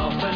Dolphins, 0.00 0.29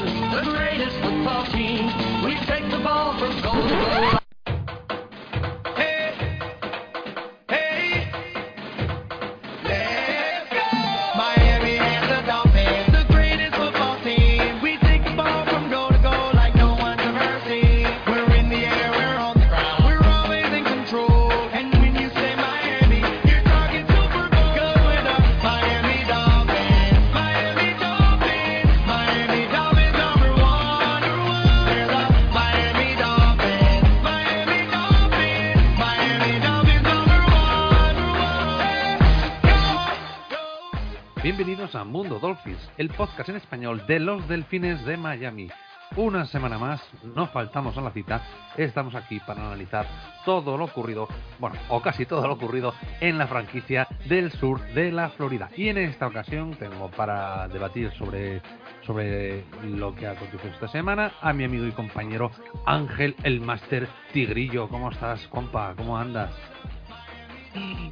el 42.77 42.91
podcast 42.91 43.29
en 43.29 43.37
español 43.37 43.85
de 43.87 44.01
los 44.01 44.27
Delfines 44.29 44.85
de 44.85 44.97
Miami. 44.97 45.49
Una 45.97 46.25
semana 46.27 46.59
más, 46.59 46.83
no 47.15 47.29
faltamos 47.29 47.79
a 47.79 47.81
la 47.81 47.93
cita, 47.93 48.21
estamos 48.57 48.97
aquí 48.97 49.21
para 49.21 49.47
analizar 49.47 49.87
todo 50.25 50.57
lo 50.57 50.65
ocurrido, 50.65 51.07
bueno, 51.39 51.57
o 51.69 51.81
casi 51.81 52.05
todo 52.05 52.27
lo 52.27 52.35
ocurrido 52.35 52.75
en 53.01 53.17
la 53.17 53.29
franquicia 53.29 53.87
del 54.09 54.33
sur 54.33 54.61
de 54.75 54.91
la 54.91 55.11
Florida. 55.11 55.51
Y 55.57 55.69
en 55.69 55.79
esta 55.79 56.09
ocasión 56.09 56.55
tengo 56.55 56.91
para 56.91 57.47
debatir 57.47 57.93
sobre, 57.93 58.43
sobre 58.85 59.45
lo 59.63 59.95
que 59.95 60.09
ha 60.09 60.13
acontecido 60.13 60.53
esta 60.53 60.69
semana 60.69 61.13
a 61.21 61.33
mi 61.33 61.45
amigo 61.45 61.67
y 61.67 61.73
compañero 61.73 62.33
Ángel 62.67 63.15
el 63.23 63.41
Máster 63.41 63.89
Tigrillo. 64.13 64.69
¿Cómo 64.69 64.91
estás, 64.91 65.29
compa? 65.29 65.75
¿Cómo 65.77 65.97
andas? 65.97 66.33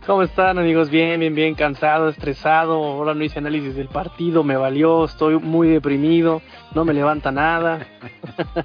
¿Cómo 0.06 0.22
están 0.22 0.58
amigos? 0.58 0.91
Bien, 0.91 1.20
bien, 1.20 1.34
bien, 1.34 1.55
cansado, 1.55 2.08
estresado. 2.08 2.72
Ahora 2.84 3.14
no 3.14 3.22
hice 3.22 3.38
análisis 3.38 3.74
del 3.77 3.88
partido, 3.88 4.42
me 4.42 4.56
valió, 4.56 5.05
estoy 5.05 5.38
muy 5.38 5.68
deprimido, 5.68 6.42
no 6.74 6.84
me 6.84 6.92
levanta 6.92 7.30
nada. 7.30 7.86
no, 8.56 8.64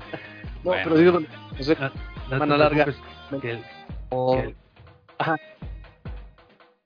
Bueno. 0.63 0.81
pero 0.83 0.97
digo, 0.97 1.19
no 1.19 1.63
sé, 1.63 1.75
No- 1.79 1.81
no 1.81 1.89
te 1.91 2.29
semana 2.29 2.57
larga. 2.57 2.85
que 3.41 3.51
el- 3.51 3.63
o- 4.09 4.33
que 4.35 4.39
el- 4.47 4.55
Ajá. 5.19 5.35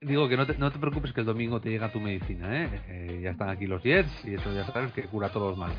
Digo 0.02 0.28
que 0.28 0.36
no 0.36 0.46
te, 0.48 0.58
no 0.58 0.72
te 0.72 0.80
preocupes 0.80 1.14
que 1.14 1.20
el 1.22 1.26
domingo 1.28 1.62
te 1.62 1.70
llega 1.70 1.92
tu 1.92 2.00
medicina, 2.00 2.64
¿eh? 2.64 2.70
Eh, 2.88 3.20
ya 3.24 3.32
están 3.32 3.50
aquí 3.50 3.68
los 3.68 3.84
Jets 3.84 4.26
y 4.26 4.34
eso 4.34 4.52
ya 4.54 4.66
sabes 4.66 4.92
que 4.94 5.04
cura 5.04 5.30
todos 5.30 5.52
los 5.52 5.58
males. 5.58 5.78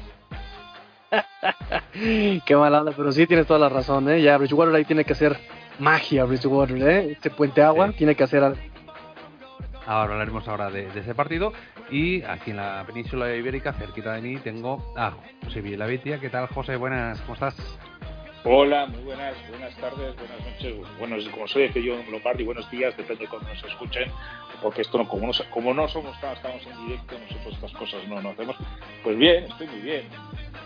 Qué 2.47 2.57
mala 2.57 2.81
onda, 2.81 2.93
pero 2.97 3.11
sí 3.13 3.27
tienes 3.27 3.47
toda 3.47 3.59
la 3.59 3.69
razón, 3.69 4.09
¿eh? 4.09 4.23
Ya 4.23 4.39
Bridgewater 4.39 4.75
ahí 4.75 4.85
tiene 4.85 5.05
que 5.05 5.13
hacer 5.13 5.37
magia, 5.79 6.25
Bridgewater, 6.25 6.77
¿eh? 6.89 7.13
Este 7.13 7.31
puente 7.31 7.63
agua 7.63 7.89
Sí. 7.89 7.95
tiene 7.99 8.15
que 8.15 8.25
hacer 8.25 8.43
algo. 8.45 8.59
Ahora 9.87 10.13
hablaremos 10.13 10.47
ahora 10.47 10.71
de, 10.71 10.87
de 10.91 11.01
ese 11.01 11.15
partido 11.15 11.53
y 11.91 12.23
aquí 12.23 12.53
en 12.53 12.59
la 12.59 12.85
península 12.87 13.35
ibérica, 13.35 13.73
cerquita 13.73 14.13
de 14.15 14.23
mí, 14.23 14.37
tengo 14.37 14.95
a 14.97 15.13
José 15.45 15.61
Villavitia. 15.61 16.21
¿Qué 16.21 16.31
tal, 16.31 16.47
José? 16.47 16.77
Buenas, 16.77 17.21
¿cómo 17.23 17.35
estás? 17.35 17.57
Hola, 18.45 18.87
muy 18.87 19.03
buenas, 19.05 19.35
buenas 19.51 19.75
tardes, 19.77 20.17
buenas 20.17 20.41
noches, 20.45 20.75
buenos, 20.99 21.29
como 21.29 21.47
soy 21.47 21.69
que 21.71 21.81
yo 21.81 21.95
en 21.99 22.11
Lombardi, 22.11 22.43
buenos 22.43 22.69
días, 22.73 22.97
depende 22.97 23.23
de 23.25 23.29
cuando 23.31 23.49
nos 23.49 23.63
escuchen, 23.63 24.11
porque 24.61 24.83
esto 24.83 24.99
no, 24.99 25.09
como 25.09 25.29
no, 25.29 25.33
como 25.51 25.73
no 25.73 25.87
somos 25.87 26.21
tan- 26.21 26.33
estamos 26.35 26.61
en 26.67 26.87
directo, 26.87 27.17
nosotros 27.21 27.55
estas 27.55 27.73
cosas 27.73 28.09
no, 28.09 28.21
no 28.21 28.31
hacemos. 28.31 28.57
Pues 29.05 29.17
bien, 29.17 29.45
estoy 29.45 29.69
muy 29.69 29.81
bien, 29.83 30.09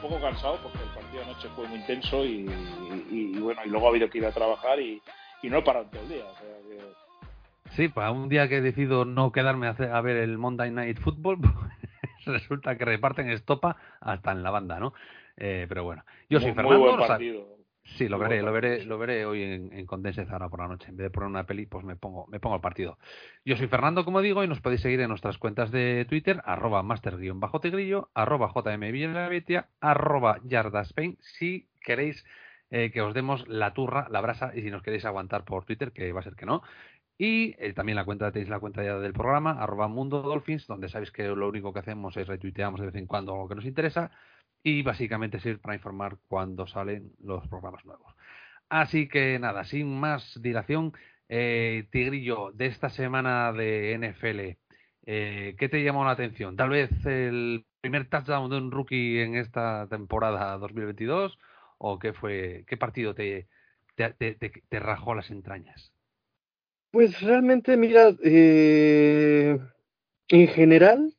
poco 0.09 0.21
cansado 0.21 0.59
porque 0.63 0.79
el 0.79 0.91
partido 0.91 1.23
anoche 1.23 1.49
fue 1.55 1.67
muy 1.69 1.79
intenso 1.79 2.25
y, 2.25 2.47
y- 3.11 3.33
y 3.37 3.41
bueno, 3.41 3.61
y 3.65 3.69
luego 3.69 3.87
ha 3.87 3.91
habido 3.91 4.09
que 4.09 4.19
ir 4.19 4.27
a 4.27 4.33
trabajar 4.33 4.81
y, 4.81 5.01
y 5.43 5.49
no 5.49 5.59
he 5.59 5.63
parado 5.63 5.87
todo 5.87 6.03
el 6.03 6.09
día. 6.09 6.25
o 6.25 6.35
sea 6.37 6.47
que- 6.69 7.07
Sí, 7.73 7.89
para 7.89 8.11
un 8.13 8.29
día 8.29 8.49
que 8.49 8.61
decido 8.61 9.05
no 9.05 9.33
quedarme 9.33 9.67
a, 9.67 9.71
hacer- 9.71 9.91
a 9.93 10.01
ver 10.01 10.17
el 10.17 10.39
Monday 10.39 10.71
Night 10.71 10.99
Football, 10.99 11.39
pues 11.41 12.25
resulta 12.27 12.77
que 12.79 12.85
reparten 12.85 13.29
estopa 13.31 13.77
hasta 14.01 14.33
en 14.33 14.43
la 14.43 14.51
banda, 14.51 14.79
¿no? 14.79 14.95
Eh, 15.37 15.67
pero 15.69 15.85
bueno, 15.85 16.05
yo 16.31 16.39
soy 16.41 16.53
muy, 16.55 16.77
buen 16.77 16.93
partido. 17.09 17.56
Sí, 17.95 18.09
lo 18.09 18.19
veré, 18.19 18.43
lo 18.43 18.53
veré, 18.53 18.85
lo 18.85 18.99
veré 18.99 19.25
hoy 19.25 19.43
en, 19.43 19.73
en 19.73 19.87
ahora 20.31 20.49
por 20.49 20.61
la 20.61 20.69
noche. 20.69 20.91
En 20.91 20.97
vez 20.97 21.05
de 21.05 21.11
poner 21.11 21.29
una 21.29 21.47
peli, 21.47 21.67
pues 21.67 21.85
me 21.85 21.97
pongo, 21.97 22.27
me 22.27 22.41
pongo 22.41 22.57
el 22.57 22.61
partido. 22.61 22.99
Yo 23.45 23.57
soy 23.57 23.69
Fernando, 23.69 24.05
como 24.05 24.21
digo, 24.21 24.45
y 24.45 24.49
nos 24.49 24.61
podéis 24.61 24.83
seguir 24.83 25.01
en 25.01 25.09
nuestras 25.09 25.39
cuentas 25.39 25.71
de 25.71 26.05
Twitter, 26.09 26.43
arroba 26.45 26.83
master-tigrillo, 26.83 28.11
arroba 28.13 28.53
jmvillavitia, 28.53 29.69
arroba 29.81 30.41
yardaspain, 30.45 31.17
si 31.21 31.69
queréis 31.81 32.25
eh, 32.71 32.91
que 32.91 33.01
os 33.01 33.15
demos 33.15 33.49
la 33.49 33.73
turra, 33.73 34.09
la 34.11 34.21
brasa, 34.21 34.53
y 34.55 34.63
si 34.63 34.71
nos 34.71 34.83
queréis 34.83 35.05
aguantar 35.05 35.45
por 35.45 35.65
Twitter, 35.65 35.93
que 35.93 36.13
va 36.13 36.21
a 36.21 36.25
ser 36.25 36.35
que 36.35 36.45
no. 36.45 36.63
Y 37.17 37.55
eh, 37.59 37.73
también 37.73 37.97
la 37.97 38.05
cuenta, 38.05 38.31
tenéis 38.31 38.51
la 38.51 38.61
cuenta 38.61 38.85
ya 38.85 38.99
del 38.99 39.15
programa, 39.15 39.53
arroba 39.53 39.89
mundo 39.89 40.21
dolphins, 40.21 40.67
donde 40.67 40.89
sabéis 40.91 41.13
que 41.13 41.23
lo 41.29 41.49
único 41.49 41.73
que 41.73 41.79
hacemos 41.79 42.17
es 42.19 42.27
retuiteamos 42.27 42.81
de 42.81 42.87
vez 42.87 42.97
en 42.97 43.07
cuando 43.07 43.37
lo 43.37 43.49
que 43.49 43.55
nos 43.55 43.65
interesa 43.65 44.11
y 44.67 44.83
básicamente 44.83 45.39
sirve 45.39 45.59
para 45.59 45.77
informar 45.77 46.19
cuando 46.27 46.67
salen 46.67 47.13
los 47.23 47.47
programas 47.47 47.85
nuevos. 47.85 48.13
Así 48.69 49.07
que 49.07 49.39
nada, 49.39 49.63
sin 49.63 49.97
más 49.97 50.43
dilación, 50.43 50.93
eh, 51.29 51.87
Tigrillo, 51.93 52.51
de 52.51 52.67
esta 52.67 52.91
semana 52.91 53.53
de 53.53 53.97
NFL, 53.97 54.59
eh, 55.07 55.55
¿qué 55.57 55.69
te 55.69 55.85
llamó 55.85 56.05
la 56.05 56.11
atención? 56.11 56.57
¿Tal 56.57 56.71
vez 56.71 56.91
el 57.07 57.65
primer 57.81 58.11
touchdown 58.11 58.51
de 58.51 58.57
un 58.57 58.73
rookie 58.73 59.21
en 59.21 59.37
esta 59.37 59.87
temporada 59.89 60.59
2022? 60.59 61.39
¿O 61.79 62.01
qué 62.01 62.13
fue, 62.13 62.65
qué 62.67 62.77
partido 62.77 63.15
te, 63.15 63.47
te, 63.95 64.81
rajó 64.81 65.15
las 65.15 65.31
entrañas? 65.31 65.93
Pues 66.91 67.21
realmente, 67.21 67.77
mira, 67.77 68.17
eh, 68.25 69.61
en 70.27 70.49
general, 70.49 71.15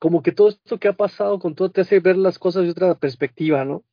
como 0.00 0.22
que 0.24 0.32
todo 0.32 0.50
esto 0.50 0.80
que 0.80 0.88
ha 0.88 0.94
pasado 0.94 1.38
con 1.40 1.54
todo 1.54 1.70
te 1.72 1.82
hace 1.82 2.00
ver 2.00 2.16
las 2.18 2.40
cosas 2.40 2.64
de 2.64 2.70
otra 2.70 2.96
perspectiva, 2.96 3.64
¿no? 3.66 3.84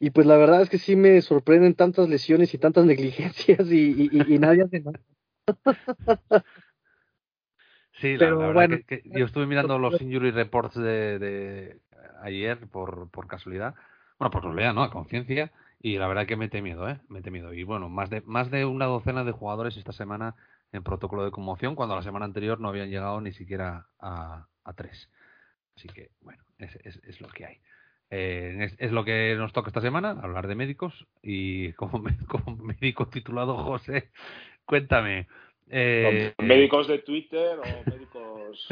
Y 0.00 0.10
pues 0.10 0.26
la 0.26 0.36
verdad 0.36 0.62
es 0.62 0.70
que 0.70 0.78
sí 0.78 0.96
me 0.96 1.20
sorprenden 1.22 1.74
tantas 1.74 2.08
lesiones 2.08 2.54
y 2.54 2.58
tantas 2.58 2.86
negligencias 2.86 3.70
y, 3.72 3.92
y- 3.92 4.10
y- 4.12 4.34
y 4.34 4.38
nadie 4.38 4.64
hace 4.64 4.80
nada. 4.80 5.00
Sí, 8.00 8.16
la, 8.16 8.26
Pero 8.26 8.38
la 8.38 8.46
verdad 8.48 8.68
bueno. 8.68 8.76
que, 8.86 9.02
que 9.02 9.02
yo 9.10 9.24
estuve 9.26 9.46
mirando 9.46 9.78
los 9.78 10.00
injury 10.00 10.30
reports 10.32 10.74
de, 10.74 11.18
de 11.18 11.80
ayer 12.22 12.68
por, 12.68 13.08
por 13.10 13.26
casualidad, 13.28 13.74
bueno, 14.18 14.30
por 14.30 14.42
casualidad, 14.42 14.74
¿no? 14.74 14.82
A 14.82 14.90
conciencia, 14.90 15.52
y 15.80 15.98
la 15.98 16.08
verdad 16.08 16.26
que 16.26 16.36
mete 16.36 16.60
miedo, 16.62 16.88
¿eh? 16.88 17.00
Mete 17.08 17.30
miedo. 17.30 17.52
Y 17.52 17.62
bueno, 17.64 17.88
más 17.88 18.10
de, 18.10 18.20
más 18.22 18.50
de 18.50 18.64
una 18.64 18.86
docena 18.86 19.24
de 19.24 19.32
jugadores 19.32 19.76
esta 19.76 19.92
semana 19.92 20.34
en 20.72 20.82
protocolo 20.82 21.24
de 21.24 21.30
conmoción, 21.30 21.76
cuando 21.76 21.94
la 21.94 22.02
semana 22.02 22.24
anterior 22.24 22.58
no 22.60 22.68
habían 22.68 22.90
llegado 22.90 23.20
ni 23.20 23.32
siquiera 23.32 23.86
a, 24.00 24.48
a 24.64 24.72
tres. 24.72 25.08
Así 25.76 25.88
que, 25.88 26.10
bueno, 26.20 26.42
es, 26.58 26.74
es, 26.84 26.96
es 27.04 27.20
lo 27.20 27.28
que 27.28 27.46
hay. 27.46 27.58
Eh, 28.10 28.56
es, 28.60 28.76
es 28.78 28.92
lo 28.92 29.04
que 29.04 29.34
nos 29.36 29.52
toca 29.52 29.68
esta 29.68 29.80
semana, 29.80 30.10
hablar 30.22 30.46
de 30.46 30.54
médicos. 30.54 31.06
Y 31.22 31.72
como, 31.74 31.98
me- 31.98 32.16
como 32.28 32.56
médico 32.56 33.08
titulado 33.08 33.56
José, 33.56 34.10
cuéntame. 34.64 35.26
eh, 35.70 36.32
médicos 36.38 36.86
de 36.88 36.98
Twitter 36.98 37.58
o 37.58 37.90
médicos 37.90 38.68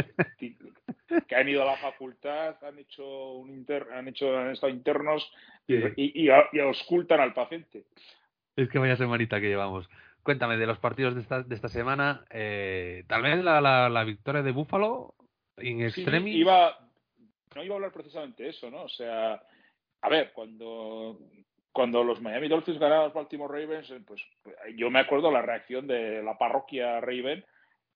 que 1.26 1.34
han 1.34 1.48
ido 1.48 1.62
a 1.62 1.66
la 1.66 1.76
facultad, 1.76 2.56
han 2.64 2.78
hecho 2.78 3.32
un 3.32 3.50
inter, 3.50 3.88
han 3.92 4.08
hecho 4.08 4.36
han 4.38 4.50
estado 4.50 4.72
internos 4.72 5.32
y, 5.66 5.74
y, 5.96 6.28
y 6.52 6.58
auscultan 6.60 7.20
al 7.20 7.34
paciente. 7.34 7.84
Es 8.54 8.68
que 8.68 8.78
vaya 8.78 8.96
semanita 8.96 9.40
que 9.40 9.48
llevamos. 9.48 9.88
Cuéntame 10.22 10.56
de 10.56 10.66
los 10.66 10.78
partidos 10.78 11.14
de 11.14 11.22
esta, 11.22 11.42
de 11.42 11.54
esta 11.54 11.68
semana. 11.68 12.24
eh, 12.30 13.04
tal 13.08 13.22
vez 13.22 13.42
la, 13.42 13.60
la, 13.60 13.88
la 13.88 14.04
victoria 14.04 14.42
de 14.42 14.52
Buffalo 14.52 15.14
in 15.58 15.90
Sí, 15.90 16.00
extremis. 16.02 16.36
iba, 16.36 16.78
no 17.54 17.62
iba 17.64 17.74
a 17.74 17.76
hablar 17.76 17.92
precisamente 17.92 18.48
eso, 18.48 18.70
¿no? 18.70 18.84
O 18.84 18.88
sea, 18.88 19.42
a 20.00 20.08
ver, 20.08 20.32
cuando, 20.32 21.18
cuando 21.72 22.02
los 22.02 22.20
Miami 22.20 22.48
Dolphins 22.48 22.78
ganaron 22.78 23.02
a 23.02 23.06
los 23.06 23.14
Baltimore 23.14 23.60
Ravens, 23.60 23.90
eh, 23.90 24.00
pues 24.06 24.22
yo 24.76 24.90
me 24.90 25.00
acuerdo 25.00 25.30
la 25.30 25.42
reacción 25.42 25.86
de 25.86 26.22
la 26.22 26.36
parroquia 26.38 27.00
Raven, 27.00 27.44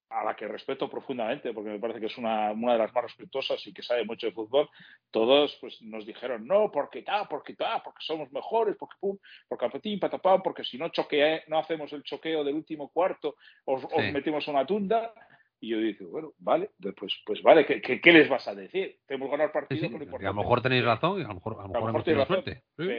a 0.08 0.23
la 0.23 0.37
que 0.37 0.47
respeto 0.47 0.88
profundamente, 0.88 1.53
porque 1.53 1.70
me 1.70 1.81
parece 1.81 1.99
que 1.99 2.06
es 2.06 2.17
una, 2.17 2.53
una 2.53 2.75
de 2.75 2.79
las 2.79 2.94
más 2.94 3.03
respetuosas 3.03 3.67
y 3.67 3.73
que 3.75 3.82
sabe 3.82 4.05
mucho 4.05 4.29
de 4.29 4.32
fútbol. 4.32 4.69
Todos 5.11 5.56
pues 5.61 5.82
nos 5.82 6.06
dijeron, 6.06 6.47
no, 6.47 6.70
porque 6.70 7.02
tal, 7.02 7.26
porque 7.29 7.55
tal, 7.55 7.82
porque 7.82 8.05
somos 8.05 8.31
mejores, 8.31 8.76
porque 8.79 8.94
pum, 9.00 9.19
porque 9.49 9.69
patín, 9.69 9.99
patapam, 9.99 10.43
porque 10.44 10.62
si 10.62 10.79
no 10.79 10.91
choquea, 10.91 11.43
no 11.49 11.59
hacemos 11.59 11.93
el 11.93 12.05
choqueo 12.05 12.44
del 12.44 12.55
último 12.55 12.88
cuarto, 12.91 13.35
os, 13.64 13.82
os 13.85 13.91
Sí. 14.05 14.12
metimos 14.12 14.47
una 14.47 14.64
tunda. 14.64 15.12
Y 15.61 15.69
yo 15.70 15.79
dije, 15.79 16.05
bueno, 16.05 16.32
vale, 16.38 16.70
pues, 16.99 17.14
pues 17.25 17.43
vale, 17.43 17.64
¿qué, 17.64 17.81
qué, 17.81 18.00
qué 18.00 18.12
les 18.12 18.29
vas 18.29 18.47
a 18.47 18.55
decir? 18.55 18.99
Tenemos 19.06 19.29
que 19.29 19.37
ganar 19.38 19.49
Sí, 19.49 19.53
partido, 19.55 19.81
sí, 19.81 19.87
es 19.87 19.93
lo 19.93 19.99
que 19.99 20.03
a 20.05 20.06
importante. 20.06 20.26
lo 20.35 20.43
mejor 20.43 20.62
tenéis 20.62 20.85
razón 20.85 21.20
y 21.20 21.25
a 21.25 21.29
lo 21.29 21.35
mejor, 21.35 21.53
a 21.55 21.56
lo 21.56 21.62
A 21.62 21.62
lo 21.62 21.69
mejor 21.69 21.81
mejor 21.87 21.91
hemos 21.91 22.05
tienes 22.05 22.29
tenido 22.29 22.43
razón, 22.43 22.44
suerte. 22.44 22.61
Sí, 22.76 22.85
bueno. 22.85 22.93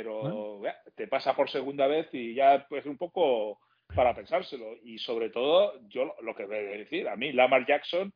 pero 0.58 0.64
ya, 0.64 0.76
te 0.96 1.08
pasa 1.08 1.36
por 1.36 1.50
segunda 1.50 1.88
vez 1.88 2.08
y 2.14 2.34
ya 2.34 2.66
pues 2.68 2.86
un 2.88 2.98
poco 2.98 3.60
para 3.96 4.14
pensárselo. 4.16 4.76
Y 4.84 4.98
sobre 4.98 5.30
todo, 5.30 5.80
yo 5.88 6.06
lo- 6.06 6.16
lo 6.22 6.36
que 6.36 6.46
voy 6.46 6.56
a 6.58 6.60
decir, 6.62 7.08
a 7.08 7.16
mí 7.16 7.32
Lamar 7.32 7.66
Jackson 7.68 8.12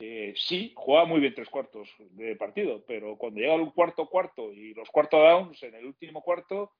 eh, 0.00 0.34
sí, 0.36 0.72
juega 0.76 1.04
muy 1.04 1.20
bien 1.20 1.34
tres 1.34 1.48
cuartos 1.48 1.88
de 2.10 2.34
partido, 2.36 2.84
pero 2.86 3.16
cuando 3.16 3.40
llega 3.40 3.54
el 3.54 3.72
cuarto 3.72 4.06
cuarto 4.06 4.52
y 4.52 4.74
los 4.74 4.90
cuarto 4.90 5.18
downs 5.18 5.62
en 5.62 5.74
el 5.76 5.86
último 5.86 6.22
cuarto, 6.22 6.72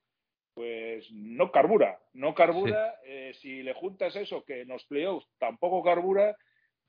pues 0.53 1.09
no 1.11 1.51
carbura, 1.51 1.99
no 2.13 2.35
carbura. 2.35 2.95
Eh, 3.05 3.33
si 3.41 3.63
le 3.63 3.73
juntas 3.73 4.15
eso, 4.15 4.43
que 4.45 4.61
en 4.61 4.67
los 4.67 4.83
playoffs 4.85 5.27
tampoco 5.39 5.81
carbura, 5.83 6.35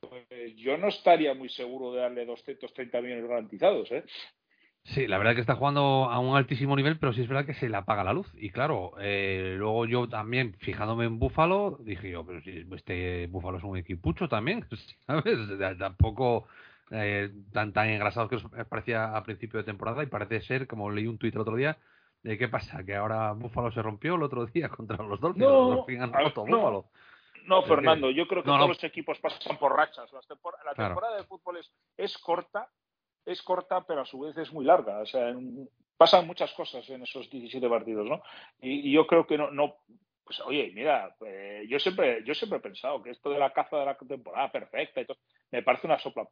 pues 0.09 0.57
yo 0.57 0.77
no 0.77 0.89
estaría 0.89 1.35
muy 1.35 1.49
seguro 1.49 1.93
de 1.93 2.01
darle 2.01 2.27
230 2.27 3.01
millones 3.01 3.29
garantizados. 3.29 3.91
¿eh? 3.93 4.05
Sí, 4.85 5.07
la 5.07 5.17
verdad 5.17 5.35
que 5.35 5.41
está 5.41 5.57
jugando 5.57 6.11
a 6.11 6.19
un 6.19 6.37
altísimo 6.37 6.77
nivel, 6.77 6.99
pero 6.99 7.15
sí 7.15 7.23
es 7.23 7.29
verdad 7.29 7.47
que 7.47 7.55
se 7.55 7.71
le 7.71 7.77
apaga 7.77 8.05
la 8.05 8.13
luz. 8.13 8.31
Y 8.35 8.51
claro, 8.51 8.93
eh, 9.01 9.55
luego 9.57 9.87
yo 9.87 10.09
también, 10.09 10.55
fijándome 10.61 11.07
en 11.07 11.19
Búfalo, 11.19 11.79
dije 11.81 12.11
yo, 12.11 12.25
pero 12.27 12.43
si 12.43 12.67
este 12.75 13.27
Búfalo 13.29 13.59
es 13.59 13.65
un 13.65 13.79
equipucho 13.79 14.29
también, 14.29 14.67
¿sabes? 15.07 15.39
Tampoco 15.79 16.47
eh, 16.91 17.31
tan, 17.53 17.73
tan 17.73 17.89
engrasado 17.89 18.29
que 18.29 18.37
os 18.37 18.45
parecía 18.69 19.17
a 19.17 19.23
principio 19.23 19.59
de 19.59 19.65
temporada 19.65 20.03
y 20.03 20.07
parece 20.07 20.43
ser, 20.43 20.67
como 20.67 20.91
leí 20.91 21.07
un 21.07 21.17
tuit 21.17 21.35
el 21.35 21.41
otro 21.41 21.57
día, 21.57 21.79
de 22.23 22.37
qué 22.37 22.49
pasa, 22.49 22.85
que 22.85 22.95
ahora 22.95 23.33
Búfalo 23.33 23.73
se 23.73 23.81
rompió 23.81 24.17
el 24.17 24.23
otro 24.23 24.45
día 24.47 24.69
contra 24.77 25.03
los 25.03 25.19
Dolphins. 25.19 25.47
No, 25.47 25.69
los 25.69 25.77
Dolphins 25.77 26.03
han 26.03 26.13
roto 26.13 26.47
no. 26.47 26.57
Búfalo. 26.59 26.85
No, 27.45 27.63
Fernando, 27.63 28.11
yo 28.11 28.27
creo 28.27 28.43
que 28.43 28.49
no, 28.49 28.57
todos 28.57 28.69
los 28.71 28.85
equipos 28.85 29.19
pasan 29.21 29.57
por 29.59 29.75
rachas. 29.77 30.11
Tempor- 30.13 30.57
la 30.65 30.73
Claro. 30.75 30.91
temporada 30.95 31.17
de 31.17 31.25
fútbol 31.25 31.59
es, 31.59 31.71
es 31.97 32.17
corta, 32.19 32.69
es 33.27 33.43
corta, 33.43 33.85
pero 33.87 34.01
a 34.03 34.07
su 34.07 34.21
vez 34.21 34.37
es 34.39 34.53
muy 34.53 34.65
larga. 34.65 34.99
O 35.01 35.07
sea, 35.07 35.29
en- 35.31 35.69
pasan 35.97 36.27
muchas 36.27 36.53
cosas 36.55 36.89
en 36.91 37.03
esos 37.03 37.31
17 37.31 37.69
partidos, 37.69 38.07
¿no? 38.07 38.23
Y, 38.61 38.89
y 38.89 38.93
yo 38.93 39.07
creo 39.07 39.27
que 39.27 39.39
no, 39.39 39.51
no 39.51 39.77
pues 40.25 40.41
oye, 40.41 40.73
mira, 40.75 41.15
eh, 41.27 41.67
yo 41.69 41.79
siempre, 41.79 42.25
yo 42.25 42.35
siempre 42.35 42.59
he 42.59 42.63
pensado 42.63 43.03
que 43.03 43.11
esto 43.11 43.29
de 43.29 43.39
la 43.39 43.53
caza 43.53 43.77
de 43.77 43.85
la 43.85 43.95
temporada 43.99 44.51
perfecta 44.51 45.03
y 45.03 45.05
todo, 45.05 45.19
me 45.51 45.63
parece 45.63 45.87
una 45.87 45.99
sopla 45.99 46.27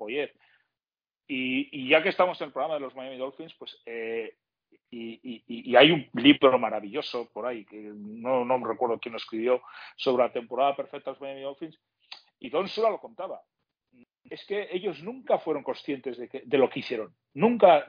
Y, 1.28 1.68
y 1.78 1.88
ya 1.90 2.02
que 2.02 2.08
estamos 2.08 2.40
en 2.40 2.46
el 2.46 2.52
programa 2.54 2.74
de 2.74 2.80
los 2.80 2.94
Miami 2.94 3.18
Dolphins, 3.18 3.54
pues 3.58 3.80
eh, 3.84 4.38
y, 4.90 5.74
hay 5.76 5.90
un 5.90 6.08
libro 6.14 6.58
maravilloso 6.58 7.30
por 7.32 7.46
ahí, 7.46 7.64
que 7.64 7.92
no, 7.94 8.44
no 8.44 8.64
recuerdo 8.64 8.98
quién 9.00 9.12
lo 9.12 9.18
escribió, 9.18 9.62
sobre 9.96 10.24
la 10.24 10.32
temporada 10.32 10.76
perfecta 10.76 11.10
de 11.10 11.14
los 11.14 11.20
Miami 11.20 11.40
Dolphins, 11.42 11.80
y 12.38 12.50
Don 12.50 12.66
Shula 12.66 12.90
lo 12.90 13.00
contaba. 13.00 13.42
Es 14.24 14.44
que 14.46 14.68
ellos 14.70 15.02
nunca 15.02 15.38
fueron 15.38 15.62
conscientes 15.62 16.18
de, 16.18 16.28
que, 16.28 16.42
de 16.44 16.58
lo 16.58 16.68
que 16.68 16.80
hicieron. 16.80 17.14
Nunca, 17.34 17.86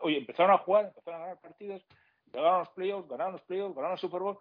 oye, 0.00 0.18
empezaron 0.18 0.52
a 0.52 0.58
jugar, 0.58 0.86
empezaron 0.86 1.20
a 1.20 1.24
ganar 1.24 1.40
partidos, 1.40 1.84
ganaron 2.26 2.60
los 2.60 2.68
playoffs, 2.70 3.08
ganaron 3.08 3.32
los 3.32 3.42
playoffs, 3.42 3.74
ganaron 3.74 3.92
el 3.94 3.98
Super 4.00 4.20
Bowl, 4.20 4.38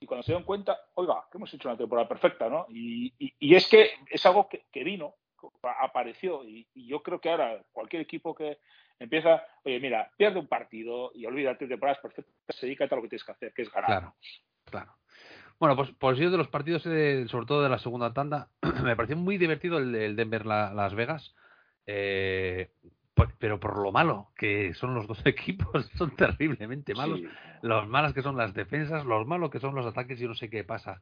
y 0.00 0.06
cuando 0.06 0.22
se 0.24 0.32
dieron 0.32 0.44
cuenta, 0.44 0.78
oiga, 0.94 1.24
que 1.30 1.38
hemos 1.38 1.54
hecho 1.54 1.68
una 1.68 1.78
temporada 1.78 2.08
perfecta, 2.08 2.48
¿no? 2.48 2.66
Y, 2.68 3.12
y- 3.18 3.54
es 3.54 3.68
que 3.68 3.90
es 4.10 4.26
algo 4.26 4.48
que, 4.48 4.64
que 4.72 4.82
vino, 4.82 5.14
apareció, 5.80 6.44
y 6.44 6.66
yo 6.74 7.02
creo 7.02 7.20
que 7.20 7.30
ahora 7.30 7.62
cualquier 7.72 8.02
equipo 8.02 8.34
que 8.34 8.58
empieza, 9.04 9.42
oye, 9.64 9.80
mira, 9.80 10.10
pierde 10.16 10.38
un 10.40 10.46
partido 10.48 11.10
y 11.14 11.26
olvídate 11.26 11.64
de 11.66 11.70
temporadas 11.70 12.00
perfectas, 12.00 12.34
se 12.48 12.66
dedica 12.66 12.84
a 12.84 12.94
lo 12.96 13.02
que 13.02 13.08
tienes 13.08 13.24
que 13.24 13.32
hacer, 13.32 13.52
que 13.54 13.62
es 13.62 13.70
ganar. 13.72 13.86
Claro, 13.88 14.14
claro. 14.64 14.92
Bueno, 15.58 15.76
pues 15.76 15.90
por 15.92 16.16
si 16.16 16.24
de 16.24 16.36
los 16.36 16.48
partidos, 16.48 16.82
eh, 16.86 17.24
sobre 17.28 17.46
todo 17.46 17.62
de 17.62 17.68
la 17.68 17.78
segunda 17.78 18.12
tanda, 18.12 18.48
me 18.82 18.96
pareció 18.96 19.16
muy 19.16 19.38
divertido 19.38 19.78
el, 19.78 19.94
el 19.94 20.16
Denver 20.16 20.44
La- 20.46 20.72
Las 20.74 20.94
Vegas, 20.94 21.34
eh, 21.86 22.70
por- 23.14 23.36
pero 23.38 23.60
por 23.60 23.76
lo 23.78 23.92
malo 23.92 24.32
que 24.36 24.74
son 24.74 24.94
los 24.94 25.06
dos 25.06 25.20
equipos, 25.26 25.86
son 25.96 26.16
terriblemente 26.16 26.94
malos. 26.94 27.20
Sí. 27.20 27.28
Los 27.62 27.86
malas 27.88 28.12
que 28.12 28.22
son 28.22 28.36
las 28.36 28.54
defensas, 28.54 29.04
los 29.04 29.26
malos 29.26 29.50
que 29.50 29.60
son 29.60 29.74
los 29.74 29.86
ataques, 29.86 30.18
yo 30.18 30.28
no 30.28 30.34
sé 30.34 30.50
qué 30.50 30.64
pasa. 30.64 31.00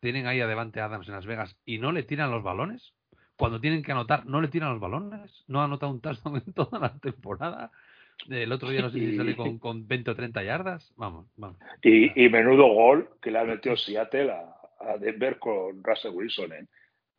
Tienen 0.00 0.26
ahí 0.26 0.40
a 0.40 0.46
Devante 0.46 0.80
Adams 0.80 1.08
en 1.08 1.14
Las 1.14 1.26
Vegas 1.26 1.56
y 1.64 1.78
no 1.78 1.90
le 1.90 2.02
tiran 2.02 2.30
los 2.30 2.42
balones. 2.42 2.92
Cuando 3.36 3.60
tienen 3.60 3.82
que 3.82 3.92
anotar, 3.92 4.26
no 4.26 4.40
le 4.40 4.48
tiran 4.48 4.72
los 4.72 4.80
balones. 4.80 5.44
No 5.46 5.60
ha 5.60 5.64
anotado 5.64 5.92
un 5.92 6.00
touchdown 6.00 6.42
en 6.46 6.52
toda 6.52 6.78
la 6.78 6.98
temporada. 6.98 7.70
El 8.28 8.50
otro 8.50 8.70
día 8.70 8.80
no 8.80 8.90
sé 8.90 8.98
si 8.98 9.16
sale 9.16 9.36
con, 9.36 9.58
con 9.58 9.86
20 9.86 10.10
o 10.10 10.16
30 10.16 10.42
yardas. 10.42 10.92
Vamos, 10.96 11.26
vamos. 11.36 11.58
Y, 11.82 12.24
y 12.24 12.28
menudo 12.28 12.66
gol 12.66 13.10
que 13.20 13.30
le 13.30 13.38
ha 13.38 13.44
metido 13.44 13.76
Seattle 13.76 14.32
a, 14.32 14.56
a 14.80 14.98
Denver 14.98 15.38
con 15.38 15.82
Russell 15.82 16.12
Wilson. 16.12 16.52
¿eh? 16.52 16.66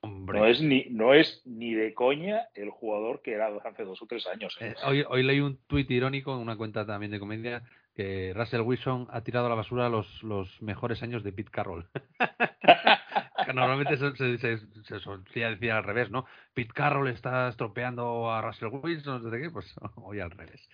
Hombre. 0.01 0.39
No, 0.39 0.45
es 0.45 0.61
ni, 0.61 0.85
no 0.89 1.13
es 1.13 1.41
ni 1.45 1.73
de 1.73 1.93
coña 1.93 2.47
el 2.55 2.69
jugador 2.69 3.21
que 3.21 3.33
era 3.33 3.49
hace 3.65 3.83
dos 3.83 4.01
o 4.01 4.05
tres 4.05 4.27
años. 4.27 4.55
¿eh? 4.59 4.69
Eh, 4.69 4.75
hoy, 4.85 5.03
hoy 5.07 5.23
leí 5.23 5.39
un 5.39 5.57
tuit 5.67 5.89
irónico 5.89 6.33
en 6.33 6.41
una 6.41 6.57
cuenta 6.57 6.85
también 6.85 7.11
de 7.11 7.19
comedia 7.19 7.63
que 7.95 8.31
Russell 8.35 8.61
Wilson 8.61 9.07
ha 9.09 9.21
tirado 9.21 9.47
a 9.47 9.49
la 9.49 9.55
basura 9.55 9.89
los, 9.89 10.21
los 10.21 10.61
mejores 10.61 11.01
años 11.01 11.23
de 11.23 11.31
Pete 11.33 11.49
Carroll. 11.49 11.87
Normalmente 13.53 13.97
se, 13.97 14.37
se, 14.37 14.57
se, 14.83 14.99
solía 14.99 15.49
decir 15.49 15.71
al 15.71 15.83
revés, 15.83 16.09
¿no? 16.09 16.25
Pete 16.53 16.73
Carroll 16.73 17.09
está 17.09 17.47
estropeando 17.49 18.31
a 18.31 18.41
Russell 18.41 18.69
Wilson, 18.71 19.23
no 19.23 19.31
sé 19.31 19.41
qué, 19.41 19.49
pues 19.49 19.73
hoy 19.95 20.19
al 20.19 20.31
revés. 20.31 20.67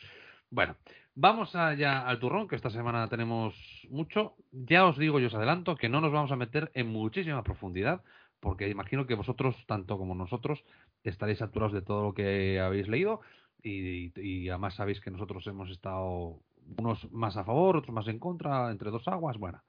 Bueno, 0.50 0.75
vamos 1.16 1.56
allá 1.56 2.08
al 2.08 2.20
turrón, 2.20 2.48
que 2.48 2.56
esta 2.56 2.70
semana 2.70 3.08
tenemos 3.08 3.56
mucho. 3.90 4.36
Ya 4.52 4.86
os 4.86 4.98
digo, 4.98 5.20
yo 5.20 5.28
os 5.28 5.36
adelanto, 5.36 5.75
que 5.75 5.90
no 5.90 6.02
nos 6.02 6.12
vamos 6.12 6.31
a 6.31 6.36
meter 6.36 6.72
en 6.74 6.88
muchísima 6.88 7.44
profundidad, 7.44 8.04
porque 8.40 8.70
imagino 8.70 9.08
que 9.08 9.16
vosotros, 9.16 9.56
tanto 9.68 9.98
como 9.98 10.16
nosotros, 10.16 10.64
estaréis 11.04 11.40
saturados 11.40 11.74
de 11.74 11.81
todo 11.81 12.04
lo 12.04 12.14
que 12.14 12.60
habéis 12.60 12.88
leído 12.88 13.22
y 13.66 14.50
además 14.50 14.75
sabéis 14.75 15.00
que 15.00 15.10
nosotros 15.10 15.48
hemos 15.48 15.70
estado 15.70 16.42
unos 16.78 17.12
más 17.12 17.38
a 17.38 17.44
favor, 17.44 17.78
otros 17.78 17.94
más 17.94 18.08
en 18.08 18.20
contra, 18.20 18.72
entre 18.72 18.92
dos 18.92 19.08
aguas. 19.08 19.38
Bueno, 19.38 19.62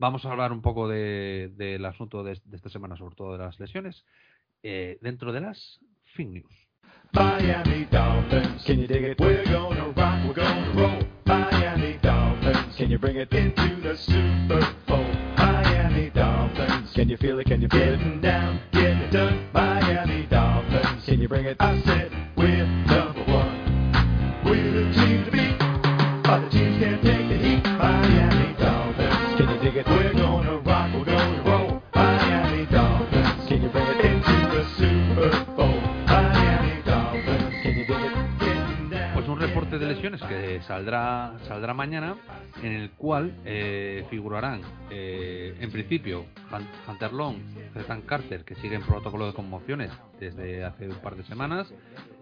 vamos 0.00 0.24
a 0.24 0.32
hablar 0.32 0.50
un 0.50 0.62
poco 0.62 0.88
de- 0.88 1.52
del 1.56 1.84
asunto 1.84 2.24
de, 2.24 2.40
de 2.44 2.56
esta 2.56 2.68
semana, 2.70 2.96
sobre 2.96 3.14
todo 3.14 3.32
de 3.32 3.38
las 3.38 3.60
lesiones, 3.60 4.04
eh, 4.62 4.98
dentro 5.00 5.32
de 5.32 5.40
las 5.42 5.78
Fin 6.14 6.32
News. 6.32 6.66
Miami 7.12 7.84
Dolphins, 7.90 8.64
can 8.64 8.78
you 8.80 8.86
dig 8.86 9.04
it? 9.04 9.20
We're 9.20 9.44
gonna 9.44 9.92
rock, 9.96 10.24
we're 10.26 10.34
gonna 10.34 10.72
roll. 10.74 10.98
Miami 11.26 11.98
Dolphins, 12.02 12.76
can 12.76 12.90
you 12.90 12.98
bring 12.98 13.16
it 13.16 13.32
into 13.32 13.80
the 13.82 13.96
Super 13.96 14.60
Bowl? 14.86 15.04
Miami 15.36 16.10
Dolphins, 16.10 16.92
can 16.94 17.08
you 17.08 17.16
feel 17.16 17.38
it? 17.38 17.46
Can 17.46 17.60
you 17.60 17.68
feel 17.68 17.94
it? 17.94 17.98
Getting 17.98 18.20
down, 18.20 18.60
getting 18.72 18.98
it 18.98 19.10
done. 19.12 19.48
Miami 19.52 20.26
Dolphins, 20.26 21.04
can 21.04 21.20
you 21.20 21.28
bring 21.28 21.44
it? 21.46 21.56
I 21.60 21.80
said 21.82 22.10
we're 22.36 22.66
number 22.86 23.24
one. 23.24 24.42
We're 24.44 24.70
the 24.72 24.92
team 24.94 25.24
to 25.24 25.30
beat. 25.30 25.56
Other 26.28 26.48
teams 26.48 26.78
can't 26.82 27.02
take 27.02 27.28
the 27.28 27.38
heat. 27.38 27.64
Miami 27.64 28.29
que 40.00 40.62
saldrá 40.62 41.34
saldrá 41.46 41.74
mañana, 41.74 42.16
en 42.62 42.72
el 42.72 42.90
cual 42.92 43.34
eh, 43.44 44.06
figurarán, 44.08 44.62
eh, 44.90 45.54
en 45.60 45.70
principio, 45.70 46.24
Hunter 46.88 47.12
Long, 47.12 47.36
Ethan 47.74 48.00
Carter, 48.02 48.44
que 48.44 48.54
sigue 48.54 48.76
en 48.76 48.82
protocolo 48.82 49.26
de 49.26 49.34
conmociones 49.34 49.90
desde 50.18 50.64
hace 50.64 50.88
un 50.88 50.96
par 50.96 51.16
de 51.16 51.24
semanas, 51.24 51.70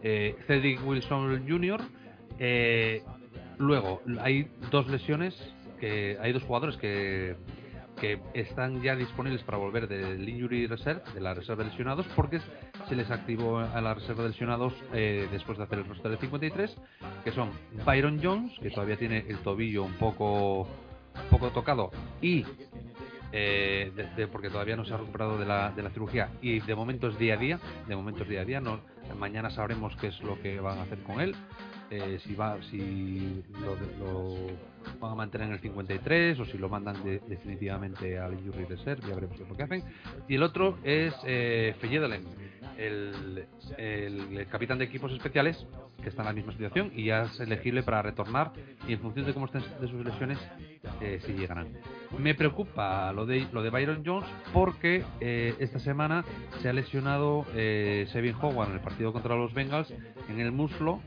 eh, 0.03 0.35
Cedric 0.49 0.85
Wilson 0.85 1.49
Jr., 1.49 1.81
eh, 2.41 3.03
luego 3.59 4.03
hay 4.21 4.51
dos 4.73 4.89
lesiones, 4.89 5.35
que 5.79 6.19
hay 6.21 6.33
dos 6.33 6.43
jugadores 6.43 6.77
que 6.79 7.37
que 8.01 8.21
están 8.35 8.83
ya 8.83 8.97
disponibles 8.97 9.43
para 9.43 9.59
volver 9.59 9.89
del 9.89 10.29
Injury 10.29 10.67
Reserve, 10.67 11.03
de 11.15 11.21
la 11.21 11.35
reserva 11.35 11.65
de 11.65 11.71
lesionados, 11.71 12.07
porque 12.15 12.41
se 12.89 12.97
les 12.97 13.11
activó 13.11 13.59
a 13.59 13.81
la 13.81 13.95
reserva 13.95 14.23
de 14.23 14.31
lesionados 14.31 14.73
eh, 14.93 15.29
después 15.31 15.59
de 15.59 15.65
hacer 15.65 15.79
el 15.79 15.87
roster 15.87 16.13
de 16.13 16.19
53, 16.19 16.77
que 17.25 17.33
son 17.33 17.51
Byron 17.85 18.21
Jones, 18.23 18.53
que 18.61 18.71
todavía 18.71 18.97
tiene 18.97 19.25
el 19.29 19.39
tobillo 19.39 19.85
un 19.85 19.95
poco, 19.95 20.69
poco 21.31 21.51
tocado, 21.51 21.91
y 22.21 22.45
eh, 23.33 23.93
porque 24.33 24.49
todavía 24.49 24.77
no 24.77 24.85
se 24.85 24.95
ha 24.95 24.97
recuperado 24.97 25.39
de 25.39 25.47
la, 25.47 25.71
de 25.73 25.83
la 25.83 25.91
cirugía, 25.91 26.31
y 26.41 26.61
de 26.61 26.75
momento 26.75 27.09
es 27.09 27.19
día 27.19 27.35
a 27.35 27.39
día, 27.39 27.59
de 27.87 27.97
momento 27.97 28.23
es 28.23 28.29
día 28.29 28.43
a 28.43 28.45
día, 28.45 28.61
no, 28.61 28.81
mañana 29.19 29.51
sabremos 29.51 29.97
qué 29.97 30.09
es 30.09 30.21
lo 30.21 30.41
que 30.41 30.61
van 30.61 30.79
a 30.79 30.83
hacer 30.83 31.03
con 31.03 31.21
él, 31.21 31.35
eh, 31.91 32.19
si 32.25 32.35
va 32.35 32.57
si 32.71 33.43
lo, 33.63 33.77
lo 33.99 34.37
van 35.01 35.13
a 35.13 35.15
mantener 35.15 35.49
en 35.49 35.55
el 35.55 35.61
53 35.61 36.39
o 36.41 36.45
si 36.45 36.59
lo 36.59 36.69
mandan 36.69 37.03
de- 37.05 37.21
definitivamente 37.29 38.19
al 38.19 38.35
Injury 38.35 38.65
Reserve, 38.65 39.07
ya 39.09 39.15
veremos 39.15 39.37
qué 39.39 39.45
lo 39.49 39.57
que 39.57 39.63
hacen. 39.63 39.83
Y 40.29 40.35
el 40.37 40.43
otro 40.43 40.79
es 40.85 41.15
eh, 41.25 41.75
el, 42.77 43.47
el, 43.77 44.39
el 44.39 44.47
capitán 44.49 44.79
de 44.79 44.85
equipos 44.85 45.13
especiales, 45.13 45.67
que 46.03 46.11
está 46.11 46.23
en 46.23 46.27
la 46.27 46.33
misma 46.33 46.53
situación 46.53 46.93
y 46.95 47.07
ya 47.07 47.23
es 47.23 47.41
elegible 47.41 47.83
para 47.83 48.03
retornar 48.03 48.53
y 48.87 48.93
en 48.93 49.01
función 49.01 49.27
de 49.27 49.35
cómo 49.35 49.47
estén 49.47 49.63
de 49.81 49.89
sus 49.89 50.05
lesiones, 50.05 50.39
eh, 51.01 51.21
si 51.27 51.33
llegarán. 51.33 51.69
Me 52.19 52.35
preocupa 52.35 53.13
lo 53.13 53.27
de, 53.27 53.47
lo 53.53 53.63
de 53.63 53.71
Byron 53.71 54.03
Jones 54.07 54.29
porque 54.53 55.05
eh, 55.21 55.55
esta 55.59 55.81
semana 55.81 56.25
se 56.63 56.69
ha 56.69 56.73
lesionado 56.73 57.45
eh, 57.55 58.07
Sevin 58.13 58.37
Howard 58.41 58.69
en 58.69 58.75
el 58.77 58.81
partido 58.81 59.13
contra 59.13 59.35
los 59.35 59.53
Bengals 59.55 59.93
en 60.29 60.39
el 60.39 60.53
muslo 60.53 61.01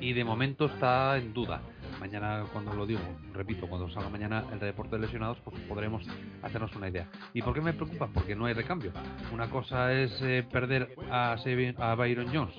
y 0.00 0.12
de 0.12 0.24
momento 0.24 0.66
está 0.66 1.16
en 1.16 1.32
duda. 1.32 1.60
mañana 2.00 2.44
cuando 2.52 2.72
lo 2.74 2.86
digo, 2.86 3.00
repito, 3.32 3.66
cuando 3.68 3.88
salga 3.90 4.08
mañana 4.08 4.44
el 4.52 4.60
reporte 4.60 4.96
de 4.96 5.02
lesionados, 5.02 5.38
pues 5.44 5.58
podremos 5.68 6.04
hacernos 6.42 6.74
una 6.74 6.88
idea. 6.88 7.08
¿Y 7.32 7.42
por 7.42 7.54
qué 7.54 7.60
me 7.60 7.72
preocupa? 7.72 8.08
Porque 8.12 8.34
no 8.34 8.46
hay 8.46 8.54
recambio. 8.54 8.92
Una 9.32 9.48
cosa 9.48 9.92
es 9.92 10.20
eh, 10.22 10.44
perder 10.50 10.94
a, 11.10 11.32
a 11.34 11.94
Byron 11.94 12.28
Jones 12.32 12.54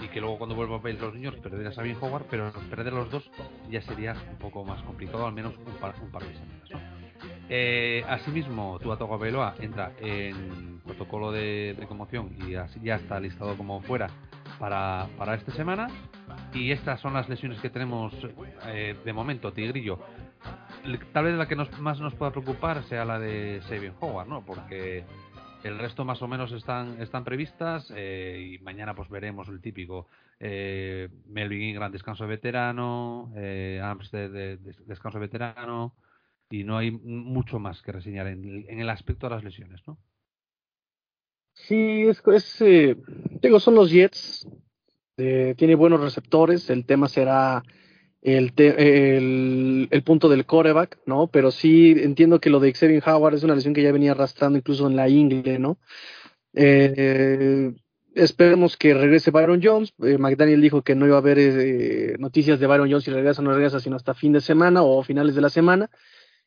y 0.00 0.08
que 0.08 0.20
luego 0.20 0.38
cuando 0.38 0.54
vuelva 0.54 0.76
a 0.76 0.78
ver 0.80 1.00
los 1.00 1.14
niños 1.14 1.36
perder 1.36 1.66
a 1.66 1.72
Sabin 1.72 1.96
Howard, 2.00 2.24
pero 2.30 2.52
perder 2.70 2.92
los 2.92 3.10
dos 3.10 3.30
ya 3.70 3.82
sería 3.82 4.14
un 4.30 4.38
poco 4.38 4.64
más 4.64 4.82
complicado, 4.82 5.26
al 5.26 5.32
menos 5.32 5.54
un 5.56 5.74
par, 5.74 5.94
un 6.02 6.10
par 6.10 6.22
de 6.22 6.34
semanas. 6.34 6.70
¿no? 6.70 7.00
Eh, 7.48 8.04
asimismo, 8.08 8.78
Tua 8.80 8.96
Tagovailoa 8.96 9.56
entra 9.60 9.92
en 10.00 10.80
protocolo 10.84 11.32
de, 11.32 11.74
de 11.78 11.86
conmoción 11.86 12.30
y 12.46 12.54
así 12.54 12.80
ya 12.80 12.96
está 12.96 13.18
listado 13.20 13.56
como 13.56 13.80
fuera 13.82 14.08
para, 14.58 15.08
para 15.18 15.34
esta 15.34 15.52
semana. 15.52 15.88
Y 16.52 16.72
estas 16.72 17.00
son 17.00 17.14
las 17.14 17.28
lesiones 17.28 17.60
que 17.60 17.70
tenemos 17.70 18.12
eh, 18.66 18.96
de 19.04 19.12
momento, 19.12 19.52
Tigrillo. 19.52 19.98
Tal 21.12 21.24
vez 21.24 21.34
la 21.36 21.46
que 21.46 21.54
nos, 21.56 21.78
más 21.78 22.00
nos 22.00 22.14
pueda 22.14 22.32
preocupar 22.32 22.82
sea 22.84 23.04
la 23.04 23.18
de 23.18 23.60
Sabin 23.68 23.92
Howard, 24.00 24.28
¿no? 24.28 24.44
Porque 24.44 25.04
el 25.62 25.78
resto 25.78 26.04
más 26.04 26.22
o 26.22 26.28
menos 26.28 26.50
están, 26.52 27.00
están 27.00 27.22
previstas 27.22 27.92
eh, 27.94 28.56
y 28.58 28.62
mañana 28.64 28.94
pues 28.94 29.08
veremos 29.10 29.48
el 29.48 29.60
típico 29.60 30.08
eh, 30.40 31.08
Melvin 31.26 31.62
Ingram 31.62 31.92
descanso 31.92 32.24
de 32.24 32.30
veterano, 32.30 33.30
eh, 33.36 33.80
de- 34.10 34.28
de- 34.30 34.56
descanso 34.86 35.18
de 35.18 35.26
veterano 35.26 35.94
y 36.48 36.64
no 36.64 36.78
hay 36.78 36.90
mucho 36.90 37.58
más 37.60 37.80
que 37.82 37.92
reseñar 37.92 38.26
en, 38.26 38.64
en 38.68 38.80
el 38.80 38.88
aspecto 38.90 39.28
de 39.28 39.34
las 39.36 39.44
lesiones, 39.44 39.86
¿no? 39.86 39.98
Sí, 41.52 42.02
es, 42.08 42.22
es 42.26 42.60
eh, 42.62 42.96
digo, 43.42 43.60
son 43.60 43.74
los 43.74 43.90
Jets, 43.90 44.48
eh, 45.20 45.54
tiene 45.56 45.74
buenos 45.76 46.00
receptores, 46.00 46.70
el 46.70 46.84
tema 46.86 47.08
será 47.08 47.62
el, 48.22 49.88
el 49.90 50.02
punto 50.04 50.28
del 50.28 50.46
coreback, 50.46 50.98
¿no? 51.06 51.28
Pero 51.28 51.50
sí 51.50 51.92
entiendo 51.98 52.40
que 52.40 52.50
lo 52.50 52.60
de 52.60 52.72
Xavier 52.74 53.02
Howard 53.06 53.34
es 53.36 53.44
una 53.44 53.54
lesión 53.54 53.74
que 53.74 53.82
ya 53.82 53.92
venía 53.92 54.12
arrastrando 54.12 54.58
incluso 54.58 54.86
en 54.88 54.96
la 54.96 55.08
ingle, 55.08 55.58
¿no? 55.58 55.78
Eh, 56.54 57.72
esperemos 58.14 58.76
que 58.76 58.94
regrese 58.94 59.30
Byron 59.30 59.60
Jones. 59.62 59.94
Eh, 60.02 60.18
McDaniel 60.18 60.60
dijo 60.60 60.82
que 60.82 60.94
no 60.94 61.06
iba 61.06 61.16
a 61.16 61.18
haber 61.20 61.38
eh, 61.40 62.16
noticias 62.18 62.60
de 62.60 62.66
Byron 62.66 62.90
Jones 62.90 63.04
si 63.04 63.10
regresa 63.10 63.42
o 63.42 63.44
no 63.44 63.52
regresa, 63.52 63.80
sino 63.80 63.96
hasta 63.96 64.14
fin 64.14 64.32
de 64.32 64.40
semana 64.40 64.82
o 64.82 65.02
finales 65.02 65.34
de 65.34 65.40
la 65.40 65.50
semana. 65.50 65.90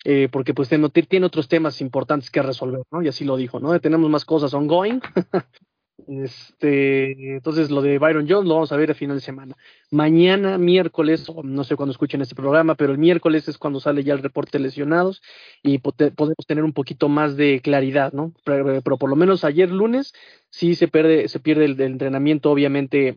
eh, 0.05 0.29
porque 0.31 0.53
pues 0.53 0.69
tiene, 0.69 0.89
tiene 0.89 1.25
otros 1.27 1.47
temas 1.47 1.81
importantes 1.81 2.31
que 2.31 2.41
resolver, 2.41 2.83
¿no? 2.91 3.01
Y 3.03 3.07
así 3.09 3.25
lo 3.25 3.37
dijo, 3.37 3.59
¿no? 3.59 3.79
Tenemos 3.79 4.09
más 4.09 4.25
cosas 4.25 4.53
ongoing. 4.53 5.01
Este, 6.07 7.35
entonces 7.35 7.69
lo 7.69 7.81
de 7.81 7.99
Byron 7.99 8.25
Jones 8.27 8.47
lo 8.47 8.55
vamos 8.55 8.71
a 8.71 8.77
ver 8.77 8.91
a 8.91 8.95
final 8.95 9.17
de 9.17 9.21
semana. 9.21 9.55
Mañana, 9.91 10.57
miércoles, 10.57 11.27
no 11.43 11.63
sé 11.63 11.75
cuándo 11.75 11.91
escuchen 11.91 12.21
este 12.21 12.35
programa, 12.35 12.75
pero 12.75 12.91
el 12.91 12.97
miércoles 12.97 13.47
es 13.47 13.57
cuando 13.57 13.79
sale 13.79 14.03
ya 14.03 14.13
el 14.13 14.23
reporte 14.23 14.57
de 14.57 14.63
lesionados 14.65 15.21
y 15.61 15.77
podemos 15.77 16.45
tener 16.47 16.63
un 16.63 16.73
poquito 16.73 17.09
más 17.09 17.37
de 17.37 17.61
claridad, 17.61 18.11
¿no? 18.11 18.33
Pero, 18.43 18.81
por 18.81 19.09
lo 19.09 19.15
menos 19.15 19.43
ayer 19.43 19.69
lunes 19.69 20.13
sí 20.49 20.75
se 20.75 20.87
pierde, 20.87 21.27
se 21.27 21.39
pierde 21.39 21.65
el 21.65 21.79
entrenamiento, 21.79 22.51
obviamente. 22.51 23.15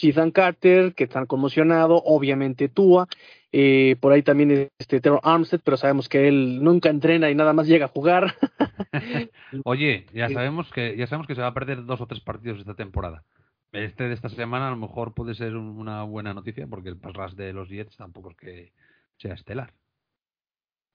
Ethan 0.00 0.30
Carter, 0.30 0.94
que 0.94 1.04
está 1.04 1.24
conmocionado, 1.26 2.02
obviamente 2.04 2.68
Tua, 2.68 3.06
eh, 3.52 3.96
por 4.00 4.12
ahí 4.12 4.22
también 4.22 4.70
este 4.78 5.00
Terror 5.00 5.20
Armstead, 5.22 5.60
pero 5.62 5.76
sabemos 5.76 6.08
que 6.08 6.28
él 6.28 6.62
nunca 6.62 6.88
entrena 6.88 7.30
y 7.30 7.34
nada 7.34 7.52
más 7.52 7.66
llega 7.66 7.86
a 7.86 7.88
jugar. 7.88 8.34
Oye, 9.64 10.06
ya 10.12 10.28
sabemos 10.30 10.70
que 10.70 10.96
ya 10.96 11.06
sabemos 11.06 11.26
que 11.26 11.34
se 11.34 11.40
va 11.42 11.48
a 11.48 11.54
perder 11.54 11.84
dos 11.84 12.00
o 12.00 12.06
tres 12.06 12.20
partidos 12.20 12.60
esta 12.60 12.74
temporada. 12.74 13.24
Este 13.72 14.04
de 14.04 14.14
esta 14.14 14.28
semana 14.28 14.68
a 14.68 14.70
lo 14.70 14.76
mejor 14.76 15.14
puede 15.14 15.34
ser 15.34 15.56
un- 15.56 15.78
una 15.78 16.02
buena 16.04 16.34
noticia 16.34 16.66
porque 16.66 16.90
el 16.90 16.98
pass 16.98 17.36
de 17.36 17.52
los 17.52 17.68
Jets 17.68 17.96
tampoco 17.96 18.30
es 18.30 18.36
que 18.36 18.72
sea 19.16 19.34
estelar. 19.34 19.72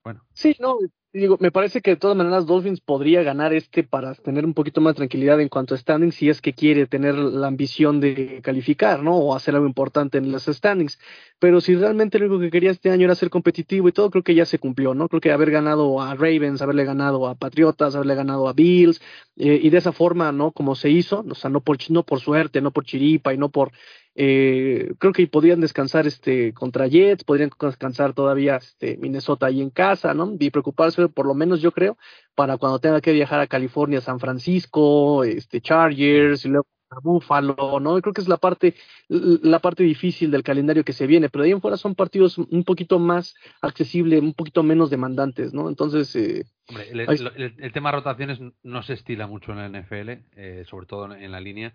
Bueno, 0.04 0.26
Sí, 0.34 0.56
no, 0.60 0.78
digo, 1.14 1.38
me 1.40 1.52
parece 1.52 1.82
que 1.82 1.92
de 1.92 1.96
todas 1.98 2.16
maneras 2.18 2.46
Dolphins 2.46 2.82
podría 2.82 3.24
ganar 3.24 3.54
este 3.54 3.84
para 3.84 4.14
tener 4.16 4.46
un 4.46 4.54
poquito 4.54 4.82
más 4.82 4.94
de 4.94 4.98
tranquilidad 4.98 5.40
en 5.42 5.50
cuanto 5.50 5.74
a 5.74 5.78
standings 5.78 6.16
si 6.16 6.30
es 6.30 6.42
que 6.42 6.54
quiere 6.54 6.86
tener 6.88 7.16
la 7.16 7.48
ambición 7.48 8.00
de 8.00 8.42
calificar, 8.44 9.02
¿no? 9.04 9.16
O 9.16 9.36
hacer 9.36 9.56
algo 9.56 9.68
importante 9.68 10.18
en 10.18 10.32
las 10.32 10.46
standings. 10.46 11.00
Pero 11.40 11.62
si 11.62 11.76
realmente 11.76 12.20
lo 12.20 12.26
único 12.28 12.42
que 12.42 12.52
quería 12.52 12.72
este 12.72 12.92
año 12.92 13.06
era 13.06 13.16
ser 13.16 13.30
competitivo 13.30 13.88
y 13.88 13.92
todo, 13.92 14.10
creo 14.12 14.24
que 14.24 14.36
ya 14.36 14.46
se 14.46 14.60
cumplió, 14.60 14.94
¿no? 14.94 15.08
Creo 15.10 15.22
que 15.22 15.32
haber 15.32 15.52
ganado 15.52 16.02
a 16.02 16.14
Ravens, 16.16 16.62
haberle 16.62 16.86
ganado 16.86 17.28
a 17.28 17.36
Patriotas, 17.36 17.96
haberle 17.96 18.16
ganado 18.16 18.48
a 18.48 18.54
Bills, 18.54 19.02
eh, 19.38 19.60
y 19.62 19.70
de 19.70 19.78
esa 19.78 19.92
forma, 19.92 20.32
¿no? 20.32 20.52
Como 20.52 20.76
se 20.76 20.90
hizo, 20.90 21.26
o 21.30 21.36
sea, 21.36 21.50
no 21.50 21.62
por, 21.62 21.78
no 21.90 22.04
por 22.04 22.20
suerte, 22.20 22.62
no 22.62 22.72
por 22.72 22.86
chiripa 22.86 23.34
y 23.34 23.38
no 23.38 23.50
por 23.50 23.72
eh, 24.20 24.96
creo 24.98 25.14
que 25.14 25.28
podrían 25.28 25.62
descansar 25.62 26.08
este 26.08 26.52
contra 26.54 26.88
Jets, 26.88 27.24
podrían 27.24 27.52
descansar 27.62 28.14
todavía 28.14 28.56
este 28.56 28.98
Minnesota 28.98 29.46
ahí 29.46 29.62
en 29.62 29.70
casa, 29.70 30.16
¿no? 30.16 30.36
Y 30.40 30.50
preocuparse 30.50 30.97
por 31.10 31.26
lo 31.26 31.34
menos 31.34 31.62
yo 31.62 31.72
creo 31.72 31.98
para 32.36 32.58
cuando 32.58 32.80
tenga 32.80 33.02
que 33.02 33.14
viajar 33.14 33.40
a 33.40 33.48
California, 33.48 34.02
San 34.02 34.20
Francisco, 34.20 35.24
este 35.24 35.62
Chargers 35.62 36.46
y 36.46 36.50
luego 36.50 36.68
a 36.90 37.00
Buffalo, 37.02 37.80
¿no? 37.82 38.00
Creo 38.02 38.14
que 38.14 38.22
es 38.22 38.30
la 38.30 38.38
parte 38.38 38.74
la 39.10 39.60
parte 39.60 39.84
difícil 39.84 40.32
del 40.32 40.44
calendario 40.44 40.86
que 40.86 40.94
se 40.94 41.06
viene, 41.06 41.30
pero 41.30 41.44
de 41.44 41.50
ahí 41.50 41.52
en 41.54 41.62
fuera 41.62 41.76
son 41.78 41.96
partidos 41.96 42.38
un 42.38 42.64
poquito 42.64 42.98
más 42.98 43.36
accesibles, 43.62 44.22
un 44.22 44.34
poquito 44.34 44.64
menos 44.64 44.90
demandantes, 44.90 45.54
¿no? 45.54 45.68
Entonces, 45.68 46.16
eh, 46.16 46.46
hombre, 46.70 46.90
el, 46.92 47.00
el- 47.36 47.56
el- 47.60 47.72
tema 47.74 47.92
rotaciones 47.92 48.40
no 48.64 48.84
se 48.84 48.94
estila 48.94 49.28
mucho 49.28 49.52
en 49.52 49.58
la 49.58 49.66
NFL, 49.82 50.24
eh, 50.38 50.64
sobre 50.70 50.86
todo 50.88 51.14
en 51.14 51.32
la 51.32 51.42
línea, 51.42 51.74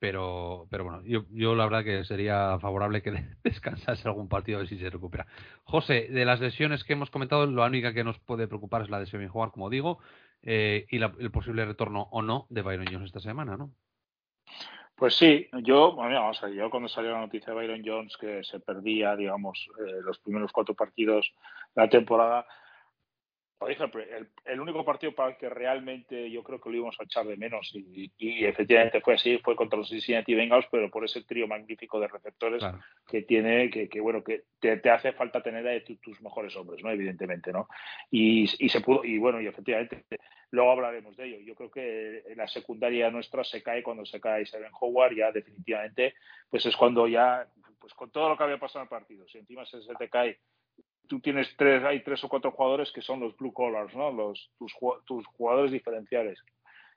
pero, 0.00 0.66
pero 0.70 0.82
bueno, 0.84 1.02
yo, 1.04 1.24
yo 1.30 1.54
la 1.54 1.64
verdad 1.64 1.84
que 1.84 2.04
sería 2.04 2.58
favorable 2.58 3.02
que 3.02 3.12
descansase 3.44 4.08
algún 4.08 4.28
partido 4.28 4.58
a 4.58 4.60
ver 4.62 4.68
si 4.68 4.78
se 4.78 4.90
recupera. 4.90 5.26
José, 5.64 6.08
de 6.08 6.24
las 6.24 6.40
lesiones 6.40 6.82
que 6.82 6.94
hemos 6.94 7.10
comentado, 7.10 7.46
la 7.46 7.66
única 7.66 7.92
que 7.94 8.02
nos 8.02 8.18
puede 8.18 8.48
preocupar 8.48 8.82
es 8.82 8.90
la 8.90 8.98
de 8.98 9.06
Sevin 9.06 9.28
jugar, 9.28 9.52
como 9.52 9.70
digo, 9.70 9.98
eh, 10.42 10.86
y 10.90 10.98
la- 10.98 11.12
el 11.20 11.30
posible 11.30 11.64
retorno 11.66 12.08
o 12.10 12.22
no 12.22 12.46
de 12.48 12.62
Byron 12.62 12.86
Jones 12.90 13.06
esta 13.08 13.20
semana, 13.20 13.56
¿no? 13.56 13.70
Pues 14.96 15.16
sí, 15.16 15.48
yo, 15.62 15.92
bueno, 15.94 16.20
vamos 16.20 16.42
a 16.42 16.46
ver, 16.46 16.56
yo 16.56 16.68
cuando 16.70 16.88
salió 16.88 17.12
la 17.12 17.20
noticia 17.20 17.54
de 17.54 17.58
Byron 17.58 17.82
Jones 17.84 18.16
que 18.18 18.42
se 18.44 18.60
perdía, 18.60 19.16
digamos, 19.16 19.68
eh, 19.78 20.00
los 20.02 20.18
primeros 20.18 20.52
cuatro 20.52 20.74
partidos 20.74 21.32
de 21.74 21.82
la 21.82 21.88
temporada, 21.88 22.46
por 23.60 23.70
ejemplo, 23.70 24.02
el, 24.02 24.26
el 24.46 24.60
único 24.60 24.82
partido 24.86 25.14
para 25.14 25.32
el 25.32 25.36
que 25.36 25.50
realmente 25.50 26.30
yo 26.30 26.42
creo 26.42 26.58
que 26.58 26.70
lo 26.70 26.76
íbamos 26.76 26.98
a 26.98 27.04
echar 27.04 27.26
de 27.26 27.36
menos 27.36 27.70
y, 27.74 28.10
y 28.16 28.44
efectivamente 28.46 29.02
fue 29.02 29.14
así, 29.14 29.36
fue 29.44 29.54
contra 29.54 29.78
los 29.78 29.90
Cincinnati 29.90 30.34
Bengals, 30.34 30.66
pero 30.70 30.90
por 30.90 31.04
ese 31.04 31.22
trío 31.24 31.46
magnífico 31.46 32.00
de 32.00 32.08
receptores 32.08 32.60
Claro. 32.60 32.80
que 33.06 33.20
tiene, 33.20 33.68
que, 33.68 33.86
que, 33.90 34.00
bueno, 34.00 34.24
que 34.24 34.44
te, 34.58 34.78
te 34.78 34.88
hace 34.90 35.12
falta 35.12 35.42
tener 35.42 35.68
a 35.68 35.84
tu- 35.84 35.96
tus 35.96 36.20
mejores 36.22 36.56
hombres, 36.56 36.82
¿no? 36.82 36.90
Evidentemente, 36.90 37.52
¿no? 37.52 37.68
Y, 38.10 38.44
y 38.64 38.68
se 38.70 38.80
pudo, 38.80 39.04
y 39.04 39.18
bueno, 39.18 39.42
y 39.42 39.46
efectivamente, 39.46 40.06
luego 40.52 40.70
hablaremos 40.72 41.14
de 41.18 41.26
ello. 41.26 41.38
Yo 41.40 41.54
creo 41.54 41.70
que 41.70 42.24
la 42.34 42.48
secundaria 42.48 43.10
nuestra 43.10 43.44
se 43.44 43.62
cae 43.62 43.82
cuando 43.82 44.06
se 44.06 44.22
cae 44.22 44.46
Seven 44.46 44.72
Howard, 44.80 45.14
ya 45.14 45.32
definitivamente, 45.32 46.14
pues 46.48 46.64
es 46.64 46.74
cuando 46.76 47.06
ya, 47.06 47.46
pues 47.78 47.92
con 47.92 48.10
todo 48.10 48.30
lo 48.30 48.38
que 48.38 48.44
había 48.44 48.58
pasado 48.58 48.80
en 48.80 48.84
el 48.86 48.88
partido, 48.88 49.28
si 49.28 49.36
encima 49.36 49.66
se, 49.66 49.82
se 49.82 49.94
te 49.96 50.08
cae 50.08 50.38
tú 51.10 51.20
tienes 51.20 51.52
tres, 51.56 51.82
hay 51.84 52.02
tres 52.04 52.22
o 52.24 52.28
cuatro 52.28 52.52
jugadores 52.52 52.92
que 52.92 53.02
son 53.02 53.18
los 53.20 53.36
blue 53.36 53.52
collars, 53.52 53.94
¿no? 53.96 54.12
Los, 54.12 54.50
tus, 54.56 54.72
tus 55.04 55.26
jugadores 55.26 55.72
diferenciales. 55.72 56.38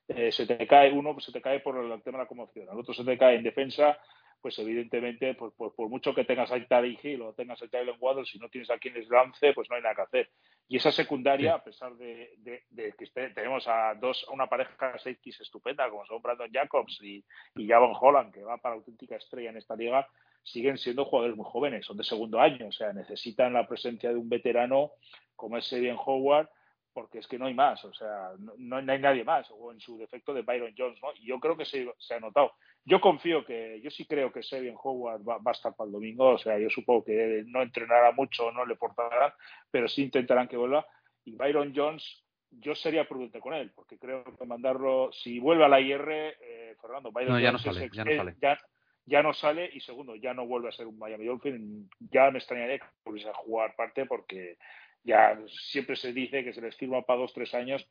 Eh, 0.08 0.32
se 0.32 0.46
te 0.46 0.68
cae 0.68 0.92
uno, 0.94 1.14
pues 1.14 1.26
se 1.26 1.32
te 1.32 1.42
cae 1.42 1.60
por 1.62 1.76
el 1.78 2.02
tema 2.04 2.20
de 2.20 2.24
la 2.26 2.28
conmoción, 2.28 2.68
el 2.72 2.80
otro 2.80 2.94
se 2.94 3.04
te 3.04 3.18
cae 3.18 3.36
en 3.38 3.44
defensa, 3.44 3.98
pues 4.42 4.60
evidentemente, 4.60 5.34
pues, 5.34 5.54
por, 5.56 5.74
por 5.74 5.88
mucho 5.90 6.14
que 6.14 6.26
tengas 6.26 6.52
a 6.52 6.64
Tariq 6.64 7.04
Hill 7.04 7.22
o 7.22 7.34
tengas 7.34 7.62
a 7.64 7.68
Tylen 7.70 7.96
Waddle, 8.00 8.26
si 8.26 8.38
no 8.38 8.50
tienes 8.50 8.70
a 8.70 8.78
quien 8.78 8.94
les 8.94 9.10
lance, 9.10 9.54
pues 9.54 9.70
no 9.70 9.78
hay 9.78 9.82
nada 9.82 9.96
que 9.96 10.02
hacer. 10.02 10.30
Y 10.68 10.76
esa 10.78 10.92
secundaria, 10.92 11.52
Sí. 11.54 11.56
a 11.60 11.64
pesar 11.64 11.96
de, 11.96 12.34
de- 12.38 12.64
de 12.70 12.92
que 12.94 13.06
esté- 13.06 13.34
tenemos 13.34 13.66
a 13.68 13.96
dos, 13.96 14.26
a 14.30 14.34
una 14.34 14.48
pareja 14.48 14.92
de 14.92 15.00
safeties 15.00 15.40
estupenda, 15.42 15.90
como 15.90 16.06
son 16.06 16.22
Brandon 16.22 16.52
Jacobs 16.52 17.00
y, 17.02 17.24
y 17.56 17.68
Javon 17.68 17.94
Holland, 18.00 18.34
que 18.34 18.44
va 18.44 18.58
para 18.58 18.76
auténtica 18.76 19.16
estrella 19.16 19.50
en 19.52 19.58
esta 19.58 19.76
liga, 19.78 20.06
siguen 20.44 20.78
siendo 20.78 21.06
jugadores 21.06 21.36
muy 21.38 21.46
jóvenes, 21.48 21.86
son 21.86 21.98
de 21.98 22.04
segundo 22.04 22.40
año, 22.40 22.68
o 22.68 22.72
sea, 22.72 22.94
necesitan 22.94 23.54
la 23.54 23.68
presencia 23.68 24.10
de 24.10 24.16
un 24.18 24.30
veterano 24.30 24.92
como 25.36 25.58
es 25.58 25.66
Serian 25.66 25.98
Howard, 26.04 26.50
porque 26.94 27.18
es 27.20 27.28
que 27.28 27.40
no 27.40 27.48
hay 27.48 27.56
más, 27.56 27.84
o 27.86 27.94
sea, 27.94 28.34
no, 28.38 28.54
no 28.58 28.92
hay 28.92 29.00
nadie 29.00 29.24
más, 29.24 29.48
o 29.52 29.72
en 29.72 29.80
su 29.80 29.98
defecto 29.98 30.32
de 30.34 30.44
Byron 30.44 30.76
Jones, 30.78 31.00
¿no? 31.02 31.10
Y 31.16 31.26
yo 31.26 31.40
creo 31.40 31.58
que 31.58 31.66
se, 31.66 31.92
se 31.98 32.14
ha 32.14 32.20
notado. 32.20 32.52
Yo 32.86 33.02
confío 33.02 33.44
que, 33.44 33.82
yo 33.82 33.90
sí 33.90 34.06
creo 34.06 34.32
que 34.32 34.44
Serian 34.44 34.76
Howard 34.82 35.28
va, 35.28 35.38
va 35.40 35.52
a 35.52 35.54
estar 35.54 35.74
para 35.76 35.88
el 35.88 35.94
domingo, 35.94 36.30
o 36.30 36.38
sea, 36.38 36.60
yo 36.60 36.70
supongo 36.70 37.04
que 37.06 37.44
no 37.48 37.64
entrenará 37.64 38.12
mucho, 38.12 38.52
no 38.52 38.64
le 38.66 38.76
forzarán, 38.76 39.32
pero 39.72 39.88
sí 39.88 40.04
intentarán 40.04 40.48
que 40.48 40.58
vuelva. 40.58 40.86
Y 41.26 41.36
Byron 41.36 41.74
Jones, 41.76 42.24
yo 42.52 42.76
sería 42.76 43.08
prudente 43.08 43.40
con 43.40 43.56
él, 43.56 43.72
porque 43.74 43.98
creo 43.98 44.24
que 44.24 44.46
mandarlo, 44.46 45.10
si 45.14 45.40
vuelve 45.40 45.66
a 45.66 45.70
la 45.70 45.80
IR, 45.82 46.12
eh, 46.40 46.76
Fernando, 46.80 47.12
Byron 47.12 47.34
No, 47.34 47.40
ya 47.40 47.52
no 47.52 47.58
Jones 47.58 47.74
sale, 47.76 47.86
es- 47.88 47.92
ya 47.94 48.04
no 48.06 48.12
sale. 48.18 48.36
ya- 48.40 48.60
ya 49.06 49.22
no 49.22 49.34
sale 49.34 49.70
y 49.74 49.80
segundo, 49.82 50.16
ya 50.16 50.34
no 50.34 50.46
vuelve 50.46 50.70
a 50.70 50.72
ser 50.72 50.88
un 50.88 50.98
Miami 50.98 51.26
Dolphin. 51.26 51.90
Ya 52.12 52.32
me 52.32 52.40
extrañaría 52.40 52.80
que 52.80 52.86
volviese 53.04 53.30
a 53.30 53.34
jugar 53.34 53.76
parte 53.76 54.06
porque 54.06 54.58
ya 55.04 55.38
siempre 55.72 55.96
se 55.96 56.14
dice 56.14 56.44
que 56.44 56.54
se 56.54 56.62
les 56.62 56.76
firma 56.78 57.02
para 57.02 57.20
dos, 57.20 57.34
tres 57.34 57.54
años 57.54 57.86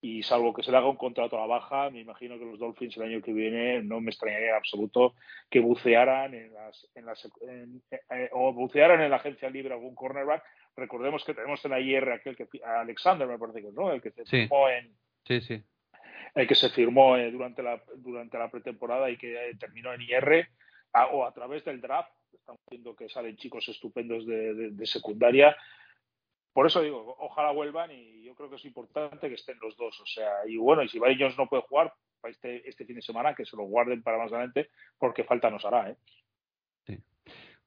y 0.00 0.22
salvo 0.22 0.52
que 0.52 0.62
se 0.62 0.70
le 0.70 0.76
haga 0.76 0.88
un 0.88 0.96
contrato 0.96 1.36
a 1.36 1.40
la 1.40 1.46
baja, 1.46 1.88
me 1.90 2.00
imagino 2.00 2.38
que 2.38 2.44
los 2.44 2.58
Dolphins 2.58 2.96
el 2.98 3.04
año 3.04 3.22
que 3.22 3.32
viene 3.32 3.82
no 3.82 4.00
me 4.00 4.10
extrañaría 4.10 4.50
en 4.50 4.54
absoluto 4.56 5.14
que 5.50 5.60
bucearan 5.60 6.34
en 6.34 6.52
las, 6.52 6.90
en 6.94 7.06
las 7.06 7.24
en- 7.42 7.82
eh, 8.10 8.28
o 8.32 8.52
bucearan 8.52 9.00
en 9.00 9.10
la 9.10 9.16
agencia 9.16 9.48
libre 9.48 9.72
algún 9.72 9.94
cornerback. 9.94 10.42
Recordemos 10.76 11.24
que 11.24 11.32
tenemos 11.34 11.64
en 11.64 11.70
la 11.70 11.80
IR 11.80 12.12
aquel 12.12 12.36
que 12.36 12.46
Alexander 12.64 13.26
me 13.26 13.38
parece 13.38 13.62
que 13.62 13.68
es, 13.68 13.74
¿no? 13.74 13.92
El 13.92 14.02
que 14.02 14.10
se 14.10 14.24
Sí. 14.26 14.30
firmó 14.42 14.68
en 14.68 14.94
Sí, 15.26 15.40
sí. 15.40 15.62
El 16.34 16.46
que 16.48 16.54
se 16.54 16.70
firmó 16.70 17.16
eh, 17.16 17.30
durante 17.30 17.62
la 17.62 17.82
durante 17.96 18.38
la 18.38 18.50
pretemporada 18.50 19.10
y 19.10 19.16
que 19.16 19.50
eh, 19.50 19.56
terminó 19.56 19.92
en 19.92 20.02
IR 20.02 20.48
o 21.12 21.24
a 21.24 21.32
través 21.32 21.64
del 21.64 21.80
draft. 21.80 22.10
Estamos 22.32 22.60
viendo 22.70 22.94
que 22.94 23.08
salen 23.08 23.36
chicos 23.36 23.68
estupendos 23.68 24.26
de, 24.26 24.54
de- 24.54 24.86
secundaria. 24.86 25.56
Por 26.52 26.66
eso 26.66 26.82
digo, 26.82 27.16
ojalá 27.18 27.50
vuelvan 27.52 27.90
y 27.90 28.22
yo 28.24 28.34
creo 28.34 28.48
que 28.50 28.56
es 28.56 28.64
importante 28.64 29.28
que 29.28 29.34
estén 29.34 29.58
los 29.60 29.76
dos. 29.76 29.98
O 30.00 30.06
sea, 30.06 30.30
y 30.46 30.56
bueno, 30.56 30.82
y 30.82 30.88
si 30.88 30.98
Barry 30.98 31.16
Jones 31.18 31.36
no 31.38 31.48
puede 31.48 31.62
jugar 31.62 31.92
para 32.20 32.32
este, 32.32 32.68
este 32.68 32.84
fin 32.84 32.96
de 32.96 33.02
semana, 33.02 33.34
que 33.34 33.44
se 33.44 33.56
lo 33.56 33.64
guarden 33.64 34.02
para 34.02 34.18
más 34.18 34.32
adelante, 34.32 34.70
porque 34.98 35.24
falta 35.24 35.50
nos 35.50 35.64
hará, 35.64 35.90
¿eh? 35.90 35.96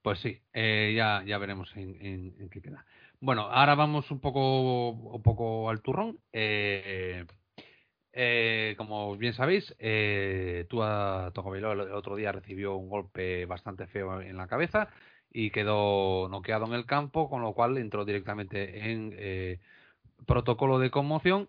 Pues 0.00 0.20
sí, 0.20 0.40
eh, 0.52 0.94
ya, 0.96 1.22
ya 1.26 1.38
veremos 1.38 1.74
en 1.76 2.48
qué 2.50 2.62
queda. 2.62 2.86
Bueno, 3.20 3.42
ahora 3.42 3.74
vamos 3.74 4.10
un 4.12 4.20
poco, 4.20 4.90
un 4.90 5.22
poco 5.22 5.68
al 5.68 5.82
turrón. 5.82 6.18
Eh, 8.20 8.74
como 8.76 9.16
bien 9.16 9.32
sabéis, 9.32 9.76
eh, 9.78 10.66
Tua 10.68 11.30
Tagovailoa 11.34 11.72
el 11.74 11.80
otro 11.92 12.16
día 12.16 12.32
recibió 12.32 12.74
un 12.74 12.88
golpe 12.88 13.46
bastante 13.46 13.86
feo 13.86 14.20
en 14.20 14.36
la 14.36 14.48
cabeza 14.48 14.88
y 15.30 15.50
quedó 15.50 16.28
noqueado 16.28 16.66
en 16.66 16.72
el 16.72 16.84
campo, 16.84 17.30
con 17.30 17.42
lo 17.42 17.52
cual 17.54 17.78
entró 17.78 18.04
directamente 18.04 18.90
en 18.90 19.14
eh, 19.16 19.60
protocolo 20.26 20.80
de 20.80 20.90
conmoción. 20.90 21.48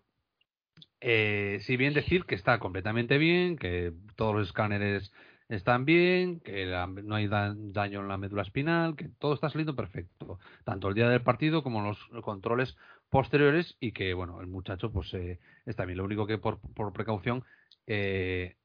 Eh, 1.02 1.60
si 1.64 1.78
bien 1.78 1.94
decir 1.94 2.26
que 2.26 2.36
está 2.36 2.60
completamente 2.60 3.18
bien, 3.18 3.58
que 3.58 3.94
todos 4.16 4.36
los 4.36 4.48
escáneres 4.48 5.12
están 5.48 5.86
bien, 5.86 6.40
que 6.42 6.66
la- 6.66 6.86
no 6.88 7.16
hay 7.16 7.28
da- 7.28 7.56
daño 7.58 8.02
en 8.02 8.08
la 8.10 8.18
médula 8.18 8.44
espinal, 8.44 8.96
que 8.96 9.10
todo 9.20 9.34
está 9.34 9.50
saliendo 9.50 9.76
perfecto, 9.76 10.40
tanto 10.66 10.90
el 10.90 10.96
día 10.96 11.10
del 11.10 11.24
partido 11.24 11.64
como 11.64 11.82
los 11.82 11.98
controles 12.24 12.78
posteriores 13.10 13.76
y 13.80 13.92
que, 13.92 14.14
bueno, 14.14 14.40
el 14.42 14.48
muchacho 14.48 14.92
pues 14.92 15.14
eh, 15.14 15.40
está 15.66 15.86
bien. 15.86 15.98
Lo 15.98 16.06
único 16.06 16.28
que 16.28 16.38
por, 16.38 16.60
por 16.74 16.94
precaución 16.94 17.44
eh, 17.88 18.56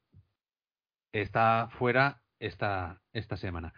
está 1.12 1.68
fuera 1.78 2.22
esta, 2.38 3.00
esta 3.12 3.36
semana. 3.36 3.72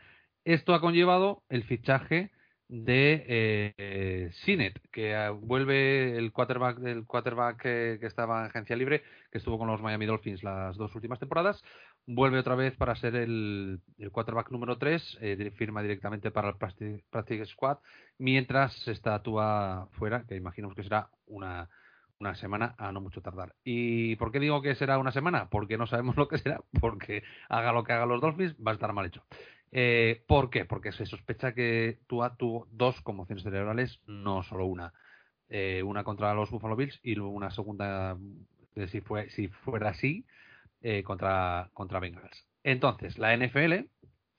Esto 0.44 0.74
ha 0.74 0.80
conllevado 0.80 1.42
el 1.48 1.64
fichaje 1.64 2.30
de 2.68 3.24
eh, 3.28 3.74
eh, 3.78 4.30
Sinet, 4.44 4.80
que 4.90 5.12
eh, 5.12 5.30
vuelve 5.30 6.16
el 6.16 6.32
quarterback 6.32 6.78
del 6.78 7.04
quarterback 7.04 7.62
que, 7.62 7.98
que 8.00 8.06
estaba 8.06 8.40
en 8.40 8.46
agencia 8.46 8.76
libre, 8.76 9.02
que 9.30 9.38
estuvo 9.38 9.58
con 9.58 9.68
los 9.68 9.80
Miami 9.80 10.06
Dolphins 10.06 10.42
las 10.42 10.76
dos 10.76 10.94
últimas 10.94 11.20
temporadas, 11.20 11.62
vuelve 12.06 12.38
otra 12.38 12.54
vez 12.54 12.74
para 12.76 12.96
ser 12.96 13.16
el, 13.16 13.80
el 13.98 14.10
quarterback 14.10 14.50
número 14.50 14.78
3, 14.78 15.18
firma 15.56 15.82
directamente 15.82 16.30
para 16.30 16.50
el 16.50 16.56
Practice, 16.56 17.04
Practice 17.10 17.46
Squad, 17.46 17.78
mientras 18.18 18.86
está 18.88 19.22
Tua 19.22 19.88
fuera, 19.92 20.24
que 20.26 20.36
imaginamos 20.36 20.76
que 20.76 20.84
será 20.84 21.10
una, 21.26 21.68
una 22.18 22.34
semana 22.34 22.74
a 22.78 22.92
no 22.92 23.00
mucho 23.00 23.20
tardar. 23.20 23.54
¿Y 23.64 24.16
por 24.16 24.32
qué 24.32 24.40
digo 24.40 24.62
que 24.62 24.74
será 24.74 24.98
una 24.98 25.12
semana? 25.12 25.48
Porque 25.50 25.76
no 25.76 25.86
sabemos 25.86 26.16
lo 26.16 26.28
que 26.28 26.38
será, 26.38 26.60
porque 26.80 27.22
haga 27.48 27.72
lo 27.72 27.84
que 27.84 27.92
haga 27.92 28.06
los 28.06 28.20
Dolphins, 28.20 28.54
va 28.56 28.72
a 28.72 28.74
estar 28.74 28.92
mal 28.92 29.06
hecho. 29.06 29.24
Eh, 29.72 30.22
¿Por 30.26 30.50
qué? 30.50 30.64
Porque 30.64 30.92
se 30.92 31.06
sospecha 31.06 31.52
que 31.52 31.98
Tua 32.06 32.36
tuvo 32.36 32.66
dos 32.70 33.00
conmociones 33.02 33.44
cerebrales, 33.44 34.00
no 34.06 34.42
solo 34.42 34.66
una. 34.66 34.92
Eh, 35.48 35.82
una 35.82 36.02
contra 36.02 36.34
los 36.34 36.50
Buffalo 36.50 36.76
Bills 36.76 36.98
y 37.02 37.14
luego 37.14 37.32
una 37.32 37.50
segunda, 37.50 38.16
eh, 38.74 38.88
si, 38.88 39.00
fue, 39.00 39.30
si 39.30 39.48
fuera 39.48 39.90
así, 39.90 40.24
eh, 40.88 41.02
contra, 41.02 41.68
contra 41.74 41.98
Bengals. 41.98 42.46
Entonces, 42.62 43.18
la 43.18 43.36
NFL 43.36 43.88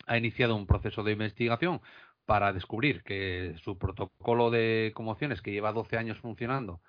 ha 0.05 0.17
iniciado 0.17 0.55
un 0.55 0.65
proceso 0.65 1.03
de 1.03 1.11
investigación 1.11 1.81
para 2.25 2.53
descubrir 2.53 3.03
que 3.03 3.55
su 3.61 3.77
protocolo 3.77 4.49
de 4.49 4.93
conmociones, 4.95 5.41
que 5.41 5.51
lleva 5.51 5.73
12 5.73 5.97
años 5.97 6.19
funcionando, 6.19 6.79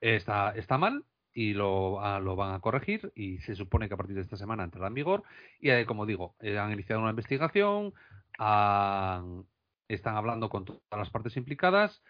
está, 0.00 0.52
está 0.52 0.78
mal 0.78 1.04
y 1.32 1.54
lo, 1.54 2.00
ah, 2.00 2.20
lo, 2.20 2.36
van 2.36 2.54
a 2.54 2.60
corregir 2.60 3.10
y 3.16 3.38
se 3.38 3.56
supone 3.56 3.88
que 3.88 3.94
a 3.94 3.96
partir 3.96 4.14
de 4.14 4.22
esta 4.22 4.36
semana 4.36 4.62
entrará 4.62 4.86
en 4.86 4.94
vigor 4.94 5.24
y 5.58 5.70
eh, 5.70 5.86
como 5.86 6.06
digo 6.06 6.36
eh, 6.38 6.58
han 6.58 6.72
iniciado 6.72 7.00
una 7.02 7.10
investigación 7.10 7.92
están 9.88 10.16
hablando 10.16 10.48
con 10.48 10.64
todas 10.64 10.82
las 10.92 11.10
partes 11.10 11.36
implicadas 11.36 12.00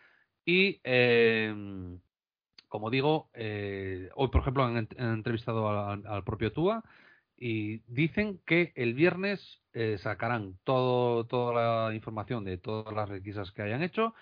y 0.44 0.80
eh, 0.84 1.54
como 2.70 2.90
digo 2.90 3.30
eh, 3.34 4.10
hoy 4.14 4.28
por 4.28 4.40
ejemplo 4.42 4.64
han, 4.64 4.88
entrevistado 4.96 5.68
al, 5.68 6.24
propio 6.24 6.52
Tua 6.52 6.84
y 7.36 7.78
dicen 7.88 8.40
que 8.46 8.72
el 8.76 8.94
viernes 8.94 9.62
eh, 9.74 9.98
sacarán 9.98 10.58
todo, 10.64 11.26
toda 11.26 11.88
la 11.88 11.94
información 11.94 12.44
de 12.44 12.58
todas 12.58 12.94
las 12.94 13.08
requisas 13.08 13.50
que 13.52 13.62
hayan 13.62 13.82
hecho 13.82 14.14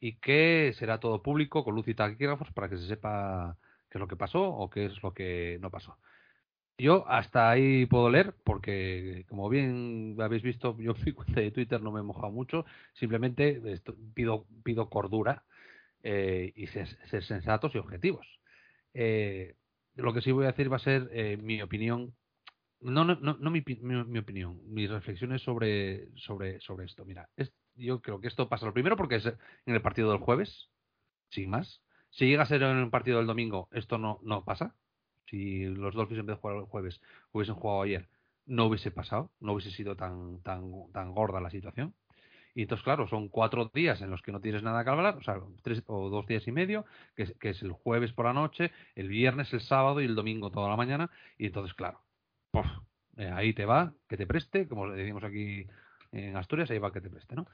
y 0.00 0.16
que 0.16 0.74
será 0.78 0.98
todo 1.00 1.22
público 1.22 1.64
con 1.64 1.74
luz 1.76 1.88
y 1.88 1.94
taquígrafos 1.94 2.52
para 2.52 2.68
que 2.70 2.78
se 2.78 2.88
sepa 2.88 3.56
qué 3.90 3.98
es 3.98 4.00
lo 4.00 4.08
que 4.08 4.16
pasó 4.16 4.42
o 4.48 4.70
qué 4.70 4.86
es 4.86 5.02
lo 5.02 5.12
que 5.14 5.58
no 5.60 5.70
pasó. 5.70 5.98
Yo 6.78 7.06
hasta 7.08 7.50
ahí 7.50 7.86
puedo 7.86 8.10
leer, 8.10 8.34
porque 8.44 9.26
como 9.28 9.48
bien 9.50 10.16
habéis 10.20 10.42
visto, 10.42 10.76
yo 10.80 10.94
fui 10.94 11.12
cuenta 11.12 11.40
de 11.40 11.50
Twitter, 11.50 11.82
no 11.82 11.92
me 11.92 12.00
he 12.00 12.02
mojado 12.02 12.30
mucho, 12.32 12.64
simplemente 12.94 13.60
pido, 14.14 14.46
pido 14.64 14.88
cordura 14.88 15.44
eh, 16.02 16.52
y 16.54 16.66
ser, 16.68 16.88
ser, 17.08 17.24
sensatos 17.24 17.74
y 17.74 17.78
objetivos. 17.78 18.26
Eh, 18.94 19.54
lo 19.94 20.12
que 20.14 20.22
sí 20.22 20.32
voy 20.32 20.44
a 20.44 20.52
decir 20.52 20.72
va 20.72 20.76
a 20.76 20.80
ser 20.80 21.08
eh, 21.12 21.36
mi 21.36 21.60
opinión, 21.62 22.14
no, 22.80 23.04
no, 23.04 23.16
no, 23.16 23.36
no 23.38 23.50
mi, 23.50 23.62
mi, 23.66 24.04
mi, 24.04 24.18
opinión, 24.18 24.60
mis 24.72 24.90
reflexiones 24.90 25.42
sobre, 25.42 26.08
sobre, 26.16 26.60
sobre 26.60 26.86
esto. 26.86 27.04
Mira, 27.04 27.28
yo 27.74 28.00
creo 28.00 28.20
que 28.20 28.28
esto 28.28 28.48
pasa 28.48 28.66
lo 28.66 28.72
primero 28.72 28.96
porque 28.96 29.16
es 29.16 29.26
en 29.26 29.74
el 29.74 29.82
partido 29.82 30.10
del 30.10 30.20
jueves, 30.20 30.70
sin 31.30 31.50
más. 31.50 31.82
Si 32.10 32.26
llega 32.26 32.42
a 32.42 32.46
ser 32.46 32.62
en 32.62 32.78
el 32.78 32.90
partido 32.90 33.18
del 33.18 33.26
domingo, 33.26 33.68
esto 33.72 33.98
no, 33.98 34.20
no 34.22 34.44
pasa. 34.44 34.74
Si 35.26 35.64
los 35.64 35.94
Dolphins 35.94 36.20
en 36.20 36.26
vez 36.26 36.36
de 36.36 36.40
jugar 36.40 36.56
el 36.56 36.64
jueves 36.64 37.00
hubiesen 37.32 37.54
jugado 37.54 37.82
ayer, 37.82 38.08
no 38.46 38.66
hubiese 38.66 38.90
pasado, 38.90 39.30
no 39.40 39.52
hubiese 39.52 39.70
sido 39.70 39.96
tan, 39.96 40.42
tan, 40.42 40.90
tan 40.92 41.12
gorda 41.12 41.40
la 41.40 41.50
situación. 41.50 41.94
Y 42.54 42.62
entonces, 42.62 42.84
claro, 42.84 43.06
son 43.08 43.28
cuatro 43.28 43.70
días 43.72 44.00
en 44.02 44.10
los 44.10 44.22
que 44.22 44.32
no 44.32 44.40
tienes 44.40 44.62
nada 44.62 44.84
que 44.84 44.90
hablar, 44.90 45.16
o 45.16 45.22
sea, 45.22 45.40
tres 45.62 45.82
o 45.86 46.08
dos 46.10 46.26
días 46.26 46.46
y 46.48 46.52
medio, 46.52 46.84
que 47.16 47.24
es, 47.24 47.34
que 47.38 47.50
es 47.50 47.62
el 47.62 47.72
jueves 47.72 48.12
por 48.12 48.26
la 48.26 48.32
noche, 48.32 48.72
el 48.94 49.08
viernes, 49.08 49.52
el 49.52 49.60
sábado 49.60 50.00
y 50.00 50.04
el 50.04 50.14
domingo 50.14 50.50
toda 50.50 50.68
la 50.68 50.76
mañana. 50.76 51.10
Y 51.38 51.46
entonces, 51.46 51.74
claro, 51.74 52.00
puff, 52.50 52.66
eh, 53.16 53.30
ahí 53.32 53.52
te 53.52 53.64
va, 53.64 53.92
que 54.08 54.16
te 54.16 54.26
preste, 54.26 54.68
como 54.68 54.90
decimos 54.90 55.24
aquí 55.24 55.66
en 56.12 56.36
Asturias, 56.36 56.70
ahí 56.70 56.78
va 56.78 56.92
que 56.92 57.00
te 57.00 57.10
preste, 57.10 57.34
¿no? 57.36 57.46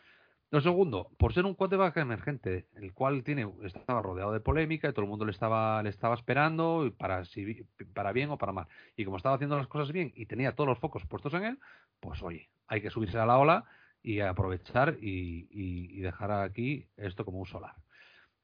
Lo 0.52 0.60
segundo, 0.60 1.10
por 1.18 1.34
ser 1.34 1.44
un 1.44 1.54
quarterback 1.54 1.96
emergente, 1.96 2.68
el 2.76 2.92
cual 2.94 3.24
tiene, 3.24 3.50
estaba 3.64 4.00
rodeado 4.00 4.32
de 4.32 4.38
polémica 4.38 4.88
y 4.88 4.92
todo 4.92 5.02
el 5.02 5.08
mundo 5.08 5.24
le 5.24 5.32
estaba, 5.32 5.82
le 5.82 5.90
estaba 5.90 6.14
esperando 6.14 6.94
para, 6.96 7.24
si, 7.24 7.64
para 7.92 8.12
bien 8.12 8.30
o 8.30 8.38
para 8.38 8.52
mal. 8.52 8.68
Y 8.96 9.04
como 9.04 9.16
estaba 9.16 9.34
haciendo 9.34 9.56
las 9.56 9.66
cosas 9.66 9.90
bien 9.90 10.12
y 10.14 10.26
tenía 10.26 10.54
todos 10.54 10.68
los 10.68 10.78
focos 10.78 11.04
puestos 11.06 11.34
en 11.34 11.44
él, 11.44 11.58
pues 11.98 12.22
oye, 12.22 12.48
hay 12.68 12.80
que 12.80 12.90
subirse 12.90 13.18
a 13.18 13.26
la 13.26 13.38
ola 13.38 13.64
y 14.06 14.20
aprovechar 14.20 14.98
y, 15.00 16.00
dejar 16.00 16.30
aquí 16.30 16.86
esto 16.96 17.24
como 17.24 17.40
un 17.40 17.46
solar. 17.46 17.74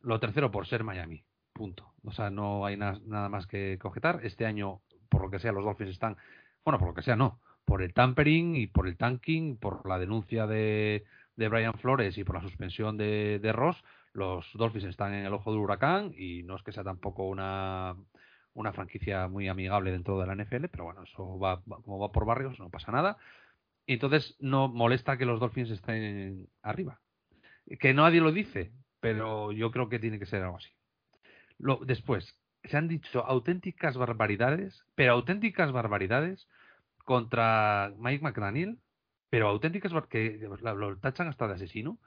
Lo 0.01 0.19
tercero, 0.19 0.51
por 0.51 0.67
ser 0.67 0.83
Miami. 0.83 1.23
Punto. 1.53 1.93
O 2.03 2.11
sea, 2.11 2.31
no 2.31 2.67
hay 2.67 2.77
na 2.77 2.99
nada 3.07 3.29
más 3.29 3.47
que, 3.47 3.79
objetar. 3.85 4.19
Este 4.25 4.45
año, 4.45 4.81
por 5.09 5.23
lo 5.23 5.31
que 5.31 5.39
sea, 5.39 5.53
los 5.53 5.65
Dolphins 5.65 5.91
están, 5.91 6.17
bueno, 6.65 6.81
por 6.81 6.89
lo 6.89 6.95
que 6.95 7.03
sea, 7.03 7.15
no, 7.15 7.39
por 7.65 7.81
el 7.81 7.95
tampering 7.95 8.57
y 8.57 8.67
por 8.67 8.89
el 8.89 8.97
tanking, 8.97 9.57
por 9.57 9.87
la 9.89 10.01
denuncia 10.01 10.49
de 10.49 11.05
de 11.37 11.49
Brian 11.49 11.75
Flores 11.75 12.19
y 12.19 12.25
por 12.25 12.35
la 12.35 12.43
suspensión 12.43 12.99
de, 12.99 13.39
de, 13.39 13.53
Ross, 13.53 13.83
los 14.13 14.47
Dolphins 14.53 14.85
están 14.85 15.15
en 15.15 15.25
el 15.25 15.33
ojo 15.33 15.51
del 15.51 15.61
huracán 15.61 16.13
y 16.15 16.43
no 16.43 16.57
es 16.57 16.63
que 16.63 16.73
sea 16.73 16.85
tampoco 16.85 17.25
una, 17.25 17.97
una 18.53 18.73
franquicia 18.73 19.29
muy 19.29 19.49
amigable 19.49 19.93
dentro 19.93 20.21
de 20.21 20.27
la 20.27 20.35
NFL, 20.35 20.67
pero 20.71 20.85
bueno, 20.85 21.05
eso 21.05 21.39
va, 21.39 21.57
va, 21.57 21.81
como 21.83 21.99
va 21.99 22.13
por 22.13 22.27
barrios, 22.27 22.59
no 22.59 22.69
pasa 22.69 22.93
nada. 22.93 23.17
Entonces 23.87 24.37
no 24.39 24.69
molesta 24.69 25.19
que 25.19 25.27
los 25.27 25.41
Dolphins 25.41 25.71
estén 25.71 26.49
arriba. 26.63 27.01
Que 27.81 27.95
nadie 27.95 28.21
lo 28.21 28.33
dice, 28.33 28.73
pero 29.01 29.53
yo 29.53 29.71
creo 29.71 29.89
que 29.89 29.99
tiene 29.99 30.19
que 30.19 30.27
ser 30.27 30.43
algo 30.43 30.57
así. 30.57 30.71
Lo, 31.59 31.81
después, 31.85 32.37
se 32.65 32.77
han 32.77 32.89
dicho 32.89 33.25
auténticas 33.25 33.97
barbaridades, 33.97 34.85
pero 34.95 35.13
auténticas 35.13 35.73
barbaridades 35.73 36.49
contra 37.05 37.93
Mike 37.99 38.23
McDaniel, 38.23 38.79
pero 39.31 39.49
auténticas 39.49 39.93
que 40.09 40.39
lo 40.61 40.99
tachan 40.99 41.29
hasta 41.29 41.49
de 41.49 41.55
asesino, 41.55 41.99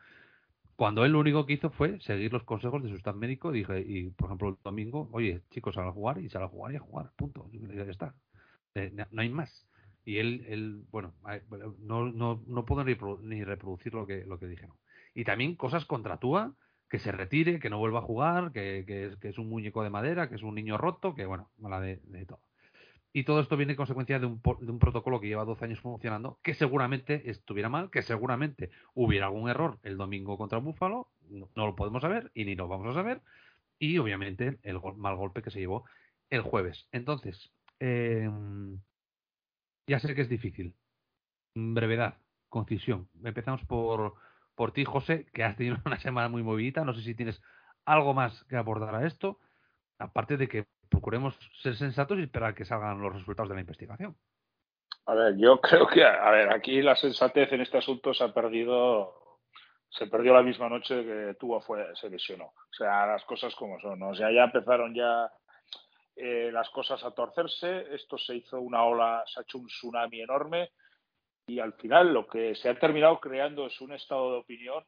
cuando 0.76 1.06
él 1.06 1.14
lo 1.14 1.20
único 1.20 1.46
que 1.46 1.54
hizo 1.54 1.70
fue 1.70 2.00
seguir 2.02 2.34
los 2.34 2.44
consejos 2.44 2.84
de 2.84 2.90
su 2.90 2.96
staff 2.96 3.16
médico 3.16 3.52
dije, 3.52 3.80
y 3.80 4.10
por 4.12 4.28
ejemplo, 4.28 4.50
el 4.50 4.58
domingo, 4.64 5.10
oye, 5.12 5.42
chicos, 5.50 5.78
a 5.78 5.90
jugar 5.92 6.20
y 6.20 6.30
sal 6.30 6.44
a 6.44 6.50
jugar 6.50 6.74
y 6.74 6.76
a 6.76 6.82
jugar, 6.82 7.12
punto, 7.16 7.50
ya 7.52 7.84
está. 7.84 8.14
Eh, 8.76 8.92
no 9.12 9.22
hay 9.22 9.30
más. 9.30 9.66
Y 10.06 10.20
él, 10.20 10.46
él 10.48 10.84
bueno, 10.92 11.14
no, 11.80 12.12
no, 12.12 12.44
no 12.46 12.66
puedo 12.66 12.84
ni, 12.84 13.44
reproducir 13.44 13.94
lo 13.94 14.06
que, 14.06 14.24
lo 14.26 14.40
que 14.40 14.48
dijeron. 14.48 14.76
Y 15.14 15.24
también 15.24 15.56
cosas 15.56 15.86
contra 15.86 16.18
Tua 16.18 16.54
que 16.90 17.00
se 17.00 17.12
retire, 17.12 17.60
que 17.60 17.70
no 17.70 17.80
vuelva 17.80 18.00
a 18.00 18.04
jugar, 18.04 18.52
que, 18.52 18.86
que 19.20 19.28
es, 19.28 19.38
un 19.40 19.50
muñeco 19.50 19.84
de 19.84 19.90
madera, 19.90 20.30
que 20.30 20.36
es 20.36 20.44
un 20.44 20.56
niño 20.56 20.78
roto, 20.78 21.16
que 21.16 21.26
bueno, 21.26 21.50
mala 21.58 21.82
de, 21.82 22.00
de 22.04 22.26
todo. 22.26 22.40
Y 23.12 23.24
todo 23.24 23.40
esto 23.40 23.56
viene 23.56 23.72
en 23.72 23.78
consecuencia 23.78 24.20
de 24.20 24.26
un, 24.26 24.42
de 24.60 24.72
un 24.72 24.78
protocolo 24.78 25.22
que 25.22 25.28
lleva 25.28 25.46
12 25.46 25.64
años 25.64 25.80
funcionando, 25.80 26.38
que 26.44 26.54
seguramente 26.54 27.30
estuviera 27.30 27.70
mal, 27.70 27.90
que 27.90 28.02
seguramente 28.02 28.72
hubiera 28.94 29.28
algún 29.28 29.50
error 29.50 29.80
el 29.84 29.96
domingo 29.96 30.38
contra 30.38 30.60
Búfalo, 30.60 31.08
no, 31.30 31.50
lo 31.56 31.76
podemos 31.78 32.02
saber 32.02 32.30
y 32.34 32.44
ni 32.44 32.56
lo 32.56 32.68
vamos 32.68 32.88
a 32.90 32.94
saber, 32.94 33.22
y 33.80 33.98
obviamente 34.00 34.60
el 34.64 34.82
mal 34.98 35.16
golpe 35.16 35.42
que 35.42 35.50
se 35.50 35.60
llevó 35.60 35.86
el 36.30 36.42
jueves. 36.42 36.90
Entonces, 36.92 37.54
eh, 37.80 38.30
ya 39.88 40.00
sé 40.00 40.16
que 40.16 40.22
es 40.22 40.30
difícil. 40.30 40.76
Brevedad, 41.56 42.18
concisión. 42.50 43.10
Empezamos 43.24 43.64
por, 43.66 44.16
por 44.56 44.72
ti, 44.72 44.86
José, 44.86 45.28
que 45.34 45.44
has 45.44 45.56
tenido 45.56 45.78
una 45.86 46.00
semana 46.00 46.30
muy 46.30 46.44
movidita. 46.44 46.84
No 46.84 46.94
sé 46.94 47.02
si 47.02 47.16
tienes 47.16 47.42
algo 47.86 48.14
más 48.14 48.44
que 48.46 48.56
abordar 48.56 48.96
a 48.96 49.06
esto, 49.06 49.40
aparte 50.00 50.38
de 50.38 50.48
que 50.48 50.66
procuremos 50.90 51.38
ser 51.62 51.76
sensatos 51.76 52.18
y 52.18 52.24
esperar 52.24 52.56
que 52.56 52.66
salgan 52.66 53.02
los 53.02 53.14
resultados 53.14 53.50
de 53.50 53.56
la 53.56 53.62
investigación. 53.62 54.16
A 55.06 55.14
ver, 55.14 55.38
yo 55.38 55.60
creo 55.62 55.88
que, 55.88 56.04
a 56.04 56.32
ver, 56.32 56.52
aquí 56.52 56.82
la 56.82 56.96
sensatez 56.96 57.52
en 57.52 57.62
este 57.62 57.78
asunto 57.78 58.14
se 58.14 58.24
ha 58.24 58.34
perdido, 58.34 59.40
se 59.90 60.08
perdió 60.08 60.34
la 60.34 60.44
misma 60.44 60.70
noche 60.70 61.04
que 61.04 61.36
tuvo 61.40 61.62
fue, 61.62 61.86
se 61.96 62.10
lesionó. 62.10 62.46
O 62.46 62.74
sea, 62.78 63.06
las 63.06 63.24
cosas 63.26 63.54
como 63.56 63.80
son, 63.80 64.00
¿no? 64.00 64.10
O 64.10 64.16
sea, 64.16 64.32
ya 64.32 64.46
empezaron 64.46 64.94
ya 64.96 65.32
eh, 66.16 66.50
las 66.52 66.70
cosas 66.70 67.04
a 67.04 67.12
torcerse, 67.12 67.94
esto 67.94 68.18
se 68.18 68.36
hizo 68.36 68.60
una 68.60 68.84
ola, 68.84 69.24
se 69.28 69.40
ha 69.40 69.44
hecho 69.44 69.58
un 69.58 69.68
tsunami 69.68 70.22
enorme 70.22 70.72
y 71.48 71.60
al 71.60 71.74
final 71.74 72.14
lo 72.14 72.26
que 72.28 72.56
se 72.56 72.70
ha 72.70 72.80
terminado 72.80 73.20
creando 73.20 73.68
es 73.68 73.80
un 73.82 73.94
estado 73.94 74.32
de 74.32 74.38
opinión 74.40 74.84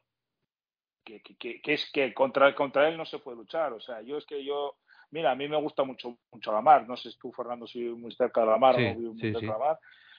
que, 1.04 1.20
que- 1.22 1.36
que- 1.36 1.60
que 1.60 1.72
es 1.74 1.90
que 1.92 2.12
contra, 2.12 2.54
contra 2.54 2.88
él 2.88 2.96
no 2.96 3.04
se 3.06 3.18
puede 3.18 3.36
luchar. 3.38 3.72
O 3.72 3.80
sea, 3.80 4.02
yo 4.02 4.18
es 4.18 4.26
que 4.26 4.44
yo, 4.44 4.76
mira, 5.10 5.30
a 5.30 5.34
mí 5.34 5.48
me 5.48 5.60
gusta 5.60 5.84
mucho, 5.84 6.18
mucho 6.32 6.52
la 6.52 6.60
mar, 6.60 6.86
no 6.88 6.96
sé 6.96 7.10
si 7.10 7.18
tú, 7.18 7.32
Fernando, 7.32 7.66
si 7.66 7.80
vives 7.80 7.98
muy 7.98 8.12
cerca 8.14 8.42
de 8.42 8.46
la 8.48 8.58
mar 8.58 8.74
Sí, 8.76 8.82
o 8.82 8.88
no 8.88 8.94
vives 8.98 9.12
muy 9.14 9.20
sí, 9.22 9.26
cerca 9.32 9.38
sí. 9.40 9.46
de 9.46 9.52
la 9.52 9.58
mar. 9.58 9.78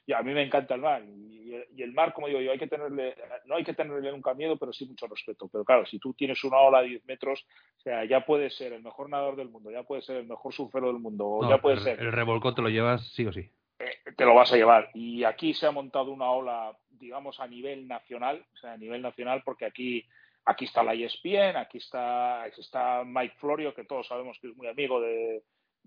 Y 0.10 0.13
a 0.13 0.24
mí 0.24 0.34
me 0.34 0.41
encanta 0.41 0.74
el 0.74 0.82
mar. 0.82 1.04
Y, 1.04 1.54
y 1.76 1.84
el 1.84 1.93
mar, 1.93 2.13
como 2.13 2.26
digo 2.26 2.41
yo, 2.41 2.52
hay 2.52 2.58
que 2.58 2.65
tenerle, 2.65 3.15
no 3.45 3.58
hay 3.58 3.63
que 3.63 3.76
tenerle 3.76 4.12
nunca 4.12 4.34
miedo, 4.34 4.58
pero 4.58 4.74
sí 4.74 4.88
mucho 4.88 5.06
respeto. 5.06 5.48
Pero 5.52 5.63
claro, 5.63 5.86
si 5.86 6.00
tú 6.00 6.15
tienes 6.15 6.43
una 6.43 6.58
ola 6.58 6.82
de 6.82 6.88
10 6.89 7.06
metros, 7.06 7.45
o 7.78 7.82
sea, 7.82 8.06
ya 8.06 8.26
puedes 8.26 8.56
ser 8.56 8.74
el 8.74 8.82
mejor 8.82 9.08
nadador 9.08 9.36
del 9.36 9.50
mundo, 9.50 9.69
ya 9.69 9.84
puedes 9.84 10.06
ser 10.06 10.15
el 10.15 10.26
mejor 10.26 10.52
surfero 10.52 10.88
del 10.88 10.98
mundo, 10.98 11.28
o 11.28 11.43
No, 11.43 11.50
ya 11.52 11.60
puedes 11.60 11.86
el, 11.86 11.86
ser 11.86 12.00
el 12.00 12.12
revolcón 12.12 12.56
te 12.56 12.63
lo 12.63 12.69
llevas 12.69 13.08
sí 13.13 13.24
o 13.28 13.32
sí. 13.32 13.52
eh, 13.78 14.12
te 14.17 14.26
lo 14.26 14.34
vas 14.34 14.52
a 14.52 14.56
llevar. 14.58 14.89
Y 14.95 15.24
aquí 15.26 15.54
se 15.54 15.67
ha 15.67 15.72
montado 15.72 16.12
una 16.12 16.32
ola, 16.32 16.76
digamos, 16.89 17.39
a 17.39 17.45
nivel 17.48 17.88
nacional, 17.88 18.43
o 18.56 18.58
sea, 18.58 18.74
a 18.74 18.78
nivel 18.78 19.04
nacional, 19.04 19.43
porque 19.45 19.65
aquí, 19.65 20.04
aquí 20.45 20.65
está 20.65 20.82
la 20.82 20.95
ESPN, 20.95 21.56
aquí 21.58 21.78
está, 21.78 22.48
está 22.48 23.04
Mike 23.06 23.36
Florio, 23.38 23.76
que 23.76 23.84
todos 23.84 24.08
sabemos 24.08 24.39
que 24.41 24.48
es 24.50 24.58
muy 24.58 24.67
amigo 24.67 25.00
de, 25.02 25.43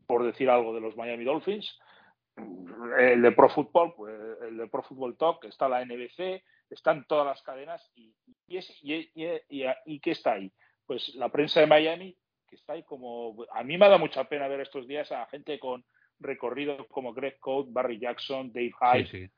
por 0.06 0.22
decir 0.22 0.48
algo, 0.48 0.72
de 0.72 0.80
los 0.80 0.96
Miami 0.96 1.24
Dolphins. 1.24 1.76
El 2.98 3.22
de 3.22 3.32
Pro 3.32 3.48
Football, 3.48 3.94
pues 3.94 4.14
el 4.42 4.56
de 4.56 4.66
Pro 4.68 4.82
Football 4.82 5.16
Talk, 5.16 5.44
está 5.44 5.68
la 5.68 5.82
NBC, 5.84 6.42
están 6.70 7.06
todas 7.06 7.26
las 7.26 7.42
cadenas 7.42 7.90
y, 7.94 8.14
y, 8.48 8.56
es- 8.56 8.78
y, 8.82 8.94
y- 9.14 9.40
y- 9.48 9.64
y 9.86 10.00
¿qué 10.00 10.10
está 10.12 10.32
ahí? 10.32 10.52
Pues 10.86 11.14
la 11.14 11.28
prensa 11.30 11.60
de 11.60 11.66
Miami, 11.66 12.16
que 12.48 12.56
está 12.56 12.72
ahí 12.74 12.82
como... 12.82 13.36
A 13.52 13.62
mí 13.62 13.78
me 13.78 13.84
ha 13.84 13.88
dado 13.88 14.00
mucha 14.00 14.24
pena 14.24 14.48
ver 14.48 14.60
estos 14.60 14.86
días 14.86 15.10
a 15.12 15.26
gente 15.26 15.58
con 15.58 15.84
recorrido 16.18 16.86
como 16.88 17.12
Greg 17.14 17.38
Code, 17.38 17.70
Barry 17.72 17.98
Jackson, 17.98 18.52
Dave 18.52 18.72
Hyde, 18.80 19.06
Sí, 19.06 19.28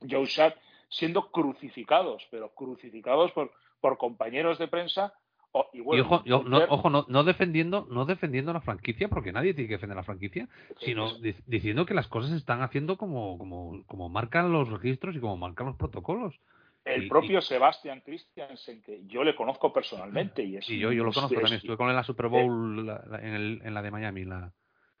sí. 0.00 0.08
Joe 0.10 0.26
Sharp, 0.26 0.56
siendo 0.88 1.30
crucificados, 1.30 2.26
pero 2.30 2.52
crucificados 2.54 3.32
por, 3.32 3.52
por 3.80 3.98
compañeros 3.98 4.58
de 4.58 4.68
prensa. 4.68 5.14
Y 5.72 5.78
Y 5.78 6.00
ojo, 6.00 6.22
yo- 6.24 6.42
no, 6.44 6.58
ojo 6.68 6.88
no, 6.90 7.04
no 7.08 7.24
defendiendo, 7.24 7.86
no 7.90 8.04
defendiendo 8.06 8.52
la 8.52 8.60
franquicia, 8.60 9.08
porque 9.08 9.32
nadie 9.32 9.52
tiene 9.54 9.68
que 9.68 9.74
defender 9.74 9.96
la 9.96 10.02
franquicia, 10.04 10.48
sino 10.78 11.18
di- 11.18 11.34
diciendo 11.46 11.84
que 11.86 11.94
las 11.94 12.08
cosas 12.08 12.30
se 12.30 12.36
están 12.36 12.62
haciendo 12.62 12.96
como, 12.96 13.36
como, 13.38 13.84
como 13.86 14.08
marcan 14.08 14.52
los 14.52 14.68
registros 14.68 15.14
y 15.16 15.20
como 15.20 15.36
marcan 15.36 15.66
los 15.66 15.76
protocolos. 15.76 16.34
el 16.84 17.04
y- 17.04 17.08
propio 17.08 17.40
Sebastian 17.40 18.00
Christiansen, 18.00 18.82
que 18.82 19.06
yo 19.06 19.22
le 19.22 19.36
conozco 19.36 19.72
personalmente. 19.72 20.42
Y 20.42 20.56
es 20.56 20.68
Y 20.68 20.80
yo, 20.80 20.90
yo 20.90 21.04
lo 21.04 21.12
conozco 21.12 21.34
es- 21.36 21.40
también, 21.42 21.58
estuve 21.58 21.76
con 21.76 21.86
él 21.86 21.90
en 21.92 21.96
la 21.96 22.02
Super 22.02 22.26
Bowl 22.26 22.84
la- 22.86 23.04
la- 23.08 23.18
en, 23.20 23.34
el- 23.34 23.60
en 23.62 23.74
la 23.74 23.82
de 23.82 23.90
Miami, 23.92 24.24
la, 24.24 24.52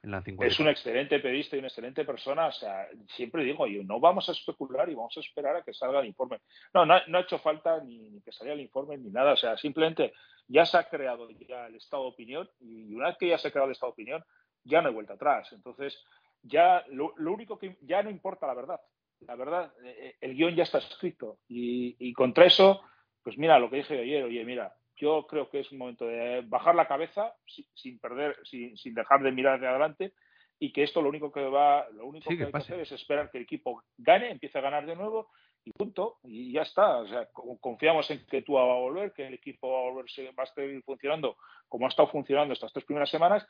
en 0.02 0.10
la 0.10 0.22
50. 0.22 0.52
es 0.52 0.58
un 0.58 0.68
excelente 0.68 1.20
periodista 1.20 1.54
y 1.56 1.60
una 1.60 1.68
excelente 1.68 2.04
persona. 2.04 2.46
O 2.46 2.52
sea, 2.52 2.88
siempre 3.08 3.44
digo 3.44 3.66
yo, 3.66 3.82
no 3.84 4.00
vamos 4.00 4.28
a 4.28 4.32
especular 4.32 4.88
y 4.88 4.94
vamos 4.94 5.16
a 5.16 5.20
esperar 5.20 5.56
a 5.56 5.62
que 5.62 5.72
salga 5.72 6.00
el 6.00 6.06
informe. 6.06 6.40
No, 6.74 6.84
no, 6.84 6.94
ha- 6.94 7.20
hecho 7.20 7.38
falta 7.38 7.82
ni, 7.84 8.20
que 8.22 8.32
salga 8.32 8.52
el 8.52 8.60
informe 8.60 8.98
ni 8.98 9.10
nada. 9.10 9.32
O 9.32 9.36
sea, 9.36 9.56
simplemente 9.56 10.12
ya 10.48 10.66
se 10.66 10.76
ha 10.76 10.88
creado 10.88 11.30
ya 11.30 11.66
el 11.66 11.76
estado 11.76 12.04
de 12.04 12.08
opinión 12.10 12.50
y 12.60 12.94
una 12.94 13.08
vez 13.08 13.16
que 13.18 13.28
ya 13.28 13.38
se 13.38 13.48
ha 13.48 13.50
creado 13.52 13.68
el 13.68 13.72
estado 13.72 13.90
de 13.90 13.94
opinión, 13.94 14.24
ya 14.64 14.82
no 14.82 14.88
hay 14.88 14.94
vuelta 14.94 15.14
atrás. 15.14 15.52
Entonces, 15.52 15.96
ya 16.42 16.84
lo, 16.88 17.14
único 17.16 17.58
que 17.58 17.76
ya 17.82 18.02
no 18.02 18.10
importa 18.10 18.46
la 18.46 18.54
verdad. 18.54 18.80
La 19.20 19.36
verdad, 19.36 19.72
eh, 19.84 20.16
el 20.20 20.34
guion 20.34 20.56
ya 20.56 20.64
está 20.64 20.78
escrito 20.78 21.38
y, 21.48 21.94
y 21.98 22.12
contra 22.12 22.44
eso, 22.44 22.82
pues 23.22 23.38
mira 23.38 23.60
lo 23.60 23.70
que 23.70 23.76
dije 23.76 24.00
ayer, 24.00 24.24
oye, 24.24 24.44
mira, 24.44 24.74
yo 24.96 25.26
creo 25.26 25.48
que 25.50 25.60
es 25.60 25.72
un 25.72 25.78
momento 25.78 26.06
de 26.06 26.42
bajar 26.46 26.74
la 26.74 26.86
cabeza 26.88 27.34
si- 27.46 27.68
sin 27.74 27.98
perder, 27.98 28.36
sin, 28.44 28.76
sin 28.76 28.94
dejar 28.94 29.22
de 29.22 29.32
mirar 29.32 29.56
hacia 29.56 29.70
adelante 29.70 30.12
y 30.58 30.72
que 30.72 30.82
esto 30.84 31.02
lo 31.02 31.08
único 31.08 31.32
que 31.32 31.42
va, 31.44 31.88
lo 31.90 32.06
único 32.06 32.30
Sí, 32.30 32.36
que, 32.36 32.38
que 32.38 32.44
hay 32.46 32.52
que 32.52 32.58
hacer 32.58 32.80
es 32.80 32.92
esperar 32.92 33.30
que 33.30 33.38
el 33.38 33.44
equipo 33.44 33.82
gane, 33.96 34.30
empiece 34.30 34.58
a 34.58 34.62
ganar 34.62 34.86
de 34.86 34.94
nuevo 34.94 35.30
y 35.64 35.72
punto 35.72 36.18
y 36.24 36.52
ya 36.52 36.62
está. 36.62 36.98
O 36.98 37.06
sea, 37.08 37.26
co- 37.32 37.58
confiamos 37.58 38.08
en 38.10 38.24
que 38.26 38.42
tú 38.42 38.54
va 38.54 38.62
a 38.62 38.78
volver, 38.80 39.12
que 39.12 39.26
el 39.26 39.34
equipo 39.34 39.72
va 39.72 39.78
a 39.80 39.90
volver, 39.90 40.06
va 40.38 40.42
a 40.42 40.46
seguir 40.46 40.82
funcionando 40.84 41.36
como 41.68 41.86
ha 41.86 41.88
estado 41.88 42.08
funcionando 42.08 42.52
estas 42.54 42.72
tres 42.72 42.84
primeras 42.84 43.10
semanas 43.10 43.46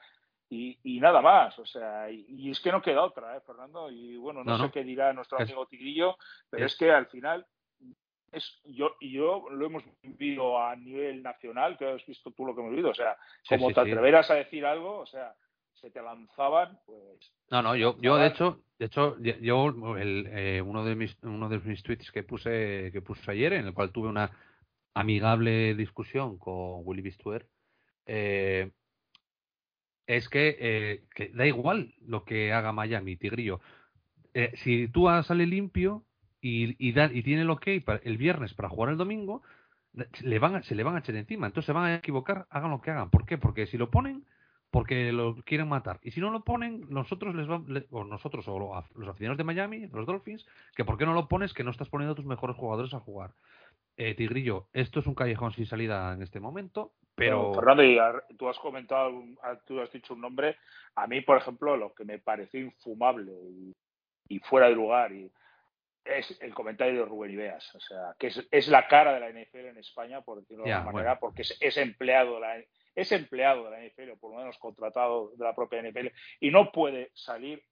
y, 0.49 0.79
y 0.85 1.01
nada 1.01 1.21
más. 1.21 1.59
O 1.59 1.67
sea, 1.67 2.11
y, 2.11 2.25
y 2.29 2.51
es 2.51 2.61
que 2.61 2.71
no 2.73 2.81
queda 2.81 3.03
otra, 3.05 3.37
¿eh, 3.37 3.41
Fernando? 3.47 3.91
Y 3.91 4.17
bueno, 4.17 4.43
no, 4.45 4.53
No, 4.53 4.57
sé 4.59 4.63
no. 4.65 4.71
qué 4.73 4.85
dirá 4.85 5.13
nuestro 5.13 5.39
Es- 5.39 5.45
amigo 5.49 5.67
Tigrillo, 5.67 6.17
pero 6.49 6.65
es- 6.65 6.73
es, 6.73 6.79
que 6.79 6.91
al 6.91 7.07
final 7.09 7.47
es 8.33 8.61
yo 8.65 8.97
y 9.01 9.13
yo 9.13 9.49
lo 9.51 9.67
hemos 9.67 9.85
vivido 10.03 10.59
a 10.59 10.75
nivel 10.77 11.23
nacional, 11.23 11.77
que 11.79 11.87
has 11.87 12.05
visto 12.07 12.31
tú 12.33 12.47
lo 12.47 12.55
que 12.55 12.61
hemos 12.61 12.73
vivido. 12.73 12.91
O 12.91 12.95
sea, 12.95 13.17
Sí, 13.43 13.55
como 13.57 13.69
sí, 13.69 13.75
te 13.75 13.85
sí. 13.85 13.91
atreveras 13.91 14.31
a 14.31 14.35
decir 14.35 14.65
algo, 14.65 14.99
o 14.99 15.07
sea, 15.07 15.35
se 15.75 15.91
te 15.91 16.03
lanzaban, 16.03 16.79
pues. 16.87 17.33
No, 17.51 17.63
no, 17.63 17.77
yo, 17.77 17.97
yo 18.01 18.17
de 18.17 18.29
hecho, 18.29 18.63
de 18.79 18.87
hecho, 18.87 19.19
yo 19.21 19.97
el, 19.97 20.27
eh, 20.31 20.63
uno 20.63 20.85
de 20.85 20.95
mis 20.95 21.17
uno 21.23 21.49
de 21.49 21.59
mis 21.61 21.83
tweets 21.83 22.11
que 22.11 22.23
puse 22.23 22.91
que 22.93 23.03
puse 23.03 23.31
ayer, 23.31 23.53
en 23.53 23.67
el 23.67 23.75
cual 23.75 23.93
tuve 23.93 24.09
una 24.09 24.31
amigable 24.95 25.75
discusión 25.75 26.39
con 26.39 26.81
Willy 26.85 27.03
Bistuer, 27.03 27.47
eh, 28.07 28.71
es 30.07 30.29
que, 30.29 30.57
eh, 30.59 31.05
que 31.15 31.29
da 31.29 31.47
igual 31.47 31.95
lo 32.01 32.25
que 32.25 32.53
haga 32.53 32.73
Miami, 32.73 33.17
Tigrillo. 33.17 33.61
Eh, 34.35 34.53
si 34.57 34.89
tú 34.89 35.09
sale 35.25 35.47
limpio 35.47 36.05
y, 36.43 36.77
y, 36.87 36.93
da- 36.93 37.11
y 37.13 37.23
tiene 37.23 37.43
el 37.43 37.51
ok 37.51 37.67
para, 37.85 38.01
el 38.05 38.19
viernes 38.19 38.53
para 38.53 38.69
jugar 38.69 38.91
el 38.91 38.99
domingo, 38.99 39.43
le 40.23 40.39
van 40.39 40.63
se 40.65 40.75
le 40.75 40.83
van 40.83 40.97
a 40.97 40.99
echar 40.99 41.15
encima. 41.17 41.47
Entonces 41.47 41.67
se 41.67 41.73
van 41.73 41.85
a 41.85 41.95
equivocar, 41.95 42.47
hagan 42.51 42.71
lo 42.73 42.81
que 42.83 42.91
hagan. 42.91 43.09
¿Por 43.11 43.25
qué? 43.25 43.39
Porque 43.39 43.67
si 43.67 43.79
lo 43.79 43.91
ponen, 43.91 44.25
porque 44.71 45.13
lo 45.13 45.37
quieren 45.45 45.69
matar. 45.69 46.01
Y 46.03 46.11
si 46.11 46.21
no 46.21 46.31
lo 46.31 46.41
ponen, 46.45 46.87
nosotros 46.89 47.35
les 47.35 47.49
va- 47.49 47.63
le- 47.67 47.87
o 47.91 48.05
nosotros 48.05 48.47
o 48.49 48.59
lo- 48.59 48.85
los 48.97 49.09
aficionados 49.09 49.39
de 49.39 49.45
Miami, 49.45 49.87
los 49.87 50.07
Dolphins, 50.07 50.47
que 50.75 50.85
por 50.85 50.99
qué 50.99 51.07
no 51.07 51.13
lo 51.15 51.29
pones, 51.29 51.55
que 51.55 51.63
no 51.63 51.71
estás 51.71 51.89
poniendo 51.89 52.13
a 52.13 52.17
tus 52.17 52.25
mejores 52.25 52.57
jugadores 52.57 52.93
a 52.95 53.01
jugar. 53.01 53.31
Eh, 53.97 54.15
Tigrillo, 54.15 54.67
esto 54.73 55.01
es 55.01 55.07
un 55.07 55.15
callejón 55.15 55.53
sin 55.53 55.67
salida 55.67 56.13
en 56.15 56.23
este 56.23 56.41
momento, 56.41 56.93
pero 57.15 57.53
Fernando, 57.55 57.85
y 57.85 57.99
tú 58.39 58.49
has 58.49 58.59
comentado, 58.59 59.23
tú 59.67 59.81
has 59.81 59.93
dicho 59.93 60.15
un 60.15 60.23
nombre. 60.23 60.57
A 60.97 61.07
mí, 61.07 61.21
por 61.21 61.37
ejemplo, 61.37 61.77
lo 61.77 61.93
que 61.95 62.07
me 62.07 62.19
pareció 62.19 62.59
infumable 62.59 63.33
y 64.29 64.39
fuera 64.39 64.69
de 64.69 64.75
lugar 64.75 65.13
y 65.13 65.31
es 66.05 66.39
el 66.41 66.55
comentario 66.55 67.01
de 67.01 67.07
Rubén 67.07 67.33
Ibeas. 67.33 67.75
O 67.75 67.81
sea, 67.81 68.15
que 68.19 68.29
es, 68.29 68.47
es 68.51 68.69
la 68.69 68.87
cara 68.89 69.15
de 69.15 69.21
la 69.21 69.31
NFL 69.31 69.67
en 69.67 69.79
España, 69.79 70.21
por 70.21 70.41
decirlo 70.41 70.65
de 70.65 70.73
alguna 70.73 70.93
manera, 70.93 71.11
bueno. 71.13 71.21
porque 71.21 71.43
es, 71.43 71.57
es 71.61 71.77
empleado 71.77 72.35
de 72.35 72.41
la 72.41 72.57
es 72.95 73.11
empleado 73.13 73.65
de 73.65 73.71
la 73.71 73.81
NFL, 73.81 74.11
o 74.11 74.17
por 74.19 74.33
lo 74.33 74.39
menos 74.39 74.59
contratado 74.59 75.31
de 75.37 75.45
la 75.45 75.55
propia 75.55 75.83
NFL, 75.83 76.09
y 76.41 76.51
no 76.51 76.71
puede 76.71 77.11
salir 77.15 77.65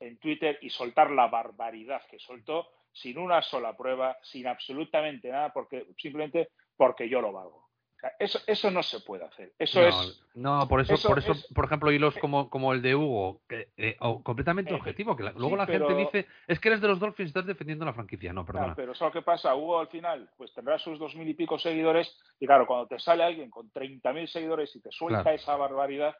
en 0.00 0.18
Twitter 0.18 0.58
y 0.62 0.70
soltar 0.70 1.10
la 1.10 1.28
barbaridad 1.28 2.02
que 2.10 2.18
soltó 2.18 2.68
sin 2.90 3.18
una 3.18 3.42
sola 3.42 3.76
prueba, 3.76 4.18
sin 4.22 4.46
absolutamente 4.46 5.28
nada, 5.28 5.52
porque 5.52 5.86
simplemente 5.98 6.50
porque 6.76 7.08
yo 7.08 7.20
lo 7.20 7.32
valgo. 7.32 7.61
Sea, 8.02 8.12
eso, 8.18 8.40
eso 8.48 8.68
no 8.72 8.82
se 8.82 8.98
puede 9.00 9.24
hacer. 9.24 9.52
Eso 9.60 9.80
no, 9.80 9.86
es 9.88 10.22
no, 10.34 10.68
por 10.68 10.80
eso, 10.80 10.94
eso 10.94 11.08
por 11.08 11.20
eso, 11.20 11.32
es- 11.32 11.46
por 11.54 11.66
ejemplo, 11.66 11.92
hilos 11.92 12.16
como, 12.18 12.50
como 12.50 12.72
el 12.72 12.82
de 12.82 12.96
Hugo, 12.96 13.42
que, 13.48 13.68
eh, 13.76 13.96
completamente 14.24 14.72
Eh, 14.72 14.74
objetivo, 14.74 15.16
que 15.16 15.22
la- 15.22 15.30
sí, 15.32 15.38
luego 15.38 15.56
la 15.56 15.66
pero- 15.66 15.86
gente 15.88 16.02
dice, 16.02 16.28
es 16.48 16.58
que 16.58 16.68
eres 16.70 16.80
de 16.80 16.88
los 16.88 16.98
Dolphins, 16.98 17.28
estás 17.28 17.46
defendiendo 17.46 17.84
la 17.84 17.92
franquicia. 17.94 18.32
No, 18.32 18.44
Claro, 18.44 18.58
perdona. 18.58 18.74
pero 18.74 18.94
¿sabes 18.96 19.12
qué 19.14 19.22
pasa? 19.22 19.54
Hugo 19.54 19.78
al 19.78 19.86
final 19.86 20.28
pues 20.36 20.52
tendrá 20.52 20.80
sus 20.80 20.98
dos 20.98 21.14
mil 21.14 21.28
y 21.28 21.34
pico 21.34 21.58
seguidores 21.60 22.12
y 22.40 22.46
claro, 22.46 22.66
cuando 22.66 22.88
te 22.88 22.98
sale 22.98 23.22
alguien 23.22 23.48
con 23.50 23.70
30.000 23.70 24.26
seguidores 24.26 24.74
y 24.74 24.80
te 24.82 24.90
suelta 24.90 25.22
Claro. 25.22 25.36
esa 25.36 25.54
barbaridad, 25.56 26.16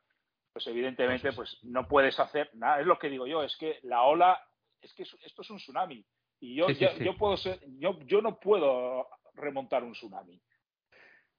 pues 0.53 0.65
evidentemente 0.69 1.33
Pues 1.33 1.59
pues 1.59 1.65
no 1.65 1.89
puedes 1.89 2.17
hacer 2.21 2.49
nada. 2.55 2.81
Es 2.81 2.87
lo 2.87 2.97
que 2.97 3.09
digo 3.11 3.27
yo, 3.27 3.43
es 3.43 3.57
que 3.57 3.81
la 3.83 4.03
ola, 4.03 4.41
es 4.81 4.95
que 4.95 5.03
es- 5.03 5.17
esto 5.25 5.43
es 5.43 5.51
un 5.51 5.57
tsunami 5.57 6.05
y 6.39 6.55
yo, 6.55 6.69
Sí, 6.69 6.77
sí. 6.77 6.87
yo 7.05 7.17
puedo 7.17 7.37
ser, 7.37 7.59
yo, 7.81 7.99
yo 8.07 8.23
no 8.23 8.39
puedo 8.39 9.09
remontar 9.35 9.83
un 9.83 9.95
tsunami. 9.95 10.41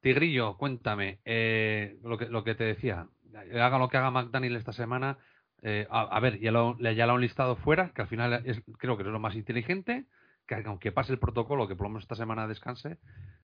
Tigrillo, 0.04 0.58
cuéntame, 0.58 1.22
eh, 1.24 1.98
lo, 2.04 2.18
que, 2.18 2.26
lo 2.26 2.44
que 2.44 2.56
te 2.56 2.66
decía, 2.66 3.08
haga 3.54 3.80
lo 3.80 3.88
que 3.88 3.96
haga 3.96 4.12
McDaniel 4.12 4.58
esta 4.58 4.74
semana, 4.74 5.18
eh, 5.62 5.88
a, 5.90 6.20
ver, 6.20 6.42
ya 6.42 6.52
lo, 6.52 6.78
ya 6.78 7.08
lo 7.08 7.14
han 7.14 7.22
listado 7.22 7.56
fuera, 7.56 7.94
que 7.94 8.02
al 8.02 8.10
final 8.10 8.44
es, 8.46 8.62
creo 8.78 8.98
que 8.98 9.04
es 9.04 9.08
lo 9.08 9.20
más 9.20 9.36
inteligente, 9.36 10.06
que 10.46 10.56
aunque 10.66 10.92
pase 10.92 11.14
el 11.14 11.20
protocolo, 11.20 11.70
que 11.70 11.78
por 11.78 11.86
lo 11.86 11.92
menos 11.92 12.04
esta 12.04 12.18
semana 12.18 12.50
descanse, 12.50 12.98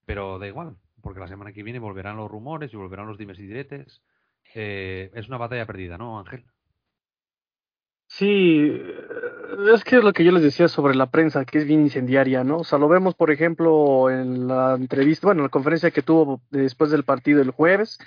pero 0.06 0.38
da 0.38 0.48
igual, 0.48 0.76
porque 1.02 1.22
la 1.22 1.30
semana 1.30 1.54
que 1.54 1.64
viene 1.64 1.80
volverán 1.80 2.18
los 2.18 2.30
rumores 2.30 2.74
y 2.74 2.76
volverán 2.76 3.08
los 3.08 3.18
dimes 3.18 3.40
y 3.40 3.48
diretes. 3.48 4.02
Eh, 4.54 5.12
es 5.14 5.30
una 5.30 5.38
batalla 5.38 5.66
perdida, 5.66 5.98
¿no, 5.98 6.20
Ángel? 6.20 6.44
Sí, 8.12 8.26
eh, 8.72 9.74
es 9.74 9.84
que 9.84 9.98
es 9.98 10.04
lo 10.04 10.14
que 10.14 10.24
yo 10.24 10.32
les 10.32 10.42
decía 10.44 10.68
sobre 10.68 10.96
la 10.96 11.12
prensa, 11.12 11.46
que 11.46 11.60
es 11.60 11.66
bien 11.66 11.82
incendiaria, 11.82 12.44
¿no? 12.44 12.58
O 12.60 12.64
sea, 12.64 12.80
lo 12.80 12.88
vemos, 12.90 13.14
por 13.16 13.32
ejemplo, 13.32 14.10
en 14.10 14.48
la 14.48 14.74
entrevista, 14.76 15.28
bueno, 15.28 15.42
en 15.42 15.46
la 15.46 15.50
conferencia 15.50 15.92
que 15.92 16.02
tuvo 16.02 16.42
después 16.50 16.90
del 16.92 17.06
partido 17.06 17.42
el 17.42 17.52
jueves, 17.52 18.00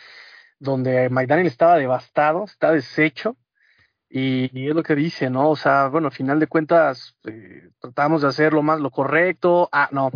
donde 0.59 1.09
McDaniel 1.09 1.47
estaba 1.47 1.77
devastado, 1.79 2.45
está 2.45 2.73
deshecho, 2.73 3.37
y, 4.11 4.69
es 4.69 4.75
lo 4.75 4.83
que 4.83 4.95
dice, 4.97 5.31
¿no? 5.31 5.51
O 5.51 5.57
sea, 5.57 5.89
bueno, 5.89 6.09
al 6.09 6.15
final 6.15 6.41
de 6.41 6.49
cuentas, 6.49 7.17
eh, 7.25 7.71
tratamos 7.81 8.23
de 8.23 8.29
hacer 8.29 8.53
lo 8.53 8.63
más 8.63 8.81
lo 8.81 8.91
correcto, 8.91 9.69
ah, 9.73 9.89
no, 9.93 10.11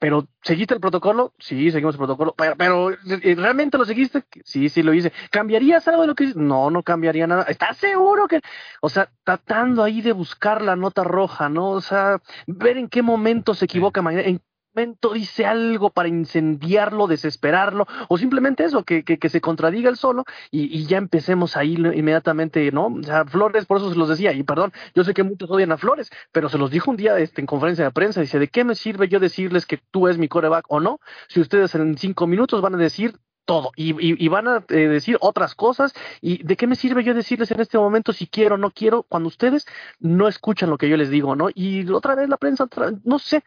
pero 0.00 0.26
¿seguiste 0.42 0.72
el 0.72 0.80
protocolo? 0.80 1.34
Sí, 1.38 1.70
seguimos 1.70 1.94
el 1.94 1.98
protocolo. 1.98 2.34
Pero, 2.36 2.56
pero 2.56 2.90
¿eh, 2.90 3.34
¿realmente 3.36 3.76
lo 3.76 3.84
seguiste? 3.84 4.24
Sí, 4.44 4.70
sí 4.70 4.82
lo 4.82 4.94
hice. 4.94 5.12
¿Cambiarías 5.30 5.86
algo 5.88 6.00
de 6.00 6.08
lo 6.08 6.14
que 6.14 6.24
hice? 6.24 6.38
No, 6.38 6.70
no 6.70 6.82
cambiaría 6.82 7.26
nada. 7.26 7.42
¿Estás 7.42 7.76
seguro 7.76 8.26
que...? 8.26 8.40
O 8.80 8.88
sea, 8.88 9.10
tratando 9.24 9.84
ahí 9.84 10.00
de 10.00 10.12
buscar 10.12 10.62
la 10.62 10.74
nota 10.74 11.04
roja, 11.04 11.50
¿no? 11.50 11.68
O 11.68 11.82
sea, 11.82 12.18
ver 12.46 12.78
en 12.78 12.88
qué 12.88 13.02
momento 13.02 13.52
se 13.52 13.66
equivoca, 13.66 14.00
en 14.00 14.40
momento 14.74 15.12
dice 15.12 15.46
algo 15.46 15.90
para 15.90 16.08
incendiarlo, 16.08 17.06
desesperarlo, 17.06 17.86
o 18.08 18.18
simplemente 18.18 18.64
eso, 18.64 18.84
que, 18.84 19.04
que, 19.04 19.18
que 19.18 19.28
se 19.28 19.40
contradiga 19.40 19.90
el 19.90 19.96
solo 19.96 20.24
y, 20.50 20.76
y, 20.76 20.86
ya 20.86 20.98
empecemos 20.98 21.56
ahí 21.56 21.74
inmediatamente, 21.74 22.70
¿no? 22.72 22.86
O 22.86 23.02
sea, 23.02 23.24
Flores, 23.24 23.66
por 23.66 23.78
eso 23.78 23.90
se 23.90 23.96
los 23.96 24.08
decía, 24.08 24.32
y 24.32 24.42
perdón, 24.42 24.72
yo 24.94 25.04
sé 25.04 25.14
que 25.14 25.22
muchos 25.22 25.50
odian 25.50 25.72
a 25.72 25.78
Flores, 25.78 26.10
pero 26.32 26.48
se 26.48 26.58
los 26.58 26.70
dijo 26.70 26.90
un 26.90 26.96
día 26.96 27.18
este, 27.18 27.40
en 27.40 27.46
conferencia 27.46 27.84
de 27.84 27.90
prensa, 27.90 28.20
dice, 28.20 28.38
¿de 28.38 28.48
qué 28.48 28.64
me 28.64 28.74
sirve 28.74 29.08
yo 29.08 29.20
decirles 29.20 29.66
que 29.66 29.80
tú 29.90 30.08
es 30.08 30.18
mi 30.18 30.28
coreback 30.28 30.66
o 30.68 30.80
no? 30.80 31.00
Si 31.28 31.40
ustedes 31.40 31.74
en 31.74 31.96
cinco 31.98 32.26
minutos 32.26 32.60
van 32.60 32.74
a 32.74 32.78
decir 32.78 33.14
todo 33.44 33.72
y, 33.74 33.90
y, 33.92 34.24
y, 34.24 34.28
van 34.28 34.46
a 34.46 34.64
eh, 34.68 34.88
decir 34.88 35.16
otras 35.20 35.54
cosas 35.54 35.92
y 36.20 36.42
de 36.44 36.56
qué 36.56 36.66
me 36.66 36.76
sirve 36.76 37.02
yo 37.02 37.14
decirles 37.14 37.50
en 37.50 37.60
este 37.60 37.78
momento 37.78 38.12
si 38.12 38.26
quiero 38.28 38.54
o 38.54 38.58
no 38.58 38.70
quiero 38.70 39.02
cuando 39.02 39.28
ustedes 39.28 39.66
no 39.98 40.28
escuchan 40.28 40.70
lo 40.70 40.78
que 40.78 40.88
yo 40.88 40.96
les 40.96 41.10
digo, 41.10 41.34
¿no? 41.34 41.48
Y 41.52 41.88
otra 41.90 42.14
vez 42.14 42.28
la 42.28 42.36
prensa, 42.36 42.68
no 43.04 43.18
sé, 43.18 43.42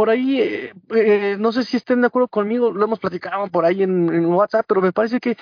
por 0.00 0.08
ahí, 0.08 0.40
eh, 0.40 1.36
no 1.38 1.52
sé 1.52 1.62
si 1.62 1.76
estén 1.76 2.00
de 2.00 2.06
acuerdo 2.06 2.28
conmigo, 2.28 2.70
lo 2.70 2.82
hemos 2.86 2.98
platicado 2.98 3.48
por 3.48 3.66
ahí 3.66 3.82
en, 3.82 4.24
WhatsApp, 4.24 4.64
pero 4.66 4.80
me 4.80 4.94
parece 4.94 5.20
que 5.20 5.36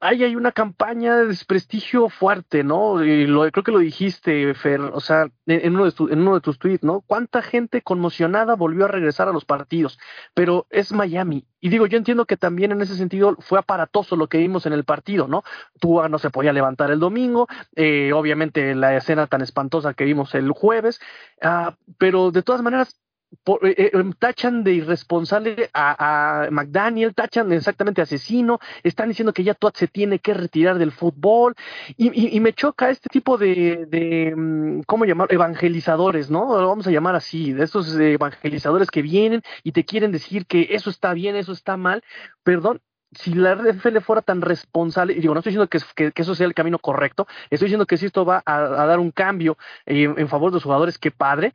ahí 0.00 0.24
hay 0.24 0.34
una 0.34 0.50
campaña 0.50 1.14
de 1.14 1.26
desprestigio 1.28 2.08
fuerte, 2.08 2.64
¿no? 2.64 3.04
Y 3.04 3.28
lo, 3.28 3.48
creo 3.52 3.62
que 3.62 3.70
lo 3.70 3.78
dijiste, 3.78 4.52
Fer, 4.54 4.80
o 4.80 4.98
sea, 4.98 5.28
en, 5.46 5.76
uno, 5.76 5.84
de 5.84 5.92
en 6.12 6.22
uno 6.22 6.34
de 6.34 6.40
tus 6.40 6.58
tweets, 6.58 6.82
¿no? 6.82 7.02
¿Cuánta 7.02 7.40
gente 7.40 7.82
conmocionada 7.82 8.56
volvió 8.56 8.86
a 8.86 8.88
regresar 8.88 9.28
a 9.28 9.32
los 9.32 9.44
partidos? 9.44 9.96
Pero 10.34 10.66
es 10.70 10.90
Miami. 10.90 11.46
Y 11.60 11.68
digo, 11.68 11.86
yo 11.86 11.98
entiendo 11.98 12.24
que 12.24 12.38
también 12.38 12.72
en 12.72 12.80
ese 12.80 12.96
sentido 12.96 13.36
fue 13.38 13.58
aparatoso 13.58 14.16
lo 14.16 14.28
que 14.28 14.38
vimos 14.38 14.66
en 14.66 14.72
el 14.72 14.84
partido, 14.84 15.28
¿no? 15.28 15.44
Tua 15.78 16.08
no 16.08 16.18
se 16.18 16.30
podía 16.30 16.52
levantar 16.52 16.90
el 16.90 16.98
domingo, 16.98 17.46
eh, 17.76 18.12
obviamente 18.12 18.74
la 18.74 18.96
escena 18.96 19.26
tan 19.26 19.42
espantosa 19.42 19.94
que 19.94 20.04
vimos 20.04 20.34
el 20.34 20.50
jueves, 20.50 21.00
uh, 21.42 21.72
pero 21.98 22.30
de 22.30 22.42
todas 22.42 22.62
maneras, 22.62 22.99
por, 23.44 23.66
eh, 23.66 23.74
eh, 23.78 23.92
tachan 24.18 24.64
de 24.64 24.72
irresponsable 24.72 25.70
a, 25.72 26.48
McDaniel, 26.50 27.14
tachan 27.14 27.52
exactamente 27.52 28.02
asesino, 28.02 28.58
están 28.82 29.08
diciendo 29.08 29.32
que 29.32 29.44
ya 29.44 29.54
Tuat 29.54 29.76
se 29.76 29.88
tiene 29.88 30.18
que 30.18 30.34
retirar 30.34 30.78
del 30.78 30.92
fútbol 30.92 31.54
y, 31.96 32.36
y, 32.36 32.40
me 32.40 32.52
choca 32.52 32.90
este 32.90 33.08
tipo 33.08 33.38
de, 33.38 34.34
mm, 34.36 34.82
¿cómo 34.86 35.04
llamar? 35.04 35.32
Evangelizadores, 35.32 36.30
¿no? 36.30 36.60
Lo 36.60 36.68
vamos 36.68 36.86
a 36.86 36.90
llamar 36.90 37.14
así, 37.14 37.52
de 37.52 37.64
estos 37.64 37.94
evangelizadores 37.96 38.90
que 38.90 39.02
vienen 39.02 39.42
y 39.62 39.72
te 39.72 39.84
quieren 39.84 40.12
decir 40.12 40.46
que 40.46 40.68
eso 40.70 40.90
está 40.90 41.14
bien, 41.14 41.36
eso 41.36 41.52
está 41.52 41.76
mal, 41.76 42.02
perdón, 42.42 42.80
si 43.12 43.34
la 43.34 43.54
NFL 43.54 43.98
fuera 44.00 44.22
tan 44.22 44.40
responsable, 44.40 45.14
digo, 45.14 45.34
no 45.34 45.40
estoy 45.40 45.52
diciendo 45.52 45.68
que, 45.68 46.12
que, 46.12 46.22
eso 46.22 46.34
sea 46.34 46.46
el 46.46 46.54
camino 46.54 46.78
correcto, 46.78 47.26
estoy 47.50 47.66
diciendo 47.66 47.86
que 47.86 47.96
si 47.96 48.06
esto 48.06 48.24
va 48.24 48.42
a, 48.44 48.56
a 48.56 48.86
dar 48.86 49.00
un 49.00 49.10
cambio 49.10 49.58
eh, 49.86 50.12
en 50.16 50.28
favor 50.28 50.50
de 50.50 50.56
los 50.56 50.62
jugadores, 50.62 50.98
qué 50.98 51.10
padre, 51.10 51.52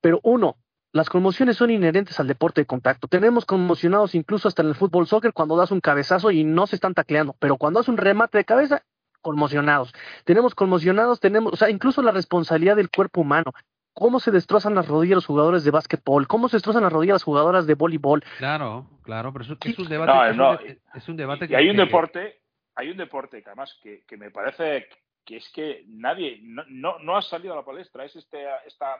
pero 0.00 0.20
uno, 0.22 0.56
las 0.94 1.10
conmociones 1.10 1.56
son 1.56 1.72
inherentes 1.72 2.20
al 2.20 2.28
deporte 2.28 2.60
de 2.60 2.66
contacto. 2.66 3.08
Tenemos 3.08 3.44
conmocionados 3.44 4.14
incluso 4.14 4.46
hasta 4.46 4.62
en 4.62 4.68
el 4.68 4.76
fútbol 4.76 5.08
soccer 5.08 5.32
cuando 5.32 5.56
das 5.56 5.72
un 5.72 5.80
cabezazo 5.80 6.30
y 6.30 6.44
no 6.44 6.68
se 6.68 6.76
están 6.76 6.94
tacleando, 6.94 7.34
pero 7.40 7.56
cuando 7.56 7.80
das 7.80 7.88
un 7.88 7.96
remate 7.96 8.38
de 8.38 8.44
cabeza, 8.44 8.84
conmocionados. 9.20 9.92
Tenemos 10.22 10.54
conmocionados, 10.54 11.18
tenemos, 11.18 11.52
o 11.52 11.56
sea, 11.56 11.68
incluso 11.68 12.00
la 12.00 12.12
responsabilidad 12.12 12.76
del 12.76 12.90
cuerpo 12.90 13.22
humano. 13.22 13.52
Cómo 13.92 14.20
se 14.20 14.30
destrozan 14.30 14.76
las 14.76 14.86
rodillas 14.86 15.16
los 15.16 15.26
jugadores 15.26 15.64
de 15.64 15.72
básquetbol, 15.72 16.28
cómo 16.28 16.48
se 16.48 16.58
destrozan 16.58 16.84
las 16.84 16.92
rodillas 16.92 17.14
las 17.14 17.24
jugadoras 17.24 17.66
de 17.66 17.74
voleibol. 17.74 18.22
Claro, 18.38 18.86
claro, 19.02 19.32
pero 19.32 19.44
eso, 19.44 19.56
es 19.60 19.78
un 19.78 19.88
debate. 19.88 20.12
No, 20.12 20.26
es, 20.26 20.36
no, 20.36 20.50
un, 20.50 20.80
es, 20.94 21.08
un, 21.08 21.16
debate 21.16 21.46
y, 21.46 21.48
que. 21.48 21.54
Y 21.54 21.56
hay 21.56 21.70
un 21.70 21.76
deporte, 21.76 22.40
hay 22.76 22.90
un 22.90 22.96
deporte 22.96 23.42
que 23.42 23.48
además 23.48 23.76
que, 23.82 24.04
que 24.06 24.16
me 24.16 24.30
parece 24.30 24.86
que 25.24 25.38
es 25.38 25.50
que 25.52 25.84
nadie, 25.88 26.38
no, 26.42 26.62
no, 26.68 27.00
no 27.00 27.16
ha 27.16 27.22
salido 27.22 27.54
a 27.54 27.56
la 27.56 27.64
palestra, 27.64 28.04
es 28.04 28.14
este, 28.14 28.44
esta 28.66 28.96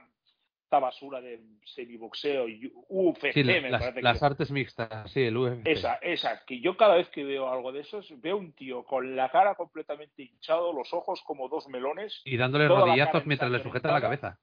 esta 0.64 0.78
basura 0.78 1.20
de 1.20 1.40
semiboxeo 1.64 2.48
y 2.48 2.72
UFC, 2.88 3.32
sí, 3.32 3.44
me 3.44 3.70
las, 3.70 3.82
parece 3.82 4.02
las 4.02 4.18
que... 4.18 4.24
artes 4.24 4.50
mixtas, 4.50 5.12
sí, 5.12 5.22
el 5.22 5.36
UFC. 5.36 5.66
Esa, 5.66 5.94
esa, 5.96 6.44
que 6.46 6.60
yo 6.60 6.76
cada 6.76 6.96
vez 6.96 7.08
que 7.10 7.22
veo 7.22 7.50
algo 7.50 7.70
de 7.70 7.80
esos, 7.80 8.08
veo 8.20 8.38
un 8.38 8.52
tío 8.54 8.82
con 8.84 9.14
la 9.14 9.30
cara 9.30 9.54
completamente 9.54 10.22
hinchado, 10.22 10.72
los 10.72 10.92
ojos 10.92 11.22
como 11.22 11.48
dos 11.48 11.68
melones. 11.68 12.22
Y 12.24 12.36
dándole 12.36 12.66
rodillazos 12.66 13.26
mientras 13.26 13.50
le 13.50 13.62
sujeta 13.62 13.92
la 13.92 14.00
cabeza. 14.00 14.38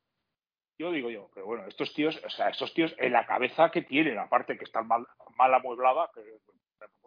Yo 0.77 0.91
digo 0.91 1.09
yo, 1.09 1.29
pero 1.33 1.47
bueno, 1.47 1.65
estos 1.67 1.93
tíos, 1.93 2.19
o 2.25 2.29
sea, 2.29 2.49
estos 2.49 2.73
tíos 2.73 2.93
en 2.97 3.13
la 3.13 3.25
cabeza 3.25 3.69
que 3.69 3.81
tienen, 3.81 4.17
aparte 4.17 4.57
que 4.57 4.63
están 4.63 4.87
mal, 4.87 5.05
mal 5.37 5.53
amueblada, 5.53 6.09
que 6.13 6.21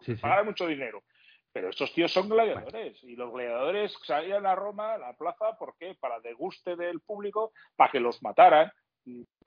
sí, 0.01 0.15
sí. 0.15 0.21
pagan 0.21 0.45
mucho 0.45 0.67
dinero. 0.67 1.03
Pero 1.51 1.69
estos 1.69 1.93
tíos 1.93 2.11
son 2.11 2.27
gladiadores 2.27 3.01
y 3.03 3.15
los 3.15 3.31
gladiadores 3.31 3.97
salían 4.03 4.45
a 4.45 4.55
Roma, 4.55 4.93
a 4.93 4.97
la 4.97 5.13
plaza, 5.13 5.57
¿por 5.57 5.77
qué? 5.77 5.95
Para 5.97 6.19
deguste 6.19 6.75
del 6.75 6.99
público, 6.99 7.53
para 7.77 7.91
que 7.91 8.01
los 8.01 8.21
mataran 8.21 8.71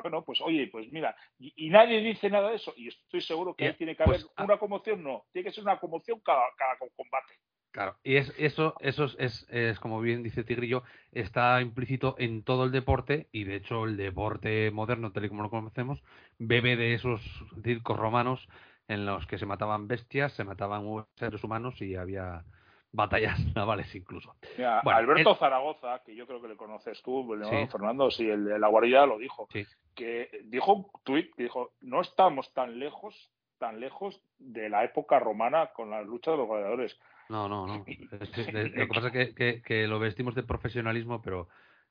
bueno, 0.03 0.25
pues 0.25 0.41
oye, 0.41 0.69
pues 0.71 0.91
mira, 0.93 1.17
y, 1.39 1.53
y, 1.67 1.71
nadie 1.71 2.01
dice 2.01 2.31
nada 2.31 2.51
de 2.51 2.57
eso, 2.57 2.73
y 2.77 2.89
estoy 2.89 3.21
seguro 3.21 3.55
que 3.55 3.67
ahí 3.67 3.75
tiene 3.75 3.97
que 3.97 4.03
haber 4.03 4.23
pues, 4.23 4.33
una 4.39 4.59
conmoción, 4.59 5.03
no, 5.03 5.25
tiene 5.33 5.49
que 5.49 5.55
ser 5.55 5.65
una 5.65 5.79
conmoción 5.79 6.21
cada, 6.21 6.45
cada 6.57 6.77
combate. 6.79 7.35
Claro, 7.71 7.97
y 8.03 8.17
es, 8.17 8.33
eso, 8.39 8.75
eso 8.81 9.05
es, 9.05 9.17
es, 9.19 9.47
es, 9.51 9.81
como 9.81 10.01
bien 10.01 10.23
dice 10.23 10.43
Tigrillo, 10.43 10.85
está 11.13 11.61
implícito 11.61 12.15
en 12.19 12.43
todo 12.43 12.65
el 12.65 12.73
deporte, 12.73 13.29
y 13.31 13.45
de 13.45 13.57
hecho 13.57 13.85
el 13.85 13.97
deporte 13.97 14.71
moderno, 14.71 15.13
tal 15.13 15.25
y 15.25 15.29
como 15.29 15.43
lo 15.43 15.51
conocemos, 15.51 16.03
bebe 16.39 16.77
de 16.77 16.95
esos 16.95 17.21
circos 17.63 17.99
romanos 17.99 18.49
en 18.89 19.05
los 19.05 19.27
que 19.27 19.39
se 19.39 19.47
mataban 19.47 19.87
bestias, 19.87 20.33
se 20.33 20.45
mataban 20.45 20.85
seres 21.17 21.45
humanos 21.45 21.81
y 21.83 21.95
había 21.95 22.45
batallas 22.93 23.39
navales 23.55 23.95
incluso. 23.95 24.35
Mira, 24.57 24.81
bueno, 24.83 24.99
Alberto 24.99 25.31
el... 25.31 25.37
Zaragoza, 25.37 26.03
que 26.05 26.15
yo 26.15 26.27
creo 26.27 26.41
que 26.41 26.49
le 26.49 26.57
conoces 26.57 27.03
tú, 27.03 27.35
¿no? 27.35 27.49
sí. 27.49 27.67
Fernando, 27.71 28.11
sí, 28.11 28.29
el 28.29 28.45
de 28.45 28.59
la 28.59 28.69
guarida 28.69 29.07
lo 29.07 29.19
dijo, 29.19 29.49
sí. 29.53 29.65
que 29.95 30.31
dijo 30.45 30.75
un 30.75 30.87
tuit 31.05 31.35
que 31.35 31.45
dijo, 31.45 31.73
no 31.81 32.01
estamos 32.01 32.53
tan 32.53 32.79
lejos, 32.79 33.31
tan 33.59 33.81
lejos 33.81 34.21
de 34.39 34.69
la 34.69 34.85
época 34.85 35.19
romana 35.19 35.71
con 35.75 35.91
la 35.91 36.03
lucha 36.03 36.31
de 36.33 36.37
los 36.39 36.49
gladiadores. 36.49 36.99
No, 37.29 37.49
no, 37.49 37.67
no. 37.67 37.79
Lo 37.85 37.85
que 37.85 38.87
pasa 38.87 39.09
es 39.09 39.13
que, 39.13 39.35
que, 39.35 39.63
que, 39.63 39.87
lo 39.87 39.99
vestimos 39.99 40.35
de 40.35 40.43
profesionalismo, 40.43 41.21
pero 41.21 41.49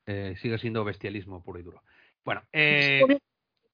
eh, 0.08 0.36
sigue 0.38 0.58
siendo 0.58 0.84
bestialismo 0.84 1.44
puro 1.44 1.60
y 1.60 1.64
duro. 1.64 1.84
Bueno, 2.24 2.42
eh, 2.52 3.02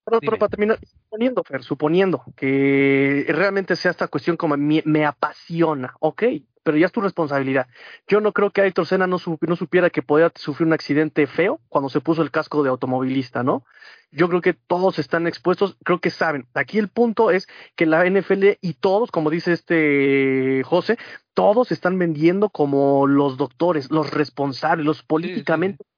pero, 0.05 0.19
pero, 0.19 0.37
para 0.37 0.49
terminar, 0.49 0.79
suponiendo, 0.81 1.43
Fer, 1.43 1.63
suponiendo 1.63 2.23
que 2.35 3.25
realmente 3.29 3.75
sea 3.75 3.91
esta 3.91 4.07
cuestión 4.07 4.37
como 4.37 4.57
me, 4.57 4.81
me 4.85 5.05
apasiona, 5.05 5.95
ok, 5.99 6.23
pero 6.63 6.77
ya 6.77 6.85
es 6.85 6.91
tu 6.91 7.01
responsabilidad. 7.01 7.67
Yo 8.07 8.21
no 8.21 8.31
creo 8.31 8.51
que 8.51 8.61
Aitor 8.61 8.85
Senna 8.87 9.05
no, 9.05 9.17
no, 9.41 9.55
supiera 9.55 9.89
que 9.89 10.01
podía 10.01 10.31
sufrir 10.35 10.65
un 10.65 10.73
accidente 10.73 11.27
feo 11.27 11.59
cuando 11.69 11.89
se 11.89 11.99
puso 12.01 12.21
el 12.21 12.31
casco 12.31 12.63
de 12.63 12.69
automovilista, 12.69 13.43
¿no? 13.43 13.65
Yo 14.11 14.29
creo 14.29 14.41
que 14.41 14.53
todos 14.53 14.99
están 14.99 15.27
expuestos, 15.27 15.77
creo 15.83 15.99
que 15.99 16.09
saben. 16.09 16.47
Aquí 16.53 16.79
el 16.79 16.87
punto 16.87 17.31
es 17.31 17.47
que 17.75 17.85
la 17.85 18.05
NFL 18.05 18.57
y 18.61 18.73
todos, 18.75 19.11
como 19.11 19.29
dice 19.29 19.51
este 19.51 20.63
José, 20.63 20.97
todos 21.33 21.71
están 21.71 21.99
vendiendo 21.99 22.49
como 22.49 23.07
los 23.07 23.37
doctores, 23.37 23.91
los 23.91 24.11
responsables, 24.11 24.85
los 24.85 25.03
políticamente 25.03 25.83
sí, 25.83 25.89
sí. 25.89 25.92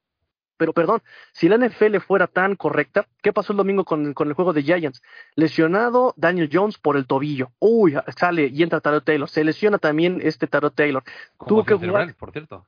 Pero 0.56 0.72
perdón, 0.72 1.02
si 1.32 1.48
la 1.48 1.56
NFL 1.56 1.98
fuera 1.98 2.26
tan 2.26 2.56
correcta, 2.56 3.06
¿qué 3.22 3.32
pasó 3.32 3.52
el 3.52 3.58
domingo 3.58 3.84
con, 3.84 4.14
con, 4.14 4.28
el 4.28 4.34
juego 4.34 4.52
de 4.52 4.62
Giants? 4.62 5.02
Lesionado 5.34 6.14
Daniel 6.16 6.50
Jones 6.52 6.78
por 6.78 6.96
el 6.96 7.06
tobillo. 7.06 7.50
Uy, 7.58 7.96
sale 8.16 8.46
y 8.52 8.62
entra 8.62 8.80
Tarot 8.80 9.04
Taylor. 9.04 9.28
Se 9.28 9.44
lesiona 9.44 9.78
también 9.78 10.20
este 10.22 10.46
Tarot 10.46 10.74
Taylor. 10.74 11.02
Como 11.36 11.48
Tuvo 11.48 11.64
que 11.64 11.74
jugar. 11.74 11.92
Brand, 11.92 12.14
por 12.14 12.32
cierto. 12.32 12.66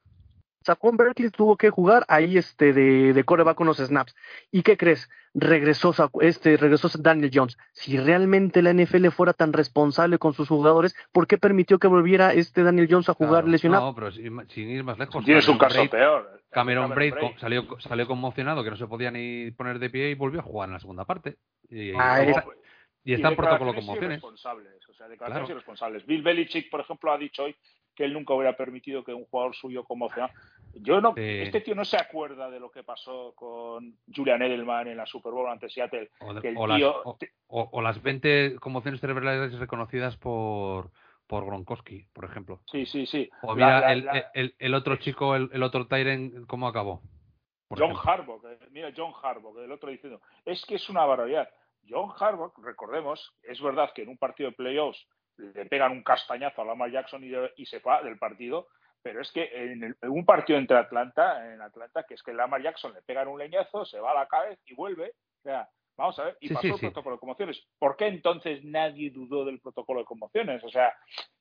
Saquon 0.68 0.98
Berkeley 0.98 1.31
tuvo 1.31 1.57
que 1.57 1.70
jugar 1.70 2.04
ahí 2.09 2.37
este 2.37 2.74
de, 2.74 3.14
de 3.14 3.24
coreback 3.24 3.59
unos 3.61 3.78
snaps. 3.78 4.14
¿Y 4.52 4.62
qué 4.62 4.76
crees? 4.76 5.09
Regresó, 5.33 5.94
este, 6.20 6.59
regresó 6.59 6.88
Daniel 6.98 7.31
Jones. 7.33 7.57
Si 7.72 7.96
realmente 7.96 8.61
la 8.61 8.72
NFL 8.74 9.09
fuera 9.09 9.33
tan 9.33 9.52
responsable 9.54 10.18
con 10.18 10.35
sus 10.35 10.48
jugadores, 10.48 10.94
¿por 11.11 11.26
qué 11.26 11.38
permitió 11.38 11.78
que 11.78 11.87
volviera 11.88 12.35
este 12.35 12.62
Daniel 12.62 12.87
Jones 12.90 13.09
a 13.09 13.14
jugar 13.14 13.44
Claro, 13.44 13.48
lesionado? 13.48 13.87
No, 13.87 13.94
pero 13.94 14.12
sin, 14.12 14.46
sin 14.50 14.68
ir 14.68 14.85
más 14.85 14.98
lejos. 14.98 15.24
Tienes 15.24 15.48
un 15.48 15.57
Cameron 15.57 15.59
caso 15.59 15.81
Braid- 15.81 15.90
peor. 15.90 16.42
Cameron 16.50 16.90
Braid 16.94 17.12
Braid. 17.14 17.33
co- 17.35 17.38
salió, 17.40 17.81
salió 17.81 18.07
conmocionado, 18.07 18.62
que 18.62 18.70
no 18.70 18.76
se 18.76 18.87
podía 18.87 19.11
ni 19.11 19.50
poner 19.52 19.78
de 19.78 19.88
pie 19.90 20.11
y 20.11 20.14
volvió 20.14 20.40
a 20.40 20.42
jugar 20.42 20.68
en 20.68 20.74
la 20.74 20.81
segunda 20.81 21.04
parte. 21.07 21.37
Y, 21.70 21.92
Ah, 21.98 22.22
y 22.24 22.31
es- 22.31 22.37
está, 22.37 22.44
y 23.04 23.12
está 23.14 23.28
en 23.28 23.37
protocolo 23.37 23.74
conmociones. 23.74 24.11
irresponsables, 24.18 24.88
o 24.88 24.92
sea, 24.92 25.09
declaraciones 25.09 25.46
Claro. 25.46 25.54
irresponsables. 25.59 26.04
Bill 26.07 26.22
Belichick, 26.22 26.68
por 26.70 26.81
ejemplo, 26.81 27.11
ha 27.12 27.16
dicho 27.18 27.44
hoy 27.44 27.54
que 27.98 28.04
él 28.04 28.12
nunca 28.12 28.32
hubiera 28.32 28.56
permitido 28.56 29.02
que 29.02 29.12
un 29.12 29.24
jugador 29.24 29.56
suyo 29.56 29.82
conmocionado. 29.82 30.32
Yo 30.74 31.00
no, 31.00 31.14
Sí. 31.16 31.20
este 31.42 31.61
tío 31.62 31.74
no 31.74 31.84
se 31.84 31.96
acuerda 31.96 32.48
de 32.48 32.61
lo 32.61 32.70
que 32.70 32.84
pasó 32.84 33.32
con 33.34 33.96
Julian 34.14 34.40
Edelman 34.40 34.87
en 34.87 34.98
la 34.98 35.04
Super 35.06 35.32
Bowl 35.32 35.48
ante 35.48 35.68
Seattle. 35.68 36.08
O, 36.20 36.32
de- 36.32 36.40
que 36.40 36.48
el 36.50 36.56
o 36.56 36.66
las, 36.68 36.80
o- 36.84 37.18
o- 37.48 37.68
o 37.72 37.82
las 37.82 38.00
20 38.00 38.54
conmociones 38.61 39.00
cerebrales 39.00 39.58
reconocidas 39.58 40.16
por, 40.16 40.92
por 41.26 41.44
Gronkowski, 41.44 42.04
por 42.12 42.24
ejemplo. 42.24 42.61
Sí, 42.70 42.87
sí, 42.87 43.04
sí. 43.06 43.28
O 43.42 43.56
mira, 43.56 43.80
la- 43.80 43.92
el, 43.92 44.04
la- 44.04 44.30
el, 44.32 44.54
el 44.61 44.74
otro 44.74 44.94
chico, 44.96 45.34
el, 45.34 45.50
el 45.52 45.64
otro 45.64 45.88
Tyren, 45.88 46.46
¿cómo 46.46 46.68
acabó? 46.68 47.02
Por 47.66 47.80
John 47.80 47.90
ejemplo. 47.90 48.12
Harbaugh, 48.12 48.40
que- 48.42 48.70
mira 48.70 48.92
John 48.96 49.12
Harbaugh, 49.20 49.58
el 49.58 49.72
otro 49.72 49.90
diciendo, 49.90 50.20
es 50.44 50.64
que 50.66 50.76
es 50.76 50.88
una 50.88 51.04
barbaridad. 51.04 51.48
John 51.88 52.11
Harbaugh, 52.16 52.52
recordemos, 52.62 53.34
es 53.42 53.61
verdad 53.61 53.90
que 53.92 54.02
en 54.02 54.11
un 54.11 54.18
partido 54.18 54.50
de 54.50 54.56
playoffs 54.56 55.04
le 55.38 55.66
pegan 55.66 55.92
un 55.92 56.03
castañazo 56.03 56.62
a 56.62 56.64
Lamar 56.66 56.90
Jackson 56.90 57.22
y, 57.24 57.33
y 57.57 57.66
se 57.66 57.79
va 57.81 58.03
del 58.03 58.18
partido, 58.18 58.68
pero 59.03 59.20
es 59.22 59.31
que 59.33 59.44
en, 59.55 59.85
el- 59.85 59.96
en 60.03 60.11
un 60.11 60.24
partido 60.27 60.59
entre 60.59 60.77
Atlanta, 60.77 61.53
en 61.53 61.62
Atlanta, 61.62 62.05
que 62.05 62.14
es 62.14 62.22
que 62.22 62.33
Lamar 62.35 62.62
Jackson 62.62 62.92
le 62.92 63.03
pegan 63.03 63.29
un 63.29 63.38
leñazo, 63.38 63.85
se 63.85 64.01
va 64.01 64.11
a 64.11 64.14
la 64.14 64.27
cabeza 64.27 64.61
y 64.66 64.74
vuelve. 64.74 65.14
O 65.38 65.42
sea, 65.42 65.68
vamos 65.96 66.18
a 66.18 66.24
ver, 66.24 66.37
y 66.40 66.48
Sí, 66.48 66.55
pasó 66.55 66.62
sí, 66.66 66.72
el 66.72 66.74
sí. 66.79 66.87
protocolo 66.87 67.16
de 67.16 67.20
conmociones. 67.20 67.64
¿Por 67.79 67.96
qué 67.96 68.07
entonces 68.09 68.64
nadie 68.64 69.11
dudó 69.11 69.44
del 69.44 69.61
protocolo 69.61 70.01
de 70.01 70.07
conmociones? 70.07 70.62
O 70.64 70.68
sea, 70.68 70.94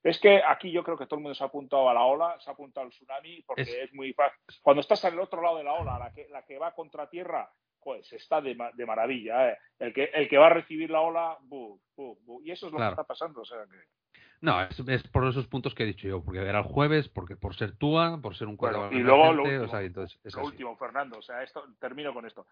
es 0.04 0.20
que 0.20 0.42
aquí 0.48 0.72
yo 0.72 0.84
creo 0.84 0.98
que 0.98 1.06
todo 1.08 1.18
el 1.18 1.24
mundo 1.24 1.36
se 1.36 1.44
ha 1.44 1.48
apuntado 1.48 1.90
a 1.90 1.94
la 1.94 2.04
ola, 2.04 2.38
se 2.40 2.50
ha 2.50 2.54
apuntado 2.54 2.86
al 2.86 2.92
tsunami, 2.92 3.42
porque 3.44 3.64
Es- 3.64 3.70
es, 3.70 3.94
muy 3.94 4.14
fácil. 4.14 4.38
Cuando 4.62 4.82
estás 4.82 5.04
al 5.06 5.20
otro 5.20 5.42
lado 5.42 5.58
de 5.58 5.64
la 5.64 5.74
ola, 5.74 5.98
la 6.00 6.12
que, 6.14 6.28
la 6.30 6.44
que 6.44 6.58
va 6.60 6.74
contra 6.74 7.10
tierra, 7.10 7.50
pues 7.88 8.12
está 8.12 8.42
de, 8.42 8.54
de 8.74 8.86
maravilla. 8.86 9.50
¿eh? 9.52 9.58
El, 9.80 9.94
que, 9.94 10.10
el 10.14 10.28
que 10.28 10.38
va 10.38 10.48
a 10.48 10.54
recibir 10.54 10.90
la 10.90 11.00
ola, 11.00 11.38
bu, 11.44 11.80
bu, 11.96 12.18
bu. 12.26 12.42
y 12.44 12.52
eso 12.52 12.66
es 12.68 12.74
lo 12.74 12.80
Claro. 12.80 12.92
que 12.98 13.02
está 13.02 13.08
pasando. 13.08 13.40
O 13.40 13.46
sea, 13.46 13.60
que- 13.64 14.20
No, 14.42 14.62
es, 14.62 14.78
es 14.78 15.08
por 15.08 15.26
esos 15.26 15.48
puntos 15.48 15.74
que 15.74 15.84
he 15.84 15.86
dicho 15.86 16.06
yo, 16.06 16.22
porque 16.22 16.42
era 16.42 16.60
el 16.60 16.66
jueves, 16.66 17.08
porque 17.08 17.38
por 17.38 17.56
ser 17.56 17.78
Tua, 17.78 18.20
por 18.22 18.36
ser 18.36 18.48
un 18.50 18.58
Bueno, 18.58 18.80
quarterback 18.80 19.00
y 19.00 19.04
luego 19.04 19.32
lo 19.32 19.44
o 19.44 19.46
último, 19.46 19.68
sea, 19.70 19.82
entonces 19.84 20.20
es 20.22 20.36
lo 20.36 20.44
último, 20.44 20.76
Fernando, 20.76 21.18
o 21.20 21.22
sea, 21.22 21.42
esto 21.44 21.64
termino 21.80 22.14
con 22.14 22.26
esto. 22.26 22.46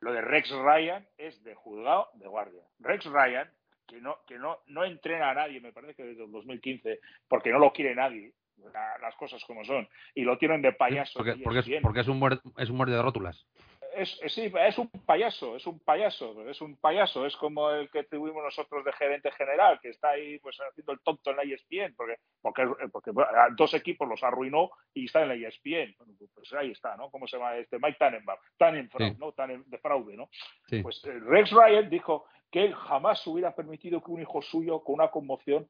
Lo 0.00 0.12
de 0.12 0.20
Rex 0.20 0.50
Ryan 0.50 1.06
es 1.16 1.42
de 1.42 1.54
juzgado 1.54 2.10
de 2.12 2.28
guardia. 2.28 2.60
Rex 2.80 3.06
Ryan, 3.06 3.50
que 3.86 3.98
no, 4.02 4.18
que 4.26 4.38
no, 4.38 4.58
no 4.66 4.84
entrena 4.84 5.30
a 5.30 5.34
nadie, 5.34 5.58
me 5.62 5.72
parece 5.72 5.94
que 5.94 6.02
desde 6.04 6.24
el 6.24 6.30
2015, 6.30 7.00
porque 7.28 7.50
no 7.50 7.58
lo 7.58 7.72
quiere 7.72 7.94
nadie, 7.94 8.34
la- 8.74 8.98
las 9.00 9.14
cosas 9.16 9.42
como 9.46 9.64
son, 9.64 9.88
y 10.14 10.20
lo 10.22 10.36
tienen 10.36 10.60
de 10.60 10.72
payaso. 10.74 11.18
Porque, 11.18 11.30
es, 11.32 11.82
porque 11.82 12.00
es 12.00 12.08
un 12.08 12.18
muerde, 12.18 12.40
es 12.58 12.68
un 12.68 12.76
muerde 12.76 12.94
de 12.94 13.00
rótulas. 13.02 13.46
Es, 13.96 14.18
es- 14.22 14.38
es 14.38 14.78
un 14.78 14.88
payaso, 15.04 15.56
es 15.56 15.66
un 15.66 15.80
payaso, 15.80 16.48
es 16.48 16.60
un 16.60 16.76
payaso, 16.76 17.26
es 17.26 17.36
como 17.36 17.70
el 17.70 17.90
que 17.90 18.04
tuvimos 18.04 18.42
nosotros 18.44 18.84
de 18.84 18.92
gerente 18.92 19.30
general, 19.32 19.78
que 19.80 19.88
está 19.90 20.10
ahí 20.10 20.38
pues 20.38 20.56
haciendo 20.60 20.92
el 20.92 21.00
tonto 21.00 21.30
en 21.30 21.36
la 21.36 21.42
ESPN, 21.42 21.94
porque, 21.96 22.16
porque, 22.40 22.64
porque 22.92 23.10
dos 23.56 23.74
equipos 23.74 24.08
los 24.08 24.22
arruinó 24.22 24.70
y 24.94 25.06
está 25.06 25.22
en 25.22 25.28
la 25.28 25.34
ESPN. 25.34 25.94
Bueno, 25.98 26.12
pues 26.34 26.52
ahí 26.52 26.70
está, 26.70 26.96
¿no? 26.96 27.10
¿Cómo 27.10 27.26
se 27.26 27.36
llama 27.36 27.56
este? 27.56 27.78
Mike 27.78 27.96
Tannenbaum, 27.98 28.38
Tannenfraude, 28.56 29.12
Sí. 29.14 29.18
¿no? 29.20 29.32
Tannen- 29.32 29.64
de 29.66 29.78
fraude, 29.78 30.16
¿no? 30.16 30.28
Sí. 30.68 30.82
Pues 30.82 31.02
eh, 31.04 31.18
Rex 31.20 31.50
Ryan 31.50 31.88
dijo 31.90 32.26
que 32.50 32.64
él 32.64 32.74
jamás 32.74 33.26
hubiera 33.26 33.54
permitido 33.54 34.02
que 34.02 34.10
un 34.10 34.20
hijo 34.22 34.40
suyo 34.42 34.82
con 34.84 34.94
una 34.94 35.10
conmoción 35.10 35.68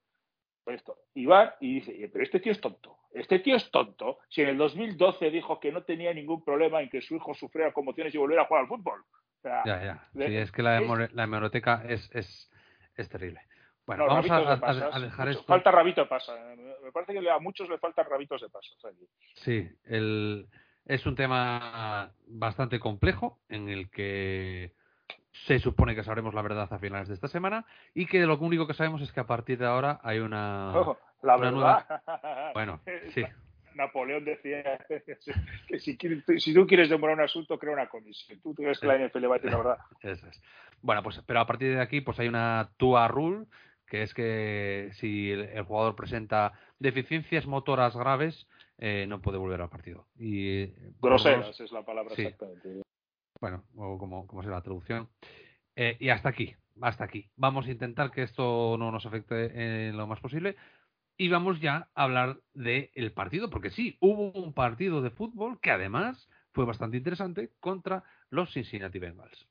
esto. 0.75 0.97
Y 1.15 1.27
va 1.27 1.55
y 1.61 1.75
dice, 1.75 1.93
"Eh, 2.05 2.09
pero 2.13 2.25
este 2.25 2.41
tío 2.41 2.53
es 2.53 2.61
tonto. 2.61 2.97
Este 3.13 3.39
tío 3.39 3.57
es 3.57 3.71
tonto. 3.71 4.19
Si 4.29 4.43
en 4.43 4.49
el 4.49 4.59
2012 4.59 5.31
dijo 5.31 5.59
que 5.61 5.73
no 5.73 5.83
tenía 5.85 6.13
ningún 6.13 6.45
problema 6.45 6.83
en 6.83 6.89
que 6.91 7.01
su 7.01 7.15
hijo 7.17 7.35
sufriera 7.35 7.73
conmociones 7.73 8.15
y 8.15 8.19
volviera 8.19 8.43
a 8.43 8.47
jugar 8.47 8.63
al 8.63 8.69
fútbol. 8.69 9.01
O 9.01 9.41
sea, 9.43 9.63
Ya, 9.65 9.83
ya. 9.85 10.09
de- 10.13 10.27
Sí, 10.29 10.37
es 10.37 10.53
que 10.53 10.63
la, 10.63 10.81
es- 10.81 11.13
la 11.15 11.25
hemeroteca 11.25 11.83
es, 11.89 12.11
es, 12.15 12.51
es 12.97 13.09
terrible. 13.09 13.41
Bueno, 13.87 14.05
no, 14.07 14.15
vamos 14.15 14.31
a, 14.31 14.99
dejar 14.99 15.27
Mucho- 15.29 15.39
esto. 15.39 15.45
Falta 15.45 15.71
rabito 15.71 16.01
de 16.01 16.07
pasa. 16.09 16.35
Me 16.83 16.91
parece 16.93 17.13
que 17.13 17.31
a 17.31 17.39
muchos 17.39 17.69
le 17.69 17.79
faltan 17.79 18.05
rabitos 18.11 18.41
de 18.43 18.49
pasas. 18.49 18.77
aquí. 18.85 19.07
Sí, 19.35 19.69
el, 19.85 20.49
es 20.87 21.07
un 21.07 21.15
tema 21.15 22.13
bastante 22.27 22.81
complejo 22.81 23.39
en 23.49 23.69
el 23.69 23.89
que 23.91 24.73
se 25.45 25.59
supone 25.59 25.95
que 25.95 26.03
sabremos 26.03 26.35
la 26.35 26.43
verdad 26.43 26.69
a 26.73 26.79
finales 26.79 27.09
de 27.09 27.15
esta 27.15 27.29
semana 27.29 27.65
y 27.95 28.07
que 28.07 28.21
lo 28.27 28.39
único 28.39 28.67
que 28.67 28.75
sabemos 28.75 29.03
es 29.03 29.13
que 29.13 29.21
a 29.21 29.27
partir 29.27 29.59
de 29.59 29.67
ahora 29.67 30.01
hay 30.03 30.19
una... 30.19 30.73
Ojo, 30.77 30.99
la 31.23 31.37
una 31.37 31.51
verdad. 31.51 32.03
Bueno, 32.55 32.81
sí. 33.15 33.25
Napoleón 33.75 34.25
decía 34.25 34.79
que 35.69 35.79
si, 35.79 35.97
quieres- 35.99 36.25
si 36.43 36.55
tú 36.55 36.67
quieres 36.67 36.89
demorar 36.89 37.17
un 37.17 37.23
asunto, 37.25 37.59
crea 37.59 37.75
una 37.75 37.89
comisión. 37.89 38.41
Tú 38.41 38.55
crees 38.55 38.81
que 38.81 38.87
la 38.87 38.97
NFL 38.99 39.31
va 39.31 39.37
a 39.37 39.41
la 39.43 39.57
verdad. 39.57 39.79
Eso 40.01 40.27
es. 40.27 40.43
Bueno, 40.81 41.03
pues, 41.03 41.23
pero 41.27 41.41
a 41.41 41.47
partir 41.47 41.75
de 41.75 41.81
aquí, 41.83 42.01
pues 42.01 42.19
hay 42.19 42.29
una 42.29 42.71
TUA 42.79 43.07
rule, 43.09 43.47
que 43.87 44.03
es 44.03 44.15
que 44.15 44.91
si 44.95 45.31
el, 45.31 45.41
el 45.43 45.63
jugador 45.65 45.95
presenta 45.95 46.53
deficiencias 46.79 47.47
motoras 47.47 47.95
graves, 47.97 48.49
eh, 48.79 49.05
no 49.09 49.21
puede 49.21 49.39
volver 49.39 49.61
al 49.61 49.69
partido. 49.69 50.07
Y 50.19 50.63
eh, 50.63 50.75
Groseras 51.01 51.61
es 51.61 51.71
la 51.73 51.85
palabra 51.85 52.15
Sí. 52.15 52.23
exactamente. 52.23 52.83
Bueno, 53.41 53.65
o 53.77 53.99
como, 53.99 54.43
sea 54.43 54.53
la 54.53 54.63
traducción. 54.63 55.09
Eh, 55.75 55.97
y 56.01 56.09
hasta 56.09 56.29
aquí, 56.29 56.55
hasta 56.81 57.05
aquí. 57.05 57.31
Vamos 57.37 57.67
a 57.67 57.71
intentar 57.71 58.11
que 58.11 58.23
esto 58.23 58.77
no 58.79 58.91
nos 58.91 59.07
afecte 59.07 59.89
en 59.89 59.97
lo 59.97 60.07
más 60.07 60.21
posible. 60.21 60.57
Y 61.19 61.29
vamos 61.29 61.61
ya 61.61 61.89
a 61.95 62.03
hablar 62.05 62.41
del 62.53 63.13
partido, 63.13 63.49
porque 63.49 63.71
sí, 63.71 63.97
hubo 64.01 64.33
un 64.33 64.53
partido 64.53 65.01
de 65.01 65.11
fútbol 65.11 65.61
que 65.61 65.71
además 65.71 66.29
fue 66.53 66.67
bastante 66.67 66.99
interesante 66.99 67.53
contra 67.59 68.05
los 68.29 68.53
Cincinnati 68.53 68.99
Bengals. 68.99 69.49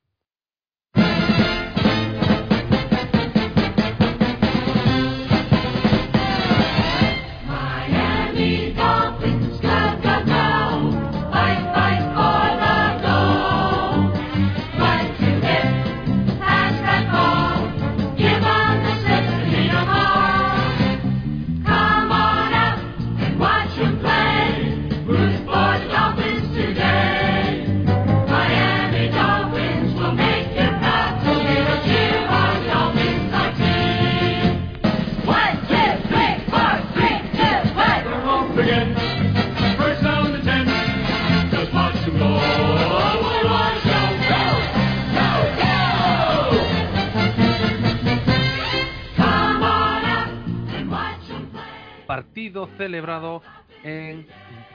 Celebrado 52.77 53.41
en, 53.83 54.25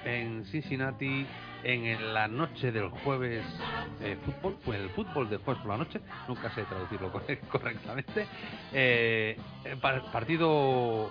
en 0.05 0.45
Cincinnati 0.47 1.27
en 1.63 2.15
la 2.15 2.27
noche 2.27 2.73
del 2.73 2.89
jueves 2.89 3.45
eh, 4.01 4.17
fútbol, 4.25 4.57
fue 4.65 4.77
el 4.77 4.89
fútbol 4.91 5.29
de 5.29 5.37
jueves 5.37 5.63
por 5.63 5.71
la 5.73 5.77
noche, 5.77 6.01
nunca 6.27 6.51
sé 6.55 6.63
traducirlo 6.65 7.13
corre- 7.13 7.39
correctamente. 7.51 8.27
Eh, 8.73 9.37
eh, 9.65 9.77
par- 9.81 10.03
partido 10.11 11.11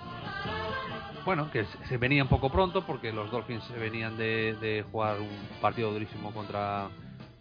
bueno, 1.26 1.52
que 1.52 1.66
se 1.88 1.98
venía 1.98 2.24
un 2.24 2.30
poco 2.30 2.50
pronto 2.50 2.84
porque 2.86 3.12
los 3.12 3.30
Dolphins 3.30 3.64
se 3.66 3.78
venían 3.78 4.18
de, 4.18 4.56
de 4.60 4.84
jugar 4.92 5.20
un 5.20 5.30
partido 5.62 5.92
durísimo 5.92 6.32
contra 6.34 6.88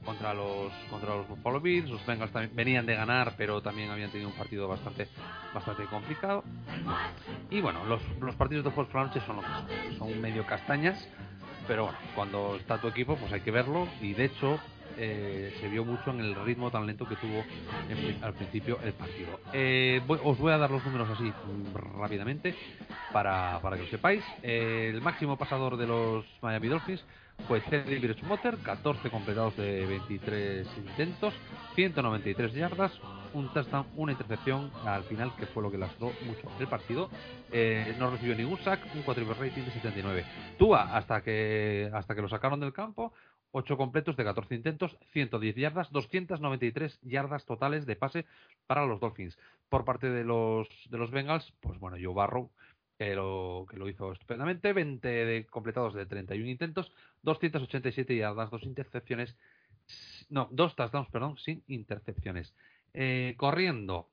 contra 0.08 0.32
los 0.32 0.72
contra 0.88 1.14
los 1.14 1.28
Buffalo 1.28 1.60
Bills, 1.60 1.90
los 1.90 2.04
Bengals 2.06 2.32
también 2.32 2.56
venían 2.56 2.86
de 2.86 2.94
ganar, 2.94 3.34
pero 3.36 3.60
también 3.60 3.90
habían 3.90 4.10
tenido 4.10 4.30
un 4.30 4.34
partido 4.36 4.66
bastante 4.66 5.06
bastante 5.52 5.84
complicado. 5.84 6.42
Y 7.50 7.60
bueno, 7.60 7.84
los, 7.84 8.00
los 8.18 8.34
partidos 8.34 8.64
de 8.64 8.70
juegos 8.70 8.90
por 8.90 9.02
la 9.02 9.06
noche 9.08 9.20
son 9.26 9.36
lo 9.36 9.42
son, 9.42 9.98
son 9.98 10.20
medio 10.22 10.46
castañas, 10.46 11.06
pero 11.66 11.84
bueno, 11.84 11.98
cuando 12.14 12.56
está 12.56 12.78
tu 12.80 12.88
equipo, 12.88 13.16
pues 13.16 13.30
hay 13.34 13.42
que 13.42 13.50
verlo. 13.50 13.86
Y 14.00 14.14
de 14.14 14.24
hecho, 14.24 14.58
eh, 14.96 15.54
se 15.60 15.68
vio 15.68 15.84
mucho 15.84 16.10
en 16.10 16.20
el 16.20 16.34
ritmo 16.36 16.70
tan 16.70 16.86
lento 16.86 17.06
que 17.06 17.16
tuvo 17.16 17.44
en- 17.90 18.24
al 18.24 18.32
principio 18.32 18.78
el 18.82 18.94
partido. 18.94 19.38
Eh, 19.52 20.00
voy- 20.06 20.20
os 20.24 20.38
voy 20.38 20.52
a 20.52 20.58
dar 20.58 20.70
los 20.70 20.82
números 20.86 21.10
así 21.10 21.24
mm, 21.24 22.00
rápidamente 22.00 22.54
para, 23.12 23.58
para 23.60 23.76
que 23.76 23.82
lo 23.82 23.88
sepáis. 23.90 24.24
Eh, 24.42 24.90
el 24.94 25.02
máximo 25.02 25.36
pasador 25.36 25.76
de 25.76 25.86
los 25.86 26.24
Miami 26.40 26.68
Dolphins 26.68 27.04
fue 27.46 27.60
Teddy 27.60 27.98
Bridgewater, 27.98 28.58
14 28.58 29.10
completados 29.10 29.56
de 29.56 29.86
23 29.86 30.66
intentos, 30.76 31.34
193 31.74 32.52
yardas, 32.52 32.92
un 33.32 33.52
touchdown, 33.52 33.86
una 33.96 34.12
intercepción 34.12 34.70
al 34.84 35.04
final, 35.04 35.34
que 35.36 35.46
fue 35.46 35.62
lo 35.62 35.70
que 35.70 35.78
lastró 35.78 36.12
mucho 36.26 36.50
el 36.58 36.66
partido. 36.66 37.10
Eh, 37.52 37.94
no 37.98 38.10
recibió 38.10 38.34
ningún 38.34 38.58
sack, 38.58 38.80
un 38.94 39.02
quarterback 39.02 39.38
rating 39.38 39.62
de 39.62 39.70
79. 39.70 40.24
Tua, 40.58 40.94
hasta 40.96 41.22
que, 41.22 41.90
hasta 41.92 42.14
que 42.14 42.22
lo 42.22 42.28
sacaron 42.28 42.60
del 42.60 42.72
campo, 42.72 43.12
8 43.52 43.76
completos 43.76 44.16
de 44.16 44.24
14 44.24 44.54
intentos, 44.54 44.98
110 45.12 45.56
yardas, 45.56 45.90
293 45.90 47.00
yardas 47.02 47.46
totales 47.46 47.86
de 47.86 47.96
pase 47.96 48.26
para 48.66 48.84
los 48.84 49.00
Dolphins. 49.00 49.38
Por 49.68 49.84
parte 49.84 50.10
de 50.10 50.24
los, 50.24 50.68
de 50.90 50.98
los 50.98 51.10
Bengals, 51.10 51.52
pues 51.60 51.78
bueno, 51.78 51.96
Joe 52.00 52.14
Barrow, 52.14 52.50
que 52.98 53.14
lo, 53.14 53.64
que 53.70 53.76
lo 53.76 53.88
hizo 53.88 54.12
estupendamente, 54.12 54.72
20 54.72 55.08
de, 55.08 55.46
completados 55.46 55.94
de 55.94 56.04
31 56.04 56.48
intentos, 56.50 56.92
287 57.22 58.16
yardas, 58.16 58.50
dos 58.50 58.64
intercepciones, 58.64 59.36
no, 60.28 60.48
dos 60.50 60.74
touchdowns, 60.74 61.08
perdón, 61.08 61.38
sin 61.38 61.62
intercepciones. 61.68 62.54
Eh, 62.92 63.34
corriendo, 63.36 64.08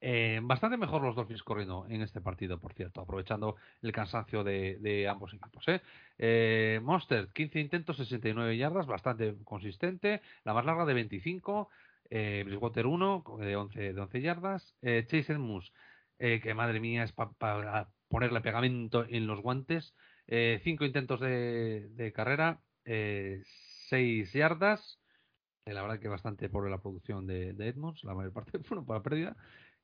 eh, 0.00 0.40
bastante 0.42 0.78
mejor 0.78 1.02
los 1.02 1.14
Dolphins 1.14 1.42
corriendo 1.42 1.86
en 1.90 2.00
este 2.00 2.22
partido, 2.22 2.58
por 2.58 2.72
cierto, 2.72 3.02
aprovechando 3.02 3.56
el 3.82 3.92
cansancio 3.92 4.42
de, 4.42 5.06
ambos 5.10 5.34
equipos. 5.34 5.64
¿eh? 6.18 6.80
Monster, 6.82 7.28
15 7.34 7.60
intentos, 7.60 7.98
69 7.98 8.56
yardas, 8.56 8.86
bastante 8.86 9.34
consistente. 9.44 10.22
La 10.44 10.54
más 10.54 10.64
larga 10.64 10.86
de 10.86 10.94
25. 10.94 11.68
Eh, 12.08 12.44
Bridgewater 12.46 12.86
1, 12.86 13.24
de 13.40 13.56
11, 13.56 13.92
de 13.92 14.00
11 14.00 14.20
yardas. 14.20 14.74
Chase 14.80 15.32
Edmonds, 15.32 15.72
eh, 16.18 16.40
que 16.40 16.54
madre 16.54 16.80
mía, 16.80 17.04
es 17.04 17.12
para 17.12 17.88
ponerle 18.08 18.40
pegamento 18.40 19.04
en 19.08 19.26
los 19.26 19.40
guantes. 19.40 19.94
5 20.28 20.84
intentos 20.84 21.20
de, 21.20 22.12
carrera, 22.14 22.60
6 22.84 24.32
yardas. 24.32 24.98
Eh, 25.66 25.74
la 25.74 25.82
verdad 25.82 25.98
que 25.98 26.08
bastante 26.08 26.48
por 26.48 26.70
la 26.70 26.78
producción 26.78 27.26
de, 27.26 27.50
Edmonds, 27.50 28.04
la 28.04 28.14
mayor 28.14 28.32
parte 28.32 28.58
bueno, 28.68 28.84
por 28.84 28.96
la 28.96 29.02
pérdida. 29.02 29.36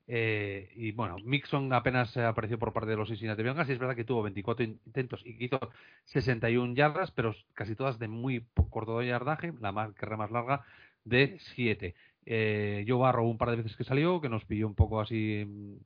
Eh, 0.07 0.69
y 0.75 0.91
bueno, 0.91 1.15
Mixon 1.23 1.71
apenas 1.71 2.15
apareció 2.17 2.59
por 2.59 2.73
parte 2.73 2.89
de 2.91 2.97
los 2.97 3.07
Cincinnati 3.07 3.41
Bengals 3.43 3.69
y 3.69 3.73
es 3.73 3.79
verdad 3.79 3.95
que 3.95 4.03
tuvo 4.03 4.23
24 4.23 4.65
intentos 4.65 5.21
y 5.25 5.45
hizo 5.45 5.59
61 6.05 6.75
yardas, 6.75 7.11
pero 7.11 7.33
casi 7.53 7.75
todas 7.75 7.99
de 7.99 8.07
muy 8.09 8.45
corto 8.69 9.01
yardaje, 9.01 9.53
la 9.61 9.93
carrera 9.93 10.17
más 10.17 10.31
larga 10.31 10.65
de 11.05 11.37
7. 11.55 11.95
Eh, 12.25 12.85
Joe 12.87 12.99
Barrow 12.99 13.27
un 13.29 13.37
par 13.37 13.49
de 13.49 13.57
veces 13.57 13.75
que 13.75 13.83
salió, 13.83 14.21
que 14.21 14.29
nos 14.29 14.45
pilló 14.45 14.67
un 14.67 14.75
poco 14.75 15.01
así 15.01 15.45
mm, 15.45 15.77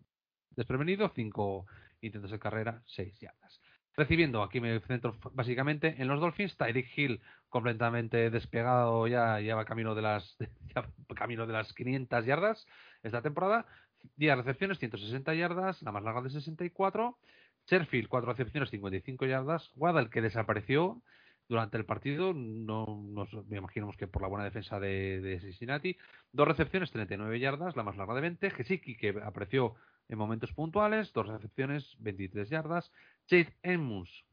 desprevenido, 0.55 1.11
5 1.15 1.65
intentos 2.01 2.31
de 2.31 2.39
carrera, 2.39 2.81
6 2.85 3.19
yardas. 3.19 3.61
Recibiendo, 3.95 4.43
aquí 4.43 4.61
me 4.61 4.79
centro 4.81 5.17
básicamente 5.33 5.95
en 5.97 6.07
los 6.07 6.19
Dolphins, 6.19 6.55
Tyreek 6.55 6.95
Hill 6.95 7.19
completamente 7.49 8.29
despegado 8.29 9.07
ya, 9.07 9.39
ya 9.39 9.55
va 9.55 9.65
camino 9.65 9.95
de 9.95 10.03
las 10.03 10.37
ya 10.75 10.87
camino 11.15 11.47
de 11.47 11.53
las 11.53 11.73
500 11.73 12.25
yardas 12.25 12.67
esta 13.01 13.23
temporada. 13.23 13.65
10 14.17 14.37
recepciones, 14.37 14.77
160 14.77 15.33
yardas, 15.33 15.81
la 15.81 15.91
más 15.91 16.03
larga 16.03 16.21
de 16.21 16.29
64. 16.29 17.17
Sherfield, 17.65 18.07
4 18.07 18.31
recepciones, 18.31 18.69
55 18.69 19.25
yardas. 19.25 19.71
Waddle, 19.75 20.09
que 20.11 20.21
desapareció 20.21 21.01
durante 21.49 21.77
el 21.77 21.85
partido, 21.85 22.33
no 22.33 22.85
nos 23.03 23.29
imaginamos 23.49 23.95
que 23.97 24.07
por 24.07 24.21
la 24.21 24.27
buena 24.27 24.45
defensa 24.45 24.79
de, 24.79 25.21
de 25.21 25.39
Cincinnati. 25.39 25.97
Dos 26.31 26.47
recepciones, 26.47 26.91
39 26.91 27.39
yardas, 27.39 27.75
la 27.75 27.83
más 27.83 27.97
larga 27.97 28.13
de 28.15 28.21
20. 28.21 28.51
Gesicki, 28.51 28.95
que 28.95 29.15
apareció 29.23 29.75
en 30.09 30.17
momentos 30.17 30.53
puntuales, 30.53 31.11
dos 31.13 31.27
recepciones, 31.27 31.95
23 31.99 32.49
yardas. 32.49 32.91
Chase 33.27 33.53
Edmonds, 33.63 34.25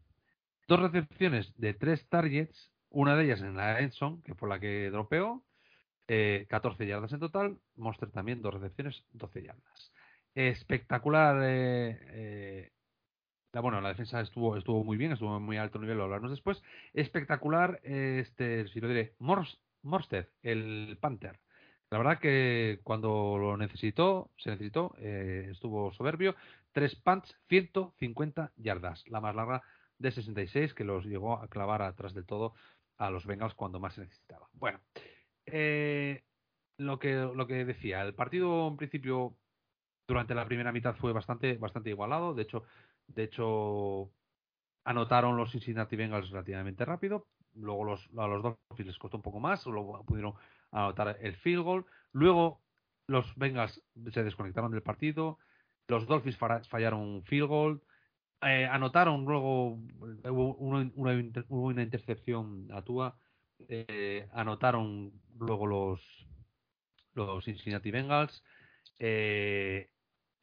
dos 0.68 0.80
recepciones 0.80 1.52
de 1.56 1.74
tres 1.74 2.08
targets, 2.08 2.72
una 2.90 3.16
de 3.16 3.24
ellas 3.24 3.40
en 3.40 3.56
la 3.56 3.80
Enson, 3.80 4.22
que 4.22 4.34
fue 4.34 4.48
la 4.48 4.60
que 4.60 4.90
dropeó, 4.90 5.44
eh, 6.08 6.46
14 6.48 6.86
yardas 6.86 7.12
en 7.12 7.20
total. 7.20 7.58
Monster 7.76 8.10
también, 8.10 8.42
dos 8.42 8.54
recepciones, 8.54 9.04
12 9.12 9.42
yardas. 9.42 9.92
Espectacular. 10.34 11.36
eh, 11.42 11.98
eh, 12.10 12.70
la, 13.52 13.60
bueno, 13.60 13.80
la 13.80 13.90
defensa 13.90 14.20
estuvo, 14.20 14.56
estuvo 14.56 14.82
muy 14.82 14.96
bien, 14.96 15.12
estuvo 15.12 15.36
en 15.36 15.42
muy 15.44 15.56
alto 15.56 15.78
nivel, 15.78 15.96
lo 15.98 16.04
hablaremos 16.04 16.32
después. 16.32 16.62
Espectacular, 16.92 17.80
eh, 17.84 18.18
este, 18.20 18.66
si 18.68 18.80
lo 18.80 18.88
diré, 18.88 19.14
Mors, 19.20 19.60
Morsted, 19.82 20.26
el 20.42 20.98
Panther. 21.00 21.38
La 21.91 21.99
verdad 21.99 22.18
que 22.18 22.80
cuando 22.82 23.37
lo 23.39 23.57
necesitó, 23.57 24.30
se 24.37 24.51
necesitó, 24.51 24.95
eh, 24.99 25.49
estuvo 25.51 25.93
soberbio. 25.93 26.35
Tres 26.72 26.97
punts, 26.97 27.37
150 27.49 28.53
yardas, 28.57 29.05
la 29.09 29.20
más 29.20 29.35
larga 29.35 29.62
de 29.99 30.11
66, 30.11 30.74
que 30.74 30.85
los 30.85 31.05
llegó 31.05 31.39
a 31.39 31.49
clavar 31.49 31.82
atrás 31.82 32.14
del 32.14 32.26
todo 32.26 32.55
a 32.99 33.11
los 33.11 33.26
Bengals 33.26 33.55
cuando 33.55 33.80
más 33.80 33.95
se 33.95 34.03
necesitaba. 34.03 34.49
Bueno, 34.55 34.80
eh, 35.47 36.24
lo 36.78 36.99
que 36.99 37.14
lo 37.14 37.47
que 37.47 37.64
decía, 37.64 38.03
el 38.03 38.14
partido 38.14 38.68
en 38.68 38.76
principio 38.76 39.37
durante 40.07 40.35
la 40.35 40.47
primera 40.47 40.72
mitad 40.72 40.97
fue 40.97 41.12
bastante 41.12 41.57
bastante 41.57 41.91
igualado, 41.91 42.35
de 42.35 42.43
hecho 42.43 42.64
de 43.07 43.24
hecho 43.24 44.11
anotaron 44.85 45.37
los 45.37 45.51
Cincinnati 45.53 45.97
Bengals 45.97 46.30
relativamente 46.30 46.85
rápido, 46.85 47.26
luego 47.55 47.85
los 47.85 48.09
a 48.16 48.26
los 48.26 48.43
Dolphins 48.43 48.89
les 48.89 48.99
costó 48.99 49.16
un 49.16 49.22
poco 49.22 49.41
más, 49.41 49.64
luego 49.66 50.05
pudieron 50.05 50.35
anotar 50.74 51.18
el 51.20 51.36
field 51.36 51.62
goal, 51.62 51.86
luego 52.12 52.60
los 53.06 53.34
Bengals 53.36 53.82
se 54.12 54.24
desconectaron 54.24 54.70
del 54.70 54.82
partido, 54.82 55.38
los 55.88 56.06
Dolphins 56.06 56.36
fallaron 56.36 57.00
un 57.00 57.24
field 57.24 57.48
goal, 57.48 57.82
eh, 58.42 58.66
anotaron 58.66 59.24
luego 59.24 59.78
hubo 60.24 60.54
una, 60.56 60.90
una 60.94 61.44
una 61.48 61.82
intercepción 61.82 62.68
a 62.72 62.82
Tua. 62.82 63.16
Eh, 63.68 64.28
anotaron 64.32 65.12
luego 65.38 65.66
los 65.66 66.00
los 67.14 67.44
Cincinnati 67.44 67.90
Bengals. 67.90 68.44
Eh, 68.98 69.90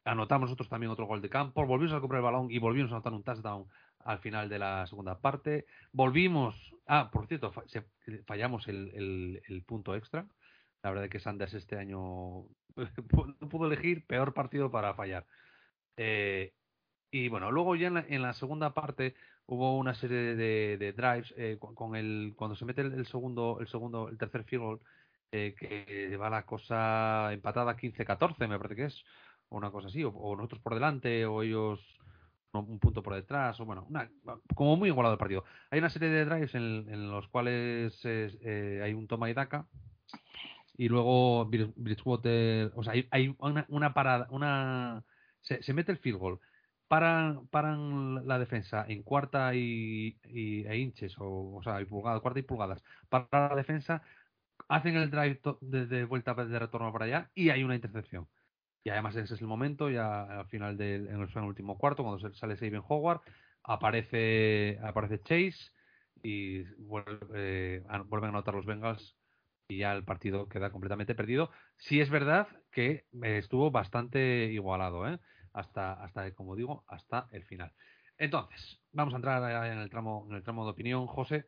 anotamos 0.04 0.48
nosotros 0.48 0.68
también 0.68 0.90
otro 0.90 1.06
gol 1.06 1.22
de 1.22 1.28
campo. 1.28 1.64
Volvimos 1.64 1.94
a 1.94 2.00
comprar 2.00 2.20
el 2.20 2.24
balón 2.24 2.50
y 2.50 2.58
volvimos 2.58 2.90
a 2.90 2.96
anotar 2.96 3.12
un 3.12 3.22
touchdown 3.22 3.66
al 4.04 4.18
final 4.20 4.48
de 4.48 4.58
la 4.58 4.86
segunda 4.86 5.20
parte. 5.20 5.66
Volvimos 5.92 6.72
ah 6.86 7.10
por 7.12 7.26
cierto 7.26 7.52
se- 7.66 7.84
fallamos 8.26 8.68
el, 8.68 9.64
punto 9.66 9.94
extra. 9.94 10.26
La 10.82 10.90
verdad 10.90 11.04
es 11.04 11.10
que 11.10 11.20
Sanders 11.20 11.54
este 11.54 11.78
año 11.78 12.46
no 12.76 13.48
pudo 13.48 13.66
elegir 13.66 14.06
peor 14.06 14.34
partido 14.34 14.70
para 14.70 14.94
fallar. 14.94 15.26
Eh, 15.96 16.52
y 17.10 17.28
bueno, 17.28 17.50
luego 17.50 17.76
ya 17.76 17.88
en 17.88 17.94
la, 17.94 18.04
en 18.08 18.22
la 18.22 18.32
segunda 18.34 18.74
parte 18.74 19.14
hubo 19.46 19.76
una 19.76 19.94
serie 19.94 20.34
de, 20.34 20.92
drives 20.92 21.34
eh, 21.36 21.58
con, 21.58 21.94
el 21.96 22.34
cuando 22.36 22.56
se 22.56 22.64
mete 22.64 22.82
el, 22.82 23.06
segundo, 23.06 23.58
el 23.60 23.68
segundo, 23.68 24.08
el 24.08 24.18
tercer 24.18 24.44
field 24.44 24.80
eh, 25.30 25.54
que 25.58 26.16
va 26.16 26.30
la 26.30 26.44
cosa 26.46 27.32
empatada 27.32 27.76
15-14, 27.76 28.48
me 28.48 28.58
parece 28.58 28.76
que 28.76 28.84
es, 28.86 29.04
una 29.50 29.70
cosa 29.70 29.88
así, 29.88 30.02
o, 30.04 30.36
nosotros 30.36 30.62
por 30.62 30.74
delante, 30.74 31.26
o 31.26 31.42
ellos 31.42 31.80
un 32.52 32.78
punto 32.78 33.02
por 33.02 33.14
detrás, 33.14 33.58
o 33.60 33.64
bueno, 33.64 33.86
una- 33.88 34.10
como 34.54 34.76
muy 34.76 34.88
igualado 34.90 35.14
el 35.14 35.18
partido. 35.18 35.44
Hay 35.70 35.78
una 35.78 35.90
serie 35.90 36.08
de 36.10 36.24
drives 36.24 36.54
en, 36.54 37.10
los 37.10 37.28
cuales 37.28 37.98
eh, 38.04 38.80
hay 38.84 38.92
un 38.94 39.06
toma 39.08 39.30
y 39.30 39.34
daca, 39.34 39.66
y 40.76 40.88
luego 40.88 41.46
Bridge- 41.46 41.72
Bridgewater, 41.76 42.72
o 42.74 42.82
sea, 42.82 42.94
hay, 43.10 43.34
una, 43.38 43.66
una 43.68 43.94
parada, 43.94 44.26
una 44.30 45.04
se, 45.40 45.72
mete 45.74 45.92
el 45.92 45.98
field 45.98 46.18
goal, 46.18 46.40
paran, 46.88 47.46
paran 47.48 48.26
la 48.26 48.38
defensa 48.38 48.84
en 48.88 49.02
cuarta 49.02 49.54
y, 49.54 50.18
e 50.24 50.78
inches, 50.78 51.16
o, 51.18 51.54
o 51.56 51.62
sea, 51.62 51.80
y 51.80 51.84
pulgadas, 51.86 52.20
cuarta 52.22 52.40
y 52.40 52.42
pulgadas, 52.42 52.82
para 53.08 53.48
la 53.50 53.56
defensa, 53.56 54.02
hacen 54.68 54.96
el 54.96 55.10
drive 55.10 55.40
de, 55.60 55.86
de 55.86 56.04
vuelta 56.04 56.34
de 56.34 56.58
retorno 56.58 56.92
para 56.92 57.06
allá 57.06 57.30
y 57.34 57.50
hay 57.50 57.64
una 57.64 57.74
intercepción. 57.76 58.28
Y 58.84 58.90
además 58.90 59.14
ese 59.16 59.34
es 59.34 59.40
el 59.40 59.46
momento, 59.46 59.90
ya 59.90 60.22
al 60.22 60.46
final 60.46 60.76
del 60.76 61.06
en 61.08 61.20
el, 61.20 61.44
último 61.44 61.78
cuarto, 61.78 62.02
cuando 62.02 62.34
sale 62.34 62.56
Saben 62.56 62.82
Howard, 62.86 63.20
aparece, 63.62 64.78
aparece 64.82 65.20
Chase 65.22 65.70
y 66.22 66.64
eh, 67.34 67.82
vuelven 68.08 68.24
a 68.24 68.28
anotar 68.28 68.54
los 68.54 68.66
Bengals 68.66 69.16
y 69.68 69.78
ya 69.78 69.92
el 69.92 70.04
partido 70.04 70.48
queda 70.48 70.70
completamente 70.70 71.14
perdido. 71.14 71.50
Sí 71.78 72.00
es 72.00 72.10
verdad 72.10 72.48
que 72.70 73.06
estuvo 73.22 73.70
bastante 73.70 74.46
igualado, 74.46 75.08
¿eh? 75.08 75.18
hasta, 75.52 75.92
hasta, 75.92 76.32
como 76.34 76.56
digo, 76.56 76.84
hasta 76.88 77.28
el 77.32 77.44
final. 77.44 77.72
Entonces, 78.18 78.80
vamos 78.92 79.14
a 79.14 79.16
entrar 79.16 79.66
en 79.66 79.78
el 79.78 79.90
tramo, 79.90 80.26
en 80.28 80.36
el 80.36 80.42
tramo 80.42 80.64
de 80.64 80.72
opinión, 80.72 81.06
José, 81.06 81.46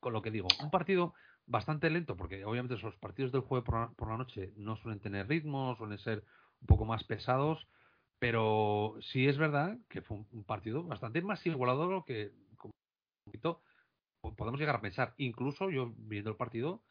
con 0.00 0.12
lo 0.12 0.22
que 0.22 0.30
digo. 0.30 0.48
Un 0.62 0.70
partido 0.70 1.14
bastante 1.46 1.90
lento, 1.90 2.16
porque 2.16 2.44
obviamente 2.44 2.76
los 2.78 2.96
partidos 2.96 3.32
del 3.32 3.42
jueves 3.42 3.64
por 3.64 4.08
la, 4.08 4.16
noche 4.16 4.52
no 4.56 4.76
suelen 4.76 5.00
tener 5.00 5.28
ritmo, 5.28 5.76
suelen 5.76 5.98
ser 5.98 6.24
un 6.60 6.66
poco 6.66 6.84
más 6.84 7.04
pesados, 7.04 7.68
pero 8.18 8.96
sí 9.00 9.26
es 9.28 9.38
verdad 9.38 9.78
que 9.88 10.02
fue 10.02 10.18
un, 10.32 10.44
partido 10.44 10.82
bastante 10.82 11.22
más 11.22 11.44
igualado 11.46 11.86
de 11.86 11.92
lo 11.92 12.04
que 12.04 12.32
como 13.40 14.34
podemos 14.36 14.58
llegar 14.58 14.76
a 14.76 14.80
pensar. 14.80 15.14
Incluso 15.18 15.70
yo 15.70 15.92
viendo 15.96 16.30
el 16.30 16.36
partido 16.36 16.82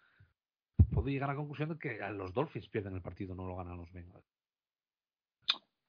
puedo 0.91 1.07
llegar 1.07 1.29
a 1.29 1.33
la 1.33 1.37
conclusión 1.37 1.69
de 1.69 1.79
que 1.79 1.97
los 2.11 2.33
Dolphins 2.33 2.69
pierden 2.69 2.95
el 2.95 3.01
partido, 3.01 3.35
no 3.35 3.47
lo 3.47 3.55
ganan 3.55 3.77
los 3.77 3.91
Bengals. 3.91 4.34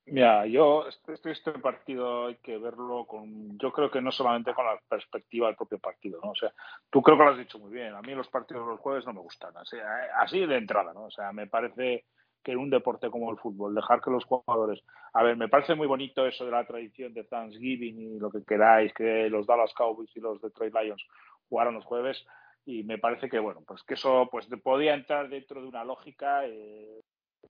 Mira, 0.09 0.47
yo 0.47 0.87
este, 0.87 1.15
este- 1.15 1.33
este 1.33 1.53
partido 1.59 2.27
hay 2.27 2.37
que 2.37 2.59
verlo 2.59 3.07
con, 3.07 3.59
yo 3.59 3.73
creo 3.73 3.91
que 3.91 4.01
no 4.01 4.13
solamente 4.13 4.55
con 4.55 4.65
la 4.65 4.79
perspectiva 4.89 5.49
del 5.49 5.57
propio 5.57 5.81
partido, 5.81 6.21
¿no? 6.23 6.31
O 6.31 6.35
sea, 6.37 6.53
tú 6.91 7.03
creo 7.03 7.19
que 7.19 7.25
lo 7.25 7.31
has 7.31 7.39
dicho 7.39 7.59
muy 7.59 7.73
bien. 7.73 7.93
A 7.93 8.03
mí 8.03 8.15
los 8.15 8.29
partidos 8.29 8.65
de 8.65 8.71
los 8.73 8.81
jueves 8.81 9.05
no 9.05 9.13
me 9.15 9.21
gustan, 9.21 9.57
así, 9.57 9.77
así 10.21 10.47
de 10.47 10.57
entrada, 10.59 10.95
¿no? 10.95 11.07
O 11.07 11.11
sea, 11.11 11.33
me 11.33 11.49
parece 11.49 12.05
que 12.45 12.53
en 12.53 12.59
un 12.59 12.71
deporte 12.71 13.11
como 13.11 13.33
el 13.33 13.39
fútbol, 13.39 13.75
dejar 13.75 14.01
que 14.01 14.13
los 14.13 14.25
jugadores, 14.25 14.81
a 15.13 15.25
ver, 15.25 15.37
me 15.37 15.49
parece 15.49 15.75
muy 15.75 15.89
bonito 15.89 16.25
eso 16.25 16.45
de 16.45 16.53
la 16.53 16.65
tradición 16.65 17.13
de 17.13 17.25
Thanksgiving 17.25 17.99
y 18.01 18.19
lo 18.21 18.31
que 18.31 18.45
queráis, 18.45 18.95
que 18.95 19.29
los 19.29 19.45
Dallas 19.47 19.75
Cowboys 19.75 20.17
y 20.17 20.21
los 20.21 20.41
Detroit 20.41 20.73
Lions 20.73 21.05
jugaron 21.49 21.75
los 21.75 21.85
jueves 21.85 22.25
y 22.65 22.85
me 22.85 22.99
parece 22.99 23.29
que 23.29 23.41
bueno, 23.41 23.63
pues 23.67 23.83
que 23.83 23.95
eso 23.95 24.29
pues 24.31 24.47
podía 24.63 24.95
entrar 24.95 25.29
dentro 25.29 25.61
de 25.61 25.67
una 25.67 25.85
lógica 25.85 26.47
eh, 26.47 27.01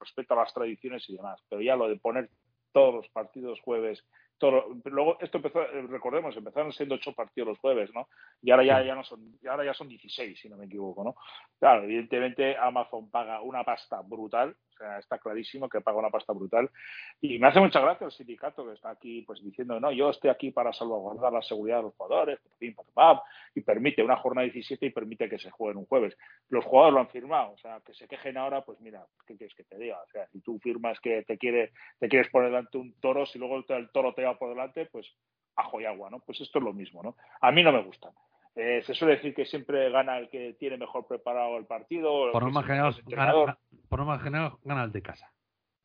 respecto 0.01 0.33
a 0.33 0.39
las 0.39 0.55
tradiciones 0.55 1.09
y 1.11 1.17
demás, 1.17 1.43
pero 1.51 1.61
ya 1.61 1.77
lo 1.77 1.89
de 1.89 1.97
poner 1.97 2.31
todos 2.73 2.95
los 2.95 3.09
partidos 3.09 3.61
jueves. 3.61 4.05
Todo, 4.39 4.67
luego 4.85 5.19
esto 5.21 5.39
empezó, 5.39 5.63
eh, 5.63 5.87
recordemos, 5.89 6.37
empezaron 6.37 6.73
siendo 6.73 6.97
ocho 6.97 7.13
partidos 7.15 7.49
los 7.49 7.59
jueves, 7.59 7.91
¿no? 7.95 8.09
Y 8.43 8.51
ahora 8.51 8.65
ya, 8.65 8.83
ya 8.85 8.95
no 8.95 9.03
son, 9.03 9.39
y 9.43 9.47
ahora 9.47 9.65
ya 9.65 9.73
son 9.73 9.89
16, 9.89 10.39
si 10.39 10.49
no 10.49 10.59
me 10.59 10.67
equivoco, 10.67 11.03
¿no? 11.03 11.17
Claro, 11.59 11.85
evidentemente 11.85 12.55
Amazon 12.57 13.11
paga 13.11 13.41
una 13.41 13.65
pasta 13.65 14.03
brutal, 14.03 14.55
sea, 14.77 14.99
está 14.99 15.19
clarísimo 15.19 15.69
que 15.69 15.81
paga 15.81 15.99
una 15.99 16.11
pasta 16.11 16.33
brutal. 16.33 16.71
Y 17.21 17.39
me 17.39 17.49
hace 17.49 17.61
mucha 17.61 17.81
gracia 17.81 18.07
el 18.07 18.13
sindicato 18.13 18.67
que 18.67 18.75
está 18.75 18.91
aquí 18.91 19.23
pues 19.23 19.43
diciendo, 19.43 19.79
no, 19.81 19.91
yo 19.93 20.11
estoy 20.11 20.31
aquí 20.31 20.51
para 20.51 20.73
salvaguardar 20.73 21.33
la 21.33 21.43
seguridad 21.43 21.79
de 21.79 21.83
los 21.85 21.95
jugadores, 21.95 22.39
y 23.55 23.61
permite 23.61 24.03
una 24.03 24.17
jornada 24.17 24.45
17 24.45 24.87
y 24.87 24.91
permite 24.91 25.29
que 25.29 25.39
se 25.39 25.51
juegue 25.51 25.79
un 25.79 25.87
jueves. 25.87 26.17
Los 26.49 26.65
jugadores 26.65 26.95
lo 26.95 27.01
han 27.01 27.09
firmado, 27.09 27.53
o 27.53 27.59
sea, 27.59 27.81
que 27.81 27.95
se 27.95 28.07
quejen 28.07 28.37
ahora, 28.37 28.63
pues 28.63 28.81
mira, 28.81 29.05
¿qué 29.27 29.37
quieres 29.37 29.55
que 29.55 29.65
te 29.65 29.79
diga? 29.79 30.01
O 30.03 30.09
sea, 30.11 30.27
si 30.29 30.41
tú 30.41 30.59
firmas 30.59 30.99
que 31.01 31.23
te 31.23 31.39
quiere, 31.39 31.73
te 31.99 32.09
quieres 32.09 32.31
poner 32.31 32.51
delante 32.51 32.79
un 32.79 32.93
toro, 33.01 33.27
si 33.27 33.39
luego 33.39 33.65
el 33.69 33.91
toro 33.91 34.15
te 34.15 34.25
va 34.25 34.39
por 34.39 34.51
delante, 34.51 34.87
pues 34.87 35.07
ajo 35.57 35.81
y 35.81 35.87
agua, 35.87 36.11
¿no? 36.11 36.21
Pues 36.21 36.41
esto 36.41 36.59
es 36.59 36.65
lo 36.65 36.73
mismo, 36.73 37.03
¿no? 37.03 37.17
A 37.41 37.51
mí 37.51 37.63
no 37.63 37.73
me 37.73 37.83
gusta. 37.83 38.11
Eh, 38.57 38.83
se 38.87 38.95
suele 38.95 39.17
decir 39.17 39.35
que 39.35 39.45
siempre 39.45 39.91
gana 39.91 40.17
el 40.19 40.31
que 40.31 40.55
tiene 40.59 40.79
mejor 40.79 41.07
preparado 41.07 41.59
el 41.59 41.67
partido. 41.67 42.33
Por 42.33 42.43
norma 42.43 42.63
general, 42.63 42.95
gana, 43.05 43.59
por 43.89 43.99
norma 43.99 44.19
general 44.19 44.53
gana 44.65 44.85
el 44.85 44.93
de 44.93 45.03
casa. 45.03 45.31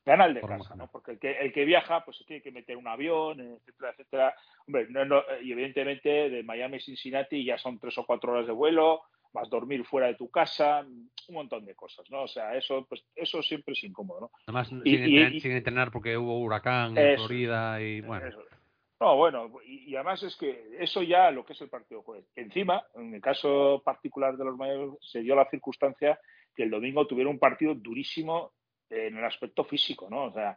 Gana 0.05 0.25
el 0.25 0.35
de 0.35 0.39
Por 0.39 0.51
casa. 0.51 0.75
¿no? 0.75 0.87
Porque 0.89 1.11
el 1.11 1.19
que, 1.19 1.31
el 1.31 1.51
que 1.53 1.65
viaja, 1.65 2.03
pues 2.05 2.17
se 2.17 2.23
tiene 2.23 2.41
que 2.41 2.51
meter 2.51 2.77
un 2.77 2.87
avión, 2.87 3.39
etcétera, 3.41 3.91
etcétera. 3.91 4.35
Hombre, 4.65 4.87
no, 4.89 5.03
no, 5.05 5.21
y 5.43 5.51
evidentemente 5.51 6.29
de 6.29 6.43
Miami 6.43 6.77
a 6.77 6.79
Cincinnati 6.79 7.43
ya 7.43 7.57
son 7.57 7.77
tres 7.77 7.97
o 7.97 8.05
cuatro 8.05 8.31
horas 8.31 8.47
de 8.47 8.53
vuelo, 8.53 9.01
vas 9.33 9.47
a 9.47 9.49
dormir 9.49 9.83
fuera 9.85 10.07
de 10.07 10.15
tu 10.15 10.31
casa, 10.31 10.79
un 10.81 11.33
montón 11.35 11.65
de 11.65 11.75
cosas, 11.75 12.09
¿no? 12.09 12.23
O 12.23 12.27
sea, 12.27 12.55
eso, 12.55 12.85
pues, 12.87 13.03
eso 13.15 13.43
siempre 13.43 13.73
es 13.73 13.83
incómodo, 13.83 14.21
¿no? 14.21 14.31
Además, 14.47 14.71
Y- 14.71 14.75
sin, 14.75 14.85
y- 14.87 14.95
entrenar, 14.95 15.33
y- 15.35 15.39
sin 15.41 15.51
entrenar 15.51 15.91
porque 15.91 16.17
hubo 16.17 16.39
huracán 16.39 16.97
en. 16.97 17.17
Florida 17.17 17.81
y 17.81 18.01
bueno. 18.01 18.25
Eso. 18.27 18.39
No, 19.01 19.15
bueno, 19.17 19.51
y, 19.65 19.95
además 19.95 20.21
es 20.21 20.35
que 20.35 20.77
eso 20.79 21.01
ya 21.01 21.31
lo 21.31 21.43
que 21.43 21.53
es 21.53 21.61
el 21.61 21.69
partido 21.69 22.03
jueves. 22.03 22.27
Encima, 22.35 22.85
en 22.93 23.15
el 23.15 23.19
caso 23.19 23.81
particular 23.83 24.37
de 24.37 24.45
los 24.45 24.55
mayores, 24.55 24.91
se 25.01 25.21
dio 25.21 25.35
la 25.35 25.49
circunstancia 25.49 26.19
que 26.55 26.61
el 26.61 26.69
domingo 26.69 27.07
tuvieron 27.07 27.33
un 27.33 27.39
partido 27.39 27.73
durísimo 27.73 28.51
en 28.91 29.17
el 29.17 29.25
aspecto 29.25 29.63
físico, 29.63 30.07
¿no? 30.07 30.25
O 30.25 30.31
sea, 30.31 30.55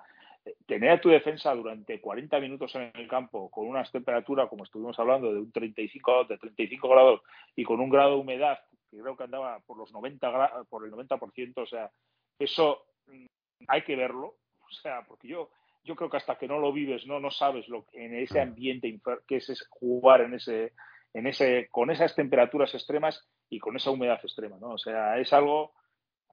tener 0.66 0.90
a 0.90 1.00
tu 1.00 1.08
defensa 1.08 1.54
durante 1.54 2.02
40 2.02 2.38
minutos 2.38 2.74
en 2.74 2.92
el 2.94 3.08
campo 3.08 3.50
con 3.50 3.66
unas 3.66 3.90
temperaturas, 3.90 4.50
como 4.50 4.64
estuvimos 4.64 4.98
hablando, 4.98 5.32
de 5.32 5.40
un 5.40 5.50
35, 5.50 6.24
de 6.24 6.36
35 6.36 6.86
grados 6.86 7.22
y 7.56 7.64
con 7.64 7.80
un 7.80 7.88
grado 7.88 8.10
de 8.10 8.20
humedad 8.20 8.58
que 8.90 9.00
creo 9.00 9.16
que 9.16 9.24
andaba 9.24 9.60
por 9.60 9.78
los 9.78 9.90
90 9.90 10.30
gra- 10.30 10.66
por 10.68 10.84
el 10.84 10.92
90%, 10.92 11.62
o 11.62 11.66
sea, 11.66 11.90
eso 12.38 12.84
mm, 13.06 13.24
hay 13.68 13.82
que 13.84 13.96
verlo, 13.96 14.34
o 14.60 14.70
sea, 14.82 15.02
porque 15.06 15.28
yo 15.28 15.48
yo 15.84 15.94
creo 15.96 16.10
que 16.10 16.16
hasta 16.16 16.36
que 16.36 16.48
no 16.48 16.58
lo 16.58 16.72
vives, 16.72 17.06
no 17.06 17.20
no 17.20 17.30
sabes 17.30 17.68
lo 17.68 17.84
que- 17.86 18.04
en 18.04 18.14
ese 18.16 18.40
ambiente 18.40 18.98
que 19.28 19.36
es, 19.36 19.48
es 19.50 19.66
jugar 19.70 20.22
en 20.22 20.34
ese 20.34 20.72
en 21.12 21.26
ese 21.26 21.68
con 21.70 21.90
esas 21.90 22.14
temperaturas 22.14 22.74
extremas 22.74 23.24
y 23.48 23.58
con 23.60 23.76
esa 23.76 23.90
humedad 23.90 24.18
extrema, 24.22 24.58
¿no? 24.58 24.70
O 24.70 24.78
sea, 24.78 25.18
es 25.18 25.32
algo 25.32 25.72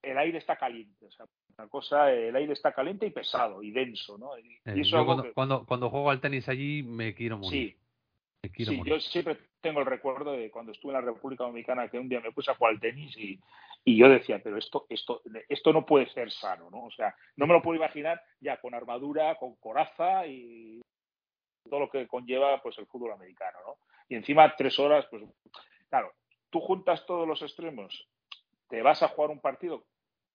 el 0.01 0.17
aire 0.17 0.39
está 0.39 0.55
caliente, 0.57 1.05
o 1.05 1.11
sea, 1.11 1.27
una 1.57 1.67
cosa, 1.67 2.11
el 2.11 2.35
aire 2.35 2.53
está 2.53 2.73
caliente 2.73 3.05
y 3.05 3.11
pesado 3.11 3.61
y 3.61 3.69
denso, 3.71 4.17
¿no? 4.17 4.35
Y, 4.39 4.55
Eh, 4.65 4.73
y 4.77 4.81
eso 4.81 4.97
yo 4.97 5.05
cuando, 5.05 5.23
que- 5.23 5.33
cuando, 5.33 5.65
cuando 5.65 5.89
juego 5.91 6.09
al 6.09 6.19
tenis 6.21 6.49
allí 6.49 6.81
me 6.81 7.13
quiero 7.13 7.37
morir. 7.37 7.73
sí, 7.73 7.77
me 8.41 8.49
quiero 8.51 8.71
Sí, 8.71 8.77
morir. 8.79 8.93
yo 8.93 8.99
siempre 8.99 9.37
tengo 9.61 9.79
el 9.79 9.85
recuerdo 9.85 10.33
de 10.33 10.51
cuando 10.51 10.71
estuve 10.71 10.91
en 10.91 11.05
la 11.05 11.11
República 11.11 11.43
Dominicana 11.43 11.87
que 11.87 11.99
un 11.99 12.09
día 12.09 12.19
me 12.19 12.31
puse 12.31 12.51
a 12.51 12.55
jugar 12.55 12.73
al 12.73 12.79
tenis 12.79 13.15
y, 13.17 13.39
y 13.85 13.97
yo 13.97 14.09
decía, 14.09 14.39
pero 14.43 14.57
esto, 14.57 14.85
esto, 14.89 15.21
esto 15.47 15.73
no 15.73 15.85
puede 15.85 16.07
ser 16.07 16.31
sano, 16.31 16.69
¿no? 16.69 16.85
O 16.85 16.91
sea, 16.91 17.15
no 17.35 17.47
me 17.47 17.53
lo 17.53 17.61
puedo 17.61 17.77
imaginar 17.77 18.21
ya 18.39 18.59
con 18.59 18.73
armadura, 18.73 19.35
con 19.35 19.55
coraza 19.55 20.25
y 20.27 20.81
todo 21.69 21.79
lo 21.79 21.89
que 21.89 22.07
conlleva 22.07 22.61
pues 22.61 22.77
el 22.79 22.87
fútbol 22.87 23.11
americano, 23.11 23.57
¿no? 23.65 23.77
Y 24.09 24.15
encima 24.15 24.55
tres 24.55 24.77
horas, 24.79 25.05
pues 25.09 25.23
claro, 25.89 26.13
tú 26.49 26.59
juntas 26.59 27.05
todos 27.05 27.27
los 27.27 27.41
extremos, 27.41 28.07
te 28.67 28.81
vas 28.81 29.01
a 29.03 29.07
jugar 29.09 29.29
un 29.29 29.39
partido 29.39 29.85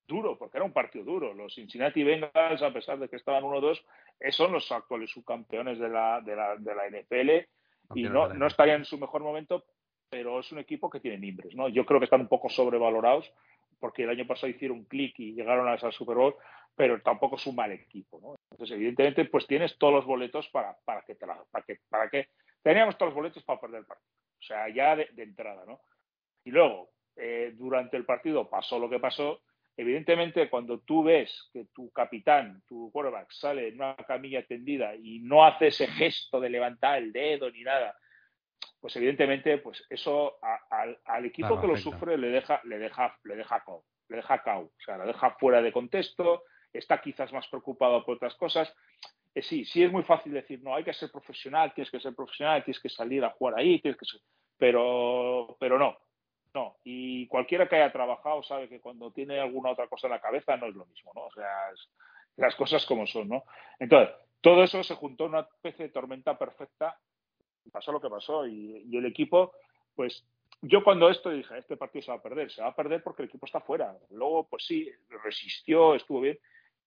duro, 0.07 0.39
porque 0.39 0.59
era 0.59 0.65
un 0.65 0.73
partido 0.73 1.05
duro. 1.05 1.35
Los 1.35 1.55
Cincinnati 1.55 2.05
Bengals, 2.05 2.63
a 2.63 2.73
pesar 2.73 2.99
de 2.99 3.09
que 3.09 3.17
estaban 3.17 3.43
1-2, 3.43 3.83
eh, 4.21 4.33
son 4.33 4.53
los 4.53 4.71
actuales 4.71 5.11
subcampeones 5.11 5.79
de 5.79 5.89
la, 5.89 6.21
de 6.21 6.37
la, 6.37 6.57
de 6.57 6.75
la 6.75 6.89
NFL 6.89 7.49
y 7.95 8.05
no, 8.05 8.29
no 8.29 8.35
NFL. 8.35 8.47
estarían 8.47 8.79
en 8.81 8.85
su 8.85 8.99
mejor 8.99 9.23
momento, 9.23 9.65
pero 10.09 10.41
es 10.41 10.51
un 10.53 10.59
equipo 10.59 10.91
que 10.91 11.01
tiene 11.01 11.19
mimbres, 11.19 11.55
¿no? 11.55 11.69
Yo 11.69 11.85
creo 11.85 12.01
que 12.01 12.05
están 12.05 12.23
un 12.23 12.29
poco 12.29 12.49
sobrevalorados 12.49 13.33
porque 13.79 14.05
el 14.05 14.11
año 14.11 14.27
pasado 14.27 14.49
hicieron 14.49 14.79
un 14.79 14.85
clic 14.85 15.19
y 15.19 15.35
llegaron 15.35 15.69
a 15.69 15.75
esa 15.75 15.93
Super 15.93 16.17
Bowl, 16.17 16.35
pero 16.75 17.01
tampoco 17.03 17.37
es 17.37 17.47
un 17.47 17.57
mal 17.57 17.73
equipo, 17.73 18.21
¿no? 18.21 18.37
Entonces, 18.51 18.77
evidentemente, 18.77 19.25
pues 19.27 19.47
tienes 19.47 19.77
todos 19.79 19.95
los 19.95 20.07
boletos 20.07 20.49
para, 20.49 20.77
para 20.85 21.03
que 21.03 21.15
te 21.15 21.27
la, 21.27 21.43
para 21.51 21.65
que, 21.65 21.79
para 21.89 22.09
que 22.09 22.29
teníamos 22.63 22.97
todos 22.97 23.11
los 23.11 23.17
boletos 23.17 23.43
para 23.45 23.61
perder 23.61 23.81
el 23.81 23.87
partido. 23.87 24.11
O 24.39 24.43
sea, 24.43 24.69
ya 24.69 24.97
de, 24.97 25.09
de 25.13 25.23
entrada, 25.23 25.65
¿no? 25.67 25.81
Y 26.45 26.51
luego, 26.51 26.91
eh, 27.17 27.53
durante 27.57 27.97
el 27.97 28.05
partido 28.05 28.49
pasó 28.49 28.79
lo 28.79 28.91
que 28.91 29.01
pasó. 29.01 29.41
Evidentemente, 29.77 30.49
cuando 30.49 30.81
tú 30.81 31.03
ves 31.05 31.51
que 31.53 31.67
tu 31.75 31.91
capitán, 31.91 32.63
tu 32.67 32.91
quarterback, 32.91 33.31
sale 33.31 33.69
en 33.69 33.75
una 33.75 33.95
camilla 33.97 34.45
tendida 34.47 34.95
y 34.97 35.19
no 35.21 35.45
hace 35.45 35.67
ese 35.67 35.87
gesto 35.87 36.41
de 36.41 36.49
levantar 36.51 36.99
el 36.99 37.13
dedo 37.13 37.51
ni 37.51 37.63
nada, 37.63 37.95
pues 38.81 38.97
evidentemente, 38.97 39.59
pues 39.59 39.85
eso 39.91 40.39
a- 40.43 40.61
al, 40.71 40.99
al 41.05 41.25
equipo 41.27 41.49
Claro, 41.49 41.61
que 41.61 41.67
lo 41.67 41.77
sufre 41.77 42.17
le 42.17 42.29
deja, 42.29 42.61
le 42.65 42.79
deja, 42.79 43.19
le 43.25 43.37
deja 43.37 43.63
cao, 43.65 43.85
le 44.09 44.17
deja 44.17 44.43
cao, 44.43 44.61
o 44.63 44.73
sea, 44.85 44.97
lo 44.97 45.07
deja 45.07 45.31
fuera 45.33 45.61
de 45.61 45.73
contexto, 45.73 46.45
está 46.73 47.01
quizás 47.01 47.33
más 47.33 47.47
preocupado 47.49 48.05
por 48.05 48.17
otras 48.17 48.35
cosas. 48.37 48.73
Eh, 49.35 49.43
sí, 49.43 49.67
sí 49.67 49.83
es 49.83 49.93
muy 49.93 50.05
fácil 50.05 50.33
decir, 50.33 50.63
no, 50.63 50.75
hay 50.75 50.85
que 50.85 50.95
ser 50.95 51.11
profesional, 51.11 51.75
tienes 51.75 51.91
que 51.91 52.01
ser 52.01 52.15
profesional, 52.15 52.65
tienes 52.65 52.81
que 52.81 52.89
salir 52.89 53.23
a 53.25 53.31
jugar 53.31 53.59
ahí, 53.59 53.79
tienes 53.81 53.99
que 53.99 54.07
ser... 54.07 54.21
pero, 54.57 55.57
pero 55.61 55.79
no, 55.79 55.99
no. 56.57 56.77
Y 56.85 57.27
cualquiera 57.29 57.69
que 57.69 57.77
haya 57.77 57.93
trabajado 57.93 58.43
sabe 58.43 58.69
que 58.69 58.81
cuando 58.81 59.11
tiene 59.13 59.39
alguna 59.39 59.71
otra 59.71 59.87
cosa 59.89 60.07
en 60.09 60.13
la 60.15 60.21
cabeza 60.21 60.57
no 60.57 60.67
es 60.67 60.75
lo 60.75 60.87
mismo, 60.87 61.13
¿no? 61.15 61.23
O 61.27 61.31
sea, 61.31 61.71
es- 61.73 61.89
las 62.37 62.55
cosas 62.57 62.85
como 62.87 63.07
son, 63.07 63.29
¿no? 63.29 63.45
Entonces, 63.79 64.15
todo 64.41 64.63
eso 64.65 64.83
se 64.83 64.95
juntó 64.95 65.25
en 65.25 65.31
una 65.31 65.41
especie 65.41 65.87
de 65.87 65.93
tormenta 65.93 66.37
perfecta 66.37 66.99
pasó 67.73 67.91
lo 67.93 68.01
que 68.01 68.09
pasó 68.09 68.47
y, 68.47 68.85
y 68.89 68.97
el 68.97 69.07
equipo, 69.07 69.53
pues 69.97 70.25
yo 70.63 70.85
cuando 70.85 71.09
esto 71.11 71.31
dije, 71.31 71.59
este 71.59 71.77
partido 71.77 72.03
se 72.03 72.11
va 72.13 72.19
a 72.19 72.23
perder, 72.23 72.51
se 72.51 72.63
va 72.63 72.69
a 72.69 72.75
perder 72.77 73.03
porque 73.03 73.23
el 73.23 73.29
equipo 73.29 73.47
está 73.47 73.61
fuera. 73.61 73.95
Luego, 74.11 74.47
pues 74.49 74.65
sí, 74.67 74.89
resistió, 75.25 75.95
estuvo 75.95 76.21
bien. 76.21 76.39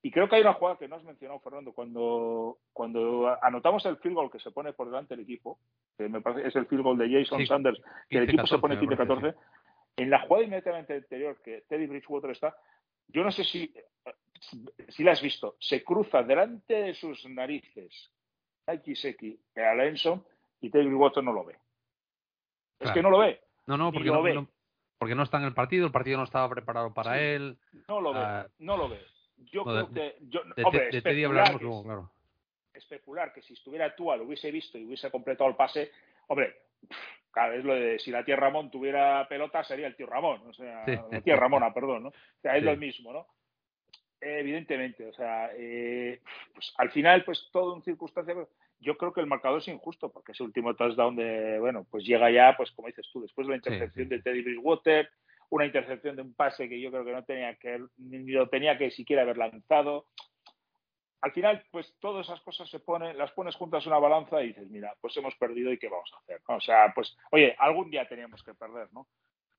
Y 0.01 0.11
creo 0.11 0.29
que 0.29 0.37
hay 0.37 0.41
una 0.41 0.53
jugada 0.53 0.77
que 0.77 0.87
no 0.87 0.95
has 0.95 1.03
mencionado, 1.03 1.41
Fernando, 1.41 1.73
cuando, 1.73 2.57
cuando 2.71 3.35
anotamos 3.41 3.85
el 3.85 3.97
field 3.97 4.15
goal 4.15 4.31
que 4.31 4.39
se 4.39 4.51
pone 4.51 4.71
por 4.71 4.87
delante 4.87 5.13
el 5.15 5.19
equipo, 5.19 5.59
que 5.97 6.07
me 6.07 6.21
parece 6.21 6.47
es 6.47 6.55
el 6.55 6.67
field 6.67 6.83
goal 6.83 6.97
de 6.97 7.09
Jason 7.11 7.39
Sí, 7.39 7.45
Sanders, 7.45 7.81
que 8.09 8.19
el 8.19 8.23
equipo 8.23 8.47
se 8.47 8.55
15-14, 8.55 8.61
pone 8.61 8.75
me 8.77 8.95
parece, 8.95 9.03
15-14, 9.13 9.35
en 10.03 10.09
la 10.09 10.19
jugada 10.21 10.45
inmediatamente 10.45 10.93
anterior 10.93 11.41
que 11.43 11.61
Teddy 11.67 11.87
Bridgewater 11.87 12.31
está, 12.31 12.55
yo 13.07 13.23
no 13.23 13.31
sé 13.31 13.43
si, 13.43 13.73
si 14.89 15.03
la 15.03 15.11
has 15.11 15.21
visto, 15.21 15.55
se 15.59 15.83
cruza 15.83 16.23
delante 16.23 16.73
de 16.73 16.93
sus 16.93 17.25
narices 17.27 18.11
Nike 18.67 18.95
Seki 18.95 19.39
a 19.55 19.73
Lenson 19.75 20.23
y 20.61 20.69
Teddy 20.69 20.85
Bridgewater 20.85 21.23
no 21.23 21.33
lo 21.33 21.43
ve. 21.45 21.55
Es 22.79 22.91
que 22.91 23.01
no 23.01 23.09
lo 23.09 23.19
ve, 23.19 23.41
No, 23.67 23.77
no, 23.77 23.91
porque 23.91 24.07
lo 24.07 24.15
no, 24.15 24.21
ve. 24.23 24.33
no- 24.35 24.47
porque 24.97 25.15
no 25.15 25.23
está 25.23 25.37
en 25.37 25.45
el 25.45 25.53
partido, 25.53 25.85
el 25.85 25.91
partido 25.93 26.17
no 26.17 26.23
estaba 26.25 26.49
preparado 26.49 26.93
para 26.93 27.13
Sí. 27.13 27.19
él. 27.23 27.57
no 27.87 28.01
lo 28.01 28.13
ve, 28.13 28.19
Ah. 28.21 28.47
no 28.59 28.77
lo 28.77 28.89
ve. 28.89 29.01
Yo 29.37 29.63
No, 29.63 29.73
de- 29.73 29.85
creo 29.85 29.93
que, 29.93 30.17
yo, 30.27 30.41
De, 30.55 30.63
hombre, 30.63 30.89
de 30.91 31.01
Teddy 31.01 31.21
que- 31.21 31.27
luego, 31.29 31.83
claro. 31.83 32.11
especular 32.73 33.31
que 33.33 33.41
si 33.41 33.53
estuviera 33.53 33.95
Tua 33.95 34.17
lo 34.17 34.25
hubiese 34.25 34.51
visto 34.51 34.77
y 34.77 34.85
hubiese 34.85 35.09
completado 35.09 35.49
el 35.49 35.55
pase, 35.55 35.91
hombre, 36.27 36.63
claro, 37.31 37.53
es 37.53 37.63
lo 37.63 37.75
de 37.75 37.99
si 37.99 38.11
la 38.11 38.23
tía 38.23 38.35
Ramón 38.35 38.69
tuviera 38.71 39.27
pelota 39.27 39.63
sería 39.63 39.87
el 39.87 39.95
tío 39.95 40.07
Ramón, 40.07 40.41
o 40.47 40.53
sea, 40.53 40.85
Sí. 40.85 40.97
la 41.11 41.21
tía 41.21 41.35
Ramona, 41.35 41.73
perdón, 41.73 42.03
¿no? 42.03 42.09
O 42.09 42.41
sea, 42.41 42.55
es 42.55 42.61
Sí. 42.61 42.65
lo 42.65 42.75
mismo, 42.77 43.13
¿no? 43.13 43.27
Evidentemente, 44.21 45.05
o 45.07 45.13
sea, 45.13 45.49
eh, 45.55 46.21
pues, 46.53 46.73
al 46.77 46.91
final, 46.91 47.23
pues 47.23 47.49
todo 47.53 47.75
en 47.75 47.83
circunstancias, 47.83 48.37
yo 48.79 48.97
creo 48.97 49.13
que 49.13 49.21
el 49.21 49.27
marcador 49.27 49.59
es 49.59 49.67
injusto, 49.69 50.11
porque 50.11 50.33
ese 50.33 50.43
último 50.43 50.75
touchdown 50.75 51.15
de, 51.15 51.57
bueno, 51.59 51.85
pues 51.89 52.03
llega 52.03 52.29
ya, 52.29 52.55
pues 52.57 52.71
como 52.71 52.87
dices 52.89 53.07
tú, 53.13 53.21
después 53.21 53.47
de 53.47 53.51
la 53.51 53.57
intercepción 53.57 54.09
sí. 54.09 54.15
de 54.15 54.21
Teddy 54.21 54.41
Bridgewater, 54.41 55.09
una 55.49 55.65
intercepción 55.65 56.15
de 56.17 56.21
un 56.21 56.33
pase 56.33 56.67
que 56.67 56.79
yo 56.79 56.91
creo 56.91 57.05
que 57.05 57.11
no 57.13 57.23
tenía 57.23 57.55
que, 57.55 57.81
ni 57.97 58.31
lo 58.31 58.49
tenía 58.49 58.77
que 58.77 58.91
siquiera 58.91 59.21
haber 59.21 59.37
lanzado. 59.37 60.05
Al 61.21 61.31
final, 61.33 61.63
pues 61.71 61.93
todas 61.99 62.25
esas 62.27 62.41
cosas 62.41 62.69
se 62.69 62.79
ponen, 62.79 63.17
las 63.17 63.31
pones 63.31 63.55
juntas 63.55 63.85
en 63.85 63.91
una 63.91 63.99
balanza 63.99 64.41
y 64.41 64.47
dices, 64.49 64.69
mira, 64.69 64.93
pues 65.01 65.15
hemos 65.17 65.35
perdido 65.35 65.71
y 65.71 65.77
qué 65.77 65.89
vamos 65.89 66.09
a 66.13 66.19
hacer. 66.19 66.41
O 66.47 66.61
sea, 66.61 66.91
pues, 66.95 67.15
oye, 67.31 67.55
algún 67.59 67.89
día 67.89 68.07
teníamos 68.07 68.41
que 68.43 68.53
perder, 68.53 68.87
¿no? 68.93 69.07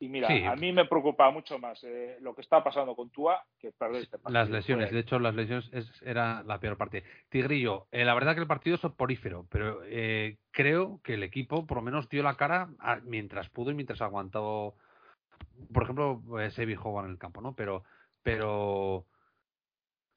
Y 0.03 0.09
mira, 0.09 0.29
Sí. 0.29 0.43
a 0.47 0.57
mí 0.57 0.73
me 0.73 0.87
preocupa 0.87 1.31
mucho 1.31 1.59
más 1.59 1.85
eh, 1.85 2.17
lo 2.23 2.35
que 2.35 2.41
está 2.41 2.65
pasando 2.65 2.97
con 2.97 3.11
Tua 3.11 3.45
que 3.59 3.71
perder 3.73 4.05
este 4.05 4.17
partido. 4.19 4.33
Las 4.41 4.49
lesiones, 4.49 4.91
de 4.91 4.99
hecho, 5.01 5.19
las 5.19 5.35
lesiones 5.35 5.69
es- 5.75 6.01
era 6.03 6.43
la 6.45 6.59
peor 6.59 6.79
parte. 6.79 7.05
Tigrillo, 7.29 7.87
eh, 7.93 8.07
la 8.07 8.15
verdad 8.15 8.33
que 8.35 8.41
el 8.41 8.47
partido 8.47 8.77
es 8.77 8.81
soporífero, 8.81 9.47
pero 9.51 9.83
eh, 9.85 10.39
creo 10.53 11.01
que 11.05 11.13
el 11.15 11.23
equipo 11.23 11.67
por 11.67 11.77
lo 11.77 11.83
menos 11.83 12.09
dio 12.09 12.23
la 12.23 12.37
cara 12.39 12.71
a- 12.79 12.97
mientras 13.05 13.51
pudo 13.51 13.71
y 13.73 13.75
mientras 13.75 14.01
aguantó. 14.01 14.75
Por 15.71 15.83
ejemplo, 15.83 16.23
eh, 16.41 16.51
Sevi 16.51 16.75
jugó 16.77 17.05
en 17.05 17.11
el 17.11 17.19
campo, 17.19 17.43
¿no? 17.43 17.55
Pero, 17.55 17.85
pero 18.23 19.05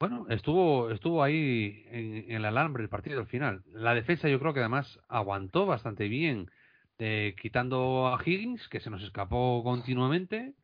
bueno, 0.10 0.26
estuvo, 0.28 0.92
estuvo 0.92 1.24
ahí 1.24 1.86
en, 1.90 2.30
en 2.30 2.32
el 2.32 2.44
alambre 2.44 2.84
el 2.84 2.90
partido 2.90 3.22
al 3.22 3.28
final. 3.28 3.64
La 3.68 3.96
defensa 3.96 4.28
yo 4.28 4.38
creo 4.38 4.54
que 4.54 4.60
además 4.60 5.00
aguantó 5.08 5.66
bastante 5.66 6.10
bien, 6.10 6.52
eh, 7.00 7.36
quitando 7.42 8.10
a 8.10 8.20
Higgins, 8.22 8.68
que 8.68 8.82
se 8.82 8.90
nos 8.90 9.02
escapó 9.02 9.64
continuamente. 9.64 10.56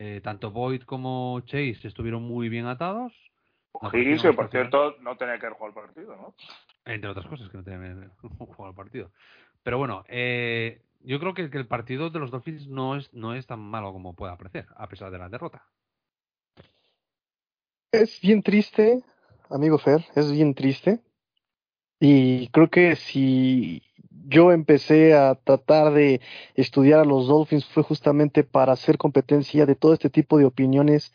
Eh, 0.00 0.20
tanto 0.20 0.50
Boyd 0.50 0.82
como 0.82 1.42
Chase 1.42 1.86
estuvieron 1.86 2.24
muy 2.24 2.48
bien 2.48 2.66
atados. 2.66 3.12
No 3.80 3.88
Higgins, 3.96 4.20
que 4.20 4.32
por 4.32 4.50
cierto 4.50 4.96
no 5.00 5.16
tenía 5.16 5.38
que 5.38 5.48
jugado 5.50 5.68
el 5.68 5.74
partido, 5.74 6.16
¿no? 6.16 6.34
Entre 6.84 7.08
otras 7.08 7.26
cosas 7.26 7.48
que 7.50 7.58
no 7.58 7.62
tenían 7.62 8.10
jugado 8.20 8.70
el 8.70 8.74
partido. 8.74 9.12
Pero 9.62 9.78
bueno, 9.78 10.02
eh, 10.08 10.82
yo 11.02 11.20
creo 11.20 11.34
que, 11.34 11.50
que 11.50 11.58
el 11.58 11.68
partido 11.68 12.10
de 12.10 12.18
los 12.18 12.32
Dolphins 12.32 12.66
no 12.66 12.96
es, 12.96 13.14
no 13.14 13.32
es 13.32 13.46
tan 13.46 13.60
malo 13.60 13.92
como 13.92 14.16
pueda 14.16 14.36
parecer, 14.36 14.66
a 14.74 14.88
pesar 14.88 15.12
de 15.12 15.18
la 15.18 15.28
derrota. 15.28 15.62
Es 17.92 18.20
bien 18.22 18.42
triste, 18.42 19.02
amigo 19.50 19.76
Fer, 19.76 20.06
es 20.14 20.32
bien 20.32 20.54
triste. 20.54 21.00
Y 22.00 22.48
creo 22.48 22.70
que 22.70 22.96
si 22.96 23.82
yo 24.26 24.50
empecé 24.50 25.14
a 25.14 25.34
tratar 25.34 25.92
de 25.92 26.22
estudiar 26.54 27.00
a 27.00 27.04
los 27.04 27.28
Dolphins 27.28 27.66
fue 27.66 27.82
justamente 27.82 28.44
para 28.44 28.72
hacer 28.72 28.96
competencia 28.96 29.66
de 29.66 29.74
todo 29.76 29.92
este 29.92 30.08
tipo 30.10 30.38
de 30.38 30.46
opiniones 30.46 31.12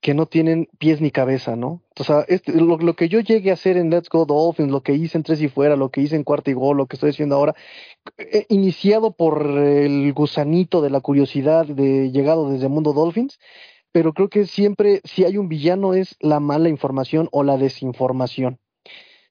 que 0.00 0.14
no 0.14 0.26
tienen 0.26 0.68
pies 0.78 1.00
ni 1.00 1.10
cabeza, 1.10 1.56
¿no? 1.56 1.82
O 1.98 2.04
sea, 2.04 2.24
este- 2.28 2.52
lo, 2.52 2.78
que 2.96 3.08
yo 3.08 3.20
llegué 3.20 3.50
a 3.50 3.54
hacer 3.54 3.76
en 3.78 3.90
Let's 3.90 4.08
Go 4.10 4.26
Dolphins, 4.26 4.70
lo 4.70 4.82
que 4.82 4.94
hice 4.94 5.18
en 5.18 5.24
Tres 5.24 5.40
y 5.42 5.48
Fuera, 5.48 5.76
lo 5.76 5.90
que 5.90 6.02
hice 6.02 6.16
en 6.16 6.24
Cuarta 6.24 6.50
y 6.50 6.54
Gol, 6.54 6.76
lo 6.78 6.86
que 6.86 6.96
estoy 6.96 7.10
haciendo 7.10 7.36
ahora, 7.36 7.54
eh, 8.18 8.46
iniciado 8.48 9.12
por 9.12 9.46
el 9.58 10.12
gusanito 10.14 10.82
de 10.82 10.90
la 10.90 11.00
curiosidad 11.00 11.66
de 11.66 12.10
llegado 12.12 12.50
desde 12.50 12.66
el 12.66 12.72
mundo 12.72 12.92
Dolphins, 12.92 13.38
pero 13.92 14.12
creo 14.12 14.28
que 14.28 14.46
siempre, 14.46 15.00
si 15.04 15.24
hay 15.24 15.36
un 15.36 15.48
villano, 15.48 15.94
es 15.94 16.16
la 16.20 16.40
mala 16.40 16.68
información 16.68 17.28
o 17.32 17.42
la 17.42 17.56
desinformación. 17.56 18.58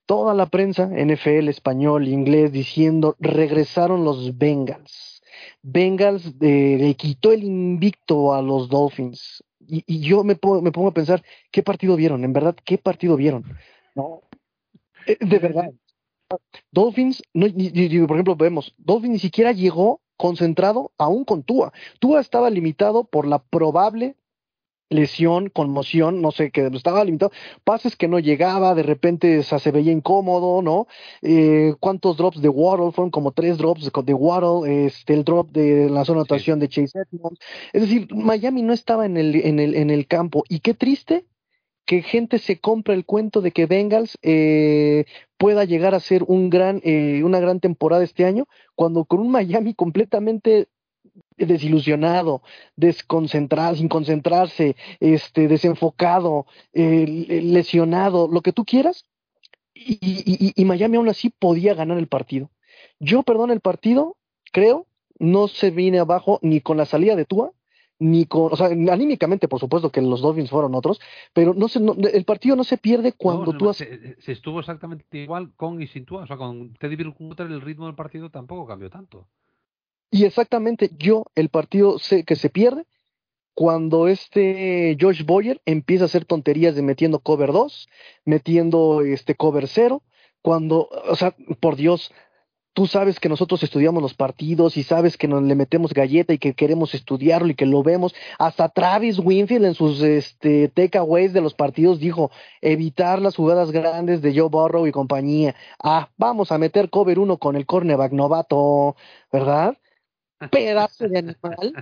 Toda 0.06 0.34
la 0.34 0.48
prensa, 0.48 0.90
NFL, 0.92 1.50
español, 1.50 2.08
inglés, 2.08 2.52
diciendo, 2.52 3.16
regresaron 3.20 4.04
los 4.04 4.38
Bengals. 4.38 5.22
Bengals 5.62 6.34
eh, 6.42 6.78
le 6.80 6.96
quitó 6.96 7.32
el 7.32 7.44
invicto 7.44 8.34
a 8.34 8.42
los 8.42 8.70
Dolphins. 8.70 9.44
Y, 9.68 9.84
y 9.86 10.00
yo 10.00 10.24
me 10.24 10.36
pongo, 10.36 10.62
me 10.62 10.72
pongo 10.72 10.88
a 10.90 10.94
pensar, 10.94 11.24
¿qué 11.52 11.62
partido 11.62 11.96
vieron? 11.96 12.24
En 12.24 12.34
verdad, 12.34 12.56
¿qué 12.66 12.78
partido 12.78 13.16
vieron? 13.16 13.46
No. 13.96 14.24
Eh, 15.06 15.18
de 15.20 15.40
verdad. 15.40 15.72
Dolphins, 16.72 17.24
no, 17.34 17.48
ni- 17.48 17.70
por 18.06 18.16
ejemplo, 18.18 18.36
vemos, 18.36 18.74
Dolphins 18.78 19.14
ni 19.14 19.20
siquiera 19.20 19.52
llegó 19.52 20.02
concentrado 20.18 20.92
aún 20.98 21.24
con 21.24 21.44
Tua. 21.44 21.72
Tua 22.00 22.20
estaba 22.20 22.50
limitado 22.50 23.04
por 23.06 23.26
la 23.26 23.40
probable 23.40 24.16
lesión, 24.90 25.50
conmoción, 25.50 26.22
no 26.22 26.32
sé, 26.32 26.52
que 26.52 26.68
estaba 26.68 27.04
limitado, 27.04 27.32
pases 27.64 27.96
que 27.96 28.08
no 28.08 28.20
llegaba, 28.20 28.76
de 28.76 28.84
repente 28.84 29.40
o 29.40 29.44
sea, 29.44 29.60
se 29.60 29.72
veía 29.72 29.92
incómodo, 29.92 30.62
¿no? 30.62 30.88
Eh, 31.22 31.76
¿Cuántos 31.80 32.18
drops 32.18 32.42
de 32.42 32.50
Waddle? 32.50 32.92
Fueron 32.92 33.12
como 33.12 33.32
tres 33.32 33.58
drops 33.58 33.92
de, 34.06 34.14
Waddle, 34.14 34.86
este, 34.86 35.14
el 35.14 35.24
drop 35.24 35.52
de 35.52 35.90
la 35.90 36.06
zona 36.06 36.18
de 36.18 36.22
anotación 36.22 36.60
de 36.60 36.70
Chase 36.70 37.00
Edmonds. 37.12 37.40
Es 37.74 37.82
decir, 37.82 38.08
Miami 38.14 38.62
no 38.62 38.74
estaba 38.74 39.06
en 39.06 39.18
el, 39.18 39.36
en 39.36 39.60
el, 39.60 39.76
en 39.76 39.90
el 39.90 40.08
campo. 40.08 40.44
Y 40.50 40.60
qué 40.60 40.74
triste 40.74 41.26
que 41.90 42.04
gente 42.04 42.38
se 42.38 42.60
compra 42.60 42.94
el 42.94 43.04
cuento 43.04 43.42
de 43.42 43.52
que 43.52 43.66
Bengals 43.66 44.16
eh, 44.22 45.06
pueda 45.38 45.64
llegar 45.66 45.96
a 45.96 46.00
ser 46.00 46.24
un 46.28 46.52
gran, 46.52 46.82
eh, 46.84 47.24
una 47.24 47.40
gran 47.40 47.60
temporada 47.60 48.04
este 48.04 48.26
año, 48.26 48.46
cuando 48.76 49.06
con 49.06 49.20
un 49.20 49.32
Miami 49.32 49.74
completamente 49.74 50.68
desilusionado, 51.38 52.42
desconcentrado, 52.76 53.76
sin 53.76 53.88
concentrarse, 53.88 54.76
este, 55.00 55.48
desenfocado, 55.48 56.46
eh, 56.74 57.42
lesionado, 57.44 58.28
lo 58.28 58.42
que 58.42 58.54
tú 58.54 58.66
quieras, 58.66 59.06
y, 59.74 59.98
y- 60.02 60.54
y 60.56 60.66
Miami 60.66 60.98
aún 60.98 61.10
así 61.10 61.30
podía 61.30 61.74
ganar 61.74 61.98
el 61.98 62.08
partido. 62.08 62.50
Yo, 63.00 63.24
perdón, 63.24 63.52
el 63.52 63.62
partido, 63.62 64.18
creo, 64.52 64.88
no 65.20 65.48
se 65.48 65.72
viene 65.72 66.00
abajo 66.00 66.40
ni 66.42 66.60
con 66.62 66.78
la 66.78 66.86
salida 66.86 67.16
de 67.16 67.26
Tua, 67.26 67.52
ni 68.02 68.26
con, 68.26 68.54
o 68.54 68.56
sea, 68.56 68.68
anímicamente, 68.68 69.48
por 69.50 69.60
supuesto 69.60 69.92
que 69.92 70.02
los 70.02 70.22
Dolphins 70.22 70.50
fueron 70.50 70.74
otros, 70.76 71.00
pero 71.34 71.54
no 71.54 71.68
se, 71.68 71.80
no- 71.82 71.96
el 71.96 72.24
partido 72.24 72.56
no 72.56 72.64
se 72.64 72.78
pierde 72.78 73.12
cuando 73.12 73.52
No, 73.52 73.58
tú 73.58 73.74
se 73.74 74.32
estuvo 74.32 74.60
exactamente 74.62 75.18
igual 75.18 75.52
con 75.56 75.82
y 75.82 75.88
sin 75.88 76.06
Tua. 76.06 76.24
O 76.24 76.28
sea, 76.28 76.38
con 76.38 76.74
Teddy 76.76 76.96
Bridgewater 76.96 77.48
el 77.48 77.62
ritmo 77.62 77.88
del 77.88 77.96
partido 77.96 78.30
tampoco 78.30 78.66
cambió 78.66 78.90
tanto. 78.90 79.28
Y 80.12 80.26
exactamente 80.26 80.90
yo, 80.98 81.26
el 81.36 81.50
partido 81.50 82.00
sé 82.00 82.24
que 82.24 82.36
se 82.36 82.50
pierde 82.50 82.86
cuando 83.54 84.08
este 84.08 84.98
Josh 85.00 85.26
Boyer 85.26 85.62
empieza 85.66 86.06
a 86.06 86.08
hacer 86.08 86.26
tonterías 86.26 86.76
de 86.76 86.82
metiendo 86.82 87.20
cover 87.20 87.52
2, 87.52 87.90
metiendo 88.26 89.02
este 89.02 89.36
cover 89.36 89.68
0, 89.68 90.02
cuando, 90.42 90.88
o 90.88 91.16
sea, 91.16 91.36
por 91.60 91.76
Dios, 91.76 92.12
tú 92.74 92.88
sabes 92.88 93.20
que 93.20 93.28
nosotros 93.28 93.62
estudiamos 93.62 94.02
los 94.02 94.14
partidos 94.14 94.78
y 94.78 94.84
sabes 94.84 95.18
que 95.18 95.28
nos 95.28 95.44
le 95.44 95.56
metemos 95.56 95.94
galleta 95.94 96.34
y 96.34 96.38
que 96.38 96.54
queremos 96.54 96.94
estudiarlo 96.94 97.50
y 97.50 97.56
que 97.56 97.66
lo 97.66 97.84
vemos. 97.84 98.16
Hasta 98.38 98.70
Travis 98.70 99.20
Winfield 99.20 99.66
en 99.66 99.74
sus 99.74 100.02
este, 100.02 100.70
takeaways 100.70 101.34
de 101.34 101.42
los 101.42 101.54
partidos 101.54 102.00
dijo 102.00 102.32
evitar 102.62 103.22
las 103.22 103.36
jugadas 103.36 103.72
grandes 103.72 104.22
de 104.22 104.34
Joe 104.34 104.48
Burrow 104.48 104.88
y 104.88 104.94
compañía. 104.94 105.56
Ah, 105.84 106.10
vamos 106.18 106.54
a 106.54 106.58
meter 106.58 106.90
cover 106.90 107.20
1 107.20 107.38
con 107.38 107.58
el 107.58 107.66
cornerback 107.66 108.14
novato, 108.14 108.96
¿verdad? 109.34 109.78
Pedazo 110.52 111.08
de 111.08 111.20
animal. 111.20 111.74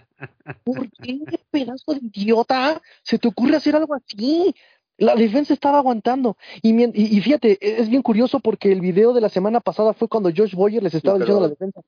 ¿Por 0.63 0.89
qué, 0.91 1.19
pedazo 1.51 1.93
de 1.93 1.99
idiota? 2.01 2.81
¿Se 3.03 3.19
te 3.19 3.27
ocurre 3.27 3.55
hacer 3.55 3.75
algo 3.75 3.93
así? 3.95 4.53
La 4.97 5.15
defensa 5.15 5.53
estaba 5.53 5.77
aguantando. 5.77 6.37
Y, 6.61 6.73
y, 6.83 7.17
y 7.17 7.21
fíjate, 7.21 7.51
e- 7.61 7.81
es 7.81 7.89
bien 7.89 8.01
curioso 8.01 8.39
porque 8.39 8.71
el 8.71 8.81
video 8.81 9.13
de 9.13 9.21
la 9.21 9.29
semana 9.29 9.59
pasada 9.59 9.93
fue 9.93 10.07
cuando 10.07 10.31
Josh 10.35 10.55
Boyer 10.55 10.81
les 10.81 10.95
estaba 10.95 11.17
diciendo 11.19 11.39
a 11.39 11.43
la 11.43 11.49
defensa. 11.49 11.81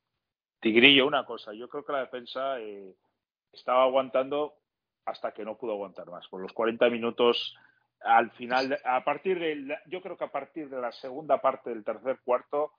Tigrillo, 0.62 1.08
una 1.08 1.26
cosa, 1.26 1.54
yo 1.54 1.68
creo 1.70 1.84
que 1.86 1.94
la 1.94 2.02
defensa 2.02 2.60
eh, 2.60 2.94
estaba 3.54 3.84
aguantando 3.84 4.54
hasta 5.06 5.32
que 5.34 5.44
no 5.44 5.58
pudo 5.58 5.72
aguantar 5.72 6.08
más. 6.12 6.28
Por 6.28 6.42
los 6.42 6.54
40 6.54 6.90
minutos, 6.90 7.56
al 8.02 8.30
final, 8.32 8.78
a 8.86 9.04
partir 9.04 9.40
de, 9.40 9.56
la- 9.56 9.82
yo 9.88 10.02
creo 10.02 10.18
que 10.18 10.26
a 10.26 10.32
partir 10.32 10.70
de 10.70 10.80
la 10.80 10.92
segunda 10.92 11.42
parte 11.42 11.72
del 11.72 11.84
tercer 11.84 12.20
cuarto, 12.24 12.74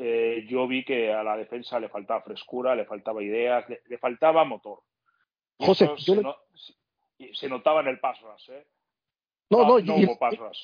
eh, 0.00 0.46
yo 0.48 0.66
vi 0.66 0.84
que 0.84 1.12
a 1.12 1.22
la 1.22 1.36
defensa 1.36 1.78
le 1.78 1.88
faltaba 1.88 2.22
frescura, 2.22 2.74
le 2.74 2.84
faltaba 2.84 3.22
ideas, 3.22 3.68
le, 3.68 3.82
le 3.86 3.98
faltaba 3.98 4.44
motor. 4.44 4.80
Y 5.58 5.66
José, 5.66 5.86
yo 5.86 5.96
se, 5.98 6.16
le- 6.16 6.22
no- 6.22 6.36
se- 7.32 7.48
notaba 7.48 7.80
en 7.82 7.88
el 7.88 8.00
pass 8.00 8.20
rush, 8.20 8.50
¿eh? 8.50 8.66
No, 9.50 9.62
no, 9.66 9.78
no 9.80 9.98
y, 9.98 10.04
hubo 10.04 10.18
pass 10.18 10.36
rush. 10.38 10.58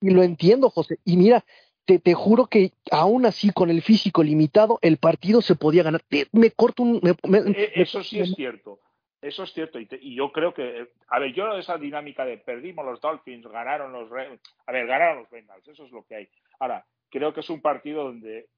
y 0.00 0.10
lo 0.10 0.22
entiendo, 0.22 0.70
José. 0.70 0.98
Y 1.04 1.16
mira, 1.16 1.44
te, 1.84 1.98
te 1.98 2.14
juro 2.14 2.46
que 2.46 2.72
aún 2.90 3.26
así, 3.26 3.50
con 3.50 3.70
el 3.70 3.82
físico 3.82 4.22
limitado, 4.22 4.78
el 4.82 4.98
partido 4.98 5.40
se 5.42 5.56
podía 5.56 5.82
ganar. 5.82 6.02
Me 6.32 6.50
corto 6.52 6.82
un. 6.82 7.00
me- 7.02 7.16
me- 7.28 7.40
me- 7.50 7.68
Eso 7.74 8.02
sí 8.04 8.20
es 8.20 8.32
cierto. 8.34 8.78
Eso 9.22 9.42
es 9.42 9.52
cierto. 9.52 9.78
Y, 9.78 9.86
te- 9.86 9.98
y 10.00 10.14
yo 10.14 10.32
creo 10.32 10.54
que, 10.54 10.92
a 11.08 11.18
ver, 11.18 11.34
yo 11.34 11.56
esa 11.58 11.76
dinámica 11.76 12.24
de 12.24 12.38
perdimos 12.38 12.84
los 12.86 13.00
Dolphins, 13.00 13.46
ganaron 13.48 13.92
los 13.92 14.10
a 14.12 14.72
ver, 14.72 14.86
ganaron 14.86 15.18
los 15.18 15.30
Bengals, 15.30 15.66
eso 15.68 15.84
es 15.84 15.90
lo 15.90 16.04
que 16.04 16.14
hay. 16.14 16.28
Ahora, 16.58 16.86
creo 17.10 17.34
que 17.34 17.40
es 17.40 17.50
un 17.50 17.60
partido 17.60 18.04
donde 18.04 18.48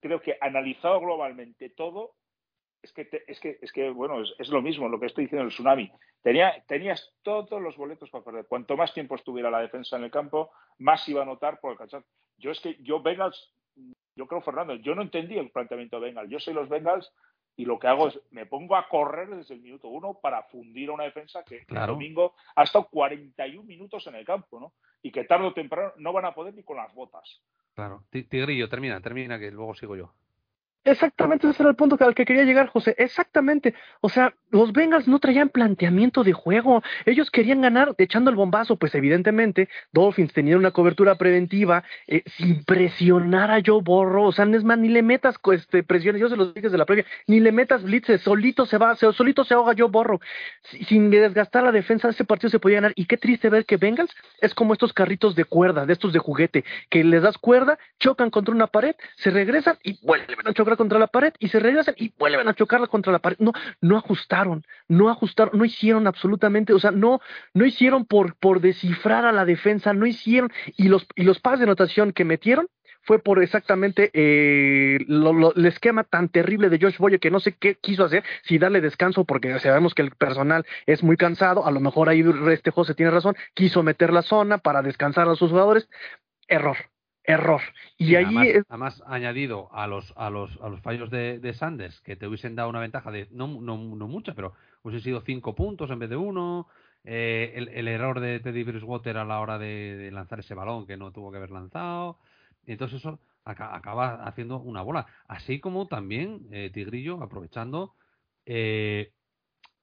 creo 0.00 0.20
que 0.20 0.36
analizado 0.40 1.00
globalmente 1.00 1.70
todo, 1.70 2.14
es 2.82 2.92
que, 2.92 3.04
te- 3.04 3.30
es 3.30 3.38
que, 3.40 3.58
es 3.60 3.72
que 3.72 3.90
bueno, 3.90 4.22
es, 4.22 4.34
es 4.38 4.48
lo 4.48 4.62
mismo 4.62 4.88
lo 4.88 4.98
que 4.98 5.06
estoy 5.06 5.24
diciendo 5.24 5.44
el 5.44 5.50
tsunami. 5.52 5.92
Tenía, 6.22 6.62
tenías 6.66 7.14
todos 7.22 7.60
los 7.62 7.76
boletos 7.76 8.10
para 8.10 8.24
perder. 8.24 8.46
Cuanto 8.46 8.76
más 8.76 8.92
tiempo 8.94 9.14
estuviera 9.14 9.50
la 9.50 9.60
defensa 9.60 9.96
en 9.96 10.04
el 10.04 10.10
campo, 10.10 10.50
más 10.78 11.06
iba 11.08 11.22
a 11.22 11.26
notar 11.26 11.60
por 11.60 11.72
el 11.72 11.78
cansancio. 11.78 12.10
Yo 12.38 12.50
es 12.50 12.60
que, 12.60 12.76
yo 12.82 13.00
Bengals, 13.02 13.54
yo 14.16 14.26
creo, 14.26 14.40
Fernando, 14.40 14.74
yo 14.76 14.94
no 14.94 15.02
entendí 15.02 15.38
el 15.38 15.50
planteamiento 15.50 16.00
de 16.00 16.06
Bengals. 16.06 16.30
Yo 16.30 16.40
soy 16.40 16.54
los 16.54 16.68
Bengals 16.68 17.12
y 17.56 17.64
lo 17.66 17.78
que 17.78 17.88
hago 17.88 18.08
es 18.08 18.18
me 18.30 18.46
pongo 18.46 18.76
a 18.76 18.88
correr 18.88 19.28
desde 19.28 19.54
el 19.54 19.60
minuto 19.60 19.88
uno 19.88 20.14
para 20.20 20.42
fundir 20.44 20.88
a 20.88 20.92
una 20.92 21.04
defensa 21.04 21.42
que 21.44 21.64
Claro. 21.66 21.92
el 21.92 21.98
domingo 21.98 22.34
ha 22.54 22.62
estado 22.62 22.88
41 22.90 23.62
minutos 23.66 24.06
en 24.06 24.14
el 24.14 24.24
campo, 24.24 24.58
¿no? 24.58 24.72
Y 25.02 25.10
que 25.12 25.24
tarde 25.24 25.46
o 25.48 25.52
temprano 25.52 25.92
no 25.98 26.12
van 26.14 26.24
a 26.24 26.34
poder 26.34 26.54
ni 26.54 26.62
con 26.62 26.76
las 26.78 26.94
botas. 26.94 27.42
Claro. 27.80 28.04
Ti- 28.10 28.24
Tigrillo, 28.24 28.68
termina, 28.68 29.00
termina, 29.00 29.38
que 29.38 29.50
luego 29.50 29.74
sigo 29.74 29.96
yo. 29.96 30.14
Exactamente, 30.82 31.46
ese 31.46 31.62
era 31.62 31.68
el 31.70 31.76
punto 31.76 31.98
al 32.02 32.14
que 32.14 32.24
quería 32.24 32.44
llegar, 32.44 32.68
José. 32.68 32.94
Exactamente. 32.96 33.74
O 34.00 34.08
sea, 34.08 34.34
los 34.50 34.72
Bengals 34.72 35.06
no 35.06 35.18
traían 35.18 35.50
planteamiento 35.50 36.24
de 36.24 36.32
juego. 36.32 36.82
Ellos 37.04 37.30
querían 37.30 37.60
ganar 37.60 37.94
echando 37.98 38.30
el 38.30 38.36
bombazo, 38.36 38.76
pues 38.76 38.94
evidentemente 38.94 39.68
Dolphins 39.92 40.32
tenían 40.32 40.58
una 40.58 40.70
cobertura 40.70 41.16
preventiva 41.16 41.84
eh, 42.06 42.22
sin 42.38 42.64
presionar 42.64 43.50
a 43.50 43.60
Joe 43.64 43.82
Borro. 43.82 44.24
O 44.24 44.32
sea, 44.32 44.46
ni 44.46 44.88
le 44.88 45.02
metas 45.02 45.36
este, 45.52 45.82
presiones, 45.82 46.18
yo 46.22 46.30
se 46.30 46.36
los 46.36 46.54
dije 46.54 46.68
desde 46.68 46.78
la 46.78 46.86
previa, 46.86 47.04
ni 47.26 47.40
le 47.40 47.52
metas 47.52 47.82
blitzes, 47.82 48.22
solito 48.22 48.64
se 48.64 48.78
va, 48.78 48.96
se- 48.96 49.12
solito 49.12 49.44
se 49.44 49.52
ahoga 49.52 49.74
Joe 49.76 49.90
Borro. 49.90 50.18
Si- 50.62 50.82
Sin 50.84 51.10
desgastar 51.10 51.62
la 51.62 51.72
defensa, 51.72 52.08
ese 52.08 52.24
partido 52.24 52.48
se 52.48 52.58
podía 52.58 52.76
ganar. 52.78 52.92
Y 52.96 53.04
qué 53.04 53.18
triste 53.18 53.50
ver 53.50 53.66
que 53.66 53.76
Bengals 53.76 54.14
es 54.40 54.54
como 54.54 54.72
estos 54.72 54.94
carritos 54.94 55.34
de 55.34 55.44
cuerda, 55.44 55.84
de 55.84 55.92
estos 55.92 56.14
de 56.14 56.18
juguete, 56.20 56.64
que 56.88 57.04
les 57.04 57.22
das 57.22 57.36
cuerda, 57.36 57.78
chocan 57.98 58.30
contra 58.30 58.54
una 58.54 58.66
pared, 58.66 58.94
se 59.16 59.28
regresan 59.30 59.76
y 59.82 59.98
vuelven 60.04 60.38
a 60.46 60.54
chocar 60.54 60.69
contra 60.76 60.98
la 60.98 61.06
pared 61.06 61.32
y 61.38 61.48
se 61.48 61.60
regresan 61.60 61.94
y 61.96 62.12
vuelven 62.18 62.48
a 62.48 62.54
chocar 62.54 62.86
contra 62.88 63.12
la 63.12 63.18
pared. 63.18 63.36
No, 63.38 63.52
no 63.80 63.96
ajustaron, 63.96 64.64
no 64.88 65.08
ajustaron, 65.08 65.58
no 65.58 65.64
hicieron 65.64 66.06
absolutamente, 66.06 66.72
o 66.72 66.78
sea, 66.78 66.90
no, 66.90 67.20
no 67.54 67.64
hicieron 67.64 68.04
por, 68.04 68.36
por 68.36 68.60
descifrar 68.60 69.24
a 69.24 69.32
la 69.32 69.44
defensa, 69.44 69.92
no 69.92 70.06
hicieron, 70.06 70.50
y 70.76 70.88
los, 70.88 71.06
y 71.14 71.22
los 71.22 71.40
pases 71.40 71.60
de 71.60 71.64
anotación 71.64 72.12
que 72.12 72.24
metieron 72.24 72.66
fue 73.02 73.18
por 73.18 73.42
exactamente 73.42 74.10
eh, 74.12 74.98
el 75.08 75.66
esquema 75.66 76.04
tan 76.04 76.28
terrible 76.28 76.68
de 76.68 76.78
Josh 76.80 76.98
Boyer 76.98 77.20
que 77.20 77.30
no 77.30 77.40
sé 77.40 77.56
qué 77.56 77.76
quiso 77.76 78.04
hacer, 78.04 78.24
si 78.44 78.58
darle 78.58 78.80
descanso, 78.80 79.24
porque 79.24 79.58
sabemos 79.58 79.94
que 79.94 80.02
el 80.02 80.10
personal 80.12 80.66
es 80.86 81.02
muy 81.02 81.16
cansado, 81.16 81.66
a 81.66 81.70
lo 81.70 81.80
mejor 81.80 82.08
ahí 82.08 82.24
este 82.50 82.70
José 82.70 82.94
tiene 82.94 83.10
razón, 83.10 83.36
quiso 83.54 83.82
meter 83.82 84.12
la 84.12 84.22
zona 84.22 84.58
para 84.58 84.82
descansar 84.82 85.28
a 85.28 85.34
sus 85.34 85.50
jugadores, 85.50 85.88
error, 86.48 86.76
error. 87.24 87.60
Y 87.98 88.06
Sí, 88.08 88.16
ahí 88.16 88.24
además, 88.24 88.46
es- 88.48 88.64
además, 88.68 89.02
añadido 89.06 89.68
a 89.72 89.86
los, 89.86 90.12
a 90.16 90.30
los, 90.30 90.56
a 90.62 90.68
los 90.68 90.80
fallos 90.80 91.10
de, 91.10 91.38
de 91.38 91.54
Sanders, 91.54 92.00
que 92.02 92.16
te 92.16 92.26
hubiesen 92.26 92.54
dado 92.56 92.68
una 92.70 92.80
ventaja 92.80 93.10
de 93.10 93.28
no, 93.30 93.46
no, 93.48 93.76
no 93.78 94.08
mucha, 94.08 94.34
pero 94.34 94.52
hubiesen 94.82 95.04
sido 95.04 95.20
cinco 95.22 95.54
puntos 95.54 95.90
en 95.90 95.98
vez 95.98 96.10
de 96.10 96.16
uno. 96.16 96.66
eh, 97.04 97.52
el, 97.56 97.68
el 97.68 97.88
error 97.88 98.20
de 98.20 98.40
Teddy 98.40 98.62
Bridgewater 98.64 99.16
a 99.18 99.24
la 99.24 99.40
hora 99.40 99.58
de, 99.58 99.96
de 99.96 100.10
lanzar 100.10 100.40
ese 100.40 100.54
balón 100.54 100.86
que 100.86 100.96
no 100.96 101.12
tuvo 101.12 101.30
que 101.30 101.38
haber 101.38 101.50
lanzado. 101.50 102.18
Entonces 102.66 102.98
eso 103.00 103.20
aca- 103.44 103.74
acaba 103.74 104.24
haciendo 104.26 104.58
una 104.60 104.82
bola. 104.82 105.06
Así 105.28 105.60
como 105.60 105.88
también 105.88 106.46
eh, 106.52 106.70
Tigrillo 106.72 107.22
aprovechando 107.22 107.94
eh, 108.46 109.12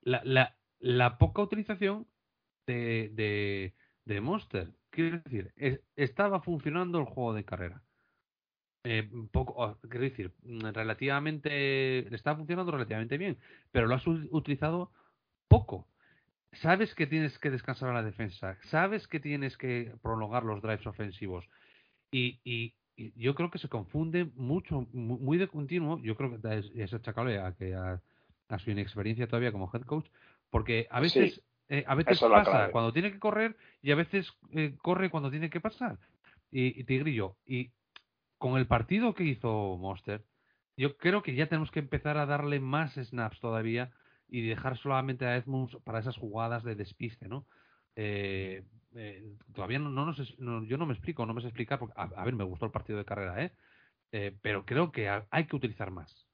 la, 0.01 0.21
la, 0.23 0.55
la 0.79 1.17
poca 1.17 1.41
utilización 1.41 2.07
de, 2.67 3.09
de, 3.13 3.73
de 4.05 4.21
Monster. 4.21 4.69
Quiero 4.97 5.19
decir, 5.23 5.53
es- 5.55 5.81
estaba 5.95 6.41
funcionando 6.41 6.99
el 6.99 7.05
juego 7.05 7.33
de 7.33 7.45
carrera. 7.45 7.83
Eh, 8.83 9.09
poco, 9.31 9.77
quiero 9.81 10.03
decir, 10.05 10.33
mm, 10.43 10.59
relativamente, 10.73 12.13
está 12.15 12.35
funcionando 12.35 12.71
relativamente 12.71 13.17
bien, 13.17 13.37
pero 13.71 13.87
lo 13.87 13.95
has 13.95 14.07
utilizado 14.07 14.93
poco. 15.49 15.89
Sabes 16.53 16.95
que 16.95 17.07
tienes 17.07 17.39
que 17.39 17.51
descansar 17.51 17.89
a 17.89 17.93
la 17.93 18.03
defensa, 18.03 18.57
sabes 18.63 19.07
que 19.07 19.19
tienes 19.21 19.57
que 19.57 19.95
prolongar 20.03 20.43
los 20.45 20.61
drives 20.61 20.87
ofensivos 20.87 21.49
y, 22.11 22.41
y- 22.45 22.75
y 22.97 23.13
yo 23.21 23.35
creo 23.35 23.51
que 23.51 23.59
se 23.59 23.69
confunde 23.69 24.25
mucho, 24.35 24.87
mu- 24.93 25.19
muy 25.19 25.37
de 25.37 25.47
continuo. 25.49 25.99
Yo 26.01 26.15
creo 26.17 26.41
que 26.41 26.57
es, 26.59 26.71
es 26.75 26.93
achacable 26.93 27.39
a, 27.39 27.55
que 27.55 27.75
a, 27.75 28.01
a 28.49 28.59
su 28.59 28.71
inexperiencia 28.71 29.27
todavía 29.27 29.51
como 29.53 29.69
head 29.73 29.83
coach, 29.83 30.07
porque 30.49 30.87
a 30.91 30.99
Sí, 31.01 31.01
veces, 31.01 31.43
eh, 31.69 31.83
a 31.87 31.95
veces 31.95 32.19
pasa 32.45 32.71
cuando 32.71 32.93
tiene 32.93 33.11
que 33.11 33.19
correr 33.19 33.57
y 33.81 33.91
a 33.91 33.95
veces 33.95 34.31
eh, 34.51 34.75
corre 34.81 35.09
cuando 35.09 35.29
tiene 35.31 35.49
que 35.49 35.59
pasar. 35.61 35.97
Y, 36.51 36.79
y 36.79 36.83
Tigrillo, 36.85 37.35
y 37.45 37.71
con 38.37 38.57
el 38.57 38.67
partido 38.67 39.13
que 39.13 39.23
hizo 39.23 39.77
Monster, 39.77 40.23
yo 40.77 40.95
creo 40.97 41.23
que 41.23 41.35
ya 41.35 41.47
tenemos 41.47 41.71
que 41.71 41.79
empezar 41.79 42.17
a 42.17 42.25
darle 42.25 42.59
más 42.59 42.93
snaps 42.95 43.39
todavía 43.39 43.91
y 44.29 44.47
dejar 44.47 44.77
solamente 44.77 45.25
a 45.25 45.35
Edmunds 45.37 45.77
para 45.83 45.99
esas 45.99 46.17
jugadas 46.17 46.63
de 46.63 46.75
despiste, 46.75 47.27
¿no? 47.27 47.45
Eh, 47.95 48.63
eh, 48.95 49.23
todavía 49.53 49.79
no, 49.79 49.89
no 49.89 50.05
nos 50.05 50.39
no- 50.39 50.63
yo 50.65 50.77
no 50.77 50.85
me 50.85 50.93
explico, 50.93 51.25
no 51.25 51.33
me 51.33 51.41
sé 51.41 51.47
explicar, 51.47 51.79
porque, 51.79 51.93
a, 51.97 52.03
a 52.03 52.23
ver, 52.25 52.35
me 52.35 52.43
gustó 52.43 52.65
el 52.65 52.71
partido 52.71 52.99
de 52.99 53.05
carrera, 53.05 53.43
¿eh? 53.43 53.51
Eh, 54.11 54.37
pero 54.41 54.65
creo 54.65 54.91
que 54.91 55.09
ha- 55.09 55.25
hay 55.31 55.45
que 55.47 55.55
utilizar 55.55 55.91
más. 55.91 56.26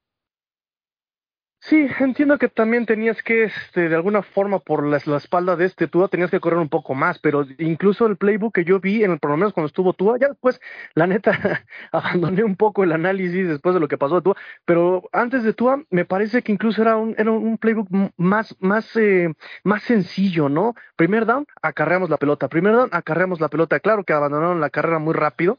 Sí, 1.66 1.88
entiendo 2.00 2.38
que 2.38 2.50
también 2.50 2.86
tenías 2.86 3.24
que, 3.24 3.46
este, 3.46 3.88
de 3.88 3.96
alguna 3.96 4.22
forma, 4.22 4.60
por 4.60 4.86
la, 4.86 4.98
espalda 4.98 5.56
de 5.56 5.64
este 5.66 5.88
Tua, 5.88 6.10
tenías 6.10 6.30
que 6.30 6.42
correr 6.42 6.60
un 6.60 6.68
poco 6.68 6.94
más, 6.94 7.20
pero 7.20 7.46
incluso 7.58 8.06
el 8.06 8.18
playbook 8.18 8.54
que 8.54 8.66
yo 8.66 8.82
vi, 8.82 9.02
en 9.04 9.12
el, 9.12 9.20
por 9.20 9.32
lo 9.32 9.38
menos 9.38 9.54
cuando 9.54 9.68
estuvo 9.68 9.94
Tua, 9.94 10.18
ya 10.20 10.28
después, 10.28 10.60
la 10.94 11.08
neta, 11.08 11.32
abandoné 11.94 12.44
un 12.44 12.58
poco 12.58 12.84
el 12.84 12.92
análisis 12.92 13.48
después 13.48 13.74
de 13.74 13.80
lo 13.80 13.88
que 13.88 13.98
pasó 13.98 14.16
de 14.16 14.22
Tua, 14.24 14.36
pero 14.66 15.04
antes 15.14 15.44
de 15.44 15.54
Tua, 15.54 15.82
me 15.90 16.04
parece 16.04 16.42
que 16.42 16.52
incluso 16.52 16.82
era 16.82 16.98
un, 16.98 17.16
era 17.18 17.32
un 17.32 17.58
playbook 17.58 17.88
más, 18.18 18.58
más, 18.60 18.94
eh, 18.98 19.34
más 19.64 19.84
sencillo, 19.84 20.50
¿no? 20.50 20.76
Primer 20.98 21.26
down, 21.26 21.48
acarreamos 21.62 22.10
la 22.10 22.18
pelota, 22.18 22.50
primer 22.50 22.74
down, 22.74 22.90
acarreamos 22.92 23.40
la 23.40 23.48
pelota, 23.48 23.80
claro 23.80 24.04
que 24.04 24.12
abandonaron 24.12 24.60
la 24.60 24.70
carrera 24.70 25.00
muy 25.00 25.14
rápido, 25.14 25.58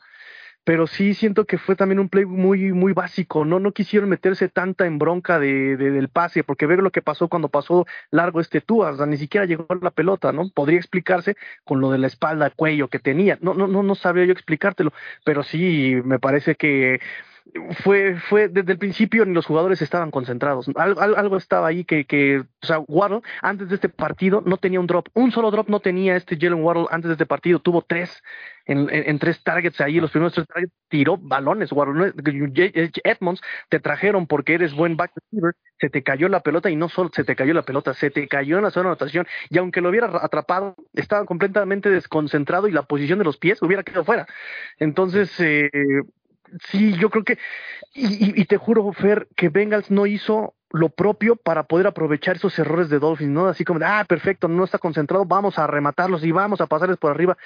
pero 0.65 0.87
sí 0.87 1.15
siento 1.15 1.45
que 1.47 1.59
fue 1.59 1.77
también 1.77 1.99
un 2.01 2.09
play 2.09 2.25
muy 2.25 2.73
muy 2.73 2.93
básico, 2.93 3.45
no 3.45 3.61
no 3.61 3.73
quisieron 3.73 4.09
meterse 4.09 4.49
tanta 4.49 4.87
en 4.87 4.99
bronca 4.99 5.39
de, 5.39 5.77
de- 5.77 5.91
del 5.91 6.09
pase, 6.09 6.43
porque 6.45 6.67
ver 6.67 6.81
lo 6.83 6.91
que 6.93 7.03
pasó 7.03 7.29
cuando 7.29 7.49
pasó 7.51 7.87
largo 8.11 8.41
este 8.41 8.61
Tua, 8.61 8.93
o 8.93 9.07
ni 9.07 9.17
siquiera 9.19 9.47
llegó 9.47 9.67
la 9.83 9.91
pelota, 9.91 10.33
¿no? 10.33 10.49
Podría 10.51 10.79
explicarse 10.79 11.37
con 11.65 11.81
lo 11.81 11.91
de 11.91 11.99
la 11.99 12.07
espalda, 12.07 12.51
cuello 12.51 12.89
que 12.89 12.99
tenía. 12.99 13.39
No 13.43 13.55
no 13.55 13.67
no 13.67 13.83
no 13.83 13.95
sabría 13.95 14.25
yo 14.27 14.33
explicártelo, 14.33 14.93
pero 15.25 15.43
sí 15.43 15.97
me 16.05 16.19
parece 16.19 16.55
que 16.57 17.01
fue 17.83 18.17
fue 18.29 18.49
desde 18.49 18.73
el 18.73 18.79
principio 18.79 19.25
ni 19.27 19.35
los 19.35 19.47
jugadores 19.47 19.81
estaban 19.83 20.11
concentrados. 20.11 20.69
Al- 20.77 20.97
al- 20.99 21.15
algo 21.17 21.37
estaba 21.37 21.69
ahí 21.69 21.85
que 21.85 22.05
que 22.07 22.39
o 22.41 22.67
sea, 22.67 22.79
Waddle 22.81 23.21
antes 23.43 23.69
de 23.69 23.75
este 23.77 23.89
partido 23.89 24.43
no 24.45 24.57
tenía 24.57 24.81
un 24.81 24.87
drop, 24.87 25.09
un 25.15 25.31
solo 25.31 25.51
drop 25.51 25.69
no 25.69 25.81
tenía 25.81 26.17
este 26.17 26.37
Jalen 26.41 26.63
Waddle 26.65 26.87
antes 26.91 27.09
de 27.09 27.13
este 27.15 27.27
partido, 27.27 27.61
tuvo 27.61 27.83
tres 27.83 28.23
en, 28.67 28.89
tres 29.19 29.43
targets 29.43 29.81
ahí, 29.83 30.01
los 30.01 30.11
primeros 30.11 30.33
tres 30.33 30.47
targets 30.47 30.73
tiró 30.89 31.19
balones. 31.19 31.71
J- 31.71 33.01
Edmonds 33.05 33.43
te 33.69 33.79
trajeron 33.81 34.27
porque 34.27 34.55
eres 34.55 34.75
buen 34.75 34.97
back 34.97 35.13
receiver, 35.15 35.55
se 35.79 35.91
te 35.91 36.03
cayó 36.03 36.29
la 36.29 36.41
pelota 36.41 36.71
y 36.71 36.77
no 36.77 36.89
solo 36.89 37.11
se 37.13 37.25
te 37.25 37.37
cayó 37.37 37.53
la 37.55 37.63
pelota, 37.65 37.93
se 37.95 38.11
te 38.11 38.27
cayó 38.27 38.57
en 38.57 38.65
la 38.65 38.71
zona 38.71 38.85
de 38.85 38.89
anotación 38.93 39.27
y 39.51 39.59
aunque 39.59 39.81
lo 39.83 39.91
hubiera 39.91 40.07
atrapado, 40.25 40.77
estaba 40.95 41.25
completamente 41.27 41.91
desconcentrado 41.91 42.67
y 42.69 42.73
la 42.73 42.83
posición 42.85 43.19
de 43.19 43.25
los 43.27 43.37
pies 43.37 43.61
hubiera 43.63 43.83
quedado 43.83 44.05
fuera. 44.05 44.27
Entonces, 44.79 45.31
eh, 45.41 45.71
sí, 46.71 46.95
yo 46.99 47.11
creo 47.11 47.25
que, 47.25 47.39
y, 47.95 48.07
y- 48.07 48.41
y 48.43 48.45
te 48.45 48.57
juro, 48.57 48.93
Fer, 48.93 49.29
que 49.37 49.49
Bengals 49.49 49.91
no 49.91 50.07
hizo 50.07 50.55
lo 50.71 50.89
propio 50.89 51.37
para 51.37 51.63
poder 51.65 51.87
aprovechar 51.87 52.37
esos 52.37 52.59
errores 52.59 52.89
de 52.89 52.99
Dolphins, 52.99 53.31
¿no? 53.31 53.47
Así 53.47 53.65
como, 53.65 53.79
de, 53.79 53.87
ah, 53.87 54.05
perfecto, 54.09 54.49
no 54.49 54.65
está 54.65 54.79
concentrado, 54.79 55.25
vamos 55.25 55.59
a 55.59 55.67
rematarlos 55.67 56.25
y 56.25 56.33
vamos 56.33 56.61
a 56.61 56.67
pasarles 56.67 56.97
por 56.99 57.11
arriba. 57.13 57.37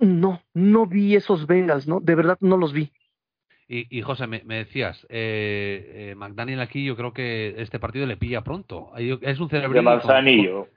No, 0.00 0.42
no 0.54 0.86
vi 0.86 1.16
esos 1.16 1.46
Bengals, 1.46 1.86
¿no? 1.88 2.00
De 2.00 2.14
verdad 2.14 2.36
no 2.40 2.56
los 2.56 2.72
vi. 2.72 2.92
Y, 3.66 3.86
y 3.96 4.02
José, 4.02 4.26
me, 4.26 4.42
me 4.44 4.56
decías, 4.56 5.06
eh, 5.08 6.10
eh, 6.10 6.14
McDaniel 6.16 6.60
aquí 6.60 6.84
yo 6.84 6.96
creo 6.96 7.12
que 7.14 7.54
este 7.58 7.80
partido 7.80 8.06
le 8.06 8.16
pilla 8.16 8.42
pronto. 8.42 8.92
Es 8.96 9.40
un 9.40 9.48
De 9.48 9.56
cerebrillo. 9.56 9.82
con- 9.82 9.84
Manzanillo. 9.84 10.68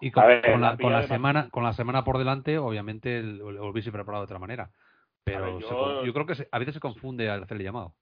Y 0.00 0.10
con, 0.10 0.24
A 0.24 0.26
ver, 0.26 0.42
con 0.50 0.60
la, 0.60 0.70
la 0.72 0.76
con 0.76 0.92
la 0.92 0.98
pilla 0.98 1.00
de 1.02 1.02
Man- 1.02 1.08
semana 1.08 1.48
con 1.50 1.62
la 1.62 1.72
semana 1.74 2.04
por 2.04 2.18
delante, 2.18 2.58
obviamente 2.58 3.22
lo 3.22 3.68
hubiese 3.68 3.92
preparado 3.92 4.22
de 4.22 4.24
otra 4.24 4.38
manera. 4.40 4.70
Pero 5.24 5.44
ver, 5.44 5.58
yo- 5.60 6.04
yo 6.04 6.12
creo 6.12 6.26
que 6.26 6.34
se- 6.34 6.48
a 6.50 6.58
veces 6.58 6.74
se 6.74 6.80
confunde 6.80 7.28
al 7.30 7.42
hacer 7.44 7.56
el 7.58 7.64
llamado. 7.64 7.94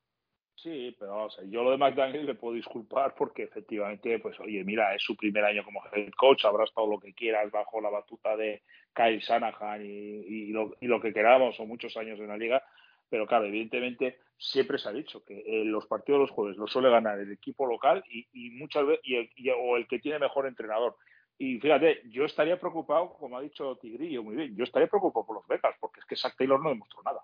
Sí, 0.57 0.95
pero 0.99 1.13
vamos 1.13 1.39
a 1.39 1.41
ver, 1.41 1.51
yo 1.51 1.63
lo 1.63 1.71
de 1.71 1.79
McDaniel 1.79 2.27
le 2.27 2.35
puedo 2.35 2.55
disculpar 2.55 3.15
porque 3.15 3.45
efectivamente, 3.45 4.19
pues 4.19 4.39
oye, 4.41 4.63
mira, 4.63 4.95
es 4.95 5.03
su 5.03 5.17
primer 5.17 5.43
año 5.45 5.65
como 5.65 5.83
head 5.93 6.11
coach, 6.17 6.45
habrá 6.45 6.65
estado 6.65 6.87
lo 6.87 7.01
que 7.01 7.15
quieras 7.15 7.51
bajo 7.51 7.81
la 7.81 7.89
batuta 7.89 8.37
de 8.37 8.63
Kyle 8.95 9.21
Shanahan 9.21 9.83
y, 9.85 9.89
y 9.89 10.47
lo, 10.49 10.77
y 10.81 10.87
lo 10.87 11.01
que 11.01 11.15
queramos, 11.15 11.59
o 11.59 11.65
muchos 11.67 11.97
años 11.97 12.19
en 12.21 12.29
la 12.29 12.37
liga, 12.37 12.63
pero 13.09 13.27
claro, 13.27 13.47
evidentemente 13.47 14.19
siempre 14.37 14.79
se 14.79 14.89
ha 14.91 14.93
dicho 14.93 15.25
que 15.25 15.39
eh, 15.47 15.65
los 15.65 15.87
partidos 15.87 16.19
de 16.19 16.27
los 16.27 16.31
jueves 16.31 16.59
los 16.59 16.71
suele 16.71 16.91
ganar 16.91 17.19
el 17.19 17.33
equipo 17.33 17.65
local 17.67 18.05
y, 18.11 18.27
y 18.35 18.51
muchas 18.51 18.87
veces, 18.87 19.01
y 19.05 19.17
el- 19.17 19.31
y- 19.37 19.49
o 19.51 19.79
el 19.79 19.87
que 19.89 19.99
tiene 19.99 20.19
mejor 20.19 20.47
entrenador. 20.47 20.97
Y 21.43 21.59
fíjate, 21.59 22.03
yo 22.11 22.27
estaría 22.27 22.61
preocupado, 22.61 23.15
como 23.15 23.39
ha 23.39 23.41
dicho 23.41 23.75
Tigrillo 23.79 24.23
muy 24.23 24.37
bien, 24.37 24.55
yo 24.55 24.65
estaría 24.65 24.89
preocupado 24.89 25.25
por 25.25 25.37
los 25.37 25.47
becas, 25.47 25.75
porque 25.81 26.01
es 26.01 26.07
que 26.07 26.15
Zach 26.15 26.35
Taylor 26.37 26.63
no 26.63 26.69
demostró 26.69 27.03
nada. 27.03 27.23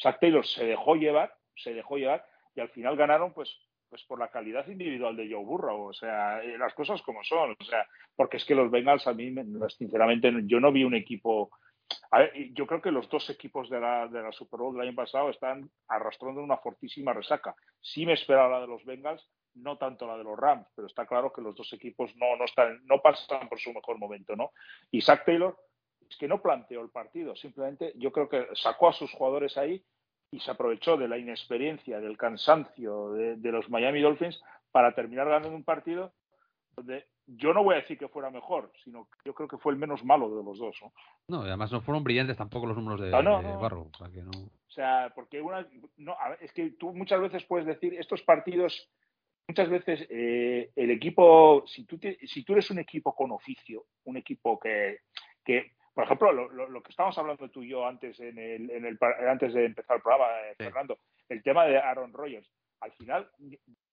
Zach 0.00 0.18
Taylor 0.20 0.44
se 0.46 0.66
dejó 0.66 0.96
llevar, 0.96 1.34
se 1.56 1.72
dejó 1.72 1.96
llevar, 1.96 2.22
y 2.54 2.60
al 2.60 2.68
final 2.68 2.94
ganaron 2.96 3.32
pues 3.32 3.58
pues 3.88 4.02
por 4.04 4.18
la 4.18 4.28
calidad 4.28 4.66
individual 4.66 5.16
de 5.16 5.30
Joe 5.32 5.44
Burrow, 5.44 5.84
o 5.86 5.92
sea, 5.92 6.42
eh, 6.42 6.58
las 6.58 6.74
cosas 6.74 7.00
como 7.02 7.22
son, 7.22 7.54
o 7.58 7.64
sea, 7.64 7.86
porque 8.16 8.38
es 8.38 8.44
que 8.44 8.54
los 8.56 8.68
Bengals 8.70 9.06
a 9.06 9.14
mí, 9.14 9.30
me- 9.30 9.44
sinceramente, 9.70 10.32
yo 10.46 10.58
no 10.58 10.72
vi 10.72 10.82
un 10.82 10.96
equipo, 10.96 11.50
a 12.10 12.18
ver, 12.18 12.32
yo 12.54 12.66
creo 12.66 12.82
que 12.82 12.90
los 12.90 13.08
dos 13.08 13.30
equipos 13.30 13.70
de 13.70 13.78
la, 13.78 14.08
de 14.08 14.20
la 14.20 14.32
Super 14.32 14.58
Bowl 14.58 14.74
del 14.76 14.88
año 14.88 14.96
pasado 14.96 15.30
están 15.30 15.70
arrastrando 15.86 16.42
una 16.42 16.56
fortísima 16.56 17.12
resaca. 17.12 17.54
Sí 17.80 18.04
me 18.04 18.14
esperaba 18.14 18.48
la 18.56 18.60
de 18.62 18.66
los 18.66 18.84
Bengals, 18.84 19.24
no 19.54 19.76
tanto 19.76 20.06
la 20.06 20.16
de 20.16 20.24
los 20.24 20.38
Rams, 20.38 20.66
pero 20.74 20.86
está 20.86 21.06
claro 21.06 21.32
que 21.32 21.42
los 21.42 21.54
dos 21.54 21.72
equipos 21.72 22.14
no, 22.16 22.36
no 22.36 22.44
están, 22.44 22.84
no 22.86 23.00
pasan 23.00 23.48
por 23.48 23.58
su 23.58 23.72
mejor 23.72 23.98
momento, 23.98 24.34
¿no? 24.36 24.50
Y 24.90 25.00
Zach 25.00 25.24
Taylor 25.24 25.56
es 26.08 26.16
que 26.16 26.28
no 26.28 26.42
planteó 26.42 26.80
el 26.82 26.90
partido, 26.90 27.34
simplemente 27.36 27.92
yo 27.96 28.12
creo 28.12 28.28
que 28.28 28.46
sacó 28.54 28.88
a 28.88 28.92
sus 28.92 29.10
jugadores 29.12 29.56
ahí 29.56 29.82
y 30.30 30.40
se 30.40 30.50
aprovechó 30.50 30.96
de 30.96 31.08
la 31.08 31.18
inexperiencia, 31.18 32.00
del 32.00 32.18
cansancio 32.18 33.12
de, 33.12 33.36
de 33.36 33.52
los 33.52 33.70
Miami 33.70 34.00
Dolphins 34.00 34.42
para 34.72 34.94
terminar 34.94 35.28
ganando 35.28 35.54
un 35.54 35.64
partido 35.64 36.12
donde 36.76 37.06
yo 37.26 37.54
no 37.54 37.64
voy 37.64 37.74
a 37.74 37.80
decir 37.80 37.98
que 37.98 38.08
fuera 38.08 38.30
mejor, 38.30 38.70
sino 38.82 39.04
que 39.06 39.18
yo 39.24 39.34
creo 39.34 39.48
que 39.48 39.58
fue 39.58 39.72
el 39.72 39.78
menos 39.78 40.04
malo 40.04 40.34
de 40.36 40.44
los 40.44 40.58
dos. 40.58 40.76
¿no? 40.82 40.92
No, 41.28 41.44
y 41.44 41.48
además 41.48 41.72
no 41.72 41.80
fueron 41.80 42.04
brillantes 42.04 42.36
tampoco 42.36 42.66
los 42.66 42.76
números 42.76 43.00
de, 43.00 43.10
No, 43.10 43.22
no, 43.22 43.38
de 43.38 43.48
no. 43.48 43.60
Barrow. 43.60 43.90
O 43.92 43.96
sea 43.96 44.10
que 44.10 44.22
no. 44.22 44.30
O 44.30 44.70
sea, 44.70 45.12
porque 45.14 45.40
una, 45.40 45.66
no, 45.96 46.16
es 46.40 46.52
que 46.52 46.70
tú 46.72 46.92
muchas 46.92 47.20
veces 47.20 47.44
puedes 47.44 47.66
decir, 47.66 47.94
estos 47.94 48.22
partidos, 48.22 48.90
muchas 49.48 49.68
veces 49.68 50.06
eh, 50.10 50.70
el 50.76 50.90
equipo, 50.90 51.64
si 51.66 51.84
tú, 51.84 51.98
te- 51.98 52.18
si 52.26 52.44
tú 52.44 52.52
eres 52.54 52.70
un 52.70 52.78
equipo 52.78 53.14
con 53.14 53.30
oficio, 53.32 53.84
un 54.04 54.16
equipo 54.16 54.58
que, 54.58 55.00
que 55.44 55.72
por 55.94 56.04
ejemplo, 56.04 56.32
lo, 56.32 56.48
lo- 56.50 56.68
lo 56.68 56.82
que 56.82 56.90
estábamos 56.90 57.16
hablando 57.18 57.48
tú 57.50 57.62
y 57.62 57.68
yo 57.68 57.86
antes, 57.86 58.18
en 58.20 58.38
el, 58.38 58.70
en 58.70 58.84
el, 58.84 58.98
antes 59.28 59.52
de 59.54 59.66
empezar 59.66 59.96
el 59.96 60.02
programa, 60.02 60.30
eh, 60.40 60.54
Sí. 60.58 60.64
Fernando, 60.64 60.98
el 61.28 61.42
tema 61.42 61.66
de 61.66 61.78
Aaron 61.78 62.12
Rodgers, 62.12 62.50
al 62.80 62.92
final, 62.92 63.30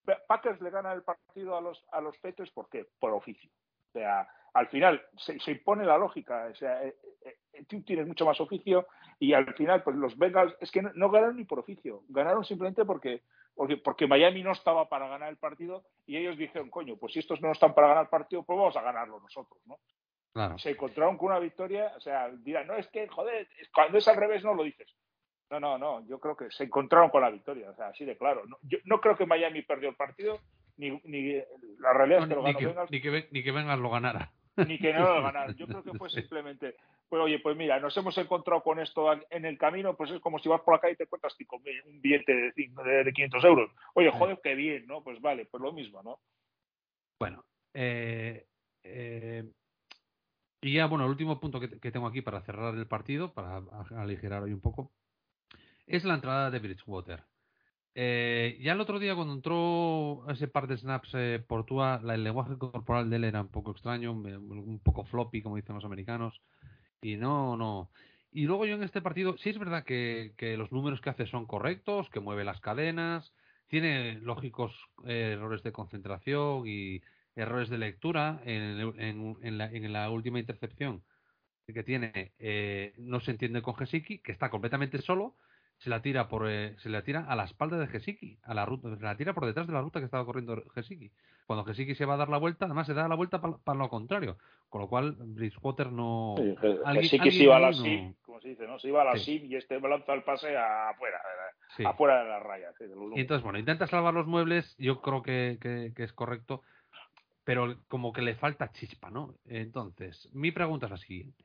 Pa- 0.04 0.20
Packers 0.28 0.60
le 0.62 0.70
gana 0.72 0.94
el 0.94 1.04
partido 1.04 1.56
a 1.56 1.62
los, 1.62 1.86
a 1.92 2.02
los 2.02 2.18
Patriots, 2.18 2.52
¿por 2.52 2.68
qué? 2.70 2.88
Por 3.00 3.12
oficio. 3.14 3.52
O 3.90 3.92
sea, 3.94 4.28
al 4.54 4.68
final 4.70 5.02
se, 5.18 5.40
se 5.40 5.52
impone 5.52 5.86
la 5.86 5.98
lógica. 5.98 6.48
O 6.52 6.56
sea, 6.56 6.84
eh, 6.84 6.96
eh, 7.24 7.36
eh, 7.54 7.66
tú 7.68 7.82
tienes 7.84 8.08
mucho 8.08 8.26
más 8.26 8.40
oficio 8.42 8.88
y 9.20 9.34
al 9.34 9.54
final, 9.54 9.84
pues 9.84 9.96
los 9.96 10.18
Bengals 10.18 10.56
es 10.60 10.72
que 10.72 10.82
no, 10.82 10.92
no 10.96 11.10
ganaron 11.12 11.38
ni 11.38 11.46
por 11.46 11.60
oficio, 11.60 12.04
ganaron 12.10 12.44
simplemente 12.44 12.84
porque, 12.84 13.22
porque, 13.56 13.78
porque 13.78 14.08
Miami 14.08 14.44
no 14.44 14.52
estaba 14.52 14.88
para 14.90 15.08
ganar 15.08 15.30
el 15.30 15.38
partido 15.38 15.84
y 16.06 16.18
ellos 16.18 16.38
dijeron, 16.38 16.70
coño, 16.70 16.96
pues 16.98 17.14
si 17.14 17.20
estos 17.20 17.42
no 17.42 17.52
están 17.52 17.74
para 17.74 17.88
ganar 17.90 18.04
el 18.04 18.10
partido, 18.10 18.44
pues 18.44 18.58
vamos 18.58 18.76
a 18.78 18.82
ganarlo 18.82 19.20
nosotros, 19.20 19.60
¿no? 19.66 19.78
Claro. 20.34 20.58
Se 20.58 20.70
encontraron 20.72 21.18
con 21.18 21.28
una 21.28 21.40
victoria, 21.40 21.92
o 21.98 22.00
sea, 22.00 22.30
dirán, 22.30 22.66
no, 22.68 22.76
es 22.76 22.88
que, 22.88 23.08
joder, 23.08 23.48
cuando 23.74 23.98
es 23.98 24.08
al 24.08 24.16
revés 24.16 24.44
no 24.44 24.54
lo 24.54 24.64
dices. 24.64 24.88
No, 25.50 25.60
no, 25.60 25.78
no, 25.78 26.08
yo 26.08 26.18
creo 26.20 26.38
que 26.38 26.50
se 26.52 26.64
encontraron 26.64 27.10
con 27.10 27.22
la 27.22 27.30
victoria, 27.30 27.70
o 27.70 27.76
sea, 27.76 27.88
así 27.88 28.06
de 28.06 28.18
claro. 28.18 28.46
No, 28.48 28.58
yo 28.62 28.78
no 28.86 29.02
creo 29.02 29.18
que 29.18 29.26
Miami 29.26 29.62
perdió 29.64 29.90
el 29.90 29.96
partido, 29.98 30.40
ni, 30.78 30.92
ni 31.04 31.34
la 31.80 31.92
realidad 31.94 32.20
es 32.24 32.30
que 32.30 32.36
lo 32.36 32.42
ni, 32.44 32.48
ganó 32.48 32.60
que, 32.60 32.66
Bengals, 32.68 32.92
ni, 32.92 33.02
que, 33.02 33.10
ve- 33.10 33.28
ni 33.32 33.44
que 33.44 33.52
Vengas 33.52 33.78
lo 33.80 33.90
ganara. 33.90 34.32
Ni 34.58 34.78
que 34.80 34.94
no 34.94 35.02
lo 35.16 35.22
ganaron. 35.24 35.56
Yo 35.58 35.68
creo 35.68 35.84
que 35.84 35.94
fue 35.94 36.10
simplemente, 36.10 36.76
pues 37.10 37.22
oye, 37.22 37.40
pues 37.40 37.56
mira, 37.58 37.80
nos 37.80 37.96
hemos 37.98 38.18
encontrado 38.18 38.62
con 38.64 38.80
esto 38.80 39.08
en 39.30 39.46
el 39.46 39.58
camino, 39.58 39.96
pues 39.96 40.12
es 40.12 40.20
como 40.22 40.40
si 40.40 40.50
vas 40.50 40.62
por 40.62 40.76
la 40.76 40.80
calle 40.82 40.94
y 40.94 40.98
te 40.98 41.04
encuentras 41.04 41.34
cinco 41.38 41.58
un 41.58 42.02
billete 42.02 42.34
de, 42.34 42.52
cinco- 42.54 42.84
de, 42.84 43.04
de 43.04 43.14
500 43.14 43.44
euros. 43.44 43.72
Oye, 43.96 44.12
joder, 44.12 44.40
qué 44.44 44.56
bien, 44.56 44.86
¿no? 44.88 45.04
Pues 45.04 45.20
vale, 45.22 45.46
pues 45.46 45.62
lo 45.62 45.72
mismo, 45.72 46.02
¿no? 46.04 46.20
Bueno, 47.20 47.46
eh, 47.74 48.46
eh, 48.84 49.52
y 50.62 50.74
ya, 50.74 50.86
bueno, 50.88 51.06
el 51.06 51.12
último 51.12 51.40
punto 51.40 51.60
que, 51.60 51.80
que 51.80 51.92
tengo 51.92 52.08
aquí 52.08 52.22
para 52.22 52.42
cerrar 52.42 52.76
el 52.76 52.88
partido, 52.88 53.34
para 53.34 53.62
aligerar 53.98 54.44
hoy 54.44 54.54
un 54.54 54.62
poco, 54.62 54.92
es 55.88 56.04
la 56.04 56.14
entrada 56.16 56.52
de 56.52 56.60
Bridgewater. 56.60 57.24
Eh, 57.94 58.58
ya 58.62 58.72
el 58.72 58.82
otro 58.82 59.00
día 59.00 59.16
cuando 59.16 59.34
entró 59.34 60.26
ese 60.30 60.48
par 60.48 60.68
de 60.68 60.78
snaps 60.78 61.10
eh, 61.14 61.44
el 61.46 62.24
lenguaje 62.24 62.58
corporal 62.58 63.10
de 63.10 63.16
él 63.18 63.24
era 63.26 63.42
un 63.42 63.50
poco 63.50 63.72
extraño, 63.72 64.14
un, 64.14 64.80
poco 64.84 65.04
floppy, 65.06 65.42
como 65.42 65.58
dicen 65.58 65.76
los 65.76 65.86
americanos, 65.86 66.42
y 67.02 67.18
no, 67.18 67.58
no. 67.58 67.90
Y 68.32 68.46
luego 68.46 68.66
yo 68.66 68.76
en 68.76 68.84
este 68.84 69.02
partido, 69.02 69.38
sí 69.38 69.50
es 69.50 69.60
verdad 69.60 69.84
que, 69.84 70.34
los 70.58 70.72
números 70.72 71.02
que 71.02 71.10
hace 71.10 71.26
son 71.26 71.46
correctos, 71.46 72.10
que 72.10 72.22
mueve 72.22 72.46
las 72.46 72.62
cadenas, 72.62 73.34
tiene 73.68 74.14
lógicos 74.22 74.74
eh, 75.06 75.34
errores 75.34 75.64
de 75.64 75.72
concentración 75.74 76.64
y 76.68 77.02
errores 77.36 77.70
de 77.70 77.78
lectura 77.78 78.42
en- 78.46 78.96
en 79.42 79.58
la, 79.58 79.66
en 79.72 79.94
la 79.94 80.10
última 80.10 80.40
intercepción 80.40 81.04
que 81.68 81.84
tiene 81.84 82.34
eh, 82.40 82.94
no 82.98 83.20
se 83.20 83.32
entiende 83.32 83.62
con 83.62 83.76
Gesicki 83.76 84.20
que 84.20 84.32
está 84.32 84.50
completamente 84.50 85.02
solo 85.02 85.36
se 85.82 85.90
la 85.90 86.02
tira 86.02 86.28
por 86.30 86.48
eh, 86.50 86.76
se 86.78 86.90
la 86.90 87.02
tira 87.02 87.26
a 87.28 87.36
la 87.36 87.44
espalda 87.46 87.78
de 87.78 87.88
Gesicki 87.88 88.38
a 88.44 88.54
la 88.54 88.66
ruta 88.66 88.96
se 88.96 89.04
la 89.04 89.18
tira 89.18 89.34
por 89.34 89.46
detrás 89.46 89.66
de 89.68 89.74
la 89.74 89.82
ruta 89.82 90.00
que 90.00 90.06
estaba 90.06 90.26
corriendo 90.26 90.64
Gesicki 90.76 91.12
cuando 91.48 91.66
Gesicki 91.66 91.96
se 91.96 92.06
va 92.06 92.14
a 92.14 92.18
dar 92.18 92.30
la 92.30 92.38
vuelta 92.38 92.66
además 92.66 92.86
se 92.88 92.94
da 92.94 93.08
la 93.08 93.16
vuelta 93.16 93.42
pa- 93.42 93.58
para, 93.58 93.80
lo 93.80 93.90
contrario 93.90 94.38
con 94.70 94.82
lo 94.82 94.88
cual 94.88 95.16
Bridgewater 95.18 95.92
no 95.92 96.36
sí 97.02 97.20
se 97.20 97.44
iba 97.44 97.58
a 97.58 97.60
la 97.60 97.72
no- 97.72 97.74
SIM, 97.74 98.14
como 98.22 98.40
se 98.40 98.50
dice, 98.50 98.66
¿no? 98.68 98.80
Se 98.80 98.88
iba 98.88 99.02
a 99.02 99.06
la 99.06 99.18
Sí. 99.18 99.40
SIM 99.40 99.52
y 99.52 99.56
este 99.56 99.80
lanza 99.82 100.14
el 100.14 100.24
pase 100.24 100.56
afuera, 100.56 101.20
sí. 101.76 101.84
afuera 101.86 102.24
de 102.24 102.30
la 102.30 102.40
raya. 102.40 102.70
Y 103.16 103.20
entonces, 103.22 103.44
bueno, 103.44 103.60
intenta 103.60 103.86
salvar 103.88 104.14
los 104.14 104.28
muebles, 104.28 104.74
yo 104.78 105.02
creo 105.02 105.22
que, 105.22 105.58
que- 105.60 105.92
que 105.94 106.04
es 106.04 106.14
correcto, 106.14 106.62
pero 107.44 107.76
como 107.90 108.14
que 108.14 108.22
le 108.22 108.36
falta 108.36 108.72
chispa, 108.72 109.10
¿no? 109.10 109.36
Entonces, 109.46 110.30
mi 110.34 110.52
pregunta 110.52 110.86
es 110.86 110.92
la 110.92 110.98
siguiente. 110.98 111.44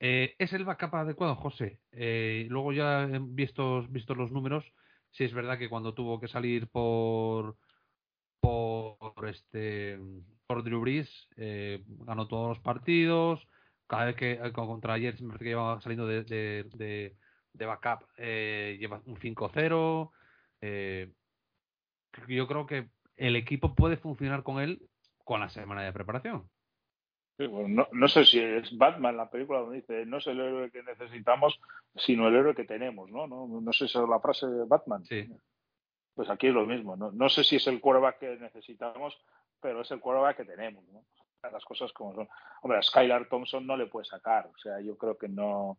Eh, 0.00 0.34
¿Es 0.38 0.52
el 0.52 0.64
backup 0.64 0.94
adecuado, 0.94 1.36
José? 1.36 1.80
Eh, 1.92 2.46
luego 2.50 2.72
ya 2.72 3.04
eh, 3.04 3.18
vistos, 3.20 3.90
vistos 3.90 4.16
los 4.16 4.30
números, 4.30 4.64
sí 5.10 5.24
es 5.24 5.32
verdad 5.32 5.58
que 5.58 5.68
cuando 5.68 5.94
tuvo 5.94 6.20
que 6.20 6.28
salir 6.28 6.68
por 6.68 7.56
por 8.40 9.28
este 9.28 9.98
por 10.46 10.62
Drew 10.62 10.80
Brees, 10.80 11.28
eh, 11.36 11.82
ganó 11.86 12.28
todos 12.28 12.48
los 12.50 12.60
partidos, 12.60 13.48
cada 13.86 14.06
vez 14.06 14.16
que 14.16 14.32
eh, 14.32 14.52
contra 14.52 14.94
ayer 14.94 15.16
parece 15.16 15.38
que 15.38 15.50
llevaba 15.50 15.80
saliendo 15.80 16.06
de, 16.06 16.24
de, 16.24 17.66
backup 17.66 18.06
lleva 18.16 19.02
un 19.06 19.16
5-0 19.16 20.10
eh, 20.60 21.12
yo 22.28 22.46
creo 22.46 22.66
que 22.66 22.90
el 23.16 23.36
equipo 23.36 23.74
puede 23.74 23.96
funcionar 23.96 24.42
con 24.42 24.60
él 24.60 24.82
con 25.24 25.40
la 25.40 25.48
semana 25.48 25.82
de 25.82 25.92
preparación 25.92 26.48
Sí, 27.38 27.46
bueno, 27.46 27.68
no, 27.68 27.88
no 27.92 28.08
sé 28.08 28.24
si 28.24 28.40
es 28.40 28.76
Batman 28.76 29.16
la 29.16 29.28
película 29.28 29.60
donde 29.60 29.76
dice 29.76 30.06
no 30.06 30.18
es 30.18 30.26
el 30.26 30.40
héroe 30.40 30.70
que 30.70 30.82
necesitamos, 30.82 31.60
sino 31.94 32.28
el 32.28 32.34
héroe 32.34 32.54
que 32.54 32.64
tenemos, 32.64 33.10
¿no? 33.10 33.26
No, 33.26 33.46
no 33.46 33.72
sé 33.72 33.88
si 33.88 33.98
es 33.98 34.08
la 34.08 34.20
frase 34.20 34.46
de 34.46 34.64
Batman. 34.64 35.04
sí 35.04 35.28
Pues 36.14 36.30
aquí 36.30 36.46
es 36.46 36.54
lo 36.54 36.64
mismo. 36.64 36.96
No, 36.96 37.12
no 37.12 37.28
sé 37.28 37.44
si 37.44 37.56
es 37.56 37.66
el 37.66 37.80
quarterback 37.80 38.18
que 38.18 38.36
necesitamos, 38.36 39.18
pero 39.60 39.82
es 39.82 39.90
el 39.90 40.00
quarterback 40.00 40.38
que 40.38 40.44
tenemos, 40.44 40.84
¿no? 40.88 41.04
Las 41.52 41.64
cosas 41.64 41.92
como 41.92 42.14
son. 42.14 42.28
Hombre, 42.62 42.78
a 42.78 42.82
Skylar 42.82 43.28
Thompson 43.28 43.66
no 43.66 43.76
le 43.76 43.86
puede 43.86 44.06
sacar. 44.06 44.46
O 44.46 44.58
sea, 44.58 44.80
yo 44.80 44.96
creo 44.96 45.16
que 45.16 45.28
no. 45.28 45.78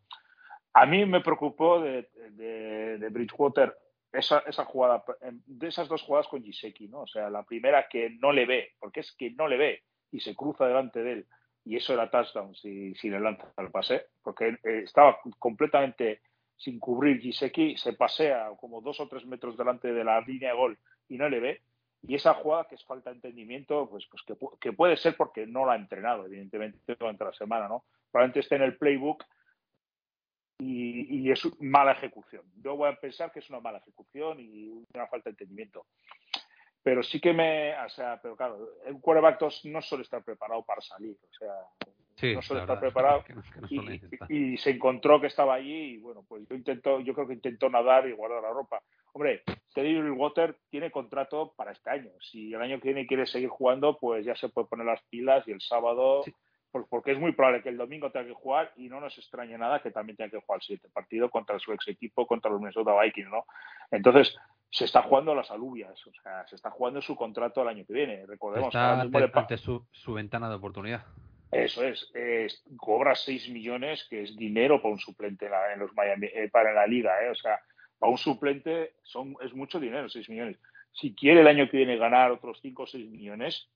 A 0.74 0.86
mí 0.86 1.06
me 1.06 1.22
preocupó 1.22 1.82
de, 1.82 2.10
de, 2.32 3.00
de 3.00 3.10
Bridgewater 3.10 3.76
esa, 4.12 4.40
esa 4.46 4.66
jugada, 4.66 5.04
de 5.46 5.68
esas 5.68 5.88
dos 5.88 6.02
jugadas 6.04 6.28
con 6.28 6.44
Giseki, 6.44 6.88
¿no? 6.88 7.02
O 7.02 7.08
sea, 7.08 7.30
la 7.30 7.44
primera 7.44 7.88
que 7.90 8.12
no 8.12 8.32
le 8.32 8.46
ve, 8.46 8.76
porque 8.80 9.02
es 9.02 9.12
que 9.14 9.32
no 9.32 9.48
le 9.48 9.58
ve 9.58 9.84
y 10.12 10.20
se 10.20 10.36
cruza 10.36 10.68
delante 10.68 11.04
de 11.04 11.14
él. 11.14 11.28
Y 11.68 11.76
eso 11.76 11.94
era 11.94 12.10
touchdown 12.10 12.56
si, 12.56 12.96
si 12.96 13.10
le 13.10 13.20
lanza 13.20 13.52
el 13.58 13.70
pase, 13.72 14.06
porque 14.24 14.58
eh, 14.64 14.84
estaba 14.86 15.20
completamente 15.38 16.22
sin 16.56 16.80
cubrir 16.80 17.20
Giseki, 17.20 17.76
se 17.76 17.92
pasea 17.92 18.52
como 18.58 18.80
dos 18.80 19.02
o 19.02 19.08
tres 19.10 19.26
metros 19.26 19.58
delante 19.58 19.92
de 19.92 20.04
la 20.04 20.22
línea 20.22 20.52
de 20.52 20.58
gol 20.58 20.80
y 21.10 21.18
no 21.18 21.28
le 21.28 21.42
ve. 21.42 21.62
Y 22.04 22.16
esa 22.16 22.36
jugada 22.36 22.68
que 22.70 22.76
es 22.76 22.86
falta 22.86 23.10
de 23.10 23.18
entendimiento, 23.18 23.90
pues, 23.90 24.08
pues 24.10 24.24
que, 24.24 24.38
que 24.62 24.72
puede 24.72 24.96
ser 24.96 25.18
porque 25.18 25.46
no 25.46 25.66
la 25.66 25.74
ha 25.74 25.76
entrenado, 25.76 26.26
evidentemente, 26.26 26.96
durante 26.98 27.26
la 27.26 27.34
semana, 27.34 27.68
¿no? 27.68 27.84
Probablemente 28.12 28.40
esté 28.40 28.56
en 28.56 28.62
el 28.62 28.78
playbook 28.78 29.26
y, 30.60 31.18
y 31.20 31.32
es 31.32 31.42
mala 31.60 31.92
ejecución. 31.92 32.46
Yo 32.64 32.78
voy 32.78 32.90
a 32.90 32.96
pensar 32.96 33.32
que 33.32 33.40
es 33.40 33.50
una 33.50 33.60
mala 33.60 33.80
ejecución 33.80 34.40
y 34.40 34.70
una 34.94 35.08
falta 35.08 35.30
de 35.30 35.32
entendimiento. 35.32 35.86
Pero 36.88 37.04
sí 37.04 37.20
que 37.20 37.34
me, 37.34 37.76
o 37.84 37.90
sea, 37.90 38.18
pero 38.22 38.38
claro, 38.38 38.70
un 38.86 39.02
quarterback 39.02 39.40
dos 39.42 39.66
no 39.66 39.82
suele 39.82 40.04
estar 40.06 40.24
preparado 40.24 40.64
para 40.64 40.80
salir, 40.80 41.18
o 41.22 41.34
sea, 41.38 41.54
sí 42.16 42.34
no 42.34 42.42
suele 42.42 42.62
estar 42.62 42.80
verdad, 42.80 42.94
preparado 42.94 43.24
que 43.26 43.34
no- 43.34 43.42
que 43.42 43.60
no 43.60 43.68
y, 43.70 43.76
suele 43.76 43.96
estar. 43.96 44.32
y- 44.32 44.54
y 44.54 44.58
se 44.58 44.70
encontró 44.70 45.20
que 45.20 45.28
estaba 45.28 45.56
allí 45.56 45.96
y 45.96 45.98
bueno, 45.98 46.24
pues 46.26 46.48
yo 46.48 46.56
intento, 46.56 47.02
yo 47.02 47.14
creo 47.14 47.28
que 47.28 47.34
intentó 47.34 47.70
nadar 47.70 48.08
y 48.08 48.14
guardar 48.14 48.42
la 48.42 48.52
ropa. 48.52 48.82
Hombre, 49.12 49.44
Teddy 49.74 50.00
Water 50.12 50.56
tiene 50.70 50.90
contrato 50.90 51.52
para 51.58 51.74
este 51.74 51.90
año. 51.90 52.12
Si 52.22 52.54
el 52.54 52.62
año 52.62 52.80
que 52.80 52.88
viene 52.94 53.06
quiere 53.06 53.26
seguir 53.26 53.50
jugando, 53.50 53.98
pues 54.00 54.26
ya 54.26 54.38
se 54.38 54.48
puede 54.48 54.70
poner 54.70 54.86
las 54.86 55.02
pilas 55.10 55.46
y 55.46 55.52
el 55.52 55.60
sábado, 55.60 56.24
Sí. 56.24 56.34
porque 56.90 57.12
es 57.12 57.20
muy 57.20 57.34
probable 57.34 57.64
que 57.64 57.70
el 57.70 57.78
domingo 57.78 58.12
tenga 58.12 58.28
que 58.28 58.34
jugar 58.34 58.72
y 58.78 58.88
no 58.88 59.02
nos 59.02 59.18
extraña 59.18 59.58
nada 59.58 59.82
que 59.82 59.92
también 59.92 60.16
tenga 60.16 60.32
que 60.32 60.40
jugar 60.40 60.60
el 60.60 60.62
siguiente 60.62 60.88
partido 60.88 61.30
contra 61.30 61.60
su 61.60 61.74
ex 61.74 61.86
equipo, 61.90 62.26
contra 62.26 62.50
los 62.50 62.62
Minnesota 62.62 62.98
Vikings, 63.02 63.30
¿no? 63.30 63.46
Entonces, 63.92 64.38
se 64.70 64.86
está 64.86 65.02
jugando 65.04 65.34
las 65.34 65.50
alubias, 65.52 66.06
o 66.06 66.12
sea, 66.22 66.46
se 66.48 66.56
está 66.56 66.70
jugando 66.72 67.02
su 67.02 67.16
contrato 67.16 67.62
el 67.62 67.70
año 67.70 67.86
que 67.86 67.94
viene. 67.94 68.26
Recordemos 68.26 68.68
está 68.70 69.02
ante, 69.02 69.20
le 69.20 69.32
ante 69.34 69.58
su, 69.58 69.86
su 69.92 70.14
ventana 70.14 70.50
de 70.50 70.56
oportunidad 70.56 71.06
eso 71.50 71.82
es, 71.82 72.12
es- 72.14 72.62
cobra 72.76 73.16
6 73.16 73.48
millones, 73.50 74.06
que 74.10 74.24
es 74.24 74.36
dinero 74.36 74.82
para 74.82 74.94
un 74.94 75.00
suplente 75.00 75.46
en, 75.46 75.52
la- 75.52 75.74
en 75.74 75.80
los 75.80 75.94
Miami, 75.94 76.28
eh, 76.34 76.50
para 76.52 76.74
la 76.74 76.86
liga, 76.86 77.24
¿eh? 77.24 77.30
o 77.30 77.36
sea, 77.36 77.58
para 77.98 78.12
un 78.12 78.18
suplente 78.18 78.96
son, 79.04 79.36
es 79.42 79.54
mucho 79.54 79.80
dinero, 79.80 80.10
6 80.10 80.28
millones. 80.30 80.58
Si 80.92 81.16
quiere 81.16 81.40
el 81.42 81.48
año 81.48 81.70
que 81.70 81.78
viene 81.78 81.96
ganar 81.98 82.32
otros 82.32 82.60
5 82.62 82.84
o 82.84 82.88
6 82.88 83.10
millones, 83.10 83.70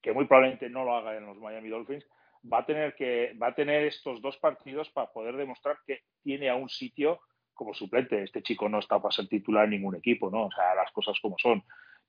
que 0.00 0.12
muy 0.12 0.24
probablemente 0.26 0.70
no 0.70 0.84
lo 0.84 0.96
haga 0.96 1.16
en 1.16 1.26
los 1.26 1.36
Miami 1.36 1.68
Dolphins, 1.68 2.06
va 2.50 2.60
a 2.60 2.66
tener 2.66 2.94
que 2.94 3.36
va 3.40 3.48
a 3.48 3.54
tener 3.54 3.84
estos 3.84 4.22
dos 4.22 4.38
partidos 4.38 4.88
para 4.88 5.12
poder 5.12 5.36
demostrar 5.36 5.76
que 5.86 6.04
tiene 6.22 6.48
a 6.48 6.54
un 6.54 6.70
sitio 6.70 7.20
como 7.60 7.74
suplente. 7.74 8.22
Este 8.22 8.42
chico 8.42 8.68
no 8.68 8.78
está 8.78 8.98
para 8.98 9.12
ser 9.12 9.28
titular 9.28 9.64
en 9.64 9.70
ningún 9.70 9.94
equipo, 9.94 10.30
¿no? 10.30 10.46
O 10.46 10.50
sea, 10.50 10.74
las 10.74 10.90
cosas 10.92 11.18
como 11.20 11.36
son 11.38 11.62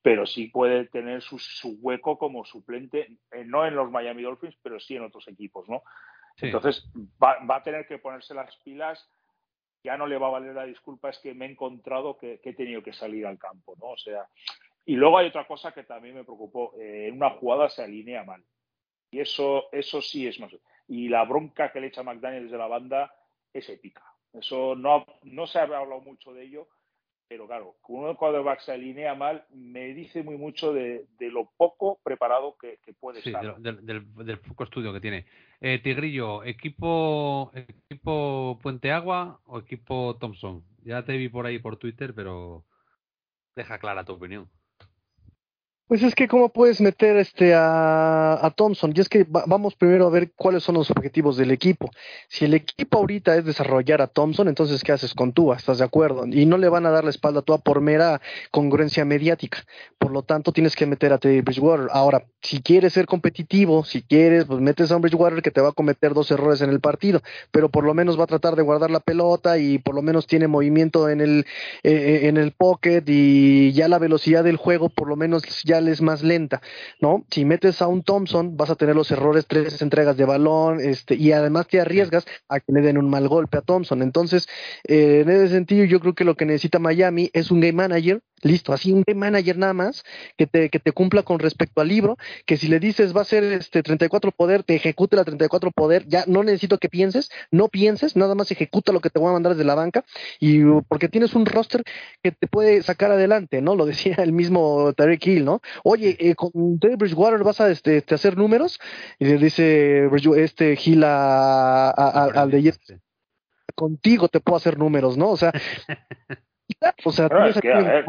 pero 0.03 0.25
sí 0.25 0.47
puede 0.47 0.85
tener 0.85 1.21
su, 1.21 1.37
su 1.37 1.77
hueco 1.79 2.17
como 2.17 2.43
suplente, 2.43 3.17
eh, 3.29 3.43
no 3.45 3.67
en 3.67 3.75
los 3.75 3.91
Miami 3.91 4.23
Dolphins, 4.23 4.57
pero 4.63 4.79
sí 4.79 4.95
en 4.95 5.03
otros 5.03 5.27
equipos, 5.27 5.69
¿no? 5.69 5.83
Sí. 6.37 6.47
Entonces 6.47 6.91
va, 7.21 7.37
va 7.45 7.57
a 7.57 7.63
tener 7.63 7.85
que 7.85 7.99
ponerse 7.99 8.33
las 8.33 8.55
pilas 8.63 9.07
ya 9.83 9.97
no 9.97 10.07
le 10.07 10.17
va 10.17 10.27
a 10.27 10.31
valer 10.31 10.53
la 10.53 10.65
disculpa, 10.65 11.09
es 11.09 11.19
que 11.19 11.33
me 11.33 11.45
he 11.45 11.51
encontrado 11.51 12.17
que, 12.17 12.39
que 12.39 12.51
he 12.51 12.53
tenido 12.53 12.83
que 12.83 12.93
salir 12.93 13.25
al 13.25 13.39
campo, 13.39 13.75
¿no? 13.79 13.89
O 13.89 13.97
sea, 13.97 14.27
y 14.85 14.95
luego 14.95 15.17
hay 15.17 15.27
otra 15.27 15.47
cosa 15.47 15.71
que 15.71 15.83
también 15.83 16.15
me 16.15 16.23
preocupó, 16.23 16.73
eh, 16.77 17.07
en 17.07 17.15
una 17.15 17.31
jugada 17.31 17.69
se 17.69 17.83
alinea 17.83 18.23
mal. 18.23 18.43
Y 19.11 19.19
eso, 19.19 19.71
eso 19.71 20.01
sí 20.01 20.27
es 20.27 20.39
más. 20.39 20.51
Y 20.87 21.09
la 21.09 21.23
bronca 21.25 21.71
que 21.71 21.81
le 21.81 21.87
echa 21.87 22.03
McDaniel 22.03 22.43
desde 22.43 22.57
la 22.57 22.67
banda 22.67 23.13
es 23.53 23.67
épica. 23.69 24.03
Eso 24.33 24.75
no, 24.75 25.05
no 25.23 25.47
se 25.47 25.59
ha 25.59 25.63
hablado 25.63 25.99
mucho 26.01 26.33
de 26.33 26.43
ello, 26.43 26.67
pero 27.27 27.47
claro, 27.47 27.75
cuando 27.81 28.09
un 28.11 28.15
quarterback 28.15 28.59
se 28.61 28.71
alinea 28.73 29.13
mal, 29.15 29.45
me 29.49 29.93
dice 29.93 30.23
muy 30.23 30.37
mucho 30.37 30.73
de, 30.73 31.05
de 31.17 31.29
lo 31.29 31.49
poco 31.57 31.99
preparado 32.03 32.55
que, 32.57 32.77
que 32.83 32.93
puede 32.93 33.21
Sí, 33.21 33.29
estar. 33.29 33.57
del- 33.59 34.13
del 34.15 34.39
poco 34.39 34.63
estudio 34.63 34.93
que 34.93 35.01
tiene. 35.01 35.25
Eh, 35.59 35.79
Tigrillo, 35.79 36.43
¿equipo, 36.43 37.51
¿equipo 37.53 38.57
Puente 38.61 38.91
Agua 38.91 39.41
o 39.45 39.59
equipo 39.59 40.17
Thompson? 40.17 40.63
Ya 40.83 41.03
te 41.05 41.15
vi 41.17 41.29
por 41.29 41.45
ahí 41.45 41.59
por 41.59 41.77
Twitter, 41.77 42.13
pero 42.15 42.65
deja 43.55 43.79
clara 43.79 44.03
tu 44.05 44.13
opinión. 44.13 44.49
Pues 45.91 46.03
es 46.03 46.15
que 46.15 46.29
cómo 46.29 46.47
puedes 46.47 46.79
meter 46.79 47.17
este 47.17 47.53
a, 47.53 48.45
a 48.45 48.49
Thompson. 48.51 48.93
Y 48.95 49.01
es 49.01 49.09
que 49.09 49.25
va- 49.25 49.43
vamos 49.45 49.75
primero 49.75 50.07
a 50.07 50.09
ver 50.09 50.31
cuáles 50.37 50.63
son 50.63 50.75
los 50.75 50.89
objetivos 50.89 51.35
del 51.35 51.51
equipo. 51.51 51.91
Si 52.29 52.45
el 52.45 52.53
equipo 52.53 52.99
ahorita 52.99 53.35
es 53.35 53.43
desarrollar 53.43 54.01
a 54.01 54.07
Thompson, 54.07 54.47
entonces 54.47 54.85
¿qué 54.85 54.93
haces 54.93 55.13
con 55.13 55.33
Tua? 55.33 55.57
¿Estás 55.57 55.79
de 55.79 55.83
acuerdo? 55.83 56.25
Y 56.27 56.45
no 56.45 56.57
le 56.57 56.69
van 56.69 56.85
a 56.85 56.91
dar 56.91 57.03
la 57.03 57.09
espalda 57.09 57.41
a 57.41 57.43
Tua 57.43 57.57
por 57.57 57.81
mera 57.81 58.21
congruencia 58.51 59.03
mediática. 59.03 59.65
Por 59.97 60.11
lo 60.11 60.23
tanto, 60.23 60.53
tienes 60.53 60.77
que 60.77 60.85
meter 60.85 61.11
a 61.11 61.17
Teddy 61.17 61.41
Bridgewater. 61.41 61.87
Ahora, 61.91 62.23
si 62.41 62.61
quieres 62.61 62.93
ser 62.93 63.05
competitivo, 63.05 63.83
si 63.83 64.01
quieres, 64.01 64.45
pues 64.45 64.61
metes 64.61 64.93
a 64.93 64.95
un 64.95 65.01
Bridgewater 65.01 65.41
que 65.41 65.51
te 65.51 65.59
va 65.59 65.69
a 65.69 65.73
cometer 65.73 66.13
dos 66.13 66.31
errores 66.31 66.61
en 66.61 66.69
el 66.69 66.79
partido, 66.79 67.21
pero 67.51 67.67
por 67.67 67.83
lo 67.83 67.93
menos 67.93 68.17
va 68.17 68.23
a 68.23 68.27
tratar 68.27 68.55
de 68.55 68.61
guardar 68.61 68.91
la 68.91 69.01
pelota 69.01 69.57
y 69.57 69.77
por 69.77 69.93
lo 69.95 70.01
menos 70.01 70.25
tiene 70.25 70.47
movimiento 70.47 71.09
en 71.09 71.19
el 71.19 71.45
eh, 71.83 72.21
en 72.29 72.37
el 72.37 72.53
pocket 72.53 73.03
y 73.07 73.73
ya 73.73 73.89
la 73.89 73.99
velocidad 73.99 74.45
del 74.45 74.55
juego 74.55 74.87
por 74.87 75.09
lo 75.09 75.17
menos 75.17 75.43
ya 75.65 75.80
es 75.87 76.01
más 76.01 76.23
lenta, 76.23 76.61
¿no? 76.99 77.25
Si 77.29 77.45
metes 77.45 77.81
a 77.81 77.87
un 77.87 78.03
Thompson 78.03 78.57
vas 78.57 78.69
a 78.69 78.75
tener 78.75 78.95
los 78.95 79.11
errores, 79.11 79.45
tres 79.47 79.81
entregas 79.81 80.17
de 80.17 80.25
balón, 80.25 80.79
este, 80.79 81.15
y 81.15 81.31
además 81.31 81.67
te 81.67 81.79
arriesgas 81.79 82.25
a 82.49 82.59
que 82.59 82.71
le 82.71 82.81
den 82.81 82.97
un 82.97 83.09
mal 83.09 83.27
golpe 83.27 83.57
a 83.57 83.61
Thompson. 83.61 84.01
Entonces, 84.01 84.47
eh, 84.87 85.21
en 85.21 85.29
ese 85.29 85.49
sentido, 85.49 85.85
yo 85.85 85.99
creo 85.99 86.13
que 86.13 86.25
lo 86.25 86.35
que 86.35 86.45
necesita 86.45 86.79
Miami 86.79 87.29
es 87.33 87.51
un 87.51 87.59
game 87.61 87.73
manager, 87.73 88.21
listo, 88.43 88.73
así 88.73 88.91
un 88.91 89.03
manager 89.15 89.57
nada 89.57 89.73
más, 89.73 90.03
que 90.37 90.47
te, 90.47 90.69
que 90.69 90.79
te 90.79 90.91
cumpla 90.91 91.23
con 91.23 91.39
respecto 91.39 91.81
al 91.81 91.87
libro, 91.87 92.17
que 92.45 92.57
si 92.57 92.67
le 92.67 92.79
dices 92.79 93.15
va 93.15 93.21
a 93.21 93.25
ser 93.25 93.43
este 93.43 93.83
34 93.83 94.31
poder, 94.31 94.63
te 94.63 94.75
ejecute 94.75 95.15
la 95.15 95.23
34 95.23 95.71
poder, 95.71 96.05
ya 96.07 96.23
no 96.27 96.43
necesito 96.43 96.77
que 96.77 96.89
pienses, 96.89 97.29
no 97.51 97.67
pienses, 97.67 98.15
nada 98.15 98.35
más 98.35 98.51
ejecuta 98.51 98.91
lo 98.91 98.99
que 99.01 99.09
te 99.09 99.19
voy 99.19 99.29
a 99.29 99.33
mandar 99.33 99.53
desde 99.53 99.65
la 99.65 99.75
banca, 99.75 100.03
y 100.39 100.63
uh, 100.63 100.83
porque 100.87 101.09
tienes 101.09 101.33
un 101.33 101.45
roster 101.45 101.83
que 102.23 102.31
te 102.31 102.47
puede 102.47 102.83
sacar 102.83 103.11
adelante, 103.11 103.61
¿no? 103.61 103.75
Lo 103.75 103.85
decía 103.85 104.15
el 104.19 104.31
mismo 104.33 104.93
Tarek 104.93 105.25
Hill, 105.25 105.45
¿no? 105.45 105.61
Oye, 105.83 106.17
eh, 106.19 106.35
con 106.35 106.79
Teddy 106.79 106.95
Bridgewater 106.95 107.43
vas 107.43 107.61
a 107.61 107.69
este, 107.69 107.97
este, 107.97 108.15
hacer 108.15 108.37
números, 108.37 108.79
y 109.19 109.25
le 109.25 109.37
dice 109.37 110.09
este 110.37 110.77
Hill 110.83 111.03
a, 111.03 111.89
a- 111.89 111.91
a- 111.91 112.41
al 112.41 112.51
de 112.51 112.61
contigo 113.75 114.27
te 114.27 114.39
puedo 114.39 114.57
hacer 114.57 114.77
números, 114.77 115.17
¿no? 115.17 115.29
O 115.29 115.37
sea, 115.37 115.51
o 117.03 117.11
sea, 117.11 117.29
Claro, 117.29 117.45
es 117.47 117.59
que, 117.59 117.71
a 117.71 117.79
ver, 117.79 118.05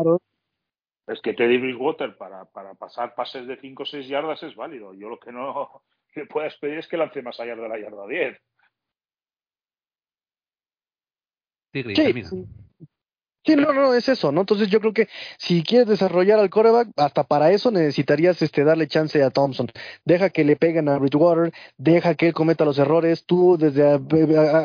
Es 1.06 1.20
que 1.20 1.34
Teddy 1.34 1.58
Bridgewater 1.58 2.16
para, 2.16 2.44
para 2.46 2.74
pasar 2.74 3.14
pases 3.14 3.46
de 3.46 3.56
5 3.56 3.82
o 3.82 3.86
6 3.86 4.08
yardas 4.08 4.42
es 4.42 4.54
válido. 4.54 4.94
Yo 4.94 5.08
lo 5.08 5.18
que 5.18 5.32
no 5.32 5.82
le 6.14 6.26
puedes 6.26 6.56
pedir 6.56 6.78
es 6.78 6.88
que 6.88 6.96
lance 6.96 7.22
más 7.22 7.38
allá 7.40 7.56
de 7.56 7.68
la 7.68 7.78
yarda 7.78 8.06
10. 8.06 8.40
Tigri, 11.72 11.96
Sí, 11.96 12.24
sí. 12.24 12.46
Sí, 13.45 13.57
no, 13.57 13.72
no, 13.72 13.93
es 13.93 14.09
eso, 14.09 14.30
¿no? 14.30 14.43
Entonces 14.43 14.68
yo 14.68 14.78
creo 14.78 14.93
que 14.93 15.09
si 15.36 15.64
quieres 15.64 15.88
desarrollar 15.88 16.38
al 16.38 16.49
coreback, 16.49 16.90
hasta 16.97 17.24
para 17.24 17.51
eso 17.51 17.72
necesitarías 17.72 18.40
este 18.40 18.62
darle 18.62 18.86
chance 18.86 19.20
a 19.20 19.30
Thompson. 19.30 19.66
Deja 20.05 20.30
que 20.30 20.45
le 20.45 20.55
peguen 20.55 20.88
a 20.88 20.97
Bridgewater, 20.99 21.53
deja 21.76 22.14
que 22.14 22.28
él 22.28 22.34
cometa 22.34 22.64
los 22.64 22.78
errores, 22.78 23.24
tú 23.26 23.57
desde 23.59 23.99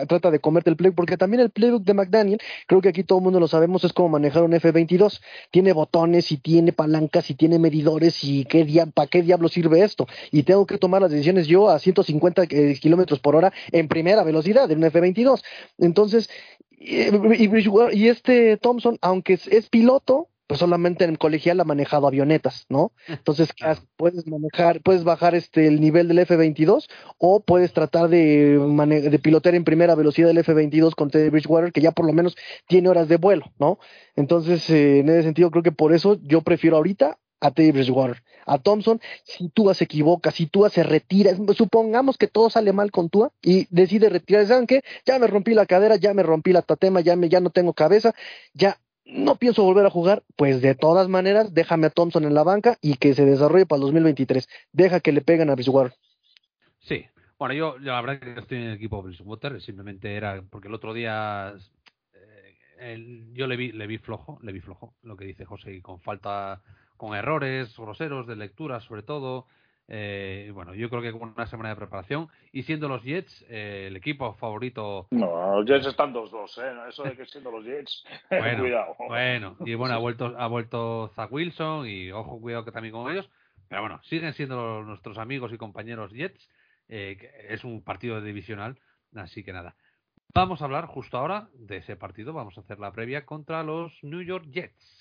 trata 0.05 0.29
de 0.29 0.39
comerte 0.39 0.69
el 0.69 0.75
playbook, 0.75 0.95
porque 0.95 1.17
también 1.17 1.41
el 1.41 1.49
playbook 1.49 1.83
de 1.85 1.95
McDaniel, 1.95 2.39
creo 2.67 2.79
que 2.81 2.89
aquí 2.89 3.03
todo 3.03 3.17
el 3.17 3.23
mundo 3.23 3.39
lo 3.39 3.47
sabemos, 3.47 3.83
es 3.83 3.93
como 3.93 4.09
manejar 4.09 4.43
un 4.43 4.51
F22. 4.51 5.21
Tiene 5.49 5.73
botones 5.73 6.31
y 6.31 6.37
tiene 6.37 6.71
palancas 6.71 7.31
y 7.31 7.33
tiene 7.33 7.57
medidores 7.57 8.23
y 8.23 8.45
qué 8.45 8.63
para 8.93 9.07
qué 9.07 9.23
diablo 9.23 9.49
sirve 9.49 9.81
esto. 9.83 10.05
Y 10.31 10.43
tengo 10.43 10.67
que 10.67 10.77
tomar 10.77 11.01
las 11.01 11.09
decisiones 11.09 11.47
yo 11.47 11.69
a 11.69 11.79
150 11.79 12.43
eh, 12.43 12.77
kilómetros 12.79 13.19
por 13.19 13.35
hora 13.35 13.51
en 13.71 13.87
primera 13.87 14.23
velocidad 14.23 14.69
en 14.69 14.83
un 14.83 14.91
F22. 14.91 15.41
Entonces, 15.79 16.29
y, 16.77 17.01
y 17.07 17.47
Bridgewater- 17.47 17.93
y 17.95 18.07
este 18.09 18.57
Thompson, 18.57 18.97
aunque 19.01 19.33
es, 19.33 19.47
es 19.47 19.69
piloto, 19.69 20.29
pues 20.47 20.61
solamente 20.61 21.03
en 21.03 21.17
colegial 21.17 21.59
ha 21.59 21.65
manejado 21.65 22.07
avionetas, 22.07 22.65
¿no? 22.69 22.93
Entonces, 23.09 23.49
¿qué 23.49 23.65
Claro. 23.65 23.71
haces? 23.73 23.87
puedes 23.97 24.27
manejar, 24.27 24.81
puedes 24.81 25.03
bajar 25.03 25.35
este 25.35 25.67
el 25.67 25.81
nivel 25.81 26.07
del 26.07 26.19
F22 26.19 26.87
o 27.17 27.41
puedes 27.43 27.73
tratar 27.73 28.07
de, 28.07 28.57
de 29.09 29.19
pilotear 29.19 29.55
en 29.55 29.65
primera 29.65 29.95
velocidad 29.95 30.29
el 30.29 30.37
F22 30.37 30.95
con 30.95 31.09
Teddy 31.09 31.29
Bridgewater, 31.29 31.73
que 31.73 31.81
ya 31.81 31.91
por 31.91 32.05
lo 32.05 32.13
menos 32.13 32.37
tiene 32.67 32.87
horas 32.87 33.09
de 33.09 33.17
vuelo, 33.17 33.51
¿no? 33.59 33.79
Entonces, 34.15 34.69
eh, 34.69 34.99
en 34.99 35.09
ese 35.09 35.23
sentido, 35.23 35.51
creo 35.51 35.63
que 35.63 35.73
por 35.73 35.93
eso 35.93 36.17
yo 36.21 36.41
prefiero 36.41 36.77
ahorita 36.77 37.19
a 37.41 37.51
Teddy 37.51 37.71
Bridgewater. 37.71 38.23
A 38.47 38.57
Thompson, 38.57 38.99
si 39.23 39.49
Tua 39.49 39.75
se 39.75 39.83
equivoca, 39.83 40.31
si 40.31 40.47
Tua 40.47 40.69
se 40.69 40.81
retira, 40.81 41.31
supongamos 41.55 42.17
que 42.17 42.27
todo 42.27 42.49
sale 42.49 42.73
mal 42.73 42.91
con 42.91 43.09
Tua 43.09 43.31
y 43.41 43.67
decide 43.69 44.09
retirarse, 44.09 44.47
¿saben? 44.47 44.67
Ya 45.05 45.19
me 45.19 45.27
rompí 45.27 45.53
la 45.53 45.65
cadera, 45.65 45.97
ya 45.97 46.13
me 46.13 46.23
rompí 46.23 46.53
la 46.53 46.63
tatema, 46.63 47.01
ya, 47.01 47.15
me, 47.15 47.29
ya 47.29 47.39
no 47.39 47.51
tengo 47.51 47.73
cabeza, 47.73 48.15
ya 48.53 48.77
no 49.05 49.35
pienso 49.35 49.63
volver 49.63 49.85
a 49.85 49.89
jugar, 49.89 50.23
pues 50.35 50.61
de 50.61 50.75
todas 50.75 51.07
maneras, 51.07 51.53
déjame 51.53 51.87
a 51.87 51.89
Thompson 51.89 52.25
en 52.25 52.33
la 52.33 52.43
banca 52.43 52.77
y 52.81 52.95
que 52.95 53.13
se 53.13 53.25
desarrolle 53.25 53.65
para 53.65 53.77
el 53.77 53.83
2023. 53.83 54.47
Deja 54.71 54.99
que 54.99 55.11
le 55.11 55.21
peguen 55.21 55.49
a 55.49 55.55
Bridgewater. 55.55 55.93
Sí. 56.79 57.05
Bueno, 57.39 57.53
yo, 57.53 57.77
la 57.77 58.01
verdad 58.01 58.19
que 58.19 58.39
estoy 58.39 58.57
en 58.57 58.63
el 58.63 58.75
equipo 58.75 59.01
Bridgewater, 59.03 59.61
simplemente 59.61 60.15
era 60.15 60.41
porque 60.49 60.67
el 60.69 60.73
otro 60.73 60.93
día 60.93 61.53
eh, 62.79 63.25
yo 63.33 63.45
le 63.45 63.55
vi, 63.55 63.71
le 63.71 63.85
vi 63.85 63.99
flojo, 63.99 64.39
le 64.41 64.51
vi 64.51 64.59
flojo, 64.59 64.95
lo 65.03 65.15
que 65.15 65.25
dice 65.25 65.45
José, 65.45 65.73
y 65.73 65.81
con 65.81 66.01
falta, 66.01 66.61
con 66.97 67.15
errores 67.15 67.75
groseros 67.77 68.27
de 68.27 68.35
lectura 68.35 68.79
sobre 68.81 69.03
todo. 69.03 69.45
eh, 69.87 70.51
bueno, 70.53 70.73
yo 70.75 70.89
creo 70.89 71.01
que 71.01 71.11
con 71.13 71.29
una 71.29 71.47
semana 71.47 71.69
de 71.69 71.75
preparación 71.77 72.27
y 72.51 72.63
siendo 72.63 72.89
los 72.89 73.03
Jets 73.03 73.45
eh, 73.49 73.85
el 73.87 73.95
equipo 73.95 74.33
favorito 74.33 75.07
No, 75.11 75.61
los 75.61 75.65
Jets 75.65 75.87
están 75.87 76.13
2-2, 76.13 76.57
¿eh? 76.61 76.89
Eso 76.89 77.03
de 77.03 77.15
que 77.15 77.25
siendo 77.25 77.51
los 77.51 77.63
Jets, 77.63 78.03
Bueno, 78.29 78.63
cuidado. 78.63 78.95
Bueno, 79.07 79.55
y 79.61 79.75
bueno, 79.75 79.95
ha 79.95 79.99
vuelto, 79.99 80.35
ha 80.37 80.47
vuelto 80.47 81.09
Zach 81.15 81.31
Wilson 81.31 81.87
y 81.87 82.11
ojo, 82.11 82.39
cuidado 82.41 82.65
que 82.65 82.71
también 82.73 82.93
con 82.93 83.09
ellos. 83.11 83.29
Pero 83.69 83.81
bueno, 83.81 84.01
siguen 84.03 84.33
siendo 84.33 84.81
nuestros 84.83 85.17
amigos 85.17 85.51
y 85.53 85.57
compañeros 85.57 86.11
Jets. 86.11 86.49
eh, 86.89 87.17
que 87.19 87.53
es 87.53 87.63
un 87.65 87.81
partido 87.83 88.21
divisional, 88.21 88.77
así 89.15 89.43
que 89.43 89.51
nada. 89.53 89.75
Vamos 90.33 90.61
a 90.61 90.65
hablar 90.65 90.85
justo 90.85 91.17
ahora 91.17 91.47
de 91.53 91.77
ese 91.77 91.95
partido. 91.95 92.31
Vamos 92.33 92.57
a 92.57 92.61
hacer 92.61 92.79
la 92.79 92.91
previa 92.91 93.25
contra 93.25 93.63
los 93.63 93.91
New 94.03 94.21
York 94.21 94.45
Jets. 94.51 94.96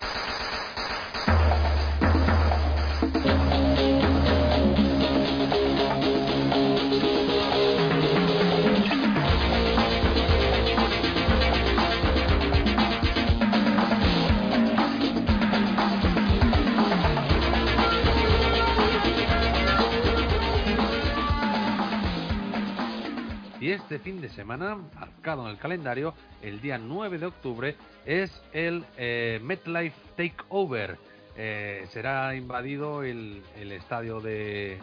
Y 0.00 1.35
este 23.76 23.98
fin 23.98 24.20
de 24.20 24.28
semana, 24.28 24.76
marcado 24.94 25.44
en 25.44 25.50
el 25.50 25.58
calendario, 25.58 26.14
el 26.42 26.60
día 26.60 26.78
9 26.78 27.18
de 27.18 27.26
octubre, 27.26 27.76
es 28.04 28.30
el 28.52 28.84
eh, 28.96 29.40
MetLife 29.42 29.96
Takeover. 30.16 30.96
Eh, 31.36 31.86
será 31.92 32.34
invadido 32.34 33.02
el, 33.02 33.42
el 33.56 33.72
estadio 33.72 34.20
de, 34.20 34.78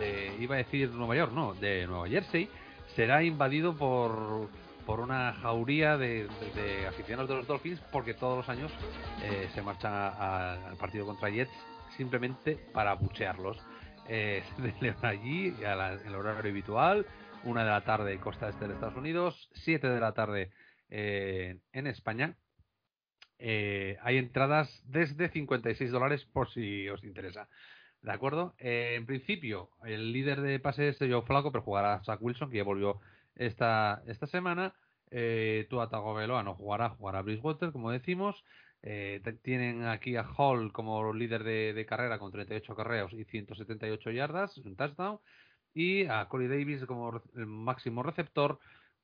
de- 0.00 0.36
iba 0.40 0.54
a 0.54 0.58
decir 0.58 0.90
Nueva 0.90 1.16
York, 1.16 1.32
no, 1.32 1.54
de 1.54 1.86
Nueva 1.86 2.08
Jersey. 2.08 2.48
Será 2.96 3.22
invadido 3.22 3.74
por, 3.76 4.48
por 4.86 5.00
una 5.00 5.34
jauría 5.34 5.96
de, 5.98 6.26
de- 6.54 6.62
de 6.62 6.86
aficionados 6.86 7.28
de 7.28 7.36
los 7.36 7.46
Dolphins 7.46 7.80
porque 7.92 8.14
todos 8.14 8.38
los 8.38 8.48
años 8.48 8.72
eh, 9.22 9.48
se 9.54 9.60
marchan 9.62 9.92
al 9.92 10.76
partido 10.78 11.04
contra 11.04 11.28
Jets 11.28 11.52
simplemente 11.96 12.56
para 12.72 12.94
buchearlos. 12.94 13.58
Eh, 14.08 14.42
allí 15.02 15.54
a 15.64 15.74
la- 15.74 15.92
el 15.94 16.14
horario 16.14 16.50
habitual, 16.50 17.04
una 17.44 17.64
de 17.64 17.70
la 17.70 17.84
tarde 17.84 18.18
costa 18.18 18.48
este 18.48 18.66
de 18.66 18.74
Estados 18.74 18.96
Unidos, 18.96 19.48
7 19.54 19.88
de 19.88 20.00
la 20.00 20.12
tarde 20.12 20.50
eh, 20.90 21.58
en 21.72 21.86
España. 21.86 22.36
Eh, 23.38 23.98
hay 24.02 24.18
entradas 24.18 24.82
desde 24.86 25.28
56 25.28 25.90
dólares 25.90 26.24
por 26.32 26.50
si 26.50 26.88
os 26.88 27.02
interesa. 27.04 27.48
¿De 28.02 28.12
acuerdo? 28.12 28.54
Eh, 28.58 28.94
en 28.96 29.06
principio, 29.06 29.70
el 29.84 30.12
líder 30.12 30.40
de 30.40 30.60
pases 30.60 31.00
es 31.00 31.10
Joe 31.10 31.22
Flaco, 31.22 31.52
pero 31.52 31.64
jugará 31.64 32.02
Zach 32.04 32.20
Wilson, 32.20 32.50
que 32.50 32.58
ya 32.58 32.64
volvió 32.64 33.00
esta, 33.34 34.02
esta 34.06 34.26
semana. 34.26 34.74
Eh, 35.10 35.66
Tua 35.70 35.88
Tagovailoa 35.88 36.42
no 36.42 36.54
jugará, 36.54 36.90
jugará 36.90 37.22
Bridgewater, 37.22 37.72
como 37.72 37.90
decimos. 37.90 38.44
Tienen 39.42 39.84
aquí 39.84 40.16
a 40.16 40.24
Hall 40.24 40.70
como 40.70 41.14
líder 41.14 41.42
de, 41.42 41.72
de 41.72 41.86
carrera 41.86 42.18
con 42.18 42.30
38 42.30 42.76
carreras 42.76 43.12
y 43.14 43.24
178 43.24 44.10
yardas, 44.10 44.58
un 44.58 44.76
touchdown. 44.76 45.20
Y 45.74 46.06
a 46.06 46.26
Corey 46.28 46.48
Davis 46.48 46.84
como 46.86 47.22
el 47.34 47.46
máximo 47.46 48.02
receptor, 48.02 48.58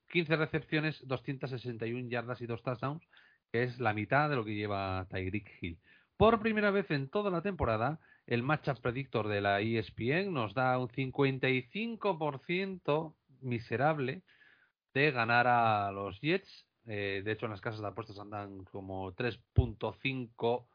15 0.09 0.35
recepciones, 0.37 1.05
261 1.07 2.09
yardas 2.09 2.41
y 2.41 2.45
2 2.45 2.63
touchdowns, 2.63 3.03
que 3.51 3.63
es 3.63 3.79
la 3.79 3.93
mitad 3.93 4.29
de 4.29 4.35
lo 4.37 4.45
que 4.45 4.55
lleva 4.55 5.05
Tyreek 5.09 5.57
Hill. 5.61 5.79
Por 6.17 6.39
primera 6.39 6.71
vez 6.71 6.89
en 6.91 7.09
toda 7.09 7.29
la 7.29 7.41
temporada, 7.41 7.99
el 8.27 8.43
matchup 8.43 8.79
predictor 8.79 9.27
de 9.27 9.41
la 9.41 9.59
ESPN 9.61 10.33
nos 10.33 10.53
da 10.53 10.77
un 10.77 10.87
55% 10.87 13.15
miserable 13.41 14.21
de 14.93 15.11
ganar 15.11 15.47
a 15.47 15.91
los 15.91 16.19
Jets. 16.21 16.67
Eh, 16.85 17.21
de 17.25 17.31
hecho, 17.31 17.45
en 17.45 17.51
las 17.51 17.61
casas 17.61 17.81
de 17.81 17.87
apuestas 17.87 18.19
andan 18.19 18.63
como 18.65 19.13
3.5 19.13 20.67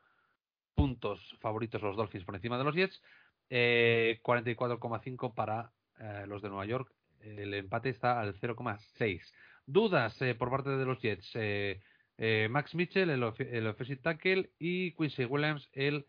puntos 0.75 1.37
favoritos 1.41 1.83
los 1.83 1.97
Dolphins 1.97 2.25
por 2.25 2.35
encima 2.35 2.59
de 2.59 2.65
los 2.65 2.75
Jets. 2.75 3.03
Eh, 3.49 4.21
44,5 4.23 5.35
para 5.35 5.73
eh, 6.01 6.25
los 6.27 6.43
de 6.43 6.49
Nueva 6.49 6.67
York. 6.67 6.93
El 7.21 7.55
empate 7.55 7.89
está 7.89 8.21
al 8.21 8.35
0,6. 8.35 9.21
Dudas 9.67 10.21
eh, 10.23 10.35
por 10.35 10.51
parte 10.51 10.71
de 10.71 10.85
los 10.85 11.01
Jets. 11.01 11.31
Eh, 11.35 11.81
eh, 12.19 12.49
Max 12.51 12.75
Mitchell, 12.75 13.11
el, 13.11 13.23
el 13.39 13.67
offensive 13.67 14.01
tackle, 14.01 14.51
y 14.59 14.93
Quincy 14.93 15.25
Williams, 15.25 15.69
el 15.73 16.07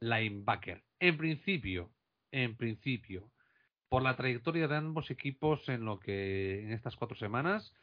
linebacker. 0.00 0.84
En 1.00 1.16
principio, 1.16 1.90
en 2.30 2.56
principio, 2.56 3.30
por 3.88 4.02
la 4.02 4.16
trayectoria 4.16 4.68
de 4.68 4.76
ambos 4.76 5.10
equipos 5.10 5.68
en 5.68 5.84
lo 5.84 5.98
que 5.98 6.62
en 6.62 6.72
estas 6.72 6.96
cuatro 6.96 7.16
semanas, 7.16 7.74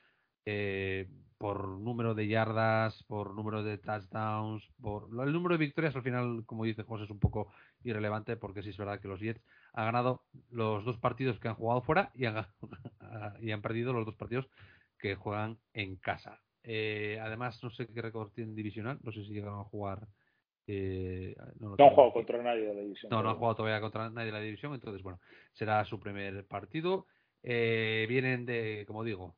eh, 0.45 1.07
por 1.37 1.67
número 1.67 2.15
de 2.15 2.27
yardas, 2.27 3.03
por 3.03 3.33
número 3.35 3.61
de 3.63 3.77
touchdowns, 3.77 4.63
por 4.81 5.09
el 5.25 5.33
número 5.33 5.55
de 5.55 5.65
victorias 5.65 5.95
al 5.95 6.01
final, 6.03 6.43
como 6.45 6.63
dice 6.63 6.83
José, 6.83 7.03
es 7.03 7.09
un 7.09 7.19
poco 7.19 7.51
irrelevante 7.83 8.37
porque 8.37 8.63
sí 8.63 8.69
es 8.69 8.77
verdad 8.77 8.99
que 9.01 9.07
los 9.09 9.19
Jets 9.19 9.41
han 9.73 9.85
ganado 9.85 10.23
los 10.51 10.85
dos 10.85 10.97
partidos 10.97 11.39
que 11.39 11.49
han 11.49 11.55
jugado 11.55 11.81
fuera 11.81 12.09
y 12.13 12.25
han, 12.25 12.45
y 13.41 13.51
han 13.51 13.61
perdido 13.61 13.91
los 13.93 14.05
dos 14.05 14.15
partidos 14.15 14.47
que 14.97 15.15
juegan 15.15 15.57
en 15.73 15.97
casa. 15.97 16.39
Eh, 16.63 17.19
además, 17.21 17.61
no 17.63 17.69
sé 17.69 17.85
qué 17.87 18.01
récord 18.01 18.31
tienen 18.31 18.55
divisional, 18.55 18.97
no 19.03 19.11
sé 19.11 19.23
si 19.23 19.33
llegaron 19.33 19.59
a 19.59 19.63
jugar. 19.65 20.07
eh, 20.67 21.35
no 21.59 21.75
No 21.77 21.83
han 21.85 21.89
jugado 21.93 22.13
contra 22.13 22.41
nadie 22.41 22.61
de 22.65 22.73
la 22.73 22.81
división. 22.81 23.09
No, 23.11 23.21
no 23.21 23.29
ha 23.29 23.33
pero- 23.33 23.37
jugado 23.39 23.55
todavía 23.57 23.81
contra 23.81 24.09
nadie 24.09 24.27
de 24.27 24.31
la 24.31 24.39
división, 24.39 24.73
entonces, 24.73 25.03
bueno, 25.03 25.19
será 25.53 25.83
su 25.85 25.99
primer 25.99 26.45
partido. 26.47 27.05
Eh, 27.43 28.05
vienen 28.09 28.45
de, 28.47 28.85
como 28.87 29.03
digo, 29.03 29.35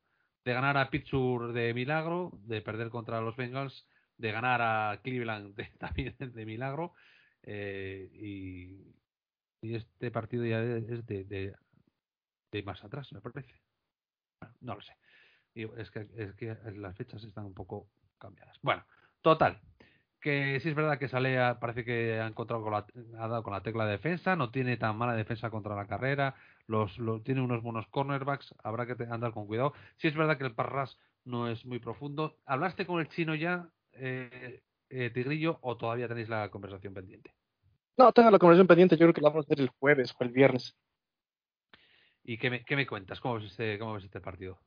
de 0.47 0.53
ganar 0.53 0.77
a 0.77 0.89
Pittsburgh 0.89 1.51
de 1.51 1.73
milagro, 1.73 2.31
de 2.45 2.61
perder 2.61 2.89
contra 2.89 3.19
los 3.19 3.35
Bengals, 3.35 3.85
de 4.17 4.31
ganar 4.31 4.61
a 4.61 5.01
Cleveland 5.03 5.53
también 5.77 6.15
de 6.17 6.45
milagro, 6.45 6.93
eh, 7.43 8.09
y, 8.13 8.95
y 9.61 9.75
este 9.75 10.09
partido 10.09 10.45
ya 10.45 10.61
es 10.61 11.05
de, 11.05 11.25
de, 11.25 12.63
más 12.63 12.81
atrás, 12.81 13.11
me 13.11 13.19
parece. 13.19 13.53
No 14.61 14.75
lo 14.75 14.81
sé. 14.81 14.93
Digo, 15.53 15.75
es, 15.75 15.91
que, 15.91 16.07
es 16.15 16.33
que 16.35 16.55
las 16.77 16.95
fechas 16.95 17.21
están 17.25 17.45
un 17.45 17.53
poco 17.53 17.89
cambiadas. 18.17 18.57
Bueno, 18.61 18.85
total, 19.21 19.59
que 20.21 20.61
sí 20.61 20.69
es 20.69 20.75
verdad 20.75 20.97
que 20.97 21.09
Salea 21.09 21.59
parece 21.59 21.83
que 21.83 22.21
ha 22.21 22.27
encontrado 22.27 22.63
con 22.63 22.71
la, 22.71 22.85
ha 23.19 23.27
dado 23.27 23.43
con 23.43 23.51
la 23.51 23.63
tecla 23.63 23.85
de 23.85 23.91
defensa, 23.91 24.37
no 24.37 24.49
tiene 24.49 24.77
tan 24.77 24.97
mala 24.97 25.13
defensa 25.13 25.49
contra 25.49 25.75
la 25.75 25.87
carrera, 25.87 26.35
los, 26.67 26.97
lo- 26.99 27.21
tiene 27.21 27.41
unos 27.41 27.61
buenos 27.63 27.87
cornerbacks, 27.87 28.53
habrá 28.63 28.85
que 28.85 29.01
andar 29.05 29.31
con 29.33 29.47
cuidado. 29.47 29.73
Sí 29.97 30.07
es 30.07 30.15
verdad 30.15 30.37
que 30.37 30.45
el 30.45 30.55
parras 30.55 30.97
no 31.25 31.49
es 31.49 31.65
muy 31.65 31.79
profundo. 31.79 32.37
¿Hablaste 32.45 32.85
con 32.85 32.99
el 32.99 33.07
chino 33.09 33.35
ya, 33.35 33.69
eh, 33.93 34.61
eh, 34.89 35.09
Tigrillo, 35.09 35.59
o 35.61 35.77
todavía 35.77 36.07
tenéis 36.07 36.29
la 36.29 36.49
conversación 36.49 36.93
pendiente? 36.93 37.33
No, 37.97 38.11
tengo 38.13 38.29
la 38.29 38.39
conversación 38.39 38.67
pendiente, 38.67 38.95
yo 38.95 39.05
creo 39.05 39.13
que 39.13 39.21
la 39.21 39.29
vamos 39.29 39.45
a 39.45 39.47
hacer 39.47 39.61
el 39.61 39.69
jueves 39.69 40.13
o 40.19 40.23
el 40.23 40.29
viernes. 40.31 40.75
¿Y 42.23 42.37
qué 42.37 42.49
me, 42.49 42.63
qué 42.63 42.75
me 42.75 42.85
cuentas? 42.85 43.19
¿Cómo 43.19 43.35
ves 43.35 43.45
este, 43.45 43.79
cómo 43.79 43.93
ves 43.93 44.03
este 44.03 44.21
partido? 44.21 44.59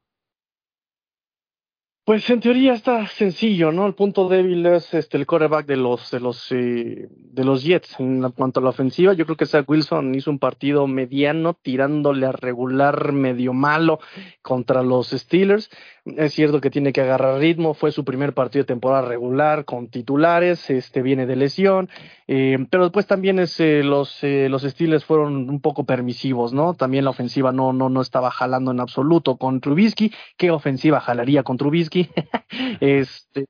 Pues 2.04 2.28
en 2.30 2.40
teoría 2.40 2.72
está 2.72 3.06
sencillo, 3.06 3.70
¿no? 3.70 3.86
El 3.86 3.94
punto 3.94 4.28
débil 4.28 4.66
es 4.66 4.92
este 4.94 5.16
el 5.16 5.26
quarterback 5.26 5.66
de 5.66 5.76
los 5.76 6.10
de 6.10 6.18
los 6.18 6.50
eh, 6.50 7.08
de 7.10 7.44
los 7.44 7.62
Jets 7.62 8.00
en 8.00 8.22
cuanto 8.32 8.58
a 8.58 8.62
la 8.64 8.70
ofensiva. 8.70 9.12
Yo 9.12 9.26
creo 9.26 9.36
que 9.36 9.46
Zach 9.46 9.68
Wilson 9.68 10.12
hizo 10.16 10.30
un 10.30 10.40
partido 10.40 10.88
mediano, 10.88 11.54
tirándole 11.54 12.26
a 12.26 12.32
regular, 12.32 13.12
medio 13.12 13.52
malo 13.52 14.00
contra 14.42 14.82
los 14.82 15.10
Steelers. 15.10 15.70
Es 16.04 16.32
cierto 16.32 16.60
que 16.60 16.70
tiene 16.70 16.92
que 16.92 17.02
agarrar 17.02 17.38
ritmo. 17.38 17.74
Fue 17.74 17.92
su 17.92 18.04
primer 18.04 18.32
partido 18.32 18.62
de 18.64 18.68
temporada 18.68 19.02
regular 19.02 19.64
con 19.64 19.88
titulares. 19.88 20.68
Este 20.70 21.02
viene 21.02 21.26
de 21.26 21.36
lesión, 21.36 21.90
eh, 22.26 22.58
pero 22.70 22.84
después 22.84 23.06
también 23.06 23.38
es, 23.38 23.60
eh, 23.60 23.82
los 23.84 24.18
los 24.22 24.62
Steelers 24.62 25.04
fueron 25.04 25.48
un 25.48 25.60
poco 25.60 25.84
permisivos, 25.84 26.52
¿no? 26.54 26.74
También 26.74 27.04
la 27.04 27.10
ofensiva 27.10 27.52
no 27.52 27.72
no 27.72 27.88
no 27.88 28.00
estaba 28.00 28.30
jalando 28.32 28.72
en 28.72 28.80
absoluto 28.80 29.36
con 29.36 29.60
Trubisky. 29.60 30.12
¿Qué 30.36 30.50
ofensiva 30.50 30.98
jalaría 31.00 31.44
con 31.44 31.56
Trubisky? 31.56 31.89
este 32.80 33.46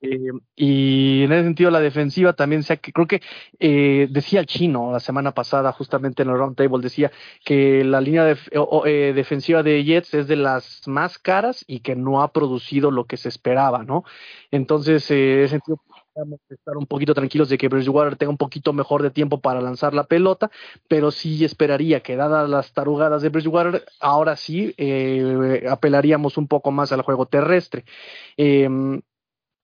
y 0.56 1.22
en 1.24 1.32
ese 1.32 1.44
sentido 1.44 1.70
la 1.70 1.80
defensiva 1.80 2.32
también 2.32 2.62
sea 2.62 2.76
que 2.76 2.92
creo 2.92 3.06
que 3.06 3.22
eh, 3.58 4.08
decía 4.10 4.40
el 4.40 4.46
chino 4.46 4.92
la 4.92 5.00
semana 5.00 5.32
pasada 5.32 5.72
justamente 5.72 6.22
en 6.22 6.30
el 6.30 6.36
round 6.38 6.56
table 6.56 6.82
decía 6.82 7.10
que 7.44 7.84
la 7.84 8.00
línea 8.00 8.36
o, 8.56 8.86
eh, 8.86 9.12
defensiva 9.14 9.62
de 9.62 9.84
Jets 9.84 10.14
es 10.14 10.28
de 10.28 10.36
las 10.36 10.86
más 10.86 11.18
caras 11.18 11.64
y 11.66 11.80
que 11.80 11.96
no 11.96 12.22
ha 12.22 12.32
producido 12.32 12.90
lo 12.90 13.04
que 13.06 13.16
se 13.16 13.28
esperaba 13.28 13.84
no 13.84 14.04
entonces 14.50 15.10
eh, 15.10 15.34
en 15.34 15.40
ese 15.40 15.48
sentido 15.50 15.80
podemos 16.12 16.40
estar 16.48 16.76
un 16.76 16.86
poquito 16.86 17.14
tranquilos 17.14 17.48
de 17.48 17.58
que 17.58 17.68
Bridgewater 17.68 18.16
tenga 18.16 18.30
un 18.30 18.36
poquito 18.36 18.72
mejor 18.72 19.02
de 19.02 19.10
tiempo 19.10 19.40
para 19.40 19.60
lanzar 19.60 19.94
la 19.94 20.04
pelota, 20.04 20.50
pero 20.88 21.10
sí 21.10 21.44
esperaría 21.44 22.00
que 22.02 22.16
dadas 22.16 22.48
las 22.48 22.72
tarugadas 22.72 23.22
de 23.22 23.28
Bridgewater, 23.30 23.84
ahora 24.00 24.36
sí 24.36 24.74
eh, 24.78 25.64
apelaríamos 25.70 26.36
un 26.36 26.48
poco 26.48 26.70
más 26.72 26.92
al 26.92 27.02
juego 27.02 27.26
terrestre. 27.26 27.84
Eh, 28.36 28.68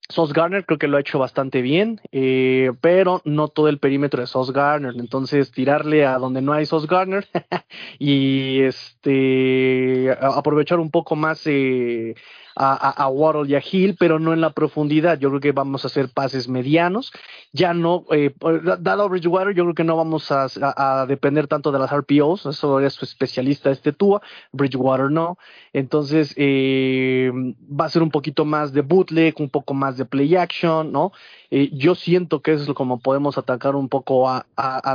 Sos 0.09 0.33
Garner 0.33 0.65
creo 0.65 0.79
que 0.79 0.89
lo 0.89 0.97
ha 0.97 1.01
hecho 1.01 1.19
bastante 1.19 1.63
bien, 1.63 2.01
eh, 2.13 2.73
pero 2.81 3.23
no 3.25 3.49
todo 3.49 3.69
el 3.69 3.79
perímetro 3.79 4.21
de 4.21 4.27
Sos 4.27 4.53
Garner. 4.53 4.95
Entonces, 4.99 5.51
tirarle 5.51 6.07
a 6.07 6.19
donde 6.19 6.43
no 6.43 6.53
hay 6.53 6.67
Sos 6.67 6.87
Garner 6.87 7.27
y 7.99 8.61
este 8.63 10.11
aprovechar 10.21 10.79
un 10.79 10.91
poco 10.91 11.17
más 11.17 11.43
eh, 11.47 12.15
a, 12.57 13.05
a, 13.05 13.09
Waddle 13.09 13.51
y 13.51 13.55
a 13.55 13.63
Hill, 13.63 13.97
pero 13.99 14.19
no 14.19 14.33
en 14.33 14.41
la 14.41 14.51
profundidad. 14.51 15.19
Yo 15.19 15.29
creo 15.29 15.41
que 15.41 15.53
vamos 15.53 15.85
a 15.85 15.89
hacer 15.89 16.09
pases 16.09 16.49
medianos. 16.49 17.13
Ya 17.53 17.75
no, 17.75 18.07
eh, 18.11 18.35
dado 18.81 19.09
Bridgewater, 19.09 19.55
yo 19.55 19.65
creo 19.65 19.75
que 19.75 19.85
no 19.85 19.97
vamos 19.97 20.33
a, 20.33 21.07
depender 21.07 21.47
tanto 21.49 21.71
de 21.71 21.79
las 21.79 21.93
RPOs. 21.93 22.47
Eso 22.47 22.81
es 22.81 23.03
especialista 23.03 23.71
este 23.71 23.93
Tua. 23.93 24.23
Bridgewater 24.53 25.11
no. 25.11 25.37
Entonces, 25.75 26.33
eh, 26.37 27.31
va 27.69 27.85
a 27.85 27.91
ser 27.91 28.03
un 28.03 28.11
poquito 28.11 28.47
más 28.47 28.73
de 28.73 28.81
bootleg, 28.81 29.35
un 29.39 29.51
poco 29.51 29.75
más 29.75 29.96
de 29.97 30.05
play 30.05 30.37
action, 30.37 30.93
¿no? 30.93 31.13
Eh, 31.51 31.71
yo 31.73 31.95
siento 31.95 32.43
que 32.43 32.53
es 32.55 32.67
como 32.75 33.01
podemos 33.01 33.39
atacar 33.39 33.77
un 33.77 33.89
poco 33.89 34.29
a, 34.29 34.45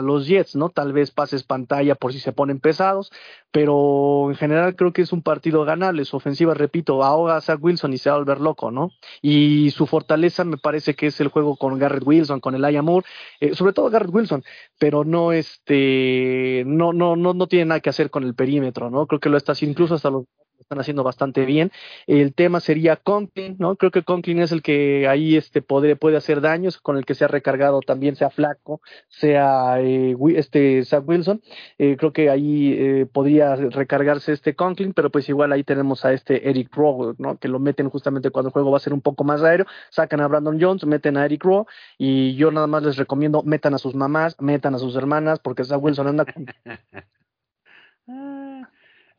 los 0.04 0.28
Jets, 0.28 0.56
¿no? 0.56 0.70
Tal 0.70 0.94
vez 0.94 1.12
pases 1.12 1.44
pantalla 1.44 1.96
por 1.96 2.14
si 2.14 2.20
se 2.20 2.34
ponen 2.34 2.60
pesados, 2.60 3.12
pero 3.52 4.30
en 4.30 4.36
general 4.36 4.76
creo 4.76 4.94
que 4.94 5.02
es 5.02 5.14
un 5.14 5.22
partido 5.22 5.64
ganable. 5.66 6.06
Su 6.06 6.18
ofensiva, 6.18 6.54
repito, 6.54 7.04
ahoga 7.04 7.38
a 7.38 7.42
Zach 7.42 7.60
Wilson 7.62 7.94
y 7.94 7.98
se 7.98 8.10
va 8.10 8.16
a 8.16 8.20
volver 8.20 8.42
loco, 8.42 8.72
¿no? 8.72 8.92
Y 9.22 9.72
su 9.72 9.88
fortaleza 9.88 10.44
me 10.44 10.58
parece 10.58 10.96
que 10.96 11.08
es 11.08 11.20
el 11.22 11.30
juego 11.30 11.56
con 11.58 11.78
Garrett 11.80 12.06
Wilson, 12.06 12.40
con 12.40 12.56
Elijah 12.56 12.82
Moore, 12.82 13.06
eh, 13.40 13.56
sobre 13.56 13.74
todo 13.74 13.90
Garrett 13.90 14.14
Wilson, 14.14 14.44
pero 14.80 15.04
no 15.06 15.32
este, 15.32 16.64
no, 16.66 16.94
no, 16.94 17.16
no, 17.16 17.34
no 17.34 17.48
tiene 17.48 17.66
nada 17.66 17.80
que 17.82 17.90
hacer 17.90 18.10
con 18.10 18.24
el 18.24 18.36
perímetro, 18.36 18.90
¿no? 18.90 19.08
Creo 19.08 19.20
que 19.20 19.30
lo 19.30 19.38
está 19.38 19.54
haciendo, 19.54 19.72
incluso 19.72 19.96
hasta 19.96 20.10
los 20.10 20.22
lo 20.22 20.28
están 20.72 20.80
haciendo 20.80 21.04
bastante 21.04 21.46
bien. 21.46 21.70
El 22.08 22.34
tema 22.34 22.62
sería 22.62 22.96
Conklin, 22.96 23.58
¿no? 23.60 23.76
Creo 23.76 23.92
que 23.92 24.04
Conklin 24.04 24.40
es 24.40 24.54
el 24.54 24.62
que 24.62 25.06
ahí 25.06 25.36
este 25.36 25.62
puede, 25.62 25.98
puede 25.98 26.16
hacer 26.16 26.40
daños, 26.40 26.80
con 26.80 26.96
el 26.98 27.06
que 27.06 27.14
se 27.14 27.26
ha 27.26 27.28
recargado 27.28 27.82
también, 27.82 28.16
sea 28.16 28.30
Flaco, 28.30 28.82
sea 29.10 29.82
eh, 29.82 30.16
este 30.36 30.86
Zach 30.86 31.04
Wilson. 31.06 31.42
Eh, 31.78 31.98
creo 31.98 32.14
que 32.14 32.30
ahí 32.30 32.74
eh, 32.74 33.06
podría 33.12 33.56
recargarse 33.58 34.32
este 34.32 34.56
Conklin, 34.56 34.94
pero 34.94 35.10
pues 35.10 35.28
igual 35.28 35.52
ahí 35.52 35.66
tenemos 35.66 36.06
a 36.06 36.14
este 36.14 36.50
Eric 36.50 36.74
Rowe, 36.74 37.16
¿no? 37.18 37.38
Que 37.38 37.50
lo 37.50 37.60
meten 37.60 37.90
justamente 37.90 38.30
cuando 38.30 38.48
el 38.48 38.54
juego 38.54 38.72
va 38.72 38.78
a 38.78 38.80
ser 38.80 38.94
un 38.94 39.02
poco 39.02 39.26
más 39.26 39.44
aéreo. 39.44 39.66
Sacan 39.90 40.22
a 40.22 40.28
Brandon 40.28 40.58
Jones, 40.60 40.86
meten 40.86 41.18
a 41.18 41.26
Eric 41.26 41.44
Rowe, 41.44 41.66
y 41.98 42.36
yo 42.36 42.50
nada 42.50 42.68
más 42.68 42.84
les 42.84 42.96
recomiendo, 42.96 43.44
metan 43.44 43.74
a 43.74 43.78
sus 43.78 43.94
mamás, 43.94 44.40
metan 44.40 44.74
a 44.76 44.78
sus 44.78 44.96
hermanas, 44.96 45.40
porque 45.40 45.66
Zach 45.66 45.84
Wilson 45.84 46.08
anda 46.08 46.26
con 46.26 46.46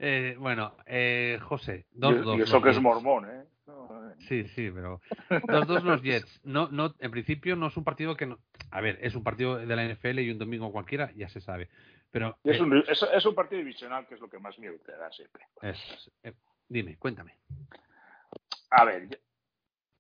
eh, 0.03 0.37
bueno, 0.39 0.77
eh, 0.87 1.39
José, 1.43 1.87
Y, 1.95 2.01
2-2. 2.01 2.39
y 2.39 2.43
eso 2.43 2.61
que 2.61 2.71
es 2.71 2.81
mormón, 2.81 3.25
¿eh? 3.31 3.45
No, 3.67 4.11
eh. 4.11 4.15
Sí, 4.29 4.45
sí, 4.49 4.71
pero 4.75 5.01
2-2 5.31 5.83
los 5.83 6.03
Jets. 6.03 6.41
No, 6.45 6.69
no, 6.71 6.95
en 6.99 7.11
principio 7.11 7.55
no 7.57 7.69
es 7.69 7.77
un 7.77 7.85
partido 7.85 8.17
que 8.17 8.27
no... 8.27 8.39
A 8.71 8.81
ver, 8.81 8.99
es 9.01 9.15
un 9.15 9.23
partido 9.23 9.57
de 9.57 9.77
la 9.77 9.85
NFL 9.85 10.19
y 10.19 10.31
un 10.31 10.39
domingo 10.39 10.73
cualquiera, 10.73 11.13
ya 11.13 11.29
se 11.29 11.41
sabe. 11.41 11.69
Pero 12.11 12.37
Es 12.45 12.59
eh, 12.59 12.63
un, 12.63 12.77
es, 12.89 13.03
es 13.15 13.25
un 13.27 13.35
partido 13.35 13.59
divisional 13.61 14.07
que 14.07 14.15
es 14.17 14.21
lo 14.21 14.29
que 14.29 14.39
más 14.39 14.59
miedo 14.59 14.75
te 14.85 14.93
da 14.93 15.11
siempre. 15.13 15.45
es. 15.63 16.11
Eh, 16.25 16.33
dime, 16.69 16.97
cuéntame. 16.99 17.39
A 18.71 18.85
ver, 18.85 19.21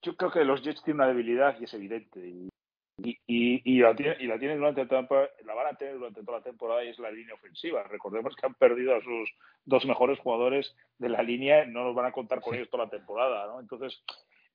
yo 0.02 0.16
creo 0.16 0.30
que 0.32 0.44
los 0.44 0.62
Jets 0.62 0.82
tienen 0.82 1.00
una 1.02 1.08
debilidad 1.08 1.58
y 1.60 1.64
es 1.64 1.74
evidente. 1.74 2.20
Y, 2.20 2.48
y, 2.98 3.18
y, 3.26 3.62
y 3.64 3.78
la, 3.80 3.94
tienen, 3.96 4.16
y 4.20 4.26
la 4.26 4.38
tienen 4.38 4.58
durante 4.58 4.84
la 4.84 5.54
van 5.54 5.66
a 5.66 5.76
tener 5.76 5.94
durante 5.98 6.22
toda 6.22 6.38
la 6.38 6.44
temporada 6.44 6.84
y 6.84 6.88
es 6.88 6.98
la 6.98 7.10
línea 7.10 7.34
ofensiva. 7.34 7.82
Recordemos 7.84 8.36
que 8.36 8.46
han 8.46 8.54
perdido 8.54 8.94
a 8.94 9.02
sus 9.02 9.30
dos 9.64 9.84
mejores 9.86 10.18
jugadores 10.18 10.74
de 10.98 11.08
la 11.08 11.22
línea, 11.22 11.64
no 11.64 11.84
los 11.84 11.94
van 11.94 12.06
a 12.06 12.12
contar 12.12 12.40
con 12.40 12.54
ellos 12.54 12.70
toda 12.70 12.84
la 12.84 12.90
temporada, 12.90 13.46
¿no? 13.46 13.60
Entonces, 13.60 14.02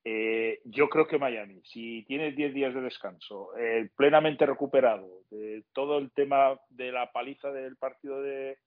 eh, 0.03 0.59
yo 0.65 0.87
creo 0.87 1.07
que 1.07 1.17
Miami, 1.17 1.61
si 1.65 2.03
tienes 2.03 2.35
10 2.35 2.53
días 2.53 2.73
de 2.73 2.81
descanso, 2.81 3.57
eh, 3.57 3.89
plenamente 3.97 4.45
recuperado, 4.45 5.07
de 5.31 5.63
todo 5.73 5.97
el 5.97 6.11
tema 6.11 6.57
de 6.69 6.91
la 6.91 7.11
paliza 7.11 7.51
del 7.51 7.75
partido 7.75 8.21
de, 8.21 8.57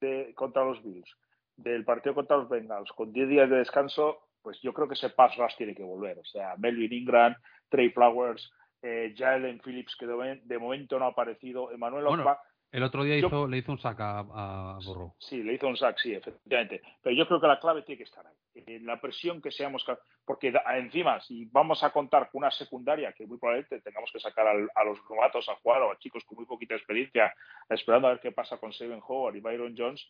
de- 0.00 0.32
contra 0.34 0.64
los 0.64 0.82
Bills, 0.82 1.08
del 1.56 1.84
partido 1.84 2.14
contra 2.14 2.36
los 2.38 2.48
Bengals, 2.48 2.90
con 2.92 3.12
10 3.12 3.28
días 3.28 3.50
de 3.50 3.56
descanso, 3.58 4.18
pues 4.42 4.60
yo 4.62 4.72
creo 4.72 4.88
que 4.88 4.94
ese 4.94 5.10
pass 5.10 5.36
rush 5.36 5.54
tiene 5.56 5.74
que 5.74 5.82
volver. 5.84 6.18
O 6.18 6.24
sea, 6.24 6.54
Melvin 6.56 6.92
Ingram, 6.92 7.34
Trey 7.68 7.90
Flowers, 7.90 8.50
eh, 8.82 9.14
Jalen 9.16 9.60
Phillips, 9.60 9.96
que 9.96 10.06
de, 10.06 10.40
de 10.44 10.58
momento 10.58 10.98
no 10.98 11.06
ha 11.06 11.08
aparecido, 11.08 11.70
Emmanuel 11.72 12.04
Bueno, 12.04 12.22
Ogba, 12.22 12.40
El 12.70 12.82
otro 12.82 13.02
día 13.02 13.18
Yo- 13.18 13.26
hizo, 13.28 13.46
le 13.48 13.58
hizo 13.58 13.72
un 13.72 13.78
sack 13.78 13.98
a, 14.00 14.18
a 14.20 14.78
Burrow. 14.84 15.14
Sí, 15.18 15.42
le 15.42 15.54
hizo 15.54 15.66
un 15.66 15.76
sack, 15.76 15.96
sí, 15.98 16.12
efectivamente. 16.14 16.82
Pero 17.02 17.16
yo 17.16 17.26
creo 17.26 17.40
que 17.40 17.46
la 17.46 17.58
clave 17.58 17.82
tiene 17.82 17.96
que 17.96 18.04
estar 18.04 18.26
ahí. 18.26 18.34
En 18.66 18.84
la 18.86 19.00
presión 19.00 19.40
que 19.40 19.50
seamos. 19.50 19.84
Porque 20.24 20.52
encima, 20.74 21.20
si 21.20 21.46
vamos 21.46 21.82
a 21.82 21.90
contar 21.90 22.28
con 22.30 22.40
una 22.40 22.50
secundaria, 22.50 23.12
que 23.12 23.26
muy 23.26 23.38
probablemente 23.38 23.80
tengamos 23.80 24.10
que 24.12 24.20
sacar 24.20 24.46
al- 24.46 24.68
a, 24.74 24.84
los 24.84 24.98
novatos 25.08 25.48
a 25.48 25.54
jugar 25.56 25.80
o 25.82 25.92
a 25.92 25.98
chicos 25.98 26.24
con 26.24 26.36
muy 26.36 26.44
poquita 26.44 26.74
experiencia, 26.74 27.32
esperando 27.70 28.08
a 28.08 28.10
ver 28.12 28.20
qué 28.20 28.32
pasa 28.32 28.58
con 28.58 28.72
Seven 28.72 29.00
Howard 29.06 29.36
y 29.36 29.40
Byron 29.40 29.74
Jones, 29.76 30.06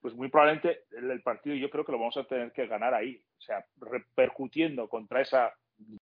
pues 0.00 0.14
muy 0.14 0.28
probablemente 0.28 0.82
el, 0.90 1.10
el 1.10 1.22
partido 1.22 1.56
yo 1.56 1.70
creo 1.70 1.84
que 1.84 1.92
lo 1.92 1.98
vamos 1.98 2.16
a 2.18 2.24
tener 2.24 2.52
que 2.52 2.66
ganar 2.66 2.92
ahí. 2.92 3.22
O 3.38 3.40
sea, 3.40 3.64
repercutiendo 3.80 4.88
contra 4.88 5.20
esa 5.22 5.52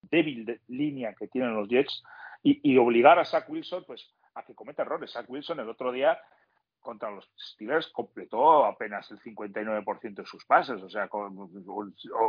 débil 0.09 0.45
de- 0.45 0.59
línea 0.67 1.13
que 1.13 1.27
tienen 1.27 1.55
los 1.55 1.67
Jets 1.67 2.03
y, 2.43 2.59
y 2.63 2.77
obligar 2.77 3.19
a 3.19 3.25
Zach 3.25 3.49
Wilson 3.49 3.83
pues 3.85 4.09
a 4.35 4.43
que 4.43 4.55
cometa 4.55 4.81
errores. 4.83 5.11
Zach 5.11 5.29
Wilson 5.29 5.59
el 5.59 5.69
otro 5.69 5.91
día 5.91 6.17
contra 6.81 7.11
los 7.11 7.29
Steelers 7.37 7.87
completó 7.87 8.65
apenas 8.65 9.09
el 9.11 9.19
59% 9.19 10.13
de 10.15 10.25
sus 10.25 10.45
pases, 10.45 10.81
o 10.81 10.89
sea, 10.89 11.09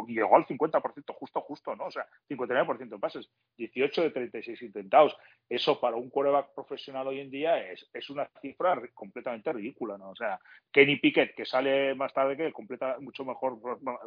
llegó 0.06 0.36
al 0.36 0.46
50% 0.46 1.14
justo, 1.14 1.40
justo, 1.40 1.74
¿no? 1.76 1.86
O 1.86 1.90
sea, 1.90 2.06
59% 2.28 2.88
de 2.88 2.98
pases, 2.98 3.30
18 3.56 4.02
de 4.02 4.10
36 4.10 4.62
intentados. 4.62 5.16
Eso 5.48 5.80
para 5.80 5.96
un 5.96 6.10
quarterback 6.10 6.54
profesional 6.54 7.06
hoy 7.08 7.20
en 7.20 7.30
día 7.30 7.58
es, 7.58 7.88
es 7.92 8.10
una 8.10 8.28
cifra 8.40 8.80
completamente 8.94 9.52
ridícula, 9.52 9.98
¿no? 9.98 10.10
O 10.10 10.16
sea, 10.16 10.38
Kenny 10.70 10.96
Pickett, 10.96 11.34
que 11.34 11.44
sale 11.44 11.94
más 11.94 12.12
tarde 12.12 12.36
que 12.36 12.52
completa 12.52 12.96
mucho 13.00 13.24
mejor, 13.24 13.58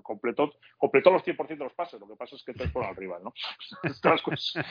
completó, 0.01 0.53
completó 0.77 1.11
los 1.11 1.23
100% 1.23 1.47
de 1.47 1.55
los 1.57 1.73
pases, 1.73 1.99
lo 1.99 2.07
que 2.07 2.15
pasa 2.15 2.35
es 2.35 2.43
que 2.43 2.51
entonces 2.51 2.73
fueron 2.73 2.89
al 2.89 2.95
rival, 2.95 3.23
¿no? 3.23 3.33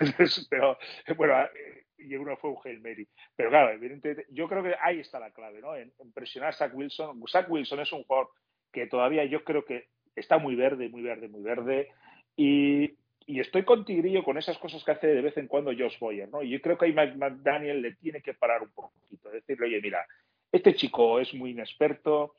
Pero, 0.50 0.78
bueno, 1.16 1.42
eh, 1.42 1.81
y 2.04 2.16
uno 2.16 2.36
fue 2.36 2.50
un 2.50 2.58
Hail 2.64 2.80
Mary. 2.80 3.08
Pero 3.36 3.50
claro, 3.50 3.70
evidentemente, 3.70 4.26
yo 4.30 4.48
creo 4.48 4.62
que 4.62 4.74
ahí 4.80 5.00
está 5.00 5.18
la 5.18 5.30
clave, 5.30 5.60
¿no? 5.60 5.76
En, 5.76 5.92
en 5.98 6.12
presionar 6.12 6.50
a 6.50 6.52
Zach 6.52 6.72
Wilson. 6.74 7.22
Zach 7.28 7.48
Wilson 7.48 7.80
es 7.80 7.92
un 7.92 8.04
jugador 8.04 8.30
que 8.72 8.86
todavía 8.86 9.24
yo 9.24 9.44
creo 9.44 9.64
que 9.64 9.88
está 10.16 10.38
muy 10.38 10.54
verde, 10.56 10.88
muy 10.88 11.02
verde, 11.02 11.28
muy 11.28 11.42
verde. 11.42 11.90
Y, 12.36 12.96
estoy 13.26 13.64
con 13.64 13.84
Tigrillo 13.84 14.24
con 14.24 14.36
esas 14.36 14.58
cosas 14.58 14.82
que 14.84 14.90
hace 14.90 15.06
de 15.06 15.22
vez 15.22 15.36
en 15.36 15.46
cuando 15.46 15.70
Josh 15.70 15.98
Boyer, 15.98 16.28
¿no? 16.28 16.42
Y 16.42 16.50
yo 16.50 16.60
creo 16.60 16.76
que 16.76 16.86
ahí 16.86 16.92
McDaniel 16.92 17.80
le 17.80 17.94
tiene 17.94 18.20
que 18.20 18.34
parar 18.34 18.62
un 18.62 18.70
poquito, 18.72 19.30
decirle, 19.30 19.66
oye, 19.66 19.80
mira, 19.80 20.04
este 20.50 20.74
chico 20.74 21.18
es 21.18 21.32
muy 21.34 21.50
inexperto, 21.50 22.34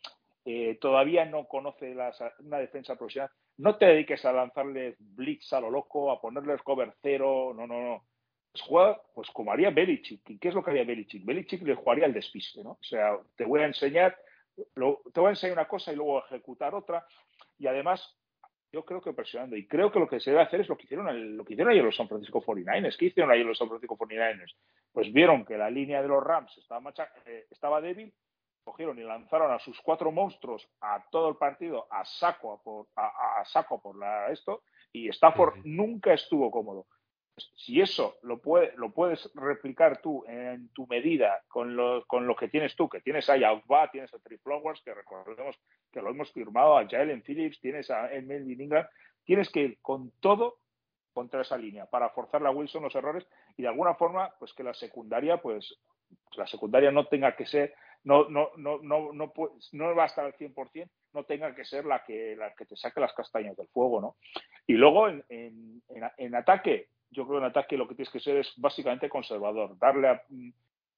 eh, 0.46 0.78
todavía 0.80 1.26
no 1.26 1.48
conoce 1.48 1.96
una 2.40 2.60
defensa 2.60 2.96
profesional, 2.96 3.32
no 3.58 3.78
te 3.78 3.86
dediques 3.86 4.24
a 4.26 4.34
lanzarle 4.34 4.96
blitz 5.00 5.52
a 5.54 5.62
lo 5.62 5.70
loco, 5.72 6.12
a 6.12 6.20
ponerle 6.20 6.54
el 6.54 6.64
cover 6.64 6.94
cero, 7.02 7.54
no, 7.56 7.66
no, 7.66 7.82
no. 7.82 8.04
Pues 8.54 8.64
juega 8.66 9.02
pues 9.16 9.30
como 9.32 9.52
haría 9.52 9.72
Belichick. 9.72 10.30
¿Y 10.30 10.38
qué 10.40 10.50
es 10.50 10.54
lo 10.56 10.64
que 10.64 10.72
haría 10.72 10.86
Belichick? 10.86 11.26
Belichick 11.26 11.64
le 11.64 11.76
jugaría 11.76 12.06
al 12.06 12.14
despiste, 12.14 12.64
¿no? 12.64 12.72
O 12.72 12.84
sea, 12.84 13.18
te 13.36 13.46
voy 13.46 13.62
a 13.62 13.66
enseñar, 13.66 14.16
lo- 14.76 15.02
te 15.14 15.20
voy 15.20 15.30
a 15.30 15.32
enseñar 15.32 15.58
una 15.58 15.68
cosa 15.68 15.92
y 15.92 15.96
luego 15.96 16.24
ejecutar 16.26 16.76
otra. 16.76 17.06
Y 17.58 17.66
además, 17.68 18.00
yo 18.72 18.86
creo 18.86 19.02
que 19.02 19.14
presionando. 19.14 19.56
Y 19.58 19.68
creo 19.68 19.92
que 19.92 20.00
lo 20.00 20.08
que 20.08 20.20
se 20.20 20.30
debe 20.32 20.44
hacer 20.44 20.62
es 20.62 20.70
lo 20.70 20.78
que 20.78 20.84
hicieron, 20.86 21.10
el- 21.10 21.36
lo 21.36 21.44
que 21.44 21.54
hicieron 21.54 21.72
ayer 21.74 21.84
los 21.84 21.96
San 21.96 22.08
Francisco 22.08 22.42
49ers. 22.42 22.96
¿Qué 22.98 23.06
hicieron 23.06 23.32
ayer 23.32 23.46
los 23.46 23.58
San 23.58 23.68
Francisco 23.70 23.98
49ers? 23.98 24.56
Pues 24.92 25.12
vieron 25.12 25.46
que 25.46 25.58
la 25.58 25.70
línea 25.72 26.02
de 26.04 26.08
los 26.08 26.24
Rams 26.24 26.56
estaba, 26.58 26.80
macha- 26.80 27.12
eh, 27.26 27.48
estaba 27.50 27.82
débil, 27.82 28.14
cogieron 28.64 28.98
y 29.00 29.04
lanzaron 29.04 29.52
a 29.52 29.60
sus 29.60 29.80
cuatro 29.82 30.12
monstruos 30.12 30.66
a 30.80 31.04
todo 31.12 31.28
el 31.30 31.36
partido 31.36 31.86
a 31.92 32.06
saco 32.06 32.54
a 32.54 32.62
por, 32.64 32.88
a, 32.96 33.44
saco 33.46 33.82
por 33.82 33.98
la, 33.98 34.32
esto 34.32 34.62
y 34.94 35.10
Stafford 35.10 35.56
sí. 35.56 35.62
nunca 35.66 36.14
estuvo 36.14 36.50
cómodo. 36.50 36.86
Si 37.38 37.82
eso 37.82 38.18
lo, 38.22 38.40
puede, 38.40 38.74
lo 38.78 38.92
puedes 38.92 39.32
replicar 39.34 40.02
tú 40.02 40.24
en 40.28 40.70
tu 40.70 40.86
medida 40.88 41.42
con 41.48 41.76
lo, 41.76 42.06
con 42.06 42.28
lo 42.28 42.36
que 42.36 42.48
tienes 42.48 42.76
tú, 42.76 42.88
que 42.88 43.02
tienes 43.02 43.28
a 43.30 43.36
Ogba, 43.52 43.90
tienes 43.90 44.14
a 44.14 44.20
Trey 44.20 44.38
Flowers, 44.38 44.82
que 44.84 44.94
recordemos 44.94 45.60
que 45.92 46.02
lo 46.02 46.10
hemos 46.12 46.32
firmado, 46.32 46.78
a 46.78 46.88
Jalen 46.88 47.24
Phillips, 47.24 47.60
tienes 47.60 47.90
a 47.90 48.08
Melvin 48.24 48.62
Ingram, 48.62 48.86
tienes 49.26 49.50
que 49.50 49.62
ir 49.62 49.78
con 49.82 50.12
todo 50.20 50.60
contra 51.14 51.42
esa 51.42 51.58
línea 51.58 51.86
para 51.88 52.10
forzar 52.10 52.46
a 52.46 52.52
Wilson 52.52 52.84
los 52.84 52.96
errores 52.96 53.28
y 53.58 53.62
de 53.64 53.68
alguna 53.68 53.96
forma 53.96 54.32
pues 54.40 54.54
que 54.54 54.64
la 54.64 54.74
secundaria 54.74 55.38
pues 55.38 55.76
la 56.36 56.46
secundaria 56.48 56.92
no 56.92 57.06
tenga 57.08 57.36
que 57.36 57.46
ser 57.46 57.74
no 58.04 58.28
no 58.30 58.50
no 58.58 58.80
no 58.82 59.14
no, 59.14 59.32
pu- 59.32 59.52
no 59.74 59.96
va 59.96 60.04
a 60.04 60.08
estar 60.08 60.26
al 60.26 60.34
100% 60.36 60.90
no 61.14 61.24
tenga 61.24 61.54
que 61.54 61.66
ser 61.66 61.86
la 61.86 62.04
que 62.04 62.36
la 62.36 62.54
que 62.56 62.66
te 62.66 62.76
saque 62.76 63.00
las 63.00 63.14
castañas 63.14 63.56
del 63.56 63.68
fuego 63.68 64.02
no 64.02 64.16
y 64.66 64.74
luego 64.74 65.08
en, 65.08 65.24
en 66.18 66.36
ataque 66.36 66.90
yo 67.14 67.26
creo 67.26 67.40
que 67.40 67.46
en 67.46 67.50
ataque 67.52 67.78
lo 67.78 67.88
que 67.88 67.96
tienes 67.96 68.12
que 68.12 68.20
ser 68.20 68.38
es 68.38 68.52
básicamente 68.58 69.08
conservador 69.10 69.78
darle 69.80 70.08
a, 70.10 70.24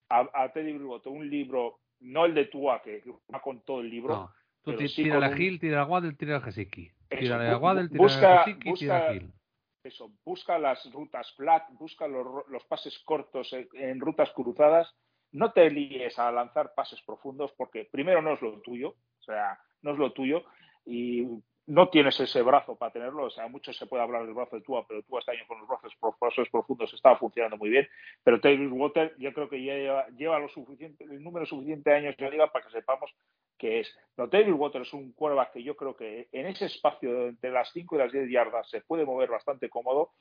a, 0.10 0.30
a 0.44 0.52
Teddy 0.52 0.74
Bridgewater 0.74 1.12
un 1.12 1.30
libro 1.30 1.80
no 2.00 2.26
el 2.26 2.34
de 2.34 2.46
Tua 2.46 2.82
que 2.82 3.04
va 3.34 3.42
con 3.42 3.62
todo 3.64 3.82
el 3.82 3.90
libro 3.90 4.14
No, 4.16 4.28
tú 4.64 4.72
pero 4.72 4.78
ti- 4.80 4.88
sí 4.88 5.04
tira 5.04 5.16
con 5.16 5.24
a 5.26 5.30
un- 5.30 5.34
Gil, 5.36 5.60
tira 5.60 5.82
a 5.82 5.86
Waddle, 5.86 6.14
tira 6.14 6.38
a 6.38 6.42
Gesicki. 6.42 6.92
Tira 7.10 7.36
a 7.52 7.58
bu- 7.58 7.62
Waddle, 7.62 7.90
tira 7.90 8.04
busca- 8.04 8.42
a 8.42 8.44
Gesicki, 8.44 8.74
tira 8.74 8.98
busca- 9.00 9.14
Gil. 9.14 9.34
eso, 9.84 10.12
busca 10.26 10.58
las 10.60 10.92
rutas 10.92 11.32
flat, 11.36 11.64
busca 11.74 12.08
los, 12.08 12.48
los 12.50 12.64
pases 12.66 12.98
cortos 13.06 13.54
en, 13.54 13.68
en 13.74 14.00
rutas 14.00 14.32
cruzadas, 14.32 14.92
no 15.32 15.52
te 15.52 15.70
líes 15.70 16.18
a 16.18 16.32
lanzar 16.32 16.74
pases 16.76 17.02
profundos 17.04 17.52
porque 17.58 17.88
primero 17.92 18.22
no 18.22 18.34
es 18.34 18.42
lo 18.42 18.60
tuyo, 18.62 18.90
o 19.20 19.24
sea, 19.24 19.60
no 19.82 19.92
es 19.92 19.98
lo 19.98 20.12
tuyo 20.14 20.44
y 20.86 21.24
no 21.68 21.90
tienes 21.90 22.20
ese 22.20 22.42
brazo 22.42 22.76
para 22.76 22.92
tenerlo, 22.92 23.26
o 23.26 23.30
sea, 23.30 23.48
mucho 23.48 23.74
se 23.74 23.88
puede 23.88 24.04
hablar 24.04 24.26
del 24.26 24.36
brazo 24.36 24.58
de 24.58 24.62
Tua, 24.62 24.86
pero 24.88 25.02
Tua 25.04 25.20
este 25.20 25.32
año 25.32 25.46
con 25.48 25.60
los 25.60 25.68
brazos 25.68 26.50
profundos 26.50 26.94
estaba 26.94 27.18
funcionando 27.18 27.58
muy 27.58 27.70
bien, 27.70 27.88
pero 28.24 28.40
Taylor 28.40 28.72
Water 28.72 29.16
yo 29.18 29.34
creo 29.34 29.50
que 29.50 29.64
ya 29.64 29.74
lleva, 29.74 30.08
lleva 30.10 30.40
lo 30.40 30.50
suficiente, 30.50 31.04
el 31.06 31.24
número 31.24 31.46
suficiente 31.46 31.90
de 31.90 31.96
años 31.96 32.16
en 32.18 32.26
la 32.26 32.32
liga 32.32 32.52
para 32.52 32.66
que 32.66 32.72
sepamos 32.72 33.12
que 33.58 33.80
es. 33.80 33.98
No, 34.18 34.30
Taylor 34.30 34.54
Water 34.54 34.82
es 34.84 34.94
un 34.94 35.14
quarterback 35.14 35.54
que 35.54 35.64
yo 35.64 35.76
creo 35.76 35.96
que 35.96 36.28
en 36.32 36.46
ese 36.48 36.66
espacio 36.66 37.28
entre 37.28 37.52
las 37.52 37.72
5 37.72 37.96
y 37.96 38.00
las 38.00 38.12
10 38.12 38.30
yardas 38.30 38.70
se 38.70 38.82
puede 38.82 39.06
mover 39.06 39.30
bastante 39.30 39.70
cómodo 39.70 40.12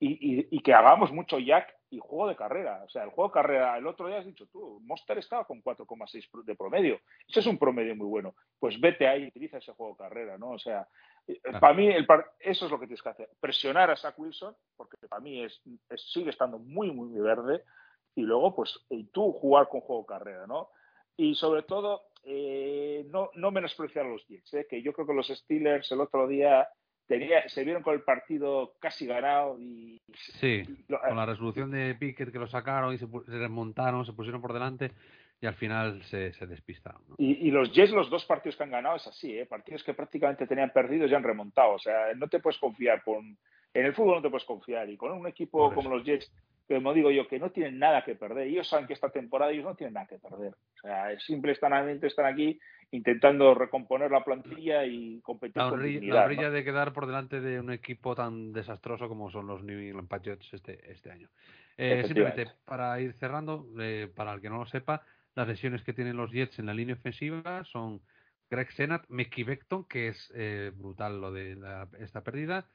y, 0.00 0.38
y- 0.40 0.48
y 0.50 0.60
que 0.60 0.74
hagamos 0.74 1.12
mucho 1.12 1.38
jack 1.38 1.74
y 1.90 1.98
juego 1.98 2.28
de 2.28 2.36
carrera. 2.36 2.82
O 2.84 2.88
sea, 2.88 3.04
el 3.04 3.10
juego 3.10 3.28
de 3.28 3.34
carrera, 3.34 3.78
el 3.78 3.86
otro 3.86 4.08
día 4.08 4.18
has 4.18 4.26
dicho 4.26 4.46
tú, 4.48 4.80
Monster 4.84 5.18
estaba 5.18 5.44
con 5.44 5.62
4,6 5.62 6.28
pro- 6.30 6.42
de 6.42 6.56
promedio. 6.56 7.00
Ese 7.28 7.40
es 7.40 7.46
un 7.46 7.58
promedio 7.58 7.94
muy 7.94 8.06
bueno. 8.06 8.34
Pues 8.58 8.80
vete 8.80 9.06
ahí 9.06 9.24
y 9.24 9.28
utiliza 9.28 9.58
ese 9.58 9.72
juego 9.72 9.92
de 9.92 9.98
carrera, 9.98 10.36
¿no? 10.38 10.50
O 10.50 10.58
sea, 10.58 10.88
eh, 11.28 11.38
Claro. 11.40 11.60
para 11.60 11.74
mí 11.74 11.86
el 11.86 12.06
eso 12.40 12.64
es 12.66 12.70
lo 12.70 12.78
que 12.80 12.86
tienes 12.86 13.02
que 13.02 13.08
hacer. 13.10 13.28
Presionar 13.40 13.90
a 13.90 13.96
Zach 13.96 14.18
Wilson, 14.18 14.54
porque 14.76 14.96
para 15.08 15.20
mí 15.22 15.42
es, 15.44 15.60
es- 15.88 16.10
sigue 16.12 16.30
estando 16.30 16.58
muy, 16.58 16.90
muy 16.90 17.18
verde. 17.20 17.62
Y 18.16 18.22
luego, 18.22 18.54
pues, 18.54 18.78
y 18.90 19.04
tú 19.04 19.32
jugar 19.32 19.68
con 19.68 19.80
juego 19.80 20.02
de 20.02 20.06
carrera, 20.08 20.46
¿no? 20.46 20.68
Y 21.16 21.34
sobre 21.36 21.62
todo, 21.62 22.02
eh, 22.24 23.04
no, 23.08 23.30
no 23.34 23.50
menospreciar 23.52 24.06
a 24.06 24.08
los 24.08 24.26
Jets, 24.26 24.54
¿eh? 24.54 24.66
que 24.68 24.82
yo 24.82 24.92
creo 24.92 25.06
que 25.06 25.14
los 25.14 25.28
Steelers 25.28 25.90
el 25.92 26.00
otro 26.00 26.26
día 26.26 26.68
tenía, 27.06 27.48
se 27.48 27.64
vieron 27.64 27.82
con 27.82 27.94
el 27.94 28.02
partido 28.02 28.74
casi 28.80 29.06
ganado 29.06 29.58
y, 29.60 30.00
Sí, 30.14 30.62
y 30.66 30.84
lo- 30.88 31.00
con 31.00 31.16
la 31.16 31.26
resolución 31.26 31.70
de 31.70 31.94
Pickett 31.94 32.30
que 32.32 32.38
lo 32.38 32.46
sacaron 32.46 32.94
y 32.94 32.98
se, 32.98 33.06
se 33.06 33.38
remontaron, 33.38 34.04
se 34.06 34.12
pusieron 34.12 34.40
por 34.40 34.52
delante 34.52 34.92
y 35.40 35.46
al 35.46 35.54
final 35.54 36.02
se, 36.04 36.32
se 36.32 36.46
despistaron. 36.46 37.02
¿no? 37.08 37.14
Y, 37.18 37.48
y 37.48 37.50
los 37.50 37.72
Jets, 37.72 37.90
los 37.92 38.08
dos 38.08 38.24
partidos 38.24 38.56
que 38.56 38.62
han 38.62 38.70
ganado 38.70 38.96
es 38.96 39.06
así, 39.06 39.36
¿eh? 39.38 39.44
partidos 39.46 39.82
que 39.84 39.92
prácticamente 39.92 40.46
tenían 40.46 40.70
perdidos 40.70 41.10
y 41.10 41.14
han 41.14 41.22
remontado. 41.22 41.72
O 41.74 41.78
sea, 41.78 42.14
no 42.14 42.28
te 42.28 42.40
puedes 42.40 42.58
confiar 42.58 43.02
con. 43.02 43.36
En 43.74 43.84
el 43.84 43.92
fútbol 43.92 44.16
no 44.16 44.22
te 44.22 44.30
puedes 44.30 44.46
confiar. 44.46 44.88
Y 44.88 44.96
con 44.96 45.10
un 45.12 45.26
equipo 45.26 45.74
como 45.74 45.90
los 45.90 46.04
Jets, 46.04 46.32
que 46.68 46.76
como 46.76 46.94
digo 46.94 47.10
yo, 47.10 47.26
que 47.26 47.38
no 47.40 47.50
tienen 47.50 47.78
nada 47.78 48.04
que 48.04 48.14
perder. 48.14 48.46
Ellos 48.46 48.68
saben 48.68 48.86
que 48.86 48.92
esta 48.94 49.10
temporada 49.10 49.50
ellos 49.50 49.64
no 49.64 49.74
tienen 49.74 49.94
nada 49.94 50.06
que 50.06 50.18
perder. 50.18 50.52
O 50.54 50.80
sea, 50.80 51.18
simple 51.20 51.54
simplemente 51.56 52.06
están 52.06 52.26
aquí 52.26 52.58
intentando 52.94 53.54
recomponer 53.54 54.10
la 54.10 54.22
plantilla 54.24 54.84
y 54.86 55.20
competir 55.20 55.56
La 55.62 55.68
con 55.68 55.80
honri- 55.80 55.94
dignidad. 56.00 56.30
la 56.30 56.50
de 56.50 56.64
quedar 56.64 56.92
por 56.92 57.06
delante 57.06 57.40
de 57.40 57.58
un 57.58 57.72
equipo 57.72 58.14
tan 58.14 58.52
desastroso 58.52 59.08
como 59.08 59.30
son 59.30 59.46
los 59.46 59.62
New 59.62 59.78
England 59.78 60.08
Patriots 60.08 60.48
este, 60.52 60.78
este 60.90 61.10
año. 61.10 61.28
Eh, 61.76 62.04
simplemente 62.06 62.46
para 62.64 63.00
ir 63.00 63.14
cerrando, 63.14 63.66
eh, 63.80 64.08
para 64.14 64.32
el 64.32 64.40
que 64.40 64.48
no 64.48 64.58
lo 64.58 64.66
sepa, 64.66 65.02
las 65.34 65.48
lesiones 65.48 65.82
que 65.82 65.92
tienen 65.92 66.16
los 66.16 66.30
Jets 66.30 66.58
en 66.60 66.66
la 66.66 66.74
línea 66.74 66.94
ofensiva 66.94 67.64
son 67.64 68.00
Greg 68.48 68.70
Senat, 68.72 69.04
Mickey 69.08 69.42
Beckton, 69.42 69.84
que 69.84 70.08
es 70.08 70.32
eh, 70.36 70.70
brutal 70.72 71.20
lo 71.20 71.32
de 71.32 71.56
la- 71.56 71.88
esta 71.98 72.22
pérdida, 72.22 72.66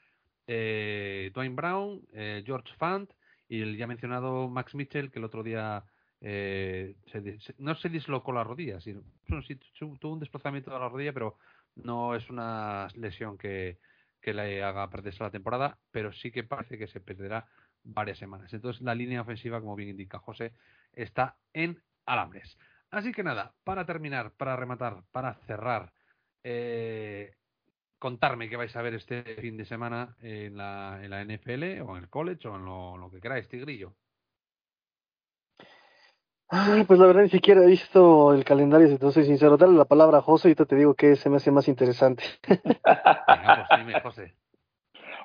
eh, 0.47 1.31
Dwayne 1.33 1.55
Brown, 1.55 2.01
eh, 2.11 2.43
George 2.45 2.73
Fant 2.77 3.09
y 3.47 3.61
el 3.61 3.77
ya 3.77 3.87
mencionado 3.87 4.49
Max 4.49 4.75
Mitchell, 4.75 5.11
que 5.11 5.19
el 5.19 5.25
otro 5.25 5.43
día 5.43 5.83
eh, 6.21 6.95
no 7.57 7.75
se 7.75 7.89
dislocó 7.89 8.31
la 8.31 8.43
rodilla, 8.43 8.79
sino, 8.81 9.01
tuvo 9.79 10.13
un 10.13 10.19
desplazamiento 10.19 10.71
de 10.71 10.79
la 10.79 10.89
rodilla, 10.89 11.13
pero 11.13 11.37
no 11.75 12.15
es 12.15 12.29
una 12.29 12.87
lesión 12.95 13.37
que, 13.37 13.77
que 14.21 14.33
le 14.33 14.63
haga 14.63 14.89
perderse 14.89 15.23
la 15.23 15.31
temporada, 15.31 15.77
pero 15.91 16.11
sí 16.11 16.31
que 16.31 16.43
parece 16.43 16.77
que 16.77 16.87
se 16.87 16.99
perderá 16.99 17.47
varias 17.83 18.17
semanas. 18.17 18.53
Entonces 18.53 18.81
la 18.81 18.95
línea 18.95 19.21
ofensiva, 19.21 19.61
como 19.61 19.75
bien 19.75 19.89
indica 19.89 20.19
José, 20.19 20.53
está 20.93 21.37
en 21.53 21.81
alambres. 22.05 22.57
Así 22.91 23.11
que 23.11 23.23
nada, 23.23 23.53
para 23.63 23.85
terminar, 23.85 24.31
para 24.31 24.55
rematar, 24.55 25.03
para 25.11 25.35
cerrar, 25.45 25.93
eh, 26.43 27.35
contarme 27.99 28.49
qué 28.49 28.55
vais 28.55 28.75
a 28.75 28.81
ver 28.81 28.95
este 28.95 29.23
fin 29.35 29.57
de 29.57 29.65
semana 29.65 30.15
en 30.21 30.57
la, 30.57 30.99
en 31.01 31.11
la 31.11 31.23
NFL 31.23 31.81
o 31.81 31.95
en 31.95 32.03
el 32.03 32.09
college 32.09 32.47
o 32.47 32.55
en 32.55 32.65
lo, 32.65 32.97
lo 32.97 33.11
que 33.11 33.21
queráis, 33.21 33.47
Tigrillo. 33.47 33.95
Ay, 36.51 36.83
pues 36.83 36.99
la 36.99 37.05
verdad 37.05 37.21
ni 37.21 37.29
siquiera 37.29 37.63
he 37.63 37.67
visto 37.67 38.33
el 38.33 38.43
calendario, 38.43 38.87
si 38.87 38.97
te 38.97 39.11
soy 39.11 39.25
sincero. 39.25 39.55
Dale 39.55 39.77
la 39.77 39.85
palabra 39.85 40.17
a 40.17 40.21
José 40.21 40.49
y 40.49 40.55
te 40.55 40.75
digo 40.75 40.95
que 40.95 41.15
se 41.15 41.29
me 41.29 41.37
hace 41.37 41.51
más 41.51 41.67
interesante. 41.67 42.23
Venga, 42.47 43.67
pues 43.69 43.79
dime, 43.79 44.01
José. 44.01 44.33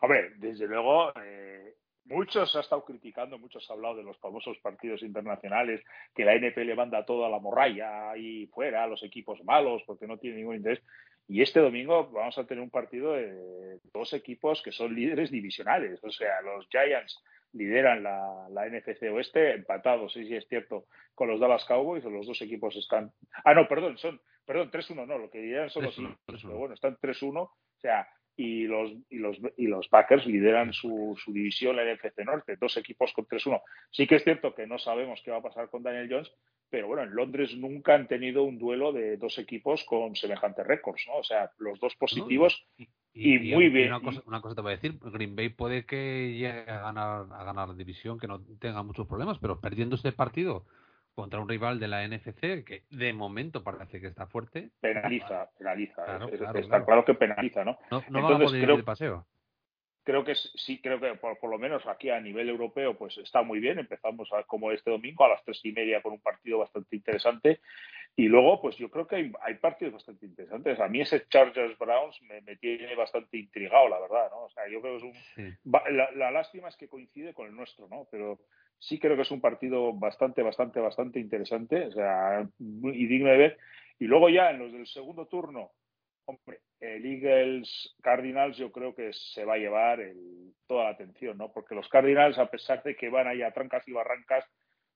Hombre, 0.02 0.32
desde 0.36 0.66
luego, 0.66 1.12
eh, 1.22 1.76
muchos 2.04 2.54
ha 2.56 2.60
estado 2.60 2.84
criticando, 2.84 3.38
muchos 3.38 3.68
ha 3.70 3.72
hablado 3.72 3.96
de 3.96 4.02
los 4.02 4.18
famosos 4.18 4.58
partidos 4.58 5.02
internacionales, 5.02 5.82
que 6.14 6.26
la 6.26 6.34
NPL 6.34 6.76
manda 6.76 7.06
todo 7.06 7.24
a 7.24 7.30
la 7.30 7.38
morralla 7.38 8.14
y 8.18 8.46
fuera, 8.48 8.84
a 8.84 8.86
los 8.86 9.02
equipos 9.02 9.42
malos, 9.44 9.82
porque 9.86 10.06
no 10.06 10.18
tiene 10.18 10.36
ningún 10.36 10.56
interés. 10.56 10.82
Y 11.26 11.42
este 11.42 11.60
domingo 11.60 12.10
vamos 12.10 12.36
a 12.36 12.46
tener 12.46 12.62
un 12.62 12.70
partido 12.70 13.14
de 13.14 13.78
dos 13.92 14.12
equipos 14.12 14.62
que 14.62 14.72
son 14.72 14.94
líderes 14.94 15.30
divisionales. 15.30 16.02
O 16.04 16.10
sea, 16.10 16.42
los 16.42 16.68
Giants 16.68 17.22
lideran 17.54 18.02
la, 18.02 18.48
la 18.50 18.68
NFC 18.68 19.04
Oeste, 19.12 19.54
empatados, 19.54 20.12
sí, 20.12 20.26
sí 20.26 20.36
es 20.36 20.46
cierto, 20.48 20.86
con 21.14 21.28
los 21.28 21.40
Dallas 21.40 21.64
Cowboys, 21.64 22.04
los 22.04 22.26
dos 22.26 22.42
equipos 22.42 22.76
están... 22.76 23.12
Ah, 23.44 23.54
no, 23.54 23.68
perdón, 23.68 23.96
son, 23.96 24.20
perdón, 24.44 24.70
3-1, 24.70 25.06
no, 25.06 25.18
lo 25.18 25.30
que 25.30 25.40
lideran 25.40 25.70
son 25.70 25.84
los 25.84 25.96
3-1, 25.96 26.02
Eagles, 26.02 26.18
3-1. 26.26 26.42
pero 26.42 26.58
bueno, 26.58 26.74
están 26.74 26.96
3-1, 26.98 27.36
o 27.38 27.52
sea, 27.80 28.08
y 28.36 28.64
los, 28.64 28.92
y 29.10 29.18
los, 29.18 29.38
y 29.56 29.66
los 29.66 29.88
Packers 29.88 30.26
lideran 30.26 30.72
su, 30.72 31.16
su 31.22 31.32
división, 31.32 31.76
la 31.76 31.84
NFC 31.84 32.24
Norte, 32.24 32.56
dos 32.56 32.76
equipos 32.76 33.12
con 33.12 33.26
3-1. 33.26 33.60
Sí 33.90 34.06
que 34.06 34.16
es 34.16 34.24
cierto 34.24 34.54
que 34.54 34.66
no 34.66 34.78
sabemos 34.78 35.20
qué 35.24 35.30
va 35.30 35.38
a 35.38 35.42
pasar 35.42 35.70
con 35.70 35.82
Daniel 35.82 36.08
Jones, 36.10 36.32
pero 36.68 36.88
bueno, 36.88 37.04
en 37.04 37.14
Londres 37.14 37.56
nunca 37.56 37.94
han 37.94 38.08
tenido 38.08 38.42
un 38.42 38.58
duelo 38.58 38.92
de 38.92 39.16
dos 39.16 39.38
equipos 39.38 39.84
con 39.84 40.16
semejantes 40.16 40.66
récords, 40.66 41.04
¿no? 41.06 41.18
O 41.18 41.22
sea, 41.22 41.50
los 41.58 41.78
dos 41.78 41.94
positivos. 41.94 42.66
Y 43.12 43.38
muy 43.54 43.68
bien. 43.68 43.88
Una 43.88 44.00
cosa, 44.00 44.22
una 44.26 44.40
cosa 44.40 44.54
te 44.56 44.60
voy 44.62 44.72
a 44.72 44.76
decir, 44.76 44.98
Green 45.00 45.36
Bay 45.36 45.50
puede 45.50 45.86
que 45.86 46.32
llegue 46.32 46.68
a 46.68 46.80
ganar, 46.80 47.26
a 47.30 47.44
ganar 47.44 47.76
división, 47.76 48.18
que 48.18 48.26
no 48.26 48.40
tenga 48.58 48.82
muchos 48.82 49.06
problemas, 49.06 49.38
pero 49.38 49.60
perdiendo 49.60 49.94
este 49.94 50.10
partido 50.10 50.66
contra 51.14 51.40
un 51.40 51.48
rival 51.48 51.78
de 51.78 51.88
la 51.88 52.02
NFC 52.06 52.64
que 52.64 52.82
de 52.90 53.12
momento 53.12 53.62
parece 53.62 54.00
que 54.00 54.08
está 54.08 54.26
fuerte, 54.26 54.70
penaliza, 54.80 55.50
penaliza. 55.58 56.04
Claro, 56.04 56.28
Es- 56.28 56.38
claro, 56.38 56.58
está 56.58 56.68
claro. 56.70 56.84
claro 56.86 57.04
que 57.04 57.14
penaliza, 57.14 57.64
¿no? 57.64 57.78
no, 57.90 58.02
no 58.10 58.18
Entonces, 58.20 58.46
poder 58.48 58.60
ir 58.60 58.64
creo- 58.66 58.76
de 58.78 58.82
paseo. 58.82 59.26
creo 60.02 60.24
que 60.24 60.34
sí, 60.34 60.80
creo 60.82 61.00
que 61.00 61.14
por, 61.14 61.38
por 61.38 61.50
lo 61.50 61.58
menos 61.58 61.86
aquí 61.86 62.10
a 62.10 62.20
nivel 62.20 62.48
europeo, 62.48 62.96
pues 62.98 63.16
está 63.18 63.42
muy 63.42 63.60
bien. 63.60 63.78
Empezamos 63.78 64.30
a- 64.32 64.42
como 64.44 64.70
este 64.72 64.90
domingo 64.90 65.24
a 65.24 65.28
las 65.28 65.44
tres 65.44 65.60
y 65.64 65.72
media 65.72 66.02
con 66.02 66.12
un 66.12 66.20
partido 66.20 66.58
bastante 66.58 66.96
interesante. 66.96 67.60
Y 68.16 68.28
luego, 68.28 68.60
pues 68.60 68.76
yo 68.76 68.90
creo 68.90 69.06
que 69.08 69.16
hay, 69.16 69.32
hay 69.42 69.54
partidos 69.54 69.94
bastante 69.94 70.26
interesantes. 70.26 70.78
A 70.78 70.86
mí 70.88 71.00
ese 71.00 71.26
Chargers 71.28 71.76
Browns 71.78 72.20
me, 72.22 72.40
me 72.42 72.54
tiene 72.56 72.94
bastante 72.94 73.38
intrigado, 73.38 73.88
la 73.88 73.98
verdad, 73.98 74.30
¿no? 74.30 74.44
O 74.44 74.50
sea, 74.50 74.68
yo 74.68 74.80
creo 74.80 74.98
que 75.00 75.06
es 75.08 75.14
un. 75.14 75.14
Sí. 75.34 75.58
La, 75.64 76.10
la 76.12 76.30
lástima 76.30 76.68
es 76.68 76.76
que 76.76 76.86
coincide 76.88 77.34
con 77.34 77.46
el 77.48 77.56
nuestro, 77.56 77.88
¿no? 77.88 78.06
Pero 78.12 78.38
sí 78.78 78.98
creo 78.98 79.16
que 79.16 79.22
es 79.22 79.30
un 79.30 79.40
partido 79.40 79.92
bastante, 79.92 80.42
bastante, 80.42 80.80
bastante 80.80 81.18
interesante. 81.20 81.86
O 81.86 81.92
sea, 81.92 82.46
y 82.58 83.06
digno 83.06 83.30
de 83.30 83.36
ver. 83.38 83.58
Y 83.98 84.06
luego 84.06 84.28
ya 84.28 84.50
en 84.50 84.58
los 84.58 84.72
del 84.72 84.86
segundo 84.86 85.26
turno, 85.26 85.70
Hombre, 86.26 86.60
el 86.80 87.04
Eagles 87.04 87.94
Cardinals 88.02 88.56
yo 88.56 88.72
creo 88.72 88.94
que 88.94 89.12
se 89.12 89.44
va 89.44 89.54
a 89.54 89.58
llevar 89.58 90.00
el- 90.00 90.54
toda 90.66 90.84
la 90.84 90.90
atención, 90.90 91.36
¿no? 91.36 91.52
Porque 91.52 91.74
los 91.74 91.86
Cardinals, 91.90 92.38
a 92.38 92.50
pesar 92.50 92.82
de 92.82 92.96
que 92.96 93.10
van 93.10 93.26
ahí 93.28 93.42
a 93.42 93.52
trancas 93.52 93.86
y 93.86 93.92
barrancas, 93.92 94.44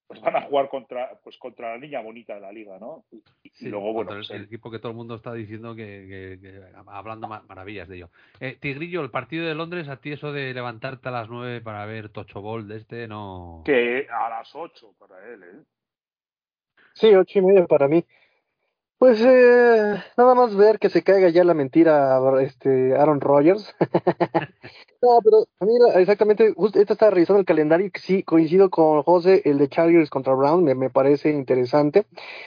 pues 0.08 0.22
van 0.22 0.36
a 0.36 0.40
jugar 0.42 0.70
contra, 0.70 1.20
pues 1.22 1.36
contra 1.36 1.72
la 1.72 1.78
niña 1.78 2.00
bonita 2.00 2.34
de 2.34 2.40
la 2.40 2.50
liga, 2.50 2.78
¿no? 2.78 3.04
Y, 3.12 3.16
y 3.44 3.50
Sí, 3.52 3.68
luego, 3.68 3.92
bueno, 3.92 4.12
el, 4.12 4.16
pues 4.18 4.30
el 4.30 4.36
el- 4.36 4.42
equipo 4.44 4.70
que 4.70 4.78
todo 4.78 4.90
el 4.90 4.96
mundo 4.96 5.14
está 5.14 5.34
diciendo 5.34 5.76
que, 5.76 6.38
que- 6.40 6.40
que- 6.40 6.62
hablando 6.86 7.28
ma- 7.28 7.44
maravillas 7.46 7.86
de 7.88 7.96
ello. 7.96 8.10
Eh, 8.40 8.56
Tigrillo, 8.58 9.02
el 9.02 9.10
partido 9.10 9.46
de 9.46 9.54
Londres, 9.54 9.86
a 9.88 9.98
ti 9.98 10.12
eso 10.12 10.32
de 10.32 10.54
levantarte 10.54 11.08
a 11.08 11.12
las 11.12 11.28
9 11.28 11.60
para 11.60 11.84
ver 11.84 12.08
Tocho 12.08 12.40
Ball 12.40 12.66
de 12.66 12.78
este, 12.78 13.06
no. 13.06 13.62
que 13.66 14.06
a 14.10 14.30
las 14.30 14.48
8 14.54 14.94
para 14.98 15.22
él, 15.28 15.42
¿eh? 15.42 15.62
Sí, 16.94 17.14
ocho 17.14 17.38
y 17.38 17.42
media 17.42 17.66
para 17.66 17.86
mí. 17.86 18.04
Pues 18.98 19.20
eh, 19.22 20.02
nada 20.16 20.34
más 20.34 20.56
ver 20.56 20.80
que 20.80 20.90
se 20.90 21.04
caiga 21.04 21.28
ya 21.28 21.44
la 21.44 21.54
mentira 21.54 22.18
este 22.42 22.96
Aaron 22.96 23.20
Rodgers. 23.20 23.72
no, 25.02 25.20
pero 25.22 25.46
a 25.60 25.64
mí 25.64 25.72
exactamente, 25.94 26.52
justo 26.56 26.80
esta 26.80 26.94
estaba 26.94 27.12
revisando 27.12 27.38
el 27.38 27.46
calendario 27.46 27.86
y 27.86 27.92
sí, 28.00 28.24
coincido 28.24 28.70
con 28.70 29.04
José, 29.04 29.42
el 29.44 29.58
de 29.58 29.68
Chargers 29.68 30.10
contra 30.10 30.34
Brown, 30.34 30.64
me, 30.64 30.74
me 30.74 30.90
parece 30.90 31.30
interesante. 31.30 32.06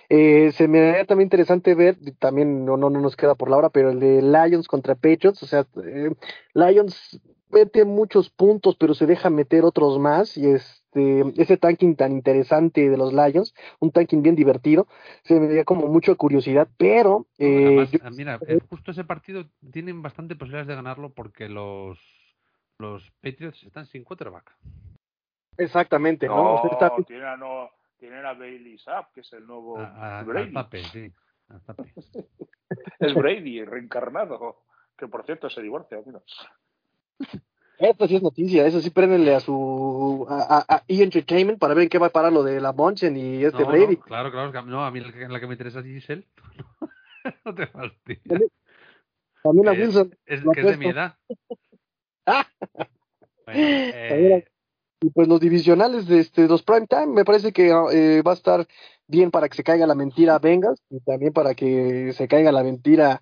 Eh, 0.10 0.52
se 0.52 0.68
me 0.68 0.90
haría 0.90 1.06
también 1.06 1.28
interesante 1.28 1.74
ver, 1.74 1.98
también 2.20 2.66
no, 2.66 2.76
no, 2.76 2.90
no 2.90 3.00
nos 3.00 3.16
queda 3.16 3.36
por 3.36 3.50
la 3.50 3.56
hora, 3.58 3.70
pero 3.70 3.90
el 3.90 4.00
de 4.02 4.22
Lions 4.22 4.68
contra 4.68 4.96
Patriots, 4.96 5.44
o 5.44 5.48
sea, 5.48 5.66
eh, 5.86 6.12
Lions 6.54 7.18
mete 7.52 7.86
muchos 7.86 8.30
puntos, 8.30 8.76
pero 8.78 8.94
se 8.94 9.06
deja 9.06 9.30
meter 9.30 9.64
otros 9.64 10.00
más 10.00 10.38
y 10.38 10.48
este, 10.50 11.22
ese 11.42 11.58
tanking 11.58 11.96
tan 11.96 12.12
interesante 12.12 12.90
de 12.90 12.98
los 12.98 13.14
Lions, 13.14 13.54
un 13.80 13.92
tanking 13.92 14.22
bien 14.22 14.36
divertido, 14.36 14.88
se 15.24 15.40
me 15.40 15.48
dio 15.48 15.64
como 15.66 15.88
mucha 15.88 16.14
curiosidad, 16.16 16.68
pero 16.78 17.28
eh, 17.38 17.66
además, 17.68 17.92
yo- 17.92 18.00
ah, 18.04 18.10
mira, 18.12 18.40
eh, 18.48 18.60
justo 18.70 18.92
ese 18.92 19.04
partido 19.04 19.46
tienen 19.72 20.02
bastante 20.02 20.36
posibilidades 20.36 20.68
de 20.68 20.76
ganarlo 20.76 21.14
porque 21.14 21.48
los 21.50 22.00
los 22.78 23.04
Patriots 23.22 23.62
están 23.64 23.86
sin 23.86 24.04
quarterback. 24.04 24.52
exactamente, 25.58 26.28
¿no? 26.28 26.36
No, 26.36 26.54
O 26.56 26.62
sea, 26.62 26.70
está- 26.72 27.04
tienen 27.06 27.26
a, 27.28 27.38
no, 27.38 27.70
tienen 27.98 28.26
a 28.26 28.34
Bailey 28.34 28.80
Zapp, 28.80 29.14
que 29.14 29.22
es 29.22 29.32
el 29.34 29.46
nuevo 29.46 29.78
A, 29.80 30.24
Brady. 30.26 30.52
Zappe, 30.52 30.84
sí. 30.86 31.14
Es 33.00 33.14
Brady, 33.16 33.64
reencarnado. 33.64 34.64
Que 34.98 35.08
por 35.08 35.26
cierto 35.26 35.50
se 35.50 35.62
divorcia. 35.62 36.00
mira. 36.06 36.22
Esto 37.78 38.08
sí 38.08 38.16
es 38.16 38.22
noticia, 38.22 38.68
eso 38.68 38.80
sí, 38.80 38.92
préndenle 38.92 39.34
a 39.34 39.40
su 39.40 40.26
a, 40.30 40.58
a- 40.70 40.76
a 40.76 40.84
E! 40.88 41.02
Entertainment 41.02 41.58
para 41.60 41.74
ver 41.74 41.84
en 41.84 41.90
qué 41.90 41.98
va 41.98 42.08
a 42.08 42.12
parar 42.12 42.32
lo 42.32 42.44
de 42.44 42.62
la 42.62 42.74
Monchen 42.74 43.18
y 43.18 43.44
este 43.44 43.64
No, 43.64 43.70
Brady. 43.70 43.96
no, 43.98 44.02
claro, 44.04 44.32
claro. 44.32 44.64
No, 44.68 44.86
a 44.86 44.92
mí 44.92 45.00
la 45.00 45.12
que, 45.12 45.28
la 45.28 45.40
que 45.40 45.48
me 45.48 45.54
interesa 45.54 45.80
es 45.80 45.86
Giselle. 45.86 46.28
no 47.46 47.56
te 47.56 47.66
fastidies. 47.68 48.52
También 49.44 49.68
a 49.68 49.74
Eh, 49.74 49.82
Wilson. 49.82 50.16
Es 50.26 50.44
lo 50.44 50.52
que 50.52 50.62
es 50.62 50.68
de 50.68 50.78
mi 50.78 50.88
edad. 50.88 51.16
Ah. 52.26 52.46
Bueno, 53.44 53.68
eh, 53.94 54.46
Y 55.02 55.10
pues 55.10 55.28
los 55.28 55.40
divisionales 55.40 56.08
de 56.08 56.20
este, 56.20 56.48
los 56.48 56.62
prime 56.62 56.86
time, 56.88 57.08
me 57.08 57.26
parece 57.26 57.52
que 57.52 57.70
eh, 57.70 58.22
va 58.22 58.32
a 58.32 58.36
estar 58.36 58.68
bien 59.08 59.32
para 59.32 59.50
que 59.50 59.56
se 59.56 59.64
caiga 59.64 59.88
la 59.88 59.96
mentira 59.96 60.36
a 60.36 60.40
Bengals 60.40 60.80
y 60.92 61.00
también 61.00 61.34
para 61.34 61.56
que 61.56 62.14
se 62.14 62.28
caiga 62.28 62.52
la 62.52 62.64
mentira 62.64 63.22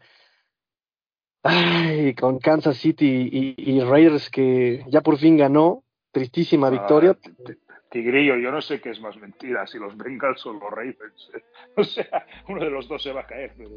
ay, 1.44 2.14
con 2.16 2.40
Kansas 2.40 2.78
City 2.78 3.30
y, 3.32 3.56
y 3.58 3.82
Raiders 3.82 4.30
que 4.30 4.84
ya 4.90 5.02
por 5.02 5.18
fin 5.18 5.38
ganó, 5.38 5.84
tristísima 6.12 6.70
victoria. 6.70 7.12
Ah, 7.18 7.30
t- 7.46 7.58
Tigrillo, 7.92 8.38
yo 8.38 8.52
no 8.52 8.62
sé 8.62 8.80
qué 8.82 8.92
es 8.92 9.02
más 9.02 9.18
mentira, 9.18 9.66
si 9.66 9.80
los 9.80 9.98
Bengals 9.98 10.46
o 10.46 10.54
los 10.54 10.70
Ravens. 10.70 11.32
¿eh? 11.36 11.42
O 11.76 11.84
sea, 11.84 12.26
uno 12.48 12.64
de 12.64 12.70
los 12.70 12.88
dos 12.88 13.02
se 13.02 13.12
va 13.12 13.22
a 13.22 13.26
caer. 13.28 13.54
Pero... 13.58 13.70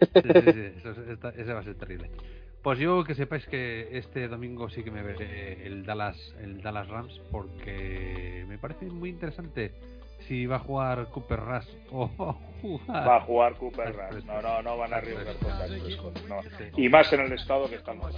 sí, 0.00 0.42
sí, 0.44 0.52
sí, 0.52 0.78
eso 0.78 0.90
es- 0.90 1.08
esta- 1.10 1.30
ese 1.30 1.52
va 1.52 1.60
a 1.60 1.64
ser 1.64 1.76
terrible. 1.76 2.10
Pues 2.62 2.80
yo 2.80 3.04
que 3.04 3.14
sepáis 3.14 3.46
que 3.46 3.96
este 3.96 4.26
domingo 4.26 4.68
sí 4.68 4.82
que 4.82 4.90
me 4.90 5.02
veré 5.02 5.64
el 5.68 5.86
Dallas, 5.86 6.34
el 6.42 6.60
Dallas 6.62 6.88
Rams 6.88 7.20
porque 7.30 8.44
me 8.48 8.58
parece 8.58 8.86
muy 8.86 9.10
interesante 9.10 9.70
si 10.26 10.46
va 10.46 10.56
a 10.56 10.58
jugar 10.58 11.06
Cooper 11.08 11.40
Rush 11.40 11.68
o 11.90 12.08
jugar. 12.08 12.36
Va 13.06 13.16
a 13.16 13.20
jugar 13.20 13.54
Cooper 13.54 13.94
Rush. 13.94 14.24
No, 14.24 14.42
no, 14.42 14.62
no 14.62 14.76
van 14.76 14.92
a 14.92 14.96
arriesgar 14.96 15.36
con 15.36 16.14
no. 16.28 16.40
Y 16.76 16.88
más 16.88 17.12
en 17.12 17.20
el 17.20 17.32
estado 17.32 17.68
que 17.68 17.76
estamos. 17.76 18.14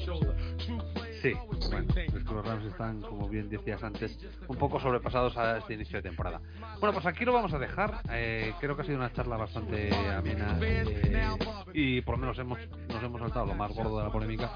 Sí, 1.20 1.32
bueno, 1.70 1.86
es 1.96 2.24
que 2.24 2.32
los 2.32 2.46
Rams 2.46 2.64
están, 2.64 3.02
como 3.02 3.28
bien 3.28 3.48
decías 3.48 3.82
antes, 3.82 4.18
un 4.46 4.56
poco 4.56 4.78
sobrepasados 4.78 5.36
a 5.36 5.58
este 5.58 5.74
inicio 5.74 5.98
de 5.98 6.08
temporada. 6.08 6.40
Bueno, 6.80 6.92
pues 6.92 7.06
aquí 7.06 7.24
lo 7.24 7.32
vamos 7.32 7.52
a 7.52 7.58
dejar. 7.58 8.00
Eh, 8.10 8.54
creo 8.60 8.76
que 8.76 8.82
ha 8.82 8.84
sido 8.84 8.98
una 8.98 9.12
charla 9.12 9.36
bastante 9.36 9.90
amena 9.94 10.58
eh, 10.62 11.36
y 11.74 12.00
por 12.02 12.14
lo 12.14 12.20
menos 12.20 12.38
hemos, 12.38 12.58
nos 12.88 13.02
hemos 13.02 13.20
saltado 13.20 13.46
lo 13.46 13.54
más 13.54 13.74
gordo 13.74 13.98
de 13.98 14.04
la 14.04 14.12
polémica, 14.12 14.50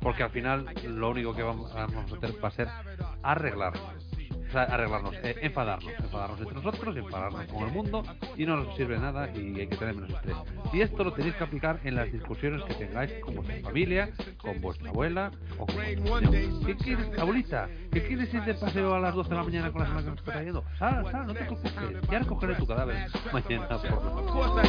porque 0.00 0.22
al 0.22 0.30
final 0.30 0.66
lo 0.86 1.10
único 1.10 1.34
que 1.34 1.42
vamos, 1.42 1.74
vamos 1.74 2.12
a 2.12 2.16
hacer 2.16 2.44
va 2.44 2.48
a 2.48 2.52
ser 2.52 2.68
arreglar 3.22 3.72
o 4.48 4.52
sea, 4.52 4.62
arreglarnos, 4.62 5.14
eh, 5.22 5.36
enfadarnos, 5.42 5.92
enfadarnos 5.98 6.40
entre 6.40 6.54
nosotros, 6.54 6.96
enfadarnos 6.96 7.46
con 7.46 7.68
el 7.68 7.72
mundo 7.72 8.02
y 8.36 8.46
no 8.46 8.56
nos 8.56 8.76
sirve 8.76 8.98
nada 8.98 9.28
y 9.34 9.60
hay 9.60 9.66
que 9.66 9.76
tener 9.76 9.94
menos 9.94 10.10
estrés. 10.10 10.36
Y 10.72 10.80
esto 10.80 11.04
lo 11.04 11.12
tenéis 11.12 11.34
que 11.34 11.44
aplicar 11.44 11.80
en 11.84 11.94
las 11.96 12.10
discusiones 12.12 12.62
que 12.64 12.74
tengáis 12.74 13.12
con 13.20 13.34
vuestra 13.36 13.60
familia, 13.60 14.10
con 14.38 14.60
vuestra 14.60 14.90
abuela 14.90 15.30
o 15.58 15.66
con. 15.66 15.76
¿Qué 16.64 16.76
quieres, 16.76 17.18
abuelita? 17.18 17.68
¿Qué 17.92 18.06
quieres 18.06 18.32
ir 18.32 18.44
de 18.44 18.54
paseo 18.54 18.94
a 18.94 19.00
las 19.00 19.14
12 19.14 19.30
de 19.30 19.36
la 19.36 19.42
mañana 19.42 19.72
con 19.72 19.80
la 19.80 19.86
semana 19.86 20.04
que 20.04 20.10
nos 20.10 20.18
está 20.18 20.32
trayendo? 20.32 20.64
Sal, 20.78 21.10
sal, 21.10 21.26
no 21.26 21.34
te 21.34 21.44
preocupes, 21.44 21.72
ya 22.10 22.18
recogeré 22.18 22.54
tu 22.54 22.66
cadáver 22.66 23.08
mañana 23.32 23.68
por 23.68 24.56
la. 24.56 24.66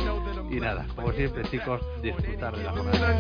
Y 0.50 0.60
nada, 0.60 0.86
como 0.96 1.12
siempre 1.12 1.44
chicos, 1.44 1.82
disfrutar 2.02 2.56
de 2.56 2.64
la 2.64 2.72
jornada. 2.72 3.18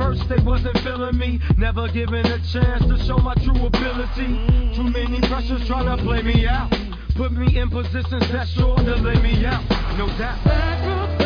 First 0.00 0.28
they 0.28 0.42
wasn't 0.42 0.78
feeling 0.78 1.16
me. 1.18 1.38
Never 1.58 1.86
given 1.88 2.24
a 2.26 2.38
chance 2.52 2.84
to 2.86 2.98
show 3.04 3.18
my 3.18 3.34
true 3.34 3.66
ability. 3.66 4.28
Too 4.74 4.84
many 4.84 5.20
pressures 5.28 5.66
trying 5.66 5.94
to 5.94 6.02
play 6.02 6.22
me 6.22 6.46
out. 6.46 6.70
Put 7.14 7.32
me 7.32 7.58
in 7.58 7.68
positions 7.68 8.26
that 8.32 8.48
sure 8.48 8.76
to 8.76 8.94
lay 8.96 9.20
me 9.20 9.44
out. 9.44 9.62
No 9.98 10.06
doubt. 10.18 11.19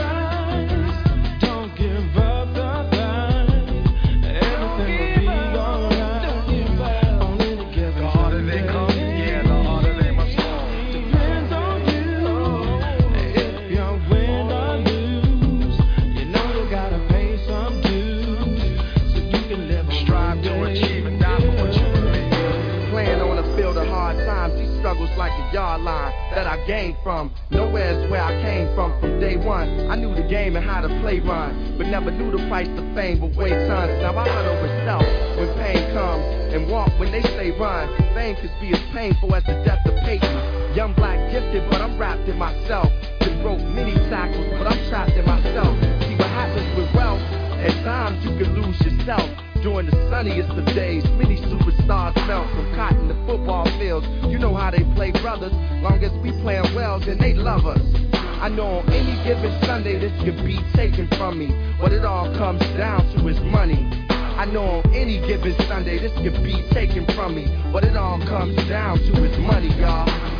Gained 26.66 26.96
from. 27.02 27.32
Nowhere's 27.50 28.10
where 28.10 28.22
I 28.22 28.40
came 28.42 28.74
from 28.74 28.98
from 29.00 29.20
day 29.20 29.36
one. 29.36 29.90
I 29.90 29.96
knew 29.96 30.14
the 30.14 30.22
game 30.22 30.56
and 30.56 30.64
how 30.64 30.80
to 30.80 30.88
play 31.00 31.20
run, 31.20 31.76
but 31.78 31.86
never 31.86 32.10
knew 32.10 32.30
the 32.30 32.46
price 32.48 32.68
of 32.68 32.94
fame 32.94 33.20
would 33.20 33.36
weigh 33.36 33.50
tons. 33.66 34.02
Now 34.02 34.16
I 34.16 34.28
hunt 34.28 34.46
over 34.48 34.68
self 34.84 35.02
when 35.36 35.48
pain 35.58 35.92
comes 35.92 36.24
and 36.54 36.70
walk 36.70 36.90
when 36.98 37.12
they 37.12 37.22
say 37.22 37.50
run. 37.58 37.88
Fame 38.14 38.36
could 38.36 38.52
be 38.60 38.72
as 38.72 38.80
painful 38.92 39.34
as 39.34 39.44
the 39.44 39.62
death 39.64 39.84
of 39.86 39.94
Peyton. 40.04 40.74
Young 40.74 40.94
black 40.94 41.30
gifted, 41.30 41.68
but 41.70 41.80
I'm 41.80 41.98
wrapped 41.98 42.28
in 42.28 42.38
myself. 42.38 42.90
Been 43.20 43.42
broke 43.42 43.60
many 43.60 43.94
tackles, 44.10 44.46
but 44.58 44.66
I'm 44.66 44.88
trapped 44.88 45.12
in 45.12 45.24
myself. 45.26 45.78
See 46.02 46.16
what 46.16 46.30
happens 46.30 46.76
with 46.76 46.94
wealth. 46.94 47.20
At 47.64 47.72
times 47.84 48.24
you 48.24 48.30
can 48.36 48.60
lose 48.60 48.80
yourself. 48.80 49.43
During 49.64 49.86
the 49.86 49.96
sunniest 50.10 50.50
of 50.50 50.66
days, 50.74 51.02
many 51.16 51.40
superstars 51.40 52.14
melt 52.26 52.50
from 52.50 52.74
cotton 52.74 53.08
to 53.08 53.14
football 53.24 53.64
fields. 53.78 54.06
You 54.28 54.38
know 54.38 54.54
how 54.54 54.70
they 54.70 54.84
play 54.94 55.10
brothers. 55.10 55.54
Long 55.80 56.04
as 56.04 56.12
we 56.22 56.32
playing 56.42 56.74
well, 56.74 57.00
then 57.00 57.16
they 57.16 57.32
love 57.32 57.64
us. 57.64 57.80
I 58.12 58.50
know 58.50 58.84
on 58.84 58.92
any 58.92 59.16
given 59.24 59.58
Sunday 59.64 59.98
this 59.98 60.12
could 60.22 60.36
be 60.44 60.60
taken 60.74 61.08
from 61.16 61.38
me. 61.38 61.48
but 61.80 61.92
it 61.92 62.04
all 62.04 62.26
comes 62.36 62.60
down 62.76 63.10
to 63.16 63.26
is 63.26 63.40
money. 63.40 63.88
I 64.10 64.44
know 64.44 64.82
on 64.84 64.94
any 64.94 65.16
given 65.26 65.56
Sunday 65.66 65.98
this 65.98 66.12
could 66.12 66.44
be 66.44 66.62
taken 66.74 67.06
from 67.16 67.34
me. 67.34 67.48
but 67.72 67.84
it 67.84 67.96
all 67.96 68.18
comes 68.26 68.56
down 68.68 68.98
to 68.98 69.24
is 69.24 69.38
money, 69.38 69.72
y'all. 69.80 70.33